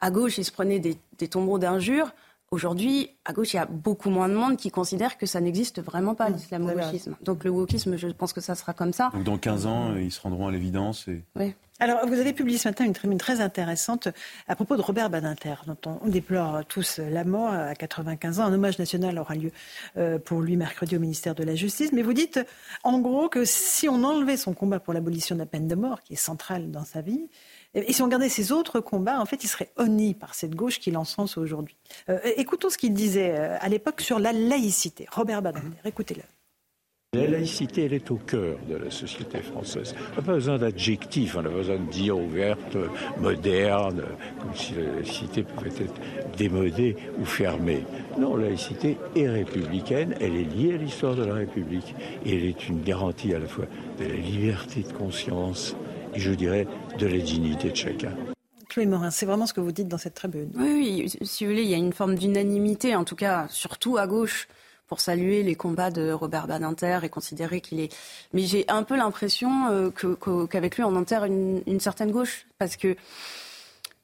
à 0.00 0.10
gauche, 0.10 0.38
il 0.38 0.44
se 0.44 0.50
prenait 0.50 0.80
des, 0.80 1.28
tombeaux 1.28 1.60
d'injures. 1.60 2.12
Aujourd'hui, 2.52 3.10
à 3.24 3.32
gauche, 3.32 3.52
il 3.54 3.58
y 3.58 3.60
a 3.60 3.66
beaucoup 3.66 4.10
moins 4.10 4.28
de 4.28 4.34
monde 4.34 4.56
qui 4.56 4.72
considère 4.72 5.16
que 5.16 5.24
ça 5.24 5.40
n'existe 5.40 5.80
vraiment 5.80 6.16
pas, 6.16 6.30
mmh, 6.30 6.32
l'islamo-gauchisme. 6.32 7.16
Donc 7.22 7.44
le 7.44 7.50
wokisme, 7.50 7.96
je 7.96 8.08
pense 8.08 8.32
que 8.32 8.40
ça 8.40 8.56
sera 8.56 8.74
comme 8.74 8.92
ça. 8.92 9.10
Donc 9.14 9.22
dans 9.22 9.38
15 9.38 9.66
ans, 9.66 9.94
ils 9.96 10.10
se 10.10 10.20
rendront 10.20 10.48
à 10.48 10.50
l'évidence 10.50 11.06
et... 11.06 11.22
Oui. 11.36 11.54
Alors, 11.82 12.06
vous 12.06 12.18
avez 12.18 12.34
publié 12.34 12.58
ce 12.58 12.68
matin 12.68 12.84
une 12.84 12.92
tribune 12.92 13.16
très 13.16 13.40
intéressante 13.40 14.08
à 14.48 14.54
propos 14.54 14.76
de 14.76 14.82
Robert 14.82 15.08
Badinter, 15.08 15.54
dont 15.66 15.98
on 16.04 16.08
déplore 16.08 16.62
tous 16.66 16.98
la 16.98 17.24
mort 17.24 17.54
à 17.54 17.74
95 17.74 18.40
ans. 18.40 18.44
Un 18.44 18.52
hommage 18.52 18.78
national 18.78 19.18
aura 19.18 19.34
lieu 19.34 19.50
euh, 19.96 20.18
pour 20.18 20.42
lui 20.42 20.58
mercredi 20.58 20.96
au 20.96 21.00
ministère 21.00 21.34
de 21.34 21.42
la 21.42 21.54
Justice. 21.54 21.92
Mais 21.92 22.02
vous 22.02 22.12
dites, 22.12 22.38
en 22.82 22.98
gros, 22.98 23.30
que 23.30 23.46
si 23.46 23.88
on 23.88 24.04
enlevait 24.04 24.36
son 24.36 24.52
combat 24.52 24.78
pour 24.78 24.92
l'abolition 24.92 25.36
de 25.36 25.40
la 25.40 25.46
peine 25.46 25.68
de 25.68 25.74
mort, 25.74 26.02
qui 26.02 26.12
est 26.12 26.16
central 26.16 26.70
dans 26.70 26.84
sa 26.84 27.00
vie, 27.00 27.30
et 27.74 27.92
si 27.92 28.02
on 28.02 28.06
regardait 28.06 28.28
ses 28.28 28.52
autres 28.52 28.80
combats, 28.80 29.20
en 29.20 29.26
fait, 29.26 29.44
il 29.44 29.48
serait 29.48 29.70
honni 29.76 30.14
par 30.14 30.34
cette 30.34 30.54
gauche 30.54 30.80
qui 30.80 30.90
l'encense 30.90 31.38
aujourd'hui. 31.38 31.76
Euh, 32.08 32.18
écoutons 32.36 32.68
ce 32.68 32.78
qu'il 32.78 32.94
disait 32.94 33.38
euh, 33.38 33.56
à 33.60 33.68
l'époque 33.68 34.00
sur 34.00 34.18
la 34.18 34.32
laïcité. 34.32 35.06
Robert 35.10 35.40
Badinter, 35.40 35.76
écoutez-le. 35.84 36.22
La 37.12 37.26
laïcité, 37.26 37.86
elle 37.86 37.94
est 37.94 38.10
au 38.12 38.18
cœur 38.18 38.56
de 38.68 38.76
la 38.76 38.88
société 38.88 39.38
française. 39.38 39.96
On 40.12 40.16
n'a 40.16 40.22
pas 40.22 40.32
besoin 40.34 40.58
d'adjectifs, 40.58 41.34
on 41.34 41.44
a 41.44 41.48
besoin 41.48 41.76
de 41.76 41.90
dire 41.90 42.16
ouverte, 42.16 42.76
moderne, 43.18 44.02
comme 44.40 44.54
si 44.54 44.74
la 44.74 44.92
laïcité 44.92 45.42
pouvait 45.42 45.70
être 45.70 46.00
démodée 46.38 46.94
ou 47.18 47.24
fermée. 47.24 47.84
Non, 48.16 48.36
la 48.36 48.46
laïcité 48.46 48.96
est 49.16 49.28
républicaine, 49.28 50.14
elle 50.20 50.36
est 50.36 50.44
liée 50.44 50.74
à 50.74 50.76
l'histoire 50.76 51.16
de 51.16 51.24
la 51.24 51.34
République 51.34 51.96
et 52.24 52.36
elle 52.36 52.44
est 52.44 52.68
une 52.68 52.82
garantie 52.82 53.34
à 53.34 53.40
la 53.40 53.48
fois 53.48 53.66
de 53.98 54.04
la 54.04 54.14
liberté 54.14 54.82
de 54.84 54.92
conscience 54.92 55.74
je 56.14 56.32
dirais 56.32 56.66
de 56.98 57.06
la 57.06 57.18
dignité 57.18 57.70
de 57.70 57.76
chacun. 57.76 58.14
Chloé 58.68 58.86
Morin, 58.86 59.10
c'est 59.10 59.26
vraiment 59.26 59.46
ce 59.46 59.52
que 59.52 59.60
vous 59.60 59.72
dites 59.72 59.88
dans 59.88 59.98
cette 59.98 60.14
tribune. 60.14 60.50
Oui, 60.54 60.72
oui, 60.72 61.26
si 61.26 61.44
vous 61.44 61.50
voulez, 61.50 61.64
il 61.64 61.68
y 61.68 61.74
a 61.74 61.76
une 61.76 61.92
forme 61.92 62.14
d'unanimité, 62.14 62.94
en 62.94 63.04
tout 63.04 63.16
cas, 63.16 63.46
surtout 63.48 63.96
à 63.96 64.06
gauche, 64.06 64.46
pour 64.86 65.00
saluer 65.00 65.42
les 65.42 65.54
combats 65.54 65.90
de 65.90 66.10
Robert 66.12 66.46
Badinter 66.46 67.00
et 67.02 67.08
considérer 67.08 67.60
qu'il 67.60 67.80
est. 67.80 67.94
Mais 68.32 68.42
j'ai 68.42 68.64
un 68.68 68.82
peu 68.82 68.96
l'impression 68.96 69.68
euh, 69.70 69.90
qu'avec 70.48 70.76
lui, 70.76 70.84
on 70.84 70.94
enterre 70.96 71.24
une, 71.24 71.62
une 71.66 71.80
certaine 71.80 72.10
gauche, 72.10 72.46
parce 72.58 72.76
que 72.76 72.96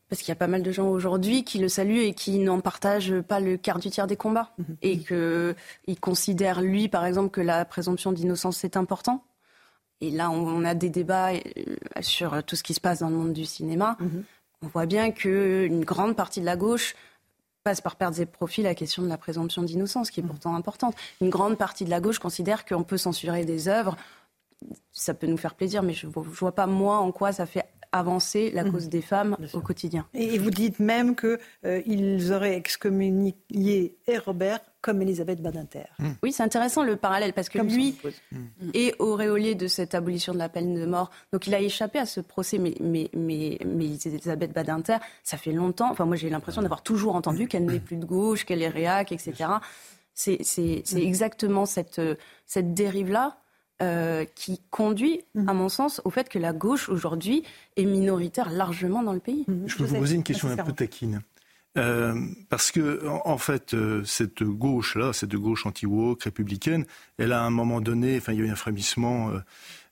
parce 0.08 0.22
qu'il 0.22 0.28
y 0.28 0.32
a 0.32 0.36
pas 0.36 0.46
mal 0.46 0.62
de 0.62 0.70
gens 0.70 0.88
aujourd'hui 0.88 1.42
qui 1.42 1.58
le 1.58 1.68
saluent 1.68 2.02
et 2.02 2.14
qui 2.14 2.38
n'en 2.38 2.60
partagent 2.60 3.20
pas 3.22 3.40
le 3.40 3.56
quart 3.56 3.80
du 3.80 3.90
tiers 3.90 4.06
des 4.06 4.16
combats. 4.16 4.52
Et 4.82 4.98
qu'il 4.98 6.00
considère, 6.00 6.60
lui, 6.60 6.88
par 6.88 7.04
exemple, 7.04 7.30
que 7.30 7.40
la 7.40 7.64
présomption 7.64 8.12
d'innocence, 8.12 8.58
c'est 8.58 8.76
important. 8.76 9.24
Et 10.00 10.10
là, 10.10 10.30
on, 10.30 10.64
a 10.64 10.74
des 10.74 10.90
débats 10.90 11.32
euh, 11.32 11.40
sur 12.00 12.42
tout 12.44 12.56
ce 12.56 12.62
qui 12.62 12.74
se 12.74 12.80
passe 12.80 13.00
dans 13.00 13.08
le 13.08 13.16
monde 13.16 13.32
du 13.32 13.44
cinéma. 13.44 13.96
On 14.62 14.68
voit 14.68 14.86
bien 14.86 15.10
qu'une 15.10 15.84
grande 15.84 16.16
partie 16.16 16.40
de 16.40 16.46
la 16.46 16.56
gauche 16.56 16.94
passe 17.62 17.80
par 17.80 17.96
perdre 17.96 18.16
ses 18.16 18.26
profits 18.26 18.62
la 18.62 18.74
question 18.74 19.02
de 19.02 19.08
la 19.08 19.18
présomption 19.18 19.62
d'innocence, 19.62 20.10
qui 20.10 20.20
est 20.20 20.22
pourtant 20.22 20.54
importante. 20.54 20.94
Une 21.20 21.30
grande 21.30 21.58
partie 21.58 21.84
de 21.84 21.90
la 21.90 22.00
gauche 22.00 22.18
considère 22.18 22.64
qu'on 22.64 22.84
peut 22.84 22.96
censurer 22.96 23.44
des 23.44 23.68
œuvres. 23.68 23.96
Ça 24.92 25.14
peut 25.14 25.26
nous 25.26 25.36
faire 25.36 25.54
plaisir, 25.54 25.82
mais 25.82 25.92
je 25.92 26.06
ne 26.06 26.12
vois 26.12 26.52
pas, 26.52 26.66
moi, 26.66 26.98
en 26.98 27.10
quoi 27.10 27.32
ça 27.32 27.44
fait 27.44 27.66
avancer 27.98 28.50
la 28.52 28.64
cause 28.64 28.88
des 28.88 29.02
femmes 29.02 29.36
au 29.52 29.60
quotidien. 29.60 30.06
Et 30.14 30.38
vous 30.38 30.50
dites 30.50 30.78
même 30.80 31.14
qu'ils 31.16 32.32
auraient 32.32 32.56
excommunié 32.56 33.36
et 34.06 34.18
Robert 34.18 34.60
comme 34.80 35.02
Elisabeth 35.02 35.42
Badinter. 35.42 35.86
Oui, 36.22 36.32
c'est 36.32 36.44
intéressant 36.44 36.84
le 36.84 36.94
parallèle 36.94 37.32
parce 37.32 37.48
que 37.48 37.58
Comme 37.58 37.68
lui 37.68 37.88
épouse. 37.88 38.14
est 38.72 38.94
auréolé 39.00 39.56
de 39.56 39.66
cette 39.66 39.96
abolition 39.96 40.32
de 40.32 40.38
la 40.38 40.48
peine 40.48 40.74
de 40.74 40.86
mort. 40.86 41.10
Donc 41.32 41.48
il 41.48 41.54
a 41.54 41.60
échappé 41.60 41.98
à 41.98 42.06
ce 42.06 42.20
procès, 42.20 42.58
mais, 42.58 42.74
mais, 42.80 43.10
mais, 43.12 43.58
mais 43.66 43.86
Elisabeth 43.86 44.52
Badinter, 44.52 44.98
ça 45.24 45.36
fait 45.38 45.50
longtemps. 45.50 45.90
Enfin, 45.90 46.04
moi 46.04 46.14
j'ai 46.14 46.30
l'impression 46.30 46.62
d'avoir 46.62 46.82
toujours 46.82 47.16
entendu 47.16 47.48
qu'elle 47.48 47.64
n'est 47.66 47.80
plus 47.80 47.96
de 47.96 48.04
gauche, 48.04 48.44
qu'elle 48.44 48.62
est 48.62 48.68
réac, 48.68 49.10
etc. 49.10 49.54
C'est 50.14 50.38
exactement 50.94 51.66
cette, 51.66 51.98
euh, 51.98 52.14
cette 52.46 52.72
dérive-là. 52.72 53.38
Euh, 53.82 54.24
qui 54.34 54.60
conduit, 54.70 55.22
à 55.46 55.52
mon 55.52 55.68
sens, 55.68 56.00
au 56.04 56.10
fait 56.10 56.28
que 56.28 56.38
la 56.38 56.52
gauche 56.52 56.88
aujourd'hui 56.88 57.42
est 57.76 57.84
minoritaire 57.84 58.50
largement 58.50 59.02
dans 59.02 59.12
le 59.12 59.20
pays. 59.20 59.44
Je 59.66 59.76
peux 59.76 59.84
vous 59.84 59.96
poser 59.96 60.14
une 60.16 60.22
question 60.22 60.48
un 60.48 60.56
peu 60.56 60.72
taquine. 60.72 61.20
Euh, 61.76 62.14
parce 62.48 62.70
que, 62.70 63.06
en, 63.06 63.20
en 63.26 63.36
fait, 63.36 63.74
euh, 63.74 64.02
cette 64.04 64.42
gauche-là, 64.42 65.12
cette 65.12 65.34
gauche 65.34 65.66
anti-woke, 65.66 66.22
républicaine, 66.22 66.86
elle 67.18 67.32
a 67.32 67.42
à 67.42 67.44
un 67.44 67.50
moment 67.50 67.82
donné, 67.82 68.16
enfin, 68.16 68.32
il 68.32 68.38
y 68.38 68.42
a 68.42 68.46
eu 68.46 68.50
un 68.50 68.56
frémissement, 68.56 69.28
euh, 69.28 69.40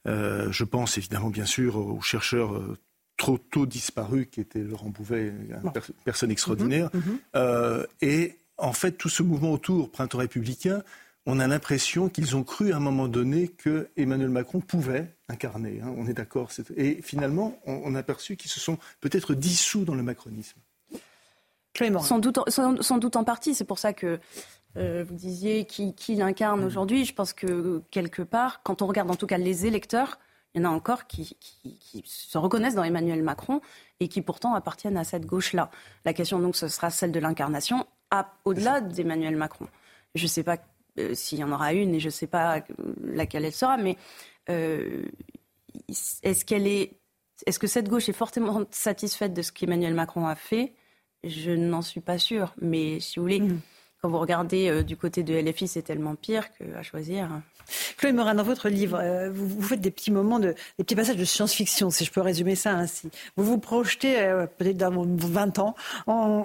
euh, 0.09 0.51
je 0.51 0.65
pense 0.65 0.97
évidemment, 0.97 1.29
bien 1.29 1.45
sûr, 1.45 1.77
aux 1.77 2.01
chercheurs 2.01 2.55
euh, 2.55 2.79
trop 3.19 3.37
tôt 3.37 3.67
disparus, 3.67 4.29
qui 4.31 4.41
était 4.41 4.61
Laurent 4.61 4.89
Bouvet, 4.89 5.27
une 5.29 5.73
per- 5.73 5.81
personne 6.05 6.31
extraordinaire. 6.31 6.89
Euh, 7.37 7.85
et 8.01 8.39
en 8.57 8.73
fait, 8.73 8.93
tout 8.93 9.11
ce 9.11 9.23
mouvement 9.23 9.53
autour, 9.53 9.91
printemps 9.91 10.19
républicain, 10.19 10.83
on 11.27 11.41
a 11.41 11.47
l'impression 11.47 12.09
qu'ils 12.09 12.37
ont 12.37 12.45
cru 12.45 12.73
à 12.73 12.77
un 12.77 12.81
moment 12.81 13.09
donné 13.09 13.49
que 13.49 13.89
Emmanuel 13.97 14.29
Macron 14.29 14.61
pouvait 14.61 15.15
incarner. 15.29 15.81
hein, 15.83 15.95
on 15.97 16.07
est 16.07 16.13
d'accord. 16.13 16.51
Et 16.77 17.01
finalement, 17.03 17.59
on, 17.67 17.81
on 17.85 17.95
a 17.95 17.99
aperçu 18.01 18.37
qu'ils 18.37 18.51
se 18.51 18.61
sont 18.61 18.79
peut-être 19.01 19.35
dissous 19.35 19.85
dans 19.85 19.95
le 19.95 20.03
macronisme. 20.03 20.59
Sans 22.03 22.19
doute, 22.19 22.39
en- 22.39 22.45
sans, 22.49 22.81
sans 22.83 22.99
doute 22.99 23.17
en 23.17 23.25
partie. 23.25 23.55
C'est 23.55 23.65
pour 23.65 23.79
ça 23.79 23.93
que 23.93 24.21
euh, 24.77 25.05
vous 25.09 25.15
disiez 25.15 25.65
qui, 25.65 25.95
qui 25.95 26.15
l'incarne 26.15 26.63
aujourd'hui. 26.63 27.05
Je 27.05 27.15
pense 27.15 27.33
que 27.33 27.83
quelque 27.91 28.23
part, 28.23 28.63
quand 28.63 28.83
on 28.83 28.87
regarde 28.87 29.11
en 29.11 29.17
tout 29.17 29.27
cas 29.27 29.39
les 29.39 29.67
électeurs, 29.67 30.19
il 30.55 30.63
y 30.63 30.67
en 30.67 30.71
a 30.71 30.73
encore 30.73 31.07
qui, 31.09 31.37
qui- 31.41 31.79
qui 31.79 32.03
se 32.07 32.39
reconnaissent 32.39 32.77
dans 32.77 32.85
Emmanuel 32.85 33.23
Macron 33.25 33.61
et 33.99 34.09
qui 34.09 34.21
pourtant 34.23 34.55
appartiennent 34.55 34.97
à 34.97 35.05
cette 35.05 35.27
gauche-là. 35.27 35.71
La 36.05 36.13
question 36.13 36.39
donc 36.39 36.55
ce 36.55 36.69
sera 36.69 36.91
celle 36.91 37.11
de 37.13 37.19
l'incarnation 37.19 37.87
au-delà 38.45 38.81
d'Emmanuel 38.81 39.35
Macron. 39.37 39.67
Je 40.15 40.23
ne 40.23 40.29
sais 40.29 40.45
pas 40.45 40.59
euh, 40.99 41.15
s'il 41.15 41.39
y 41.39 41.45
en 41.45 41.53
aura 41.53 41.73
une 41.73 41.95
et 41.95 42.01
je 42.01 42.07
ne 42.07 42.13
sais 42.13 42.27
pas 42.27 42.59
euh, 42.59 42.61
laquelle 43.03 43.45
elle 43.45 43.53
sera, 43.53 43.77
mais 43.77 43.97
euh, 44.51 45.05
est-ce 46.23 46.45
qu'elle 46.45 46.67
est, 46.67 47.01
est-ce 47.47 47.59
que 47.59 47.67
cette 47.67 47.89
gauche 47.89 48.09
est 48.09 48.15
fortement 48.15 48.65
satisfaite 48.71 49.35
de 49.35 49.43
ce 49.43 49.53
qu'Emmanuel 49.53 49.95
Macron 49.95 50.27
a 50.27 50.35
fait? 50.35 50.75
Je 51.25 51.51
n'en 51.51 51.83
suis 51.83 52.01
pas 52.01 52.19
sûre. 52.19 52.55
Mais 52.61 53.01
si 53.01 53.19
vous 53.19 53.25
voulez, 53.25 53.43
quand 54.05 54.11
vous 54.11 54.19
regardez 54.19 54.69
euh, 54.69 54.83
du 54.83 54.99
côté 54.99 55.23
de 55.23 55.33
LFI, 55.33 55.67
c'est 55.67 55.81
tellement 55.81 56.15
pire 56.15 56.51
qu'à 56.53 56.83
choisir. 56.83 57.41
Chloé 57.97 58.13
Morin, 58.13 58.35
dans 58.35 58.43
votre 58.43 58.69
livre, 58.69 58.99
euh, 59.01 59.31
vous, 59.33 59.63
faites 59.63 59.81
des 59.81 59.91
petits 59.91 60.11
moments, 60.11 60.39
de, 60.39 60.49
des 60.77 60.85
petits 60.85 60.95
passages 60.95 61.17
de 61.17 61.25
science-fiction, 61.25 61.89
si 61.89 62.05
je 62.05 62.11
peux 62.11 62.21
résumer 62.21 62.55
ça 62.55 62.73
ainsi. 62.73 63.09
Vous 63.39 63.45
vous 63.45 63.57
projetez 63.57 64.21
euh, 64.21 64.45
peut-être 64.47 64.77
dans 64.77 64.91
vos 64.91 65.07
20 65.07 65.59
ans 65.59 65.75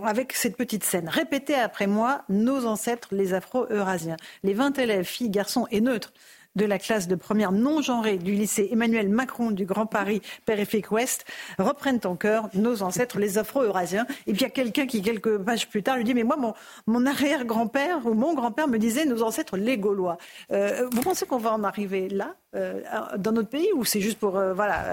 avec 0.06 0.31
cette 0.31 0.56
petite 0.56 0.86
scène. 0.86 1.10
Répétez 1.10 1.56
après 1.56 1.86
moi, 1.86 2.22
nos 2.30 2.65
ancêtres, 2.65 3.10
les 3.11 3.34
Afro-Eurasiens. 3.34 4.15
Les 4.44 4.53
20 4.53 4.80
élèves, 4.80 5.03
filles, 5.03 5.30
garçons 5.30 5.68
et 5.69 5.81
neutres 5.81 6.14
de 6.55 6.65
la 6.65 6.80
classe 6.80 7.07
de 7.07 7.15
première 7.15 7.51
non 7.51 7.81
genrée 7.81 8.17
du 8.17 8.34
lycée 8.34 8.69
Emmanuel 8.71 9.07
Macron 9.09 9.51
du 9.51 9.65
Grand 9.65 9.85
Paris 9.85 10.21
Périphérique 10.45 10.91
Ouest 10.91 11.26
reprennent 11.57 11.99
en 12.05 12.15
chœur 12.15 12.49
nos 12.53 12.81
ancêtres, 12.81 13.19
les 13.19 13.38
Afro-Eurasiens. 13.38 14.05
Et 14.27 14.34
puis 14.34 14.41
il 14.41 14.41
y 14.41 14.45
a 14.45 14.49
quelqu'un 14.49 14.88
qui, 14.88 15.01
quelques 15.01 15.38
pages 15.38 15.69
plus 15.69 15.84
tard, 15.84 15.97
lui 15.97 16.03
dit 16.03 16.13
Mais 16.13 16.23
moi, 16.23 16.38
mon, 16.38 16.53
mon 16.88 17.05
arrière-grand-père 17.05 18.05
ou 18.05 18.13
mon 18.13 18.34
grand-père 18.34 18.67
me 18.67 18.77
disait 18.80 19.05
nos 19.05 19.21
ancêtres, 19.21 19.57
les 19.57 19.77
Gaulois. 19.77 20.17
Euh, 20.51 20.88
vous 20.91 21.01
pensez 21.01 21.26
qu'on 21.26 21.38
va 21.38 21.53
en 21.53 21.63
arriver 21.63 22.09
là, 22.09 22.35
euh, 22.55 22.81
dans 23.17 23.31
notre 23.31 23.49
pays, 23.49 23.69
ou 23.76 23.85
c'est 23.85 24.01
juste 24.01 24.17
pour 24.17 24.35
euh, 24.38 24.53
voilà, 24.53 24.91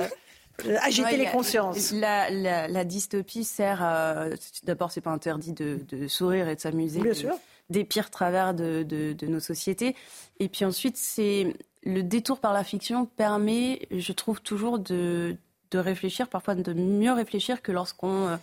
agiter 0.83 1.09
Ouais, 1.11 1.17
les 1.17 1.27
consciences? 1.27 1.93
La, 1.93 2.31
la- 2.31 2.69
la 2.69 2.85
dystopie 2.85 3.45
sert 3.45 3.83
à. 3.83 4.27
D'abord, 4.65 4.91
c'est 4.93 5.01
pas 5.01 5.11
interdit 5.11 5.53
de, 5.53 5.81
de 5.89 6.07
sourire 6.07 6.49
et 6.49 6.55
de 6.57 6.61
s'amuser. 6.61 7.01
Bien 7.01 7.15
sûr. 7.15 7.35
Des 7.69 7.85
pires 7.85 8.11
travers 8.11 8.55
de, 8.55 9.17
nos 9.27 9.41
sociétés. 9.41 9.97
Et 10.39 10.49
puis 10.49 10.65
ensuite, 10.65 10.97
c'est. 10.97 11.55
Le 11.83 12.03
détour 12.03 12.41
par 12.41 12.53
la 12.53 12.65
fiction 12.65 13.07
permet, 13.07 13.87
je 13.93 14.13
trouve, 14.13 14.41
toujours 14.41 14.81
de, 14.81 15.37
réfléchir, 15.73 16.27
parfois 16.29 16.57
de 16.57 16.73
mieux 16.73 17.13
réfléchir 17.13 17.63
que 17.63 17.71
lorsqu'on 17.71 18.27
euh, 18.27 18.37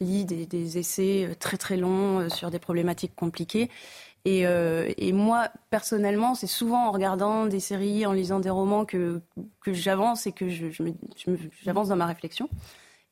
lit 0.00 0.24
des, 0.24 0.78
essais 0.78 1.26
euh, 1.28 1.34
très 1.38 1.56
très 1.56 1.76
longs 1.76 2.20
euh, 2.20 2.28
sur 2.30 2.50
des 2.50 2.58
problématiques 2.58 3.14
compliquées. 3.14 3.70
Et, 4.24 5.12
moi, 5.12 5.50
personnellement, 5.70 6.34
c'est 6.34 6.46
souvent 6.46 6.88
en 6.88 6.90
regardant 6.90 7.46
des 7.46 7.60
séries, 7.60 8.06
en 8.06 8.12
lisant 8.12 8.40
des 8.40 8.50
romans 8.50 8.84
que, 8.84 9.20
que 9.60 9.72
j'avance 9.72 10.26
et 10.26 10.32
que 10.32 10.46
j'avance 11.62 11.88
dans 11.88 11.96
ma 11.96 12.06
réflexion. 12.06 12.48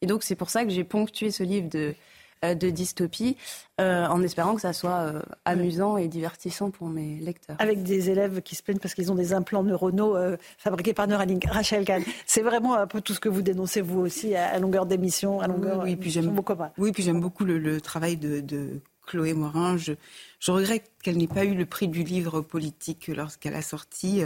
Et 0.02 0.06
donc, 0.06 0.22
c'est 0.22 0.36
pour 0.36 0.50
ça 0.50 0.64
que 0.64 0.70
j'ai 0.70 0.84
ponctué 0.84 1.30
ce 1.30 1.42
livre 1.42 1.68
de, 1.68 1.94
de 2.42 2.70
dystopie 2.70 3.36
euh, 3.80 4.06
en 4.06 4.22
espérant 4.22 4.54
que 4.54 4.60
ça 4.60 4.72
soit 4.72 4.98
euh, 4.98 5.20
amusant 5.44 5.96
et 5.96 6.08
divertissant 6.08 6.70
pour 6.70 6.88
mes 6.88 7.16
lecteurs. 7.16 7.56
avec 7.58 7.82
des 7.82 8.10
élèves 8.10 8.42
qui 8.42 8.54
se 8.54 8.62
plaignent 8.62 8.78
parce 8.78 8.94
qu'ils 8.94 9.12
ont 9.12 9.14
des 9.14 9.32
implants 9.32 9.62
neuronaux 9.62 10.16
euh, 10.16 10.36
fabriqués 10.58 10.94
par 10.94 11.06
Neuralink. 11.06 11.44
Rachel 11.50 11.84
Kahn, 11.84 12.02
c'est 12.26 12.42
vraiment 12.42 12.74
un 12.74 12.86
peu 12.86 13.00
tout 13.00 13.14
ce 13.14 13.20
que 13.20 13.28
vous 13.28 13.42
dénoncez 13.42 13.80
vous 13.80 14.00
aussi 14.00 14.34
à, 14.34 14.58
longueur 14.58 14.86
d'émission, 14.86 15.40
à 15.40 15.46
longueur. 15.46 15.82
Oui, 15.84 15.96
puis 15.96 16.10
j'aime 16.10 16.30
beaucoup. 16.30 16.54
Oui, 16.76 16.92
puis 16.92 17.02
j'aime 17.02 17.20
beaucoup 17.20 17.44
le, 17.44 17.58
le 17.58 17.80
travail 17.80 18.16
de, 18.16 18.40
de 18.40 18.80
Chloé 19.06 19.32
Morin. 19.34 19.76
Je, 19.76 19.92
je 20.40 20.50
regrette 20.50 20.90
qu'elle 21.02 21.16
n'ait 21.16 21.26
pas 21.28 21.44
eu 21.44 21.54
le 21.54 21.66
prix 21.66 21.88
du 21.88 22.02
livre 22.02 22.40
politique 22.40 23.08
lorsqu'elle 23.08 23.54
a 23.54 23.62
sorti 23.62 24.22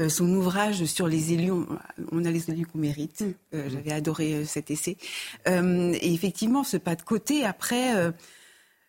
euh, 0.00 0.08
son 0.08 0.28
ouvrage 0.34 0.84
sur 0.86 1.06
les 1.06 1.32
élus. 1.32 1.52
On, 1.52 1.66
on 2.10 2.24
a 2.24 2.30
les 2.30 2.50
élus 2.50 2.66
qu'on 2.66 2.78
mérite. 2.78 3.24
Euh, 3.54 3.68
J'avais 3.68 3.92
adoré 3.92 4.34
euh, 4.34 4.44
cet 4.44 4.70
essai. 4.70 4.96
Et 5.46 6.14
effectivement, 6.14 6.64
ce 6.64 6.76
pas 6.76 6.96
de 6.96 7.02
côté, 7.02 7.44
après. 7.44 7.92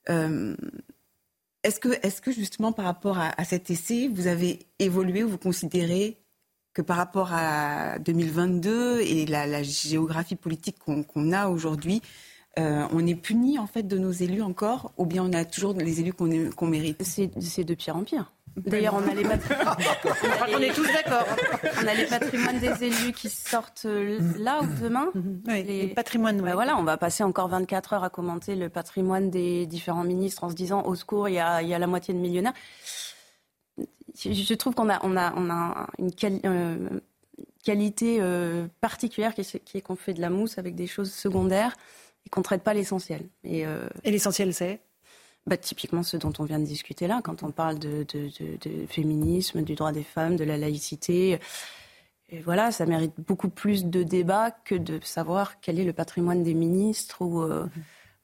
est-ce 0.07 1.79
que, 1.79 1.89
est 1.89 2.21
que 2.21 2.31
justement 2.31 2.71
par 2.71 2.85
rapport 2.85 3.17
à, 3.19 3.29
à 3.39 3.45
cet 3.45 3.69
essai, 3.69 4.07
vous 4.07 4.27
avez 4.27 4.59
évolué 4.79 5.23
ou 5.23 5.29
vous 5.29 5.37
considérez 5.37 6.17
que 6.73 6.81
par 6.81 6.97
rapport 6.97 7.33
à 7.33 7.99
2022 7.99 9.01
et 9.01 9.25
la, 9.25 9.45
la 9.45 9.61
géographie 9.61 10.37
politique 10.37 10.77
qu'on 10.79 11.31
a 11.33 11.49
aujourd'hui, 11.49 12.01
euh, 12.59 12.85
on 12.91 13.05
est 13.07 13.15
puni 13.15 13.59
en 13.59 13.67
fait 13.67 13.83
de 13.83 13.97
nos 13.97 14.11
élus 14.11 14.41
encore, 14.41 14.91
ou 14.97 15.05
bien 15.05 15.23
on 15.23 15.31
a 15.33 15.45
toujours 15.45 15.73
les 15.73 16.01
élus 16.01 16.13
qu'on 16.13 16.49
qu'on 16.51 16.67
mérite? 16.67 17.01
C'est 17.03 17.63
de 17.63 17.73
pire 17.75 17.95
en 17.95 18.03
pire. 18.03 18.33
D'ailleurs, 18.57 18.93
on 18.95 19.07
a 19.09 19.13
les 19.13 19.23
pat- 19.23 19.39
On 20.53 20.59
est 20.59 20.73
tous 20.73 20.85
d'accord. 20.91 21.25
On 21.81 21.87
a 21.87 21.93
les 21.93 22.05
patrimoines 22.05 22.59
des 22.59 22.83
élus 22.85 23.11
qui 23.13 23.29
sortent 23.29 23.83
euh, 23.85 24.19
là 24.37 24.61
ou 24.61 24.67
demain. 24.81 25.07
Oui, 25.47 25.63
les 25.63 25.87
patrimoines. 25.87 26.41
Ben 26.41 26.53
voilà, 26.53 26.77
on 26.77 26.83
va 26.83 26.97
passer 26.97 27.23
encore 27.23 27.47
24 27.47 27.93
heures 27.93 28.03
à 28.03 28.09
commenter 28.09 28.55
le 28.55 28.69
patrimoine 28.69 29.29
des 29.29 29.65
différents 29.67 30.03
ministres 30.03 30.43
en 30.43 30.49
se 30.49 30.55
disant 30.55 30.83
au 30.83 30.95
secours, 30.95 31.29
il 31.29 31.35
y 31.35 31.39
a, 31.39 31.61
il 31.61 31.69
y 31.69 31.73
a 31.73 31.79
la 31.79 31.87
moitié 31.87 32.13
de 32.13 32.19
millionnaires. 32.19 32.53
Je, 34.17 34.33
je 34.33 34.53
trouve 34.53 34.75
qu'on 34.75 34.89
a, 34.89 34.99
on 35.03 35.15
a, 35.15 35.33
on 35.37 35.49
a 35.49 35.87
une 35.97 36.11
quali- 36.11 36.41
euh, 36.45 36.89
qualité 37.63 38.17
euh, 38.19 38.67
particulière 38.81 39.33
qui, 39.33 39.41
est- 39.41 39.63
qui 39.63 39.77
est 39.77 39.81
qu'on 39.81 39.95
fait 39.95 40.13
de 40.13 40.21
la 40.21 40.29
mousse 40.29 40.57
avec 40.57 40.75
des 40.75 40.87
choses 40.87 41.11
secondaires 41.13 41.73
et 42.25 42.29
qu'on 42.29 42.41
ne 42.41 42.43
traite 42.43 42.63
pas 42.63 42.73
l'essentiel. 42.73 43.21
Et, 43.43 43.65
euh, 43.65 43.87
Et 44.03 44.11
l'essentiel, 44.11 44.53
c'est? 44.53 44.81
Bah, 45.47 45.57
typiquement 45.57 46.03
ce 46.03 46.17
dont 46.17 46.33
on 46.39 46.43
vient 46.43 46.59
de 46.59 46.65
discuter 46.65 47.07
là, 47.07 47.21
quand 47.23 47.43
on 47.43 47.51
parle 47.51 47.79
de, 47.79 48.05
de- 48.13 48.29
de- 48.39 48.57
de 48.69 48.85
féminisme, 48.87 49.61
du 49.63 49.75
droit 49.75 49.91
des 49.91 50.03
femmes, 50.03 50.35
de 50.35 50.43
la 50.43 50.57
laïcité. 50.57 51.39
Et 52.29 52.39
voilà, 52.39 52.71
ça 52.71 52.85
mérite 52.85 53.13
beaucoup 53.17 53.49
plus 53.49 53.85
de 53.85 54.03
débats 54.03 54.51
que 54.51 54.75
de 54.75 54.99
savoir 55.03 55.59
quel 55.59 55.79
est 55.79 55.83
le 55.83 55.93
patrimoine 55.93 56.43
des 56.43 56.53
ministres 56.53 57.21
ou, 57.23 57.41
euh, 57.41 57.67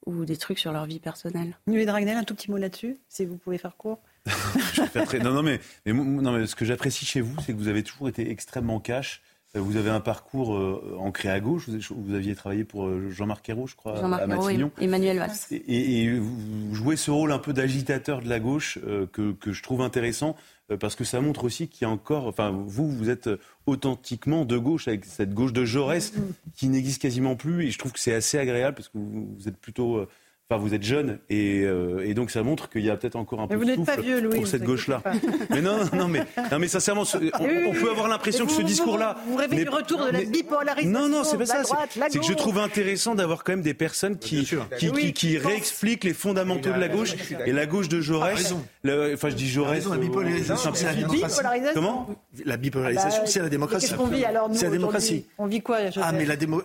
ou 0.05 0.23
des 0.23 0.37
trucs 0.37 0.59
sur 0.59 0.71
leur 0.71 0.85
vie 0.85 0.99
personnelle. 0.99 1.57
Nuit 1.67 1.85
Dragnel, 1.85 2.15
un 2.15 2.23
tout 2.23 2.33
petit 2.35 2.49
mot 2.49 2.57
là-dessus, 2.57 2.97
si 3.09 3.25
vous 3.25 3.35
pouvez 3.37 3.57
faire 3.57 3.75
court. 3.75 3.99
Je 4.73 4.81
vais 4.81 4.87
faire 4.87 5.05
très- 5.05 5.19
non, 5.19 5.33
non, 5.33 5.43
mais, 5.43 5.59
mais, 5.85 5.93
non, 5.93 6.31
mais 6.31 6.47
ce 6.47 6.55
que 6.55 6.63
j'apprécie 6.65 7.05
chez 7.05 7.19
vous, 7.21 7.35
c'est 7.45 7.51
que 7.53 7.57
vous 7.57 7.67
avez 7.67 7.83
toujours 7.83 8.07
été 8.07 8.29
extrêmement 8.31 8.79
cash. 8.79 9.21
Euh, 9.55 9.61
Vous 9.61 9.77
avez 9.77 9.89
un 9.89 9.99
parcours 9.99 10.55
euh, 10.55 10.97
ancré 10.99 11.29
à 11.29 11.39
gauche. 11.39 11.69
Vous, 11.69 12.13
aviez 12.13 12.35
travaillé 12.35 12.63
pour 12.63 12.87
euh, 12.87 13.09
Jean-Marc 13.09 13.47
Ayrault, 13.49 13.67
je 13.67 13.75
crois, 13.75 13.95
Jean-Marc 13.95 14.21
à 14.21 14.25
Ayrault 14.25 14.49
et 14.49 14.57
Matignon. 14.57 14.71
Emmanuel 14.79 15.17
Valls. 15.19 15.31
Et, 15.51 16.17
vous 16.17 16.75
jouez 16.75 16.97
ce 16.97 17.11
rôle 17.11 17.31
un 17.31 17.39
peu 17.39 17.53
d'agitateur 17.53 18.21
de 18.21 18.29
la 18.29 18.39
gauche 18.39 18.79
que, 19.13 19.31
que 19.31 19.51
je 19.51 19.63
trouve 19.63 19.81
intéressant 19.81 20.35
parce 20.79 20.95
que 20.95 21.05
ça 21.05 21.21
montre 21.21 21.45
aussi 21.45 21.69
qu'il 21.69 21.87
y 21.87 21.89
a 21.89 21.91
encore, 21.91 22.27
enfin 22.27 22.51
vous, 22.51 22.89
vous 22.91 23.09
êtes 23.09 23.29
authentiquement 23.65 24.43
de 24.43 24.57
gauche 24.57 24.89
avec 24.89 25.05
cette 25.05 25.33
gauche 25.33 25.53
de 25.53 25.63
Jaurès 25.63 26.13
qui 26.55 26.67
n'existe 26.67 27.01
quasiment 27.01 27.37
plus 27.37 27.65
et 27.65 27.71
je 27.71 27.79
trouve 27.79 27.93
que 27.93 27.99
c'est 27.99 28.13
assez 28.13 28.37
agréable 28.37 28.75
parce 28.75 28.89
que 28.89 28.97
vous, 28.97 29.33
vous 29.37 29.47
êtes 29.47 29.57
plutôt, 29.57 30.05
enfin 30.49 30.61
vous 30.61 30.73
êtes 30.73 30.83
jeune 30.83 31.19
et, 31.29 31.63
euh, 31.63 32.05
et 32.05 32.13
donc 32.13 32.31
ça 32.31 32.41
montre 32.41 32.69
qu'il 32.69 32.81
y 32.85 32.89
a 32.89 32.95
peut-être 32.95 33.17
encore 33.17 33.41
un 33.41 33.47
Mais 33.49 33.55
peu 33.55 33.55
vous 33.57 33.65
de 33.65 33.71
n'êtes 33.71 33.85
pas 33.85 33.95
souffle 33.95 34.05
vieux, 34.05 34.21
Louis, 34.21 34.35
pour 34.37 34.47
cette 34.47 34.63
gauche-là. 34.63 35.01
Mais 35.49 35.61
non, 35.61 35.77
non, 35.77 35.89
non, 35.97 36.07
mais, 36.07 36.21
non, 36.51 36.59
mais 36.59 36.67
sincèrement, 36.69 37.03
ce- 37.03 37.17
on, 37.17 37.21
Oui, 37.43 37.49
oui, 37.51 37.63
on 37.67 37.73
peut 37.73 37.89
avoir 37.91 38.07
l'impression 38.07 38.45
que 38.45 38.51
ce 38.53 38.61
discours-là. 38.61 39.17
vous 39.27 39.35
rêvez 39.35 39.63
du 39.63 39.69
retour 39.69 39.99
de 40.05 40.11
la 40.11 40.19
mais- 40.19 40.25
bipolarisation, 40.25 40.89
Non, 40.99 41.09
non, 41.09 41.23
c'est 41.25 41.37
pas 41.37 41.43
de 41.43 41.49
la 41.49 41.55
ça. 41.55 41.63
droite, 41.63 41.89
c'est- 42.11 42.19
que 42.19 42.25
je 42.25 42.33
trouve 42.33 42.59
intéressant 42.59 43.13
d'avoir 43.15 43.43
quand 43.43 43.51
même 43.53 43.61
des 43.61 43.73
personnes 43.73 44.17
qui, 44.17 44.45
qui, 44.45 44.55
qui, 44.77 44.89
Oui, 44.89 45.01
qui 45.07 45.13
qui 45.13 45.35
pensent- 45.37 45.47
réexpliquent 45.47 46.03
les 46.05 46.13
fondamentaux 46.13 46.71
de 46.71 46.79
la 46.79 46.87
gauche 46.87 47.13
et 47.45 47.51
la 47.51 47.65
gauche 47.65 47.89
de 47.89 47.97
Ah, 47.97 48.01
Jaurès. 48.01 48.55
Raison. 48.91 49.03
le- 49.07 49.13
Enfin, 49.13 49.29
je 49.29 49.35
dis 49.35 49.47
Jaurès. 49.47 49.85
la 49.87 49.97
bipolarisation, 49.97 50.71
c'est 50.73 50.85
la 50.85 50.91
simplifie. 50.91 51.11
démocratie. 51.11 51.35
Bipolarisation. 51.37 51.73
Comment 51.81 52.09
La 52.45 52.57
bipolarisation, 52.57 53.21
Bah, 53.23 53.27
c'est 53.27 53.39
la 53.41 53.49
démocratie. 53.49 53.87
Qu'est-ce 53.87 53.97
qu'on 53.97 54.07
vit 54.07 54.25
alors 54.25 54.49
nous 54.49 54.55
C'est 54.55 54.65
la 54.65 54.71
démocratie. 54.71 55.25
On 55.37 55.45
vit 55.47 55.61
quoi 55.61 55.77
Ah, 56.01 56.11
mais 56.11 56.25
la 56.25 56.35
démo... 56.35 56.61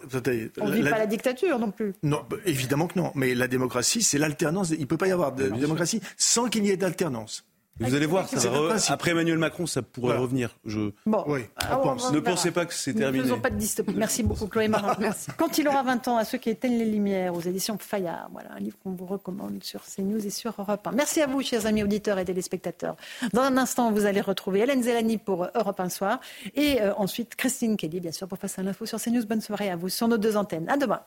On 0.61 0.71
vit 0.71 0.83
pas 0.83 0.99
la 0.99 1.07
dictature 1.07 1.59
non 1.59 1.71
plus. 1.71 1.93
Non, 2.03 2.21
bah, 2.29 2.37
évidemment 2.47 2.87
que 2.87 2.99
non. 2.99 3.13
Mais 3.15 3.35
la 3.35 3.49
démocratie, 3.49 4.03
c'est 4.03 4.19
l'alternance. 4.19 4.71
Il 4.71 4.81
ne 4.81 4.85
peut 4.87 4.97
pas 4.97 5.09
y 5.09 5.13
avoir 5.13 5.33
de 5.33 5.49
démocratie 5.49 6.01
sans 6.17 6.49
qu'il 6.49 6.65
y 6.67 6.71
ait 6.71 6.77
d'alternance. 6.77 7.45
Vous 7.81 7.95
allez 7.95 8.07
voir, 8.07 8.29
ça 8.29 8.51
va 8.51 8.77
après 8.91 9.11
Emmanuel 9.13 9.39
Macron, 9.39 9.67
ça 9.67 9.83
pourrait 9.83 10.09
Voilà. 10.09 10.21
revenir. 10.21 10.57
Je... 10.65 10.93
Bon, 11.07 11.25
Oui, 11.27 11.41
Ah, 11.57 11.77
pense. 11.77 12.13
Ne 12.13 12.21
pensez 12.21 12.51
pas 12.51 12.67
que 12.67 12.75
c'est 12.75 12.93
Ne 12.93 12.99
terminé. 12.99 13.25
faisons 13.25 13.41
pas 13.41 13.51
de 13.51 13.57
dystopie. 13.57 13.95
Merci 13.97 14.23
beaucoup, 14.23 14.47
Chloé 14.47 14.69
Marin. 14.69 14.95
Quand 15.39 15.59
il 15.59 15.67
aura 15.67 15.83
20 15.83 16.07
ans, 16.09 16.17
à 16.19 16.25
ceux 16.25 16.39
qui 16.39 16.51
éteignent 16.51 16.79
les 16.79 16.85
lumières, 16.85 17.35
aux 17.35 17.41
éditions 17.41 17.79
Fayard. 17.79 18.29
Voilà, 18.33 18.53
un 18.55 18.61
livre 18.61 18.77
qu'on 18.85 18.93
vous 18.93 19.07
recommande 19.07 19.63
sur 19.65 19.81
CNews 19.85 20.25
et 20.25 20.31
sur 20.31 20.55
Europe 20.59 20.87
1. 20.87 20.93
Merci 20.93 21.23
à 21.23 21.27
vous, 21.27 21.41
chers 21.43 21.67
amis 21.67 21.83
auditeurs 21.83 22.19
et 22.19 22.25
téléspectateurs. 22.25 22.97
Dans 23.33 23.43
un 23.43 23.57
instant, 23.57 23.91
vous 23.91 24.05
allez 24.05 24.21
retrouver 24.21 24.61
Hélène 24.61 24.83
Zelani 24.83 25.19
pour 25.19 25.49
Europe 25.55 25.81
1 25.81 25.89
Soir. 25.89 26.21
Et 26.55 26.81
euh, 26.83 26.93
ensuite, 26.97 27.35
Christine 27.37 27.77
Kelly, 27.77 28.01
bien 28.01 28.13
sûr, 28.13 28.29
pour 28.29 28.39
passer 28.39 28.61
à 28.61 28.65
l'info 28.65 28.87
sur 28.87 29.01
CNews. 29.01 29.25
Bonne 29.27 29.41
soirée 29.41 29.71
à 29.71 29.77
vous 29.77 29.89
sur 29.89 30.07
nos 30.09 30.19
deux 30.19 30.37
antennes. 30.37 30.69
À 30.69 30.77
demain. 30.77 31.01